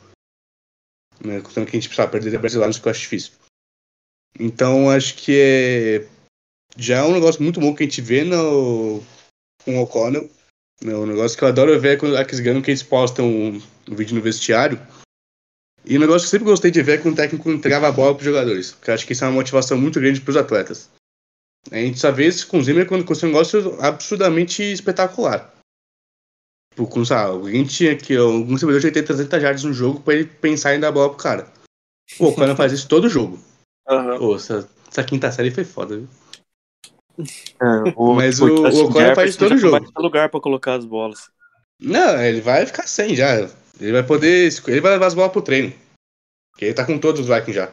Né? 1.24 1.40
Que 1.40 1.60
a 1.60 1.64
gente 1.64 1.88
precisa 1.88 2.08
perder 2.08 2.36
a 2.36 2.38
brasileira, 2.38 2.72
que 2.72 2.86
eu 2.86 2.90
acho 2.90 3.00
difícil. 3.00 3.32
Então 4.38 4.90
acho 4.90 5.14
que 5.14 5.38
é, 5.38 6.06
já 6.76 6.98
é 6.98 7.02
um 7.02 7.12
negócio 7.12 7.42
muito 7.42 7.60
bom 7.60 7.74
que 7.74 7.82
a 7.82 7.86
gente 7.86 8.00
vê 8.00 8.24
no, 8.24 9.02
com 9.64 9.78
o 9.78 9.82
O'Connell. 9.82 10.30
Né? 10.82 10.94
Um 10.94 11.06
negócio 11.06 11.36
que 11.36 11.44
eu 11.44 11.48
adoro 11.48 11.78
ver 11.78 11.98
quando 11.98 12.16
eles 12.16 12.40
ganham 12.40 12.62
que 12.62 12.70
eles 12.70 12.82
postam 12.82 13.26
um, 13.26 13.62
um 13.88 13.94
vídeo 13.94 14.14
no 14.14 14.22
vestiário. 14.22 14.80
E 15.84 15.96
um 15.96 16.00
negócio 16.00 16.28
que 16.28 16.34
eu 16.34 16.38
sempre 16.38 16.50
gostei 16.50 16.70
de 16.70 16.82
ver 16.82 16.98
é 16.98 16.98
quando 16.98 17.14
o 17.14 17.16
técnico 17.16 17.50
entregava 17.50 17.88
a 17.88 17.92
bola 17.92 18.14
para 18.14 18.20
os 18.20 18.24
jogadores. 18.24 18.72
Porque 18.72 18.90
eu 18.90 18.94
acho 18.94 19.06
que 19.06 19.12
isso 19.12 19.24
é 19.24 19.28
uma 19.28 19.34
motivação 19.34 19.76
muito 19.76 20.00
grande 20.00 20.20
para 20.20 20.30
os 20.30 20.36
atletas. 20.36 20.88
A 21.70 21.76
gente 21.76 21.98
só 21.98 22.10
vê 22.10 22.26
isso 22.26 22.46
com 22.46 22.58
o 22.58 22.62
Zimmer 22.62 22.86
quando 22.86 23.04
consegue 23.04 23.26
um 23.26 23.32
negócio 23.32 23.80
absurdamente 23.80 24.62
espetacular. 24.62 25.52
Tipo, 26.72 26.86
com, 26.86 27.04
sabe, 27.04 27.32
alguém 27.32 27.64
tinha 27.64 27.94
que 27.94 28.16
algum 28.16 28.56
servidor 28.56 28.80
de 28.80 28.86
80, 28.86 29.06
300 29.06 29.42
jardas 29.42 29.64
no 29.64 29.74
jogo 29.74 30.00
para 30.00 30.14
ele 30.14 30.24
pensar 30.24 30.74
em 30.74 30.80
dar 30.80 30.88
a 30.88 30.92
bola 30.92 31.10
pro 31.10 31.18
cara. 31.18 31.52
Pô, 32.16 32.28
o 32.28 32.36
cara 32.36 32.56
faz 32.56 32.72
isso 32.72 32.88
todo 32.88 33.10
jogo. 33.10 33.38
Uhum. 33.86 34.18
Pô, 34.18 34.36
essa, 34.36 34.68
essa, 34.90 35.04
quinta 35.04 35.30
série 35.30 35.50
foi 35.50 35.64
foda, 35.64 35.98
viu? 35.98 36.08
É, 37.60 37.92
o, 37.94 38.14
Mas 38.16 38.40
o, 38.40 38.46
o 38.46 38.84
Ocon 38.86 39.14
faz 39.14 39.36
todo 39.36 39.58
jogo. 39.58 39.86
lugar 39.98 40.30
pra 40.30 40.40
colocar 40.40 40.74
as 40.74 40.86
bolas. 40.86 41.30
Não, 41.78 42.22
ele 42.22 42.40
vai 42.40 42.64
ficar 42.64 42.86
sem 42.86 43.14
já. 43.14 43.36
Ele 43.78 43.92
vai 43.92 44.02
poder. 44.02 44.50
Ele 44.66 44.80
vai 44.80 44.92
levar 44.92 45.06
as 45.06 45.14
bolas 45.14 45.32
pro 45.32 45.42
treino. 45.42 45.74
Porque 46.52 46.66
ele 46.66 46.74
tá 46.74 46.86
com 46.86 46.98
todos 46.98 47.20
os 47.20 47.26
Vikings 47.26 47.52
já. 47.52 47.72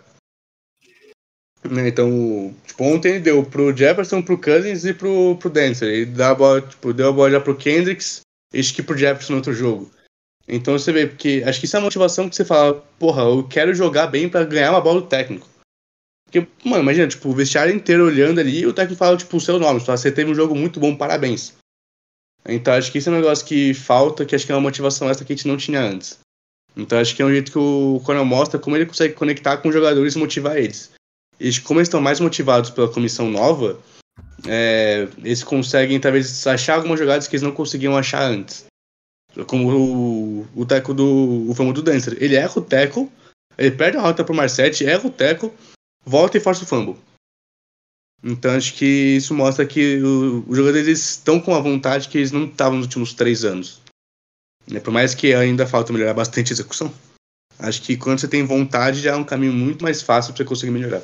Né, 1.69 1.89
então, 1.89 2.55
tipo, 2.65 2.83
ontem 2.83 3.09
ele 3.09 3.19
deu 3.19 3.43
pro 3.45 3.75
Jefferson, 3.75 4.21
pro 4.21 4.39
Cousins 4.39 4.83
e 4.83 4.93
pro, 4.93 5.37
pro 5.37 5.49
Dancer. 5.49 5.87
Ele 5.87 6.05
dá 6.05 6.31
a 6.31 6.35
bola, 6.35 6.61
tipo, 6.61 6.93
deu 6.93 7.09
a 7.09 7.11
bola 7.11 7.31
já 7.31 7.39
pro 7.39 7.55
Kendricks 7.55 8.21
e 8.53 8.59
acho 8.59 8.73
que 8.73 8.83
pro 8.83 8.97
Jefferson 8.97 9.33
no 9.33 9.37
outro 9.37 9.53
jogo. 9.53 9.91
Então 10.47 10.77
você 10.77 10.91
vê, 10.91 11.05
porque 11.05 11.43
acho 11.45 11.59
que 11.59 11.65
isso 11.65 11.75
é 11.75 11.79
a 11.79 11.83
motivação 11.83 12.27
que 12.27 12.35
você 12.35 12.43
fala, 12.43 12.73
porra, 12.97 13.23
eu 13.23 13.47
quero 13.47 13.73
jogar 13.73 14.07
bem 14.07 14.27
para 14.27 14.45
ganhar 14.45 14.71
uma 14.71 14.81
bola 14.81 15.01
do 15.01 15.07
técnico. 15.07 15.47
Porque, 16.25 16.47
mano, 16.63 16.83
imagina, 16.83 17.07
tipo, 17.07 17.29
o 17.29 17.33
vestiário 17.33 17.73
inteiro 17.73 18.05
olhando 18.05 18.39
ali 18.39 18.59
e 18.59 18.67
o 18.67 18.73
técnico 18.73 18.97
fala, 18.97 19.17
tipo, 19.17 19.37
o 19.37 19.41
seu 19.41 19.59
nome. 19.59 19.79
Fala, 19.79 19.97
você 19.97 20.11
teve 20.11 20.31
um 20.31 20.35
jogo 20.35 20.55
muito 20.55 20.79
bom, 20.79 20.95
parabéns. 20.95 21.53
Então 22.47 22.73
acho 22.73 22.91
que 22.91 22.97
isso 22.97 23.09
é 23.09 23.11
um 23.11 23.15
negócio 23.15 23.45
que 23.45 23.73
falta, 23.73 24.25
que 24.25 24.35
acho 24.35 24.45
que 24.45 24.51
é 24.51 24.55
uma 24.55 24.61
motivação 24.61 25.09
essa 25.09 25.25
que 25.25 25.33
a 25.33 25.35
gente 25.35 25.47
não 25.47 25.57
tinha 25.57 25.81
antes. 25.81 26.19
Então 26.75 26.99
acho 26.99 27.15
que 27.15 27.21
é 27.21 27.25
um 27.25 27.31
jeito 27.31 27.51
que 27.51 27.57
o 27.57 28.01
Coronel 28.05 28.25
mostra 28.25 28.59
como 28.59 28.75
ele 28.75 28.85
consegue 28.85 29.13
conectar 29.13 29.57
com 29.57 29.69
os 29.69 29.73
jogadores 29.73 30.15
e 30.15 30.19
motivar 30.19 30.57
eles. 30.57 30.91
E 31.39 31.59
como 31.61 31.79
eles 31.79 31.87
estão 31.87 32.01
mais 32.01 32.19
motivados 32.19 32.69
pela 32.69 32.91
comissão 32.91 33.29
nova, 33.29 33.79
é, 34.47 35.07
eles 35.17 35.43
conseguem 35.43 35.99
talvez 35.99 36.45
achar 36.47 36.75
algumas 36.75 36.99
jogadas 36.99 37.27
que 37.27 37.35
eles 37.35 37.43
não 37.43 37.51
conseguiam 37.51 37.97
achar 37.97 38.23
antes. 38.23 38.65
Como 39.47 39.69
o, 39.71 40.47
o 40.55 40.65
teco 40.65 40.93
do 40.93 41.51
o 41.51 41.73
do 41.73 41.81
Dancer. 41.81 42.17
Ele 42.21 42.35
erra 42.35 42.53
o 42.57 42.61
teco, 42.61 43.11
ele 43.57 43.71
perde 43.71 43.97
a 43.97 44.01
rota 44.01 44.23
pro 44.23 44.33
Marset, 44.33 44.85
erra 44.85 45.07
o 45.07 45.11
teco, 45.11 45.53
volta 46.05 46.37
e 46.37 46.41
força 46.41 46.63
o 46.63 46.67
fumble. 46.67 46.97
Então 48.23 48.55
acho 48.55 48.73
que 48.73 48.85
isso 48.85 49.33
mostra 49.33 49.65
que 49.65 49.97
os 49.97 50.57
jogadores 50.57 50.87
estão 50.87 51.39
com 51.39 51.55
a 51.55 51.59
vontade 51.59 52.09
que 52.09 52.17
eles 52.17 52.31
não 52.31 52.45
estavam 52.45 52.77
nos 52.77 52.85
últimos 52.85 53.13
três 53.13 53.45
anos. 53.45 53.81
Né? 54.67 54.79
Por 54.79 54.91
mais 54.91 55.15
que 55.15 55.33
ainda 55.33 55.65
falta 55.67 55.93
melhorar 55.93 56.13
bastante 56.15 56.51
a 56.51 56.55
execução. 56.55 56.93
Acho 57.57 57.81
que 57.81 57.97
quando 57.97 58.19
você 58.19 58.27
tem 58.27 58.45
vontade 58.45 59.01
já 59.01 59.11
é 59.11 59.15
um 59.15 59.23
caminho 59.23 59.53
muito 59.53 59.83
mais 59.83 60.01
fácil 60.01 60.33
para 60.33 60.43
você 60.43 60.47
conseguir 60.47 60.71
melhorar. 60.71 61.03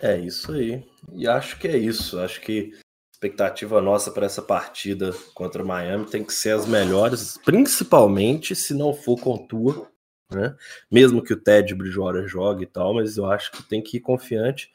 É 0.00 0.18
isso 0.18 0.52
aí. 0.52 0.84
E 1.12 1.26
acho 1.26 1.58
que 1.58 1.68
é 1.68 1.76
isso. 1.76 2.18
Acho 2.18 2.40
que 2.40 2.72
a 2.74 3.12
expectativa 3.12 3.80
nossa 3.80 4.10
para 4.10 4.26
essa 4.26 4.42
partida 4.42 5.12
contra 5.34 5.62
o 5.62 5.66
Miami 5.66 6.06
tem 6.06 6.24
que 6.24 6.32
ser 6.32 6.54
as 6.54 6.66
melhores, 6.66 7.38
principalmente 7.44 8.54
se 8.54 8.74
não 8.74 8.94
for 8.94 9.18
com 9.20 9.36
Tua, 9.36 9.90
né? 10.30 10.56
Mesmo 10.90 11.22
que 11.22 11.32
o 11.32 11.40
Ted 11.40 11.74
Bridgewater 11.74 12.26
jogue 12.28 12.64
e 12.64 12.66
tal, 12.66 12.94
mas 12.94 13.16
eu 13.16 13.30
acho 13.30 13.50
que 13.52 13.62
tem 13.62 13.82
que 13.82 13.96
ir 13.96 14.00
confiante 14.00 14.70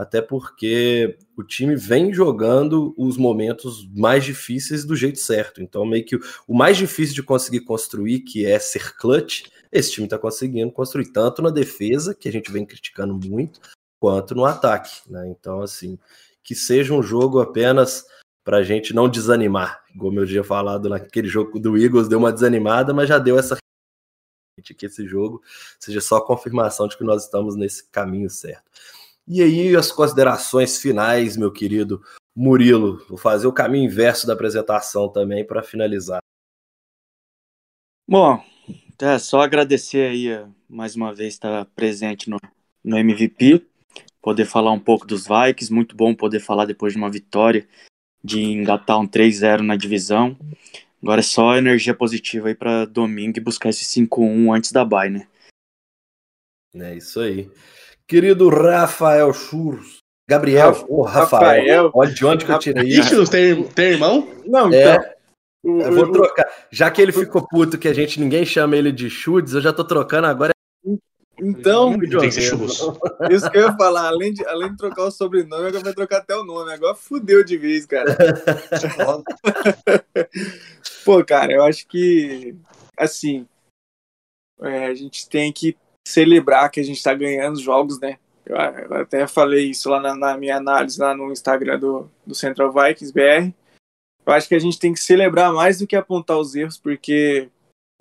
até 0.00 0.22
porque 0.22 1.18
o 1.36 1.42
time 1.42 1.76
vem 1.76 2.10
jogando 2.10 2.94
os 2.96 3.18
momentos 3.18 3.86
mais 3.94 4.24
difíceis 4.24 4.82
do 4.82 4.96
jeito 4.96 5.18
certo. 5.18 5.62
Então, 5.62 5.84
meio 5.84 6.06
que 6.06 6.16
o 6.48 6.54
mais 6.54 6.78
difícil 6.78 7.14
de 7.14 7.22
conseguir 7.22 7.60
construir, 7.60 8.20
que 8.20 8.46
é 8.46 8.58
ser 8.58 8.96
clutch, 8.96 9.42
esse 9.70 9.92
time 9.92 10.06
está 10.06 10.18
conseguindo 10.18 10.72
construir 10.72 11.12
tanto 11.12 11.42
na 11.42 11.50
defesa, 11.50 12.14
que 12.14 12.30
a 12.30 12.32
gente 12.32 12.50
vem 12.50 12.64
criticando 12.64 13.14
muito, 13.14 13.60
quanto 14.00 14.34
no 14.34 14.44
ataque. 14.44 15.02
Né? 15.08 15.28
Então, 15.28 15.62
assim, 15.62 15.98
que 16.42 16.54
seja 16.54 16.92
um 16.92 17.02
jogo 17.02 17.40
apenas 17.40 18.04
para 18.42 18.56
a 18.56 18.62
gente 18.64 18.92
não 18.92 19.08
desanimar. 19.08 19.84
Como 19.96 20.18
eu 20.18 20.26
tinha 20.26 20.42
falado 20.42 20.88
naquele 20.88 21.28
jogo 21.28 21.60
do 21.60 21.76
Eagles, 21.76 22.08
deu 22.08 22.18
uma 22.18 22.32
desanimada, 22.32 22.92
mas 22.92 23.08
já 23.08 23.18
deu 23.18 23.38
essa 23.38 23.56
que 24.76 24.84
esse 24.84 25.06
jogo 25.06 25.42
seja 25.78 26.02
só 26.02 26.20
confirmação 26.20 26.86
de 26.86 26.96
que 26.96 27.04
nós 27.04 27.24
estamos 27.24 27.56
nesse 27.56 27.88
caminho 27.88 28.28
certo. 28.28 28.70
E 29.26 29.42
aí, 29.42 29.74
as 29.74 29.90
considerações 29.90 30.78
finais, 30.78 31.36
meu 31.36 31.50
querido 31.50 32.02
Murilo. 32.34 33.04
Vou 33.08 33.18
fazer 33.18 33.46
o 33.46 33.52
caminho 33.52 33.84
inverso 33.84 34.26
da 34.26 34.32
apresentação 34.32 35.08
também 35.08 35.46
para 35.46 35.62
finalizar. 35.62 36.20
Bom, 38.08 38.42
é 38.98 39.18
só 39.18 39.40
agradecer 39.40 40.10
aí 40.10 40.28
eh, 40.28 40.46
mais 40.68 40.96
uma 40.96 41.14
vez 41.14 41.34
estar 41.34 41.64
presente 41.76 42.28
no, 42.28 42.38
no 42.82 42.98
MVP, 42.98 43.66
poder 44.22 44.44
falar 44.44 44.72
um 44.72 44.78
pouco 44.78 45.06
dos 45.06 45.26
Vikings, 45.26 45.72
muito 45.72 45.96
bom 45.96 46.14
poder 46.14 46.40
falar 46.40 46.64
depois 46.64 46.92
de 46.92 46.98
uma 46.98 47.10
vitória, 47.10 47.66
de 48.22 48.42
engatar 48.42 48.98
um 48.98 49.08
3-0 49.08 49.60
na 49.60 49.76
divisão. 49.76 50.36
Agora 51.02 51.20
é 51.20 51.22
só 51.22 51.56
energia 51.56 51.94
positiva 51.94 52.48
aí 52.48 52.54
para 52.54 52.84
domingo 52.84 53.38
e 53.38 53.42
buscar 53.42 53.70
esse 53.70 53.84
5-1 53.84 54.54
antes 54.54 54.72
da 54.72 54.84
bye, 54.84 55.08
né? 55.08 55.26
É 56.74 56.94
isso 56.94 57.20
aí. 57.20 57.50
Querido 58.06 58.48
Rafael 58.48 59.32
Churros. 59.32 59.98
Gabriel, 60.28 60.86
oh, 60.88 61.02
Rafael. 61.02 61.42
Rafael. 61.42 61.90
Olha 61.92 62.12
de 62.12 62.24
onde 62.24 62.44
que 62.44 62.52
eu 62.52 62.58
tirei 62.58 62.88
isso. 62.88 63.20
Ixi, 63.20 63.30
tem, 63.30 63.64
tem 63.64 63.86
irmão? 63.92 64.28
Não, 64.46 64.72
é, 64.72 64.94
então. 64.94 65.20
Eu 65.64 65.92
vou 65.92 66.12
trocar. 66.12 66.48
Já 66.70 66.90
que 66.90 67.02
ele 67.02 67.10
ficou 67.10 67.46
puto 67.46 67.76
que 67.76 67.88
a 67.88 67.92
gente 67.92 68.20
ninguém 68.20 68.46
chama 68.46 68.76
ele 68.76 68.92
de 68.92 69.10
Chutes, 69.10 69.54
eu 69.54 69.60
já 69.60 69.72
tô 69.72 69.84
trocando 69.84 70.28
agora. 70.28 70.52
Então, 71.42 71.98
tem 71.98 72.20
que 72.20 72.32
ser 72.32 72.42
churros. 72.42 72.80
isso 73.30 73.50
que 73.50 73.58
eu 73.58 73.68
ia 73.68 73.76
falar, 73.76 74.08
além 74.08 74.32
de, 74.32 74.44
além 74.46 74.70
de 74.70 74.76
trocar 74.76 75.04
o 75.04 75.10
sobrenome, 75.10 75.66
agora 75.66 75.84
vai 75.84 75.94
trocar 75.94 76.18
até 76.18 76.36
o 76.36 76.44
nome. 76.44 76.72
Agora 76.72 76.94
fudeu 76.94 77.44
de 77.44 77.56
vez, 77.56 77.86
cara. 77.86 78.16
Pô, 81.04 81.24
cara, 81.24 81.52
eu 81.52 81.64
acho 81.64 81.86
que, 81.86 82.54
assim, 82.96 83.46
é, 84.60 84.86
a 84.86 84.94
gente 84.94 85.28
tem 85.28 85.52
que 85.52 85.76
celebrar 86.06 86.70
que 86.70 86.80
a 86.80 86.84
gente 86.84 86.98
está 86.98 87.14
ganhando 87.14 87.60
jogos, 87.60 87.98
né? 87.98 88.18
Eu, 88.44 88.56
eu, 88.56 88.96
até 88.96 89.26
falei 89.26 89.70
isso 89.70 89.88
lá 89.88 90.00
na, 90.00 90.14
na, 90.14 90.36
minha 90.36 90.56
análise 90.56 91.00
lá 91.00 91.14
no 91.14 91.30
Instagram 91.30 91.78
do, 91.78 92.10
do 92.26 92.34
Central 92.34 92.72
Vikings 92.72 93.12
BR. 93.12 93.54
Eu 94.26 94.32
acho 94.32 94.48
que 94.48 94.54
a 94.54 94.58
gente 94.58 94.78
tem 94.78 94.92
que 94.92 95.00
celebrar 95.00 95.52
mais 95.52 95.78
do 95.78 95.86
que 95.86 95.96
apontar 95.96 96.38
os 96.38 96.54
erros, 96.54 96.76
porque 96.76 97.48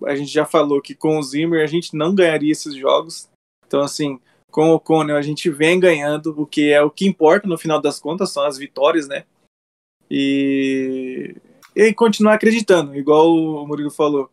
a 0.05 0.15
gente 0.15 0.31
já 0.31 0.45
falou 0.45 0.81
que 0.81 0.95
com 0.95 1.17
o 1.17 1.23
Zimmer 1.23 1.63
a 1.63 1.67
gente 1.67 1.95
não 1.95 2.13
ganharia 2.13 2.51
esses 2.51 2.75
jogos. 2.75 3.29
Então, 3.65 3.81
assim, 3.81 4.19
com 4.51 4.71
o 4.71 4.79
Conner 4.79 5.15
a 5.15 5.21
gente 5.21 5.49
vem 5.49 5.79
ganhando, 5.79 6.33
o 6.39 6.45
que 6.45 6.71
é 6.71 6.81
o 6.81 6.89
que 6.89 7.07
importa 7.07 7.47
no 7.47 7.57
final 7.57 7.81
das 7.81 7.99
contas 7.99 8.31
são 8.31 8.43
as 8.43 8.57
vitórias, 8.57 9.07
né? 9.07 9.25
E, 10.09 11.35
e 11.75 11.93
continuar 11.93 12.33
acreditando, 12.33 12.95
igual 12.95 13.31
o 13.31 13.67
Murilo 13.67 13.91
falou 13.91 14.29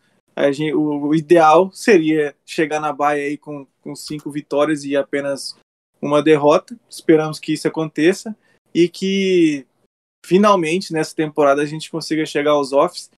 gente, 0.53 0.75
o, 0.75 1.09
o, 1.09 1.15
ideal 1.15 1.71
seria 1.73 2.35
chegar 2.45 2.81
na 2.81 2.93
baia 2.93 3.25
aí 3.25 3.39
com, 3.39 3.67
com 3.83 3.95
cinco 3.95 4.31
vitórias 4.31 4.85
e 4.85 4.97
apenas 4.97 5.57
uma 6.01 6.23
derrota. 6.23 6.79
Esperamos 6.89 7.39
que 7.39 7.55
isso 7.55 7.67
aconteça 7.67 8.37
e 8.75 8.89
que 8.89 9.67
finalmente 10.25 10.93
nessa 10.93 11.15
temporada 11.15 11.63
a 11.63 11.67
gente 11.67 11.91
consiga 11.91 12.27
chegar 12.27 12.51
aos 12.51 12.73
offs 12.73 13.11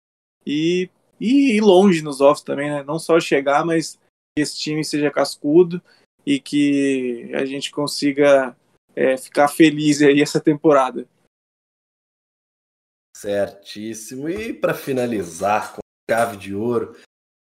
e, 0.46 0.90
e 1.20 1.58
ir 1.58 1.62
longe 1.62 2.02
nos 2.02 2.22
offs 2.22 2.44
também, 2.44 2.70
né? 2.70 2.84
Não 2.84 3.00
só 3.00 3.20
chegar, 3.20 3.66
mas 3.66 3.96
que 4.36 4.42
esse 4.42 4.58
time 4.58 4.84
seja 4.84 5.12
cascudo 5.12 5.82
e 6.26 6.40
que 6.40 7.32
a 7.34 7.46
gente 7.46 7.72
consiga 7.72 8.56
é, 8.96 9.18
ficar 9.18 9.48
feliz 9.48 10.02
aí 10.02 10.22
essa 10.22 10.40
temporada. 10.40 11.08
Certíssimo. 13.16 14.30
E 14.30 14.54
para 14.54 14.74
finalizar 14.74 15.74
com 15.74 15.82
chave 16.10 16.38
de 16.38 16.54
ouro, 16.54 16.96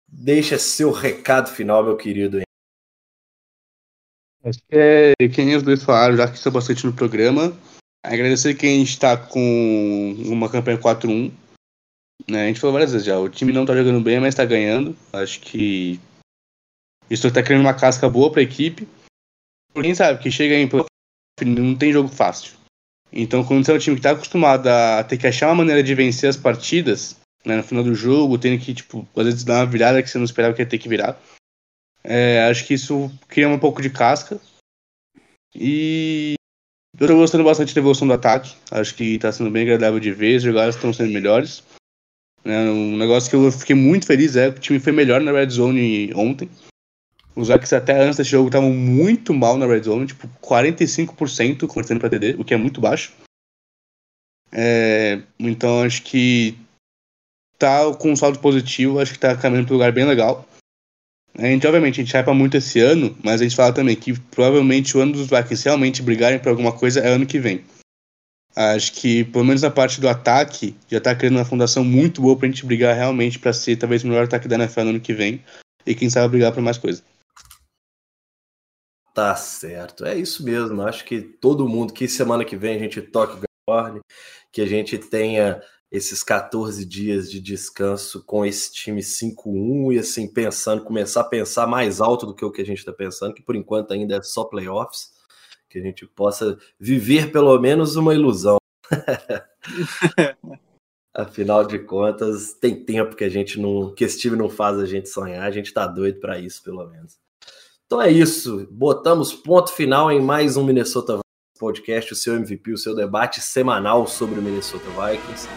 Deixa 0.09 0.59
seu 0.59 0.93
recado 0.93 1.51
final, 1.51 1.85
meu 1.85 1.97
querido. 1.97 2.41
Acho 4.45 4.59
que 4.61 4.77
é 4.77 5.29
quem 5.29 5.57
os 5.57 5.63
dois 5.63 5.83
falaram, 5.83 6.17
já 6.17 6.29
que 6.29 6.37
estão 6.37 6.53
bastante 6.53 6.87
no 6.87 6.93
programa. 6.93 7.57
Agradecer 8.05 8.55
quem 8.55 8.83
está 8.83 9.17
com 9.17 10.15
uma 10.27 10.49
campanha 10.49 10.79
4-1. 10.79 11.33
Né? 12.29 12.45
A 12.45 12.47
gente 12.49 12.61
falou 12.61 12.73
várias 12.73 12.93
vezes 12.93 13.07
já, 13.07 13.19
o 13.19 13.29
time 13.29 13.53
não 13.53 13.63
está 13.63 13.75
jogando 13.75 14.01
bem, 14.01 14.19
mas 14.19 14.31
está 14.31 14.45
ganhando. 14.45 14.97
Acho 15.13 15.41
que 15.41 16.01
isso 17.09 17.27
está 17.27 17.43
criando 17.43 17.61
uma 17.63 17.75
casca 17.75 18.09
boa 18.09 18.31
para 18.31 18.41
a 18.41 18.45
equipe. 18.45 18.89
Quem 19.75 19.95
sabe 19.95 20.23
que 20.23 20.31
chega 20.31 20.55
em 20.55 20.69
não 21.45 21.77
tem 21.77 21.93
jogo 21.93 22.09
fácil. 22.09 22.55
Então, 23.13 23.45
quando 23.45 23.65
você 23.65 23.73
é 23.73 23.75
um 23.75 23.79
time 23.79 23.97
que 23.97 24.01
está 24.01 24.13
acostumado 24.13 24.67
a 24.67 25.05
ter 25.05 25.17
que 25.17 25.27
achar 25.27 25.49
uma 25.49 25.57
maneira 25.57 25.83
de 25.83 25.95
vencer 25.95 26.29
as 26.29 26.37
partidas, 26.37 27.17
né, 27.45 27.57
no 27.57 27.63
final 27.63 27.85
do 27.85 27.95
jogo, 27.95 28.39
tendo 28.39 28.61
que, 28.61 28.75
tipo, 28.75 29.07
às 29.17 29.25
vezes 29.25 29.45
dar 29.45 29.61
uma 29.61 29.67
virada 29.67 30.03
que 30.03 30.09
você 30.09 30.19
não 30.19 30.25
esperava 30.25 30.55
que 30.55 30.63
ia 30.63 30.67
ter 30.67 30.79
que 30.79 30.89
virar. 30.89 31.21
É, 32.03 32.47
acho 32.49 32.67
que 32.67 32.75
isso 32.75 33.11
cria 33.29 33.49
um 33.49 33.59
pouco 33.59 33.81
de 33.81 33.91
casca. 33.91 34.41
E 35.55 36.35
eu 36.99 37.07
tô 37.07 37.15
gostando 37.17 37.45
bastante 37.45 37.75
da 37.75 37.81
evolução 37.81 38.07
do 38.07 38.15
ataque. 38.15 38.55
Acho 38.71 38.95
que 38.95 39.19
tá 39.19 39.31
sendo 39.31 39.51
bem 39.51 39.63
agradável 39.63 40.01
de 40.01 40.13
ver, 40.13 40.37
as 40.37 40.43
jogadas 40.43 40.75
estão 40.75 40.93
sendo 40.93 41.13
melhores. 41.13 41.63
É, 42.47 42.71
um 42.71 42.97
negócio 42.97 43.29
que 43.29 43.35
eu 43.35 43.51
fiquei 43.51 43.75
muito 43.75 44.07
feliz 44.07 44.37
é 44.37 44.53
que 44.53 44.59
o 44.59 44.61
time 44.61 44.79
foi 44.79 44.93
melhor 44.93 45.21
na 45.21 45.33
Red 45.33 45.51
Zone 45.51 46.15
ontem. 46.15 46.49
Os 47.35 47.49
Vikings 47.49 47.75
até 47.75 48.01
antes 48.01 48.17
desse 48.17 48.31
jogo 48.31 48.49
estavam 48.49 48.73
muito 48.73 49.35
mal 49.35 49.59
na 49.59 49.67
Red 49.67 49.83
Zone, 49.83 50.07
tipo 50.07 50.29
45% 50.41 51.67
convertendo 51.67 52.01
para 52.01 52.09
TD, 52.09 52.37
o 52.39 52.45
que 52.45 52.55
é 52.55 52.57
muito 52.57 52.81
baixo. 52.81 53.13
É, 54.53 55.21
então 55.41 55.83
acho 55.83 56.03
que 56.05 56.57
tá 57.59 57.93
com 57.95 58.13
um 58.13 58.17
saldo 58.17 58.39
positivo, 58.39 59.01
acho 59.01 59.13
que 59.13 59.19
tá 59.19 59.37
caminhando 59.37 59.67
para 59.67 59.75
um 59.75 59.79
lugar 59.79 59.93
bem 59.93 60.07
legal. 60.07 60.47
A 61.35 61.43
gente, 61.43 61.67
obviamente, 61.67 62.01
a 62.01 62.05
gente 62.05 62.17
hypa 62.17 62.33
muito 62.33 62.57
esse 62.57 62.81
ano, 62.81 63.15
mas 63.23 63.41
a 63.41 63.45
gente 63.45 63.57
fala 63.57 63.75
também 63.75 63.97
que 63.97 64.19
provavelmente 64.19 64.97
o 64.97 65.01
ano 65.01 65.13
dos 65.13 65.29
Vikings 65.29 65.65
realmente 65.65 66.01
brigarem 66.01 66.39
por 66.39 66.49
alguma 66.49 66.73
coisa 66.73 67.01
é 67.01 67.09
ano 67.09 67.27
que 67.27 67.41
vem. 67.41 67.63
Acho 68.57 68.95
que, 68.95 69.23
pelo 69.25 69.45
menos 69.45 69.61
na 69.61 69.71
parte 69.71 70.01
do 70.01 70.09
ataque, 70.09 70.75
já 70.89 70.99
tá 70.99 71.15
criando 71.15 71.37
uma 71.37 71.45
fundação 71.45 71.85
muito 71.85 72.23
boa 72.23 72.35
pra 72.39 72.49
gente 72.49 72.65
brigar 72.65 72.97
realmente 72.97 73.39
para 73.39 73.53
ser 73.53 73.77
talvez 73.77 74.03
o 74.03 74.09
melhor 74.09 74.25
ataque 74.25 74.49
da 74.49 74.57
NFL 74.57 74.81
no 74.81 74.91
ano 74.91 75.01
que 75.01 75.13
vem. 75.13 75.45
E 75.85 75.95
quem 75.95 76.09
sabe 76.09 76.31
brigar 76.31 76.53
por 76.53 76.63
mais 76.63 76.79
coisa. 76.79 77.03
Tá 79.13 79.37
certo. 79.37 80.07
É 80.07 80.15
isso 80.15 80.43
mesmo. 80.43 80.81
Acho 80.83 81.05
que 81.05 81.21
todo 81.21 81.69
mundo, 81.69 81.93
que 81.93 82.09
semana 82.09 82.47
que 82.47 82.57
vem 82.57 82.77
a 82.77 82.79
gente 82.79 83.03
toque 83.03 83.37
o 83.37 84.01
que 84.51 84.63
a 84.63 84.67
gente 84.67 84.97
tenha 84.97 85.61
esses 85.91 86.23
14 86.23 86.85
dias 86.85 87.31
de 87.31 87.41
descanso 87.41 88.25
com 88.25 88.45
esse 88.45 88.73
time 88.73 89.03
5-1 89.03 89.93
e 89.93 89.99
assim 89.99 90.27
pensando, 90.27 90.83
começar 90.83 91.21
a 91.21 91.25
pensar 91.25 91.67
mais 91.67 92.01
alto 92.01 92.27
do 92.27 92.35
que 92.35 92.45
o 92.45 92.51
que 92.51 92.63
a 92.63 92.67
gente 92.67 92.79
está 92.79 92.93
pensando, 92.93 93.35
que 93.35 93.43
por 93.43 93.55
enquanto 93.55 93.93
ainda 93.93 94.17
é 94.17 94.23
só 94.23 94.45
playoffs, 94.45 95.16
que 95.69 95.79
a 95.79 95.83
gente 95.83 96.07
possa 96.07 96.59
viver 96.79 97.31
pelo 97.33 97.59
menos 97.59 97.97
uma 97.97 98.15
ilusão. 98.15 98.57
Afinal 101.15 101.65
de 101.65 101.79
contas, 101.79 102.53
tem 102.53 102.85
tempo 102.85 103.17
que 103.17 103.25
a 103.25 103.29
gente 103.29 103.59
não, 103.59 103.95
que 103.95 104.05
esse 104.05 104.19
time 104.19 104.37
não 104.37 104.51
faz 104.51 104.79
a 104.79 104.85
gente 104.85 105.09
sonhar, 105.09 105.43
a 105.43 105.51
gente 105.51 105.73
tá 105.73 105.87
doido 105.87 106.21
para 106.21 106.39
isso, 106.39 106.63
pelo 106.63 106.87
menos. 106.87 107.17
Então 107.87 108.03
é 108.03 108.11
isso, 108.11 108.69
botamos 108.71 109.33
ponto 109.33 109.73
final 109.73 110.11
em 110.11 110.21
mais 110.21 110.57
um 110.57 110.65
Minnesota 110.65 111.19
Podcast, 111.59 112.13
o 112.13 112.17
seu 112.17 112.35
MVP, 112.35 112.73
o 112.73 112.77
seu 112.77 112.95
debate 112.95 113.41
semanal 113.41 114.07
sobre 114.07 114.39
o 114.39 114.43
Minnesota 114.43 114.85
Vikings. 114.91 115.49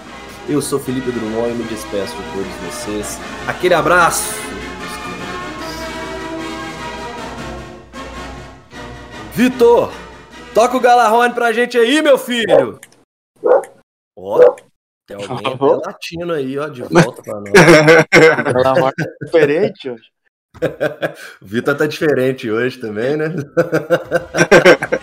Eu 0.48 0.62
sou 0.62 0.80
Felipe 0.80 1.12
Drummond 1.12 1.52
e 1.52 1.56
me 1.56 1.64
despeço 1.66 2.16
de 2.16 2.24
todos 2.32 2.54
vocês. 2.66 3.20
Aquele 3.48 3.74
abraço! 3.74 4.59
Vitor, 9.40 9.90
Toca 10.54 10.76
o 10.76 10.82
Galarrone 10.82 11.34
pra 11.34 11.54
gente 11.54 11.78
aí, 11.78 12.02
meu 12.02 12.18
filho. 12.18 12.78
Ó, 14.18 14.56
tem 15.08 15.16
alguém 15.16 15.54
até 15.54 15.66
latino 15.88 16.34
aí, 16.34 16.60
ó, 16.60 16.68
de 16.68 16.82
volta 16.84 17.24
pra 17.24 17.36
nós. 17.36 17.54
Galarrone 18.54 18.94
é 19.00 19.26
diferente 19.26 19.92
hoje. 19.92 20.04
O 21.42 21.46
Vitor 21.48 21.78
tá 21.78 21.88
diferente 21.88 22.52
hoje 22.52 22.82
também, 22.82 23.16
né? 23.16 23.28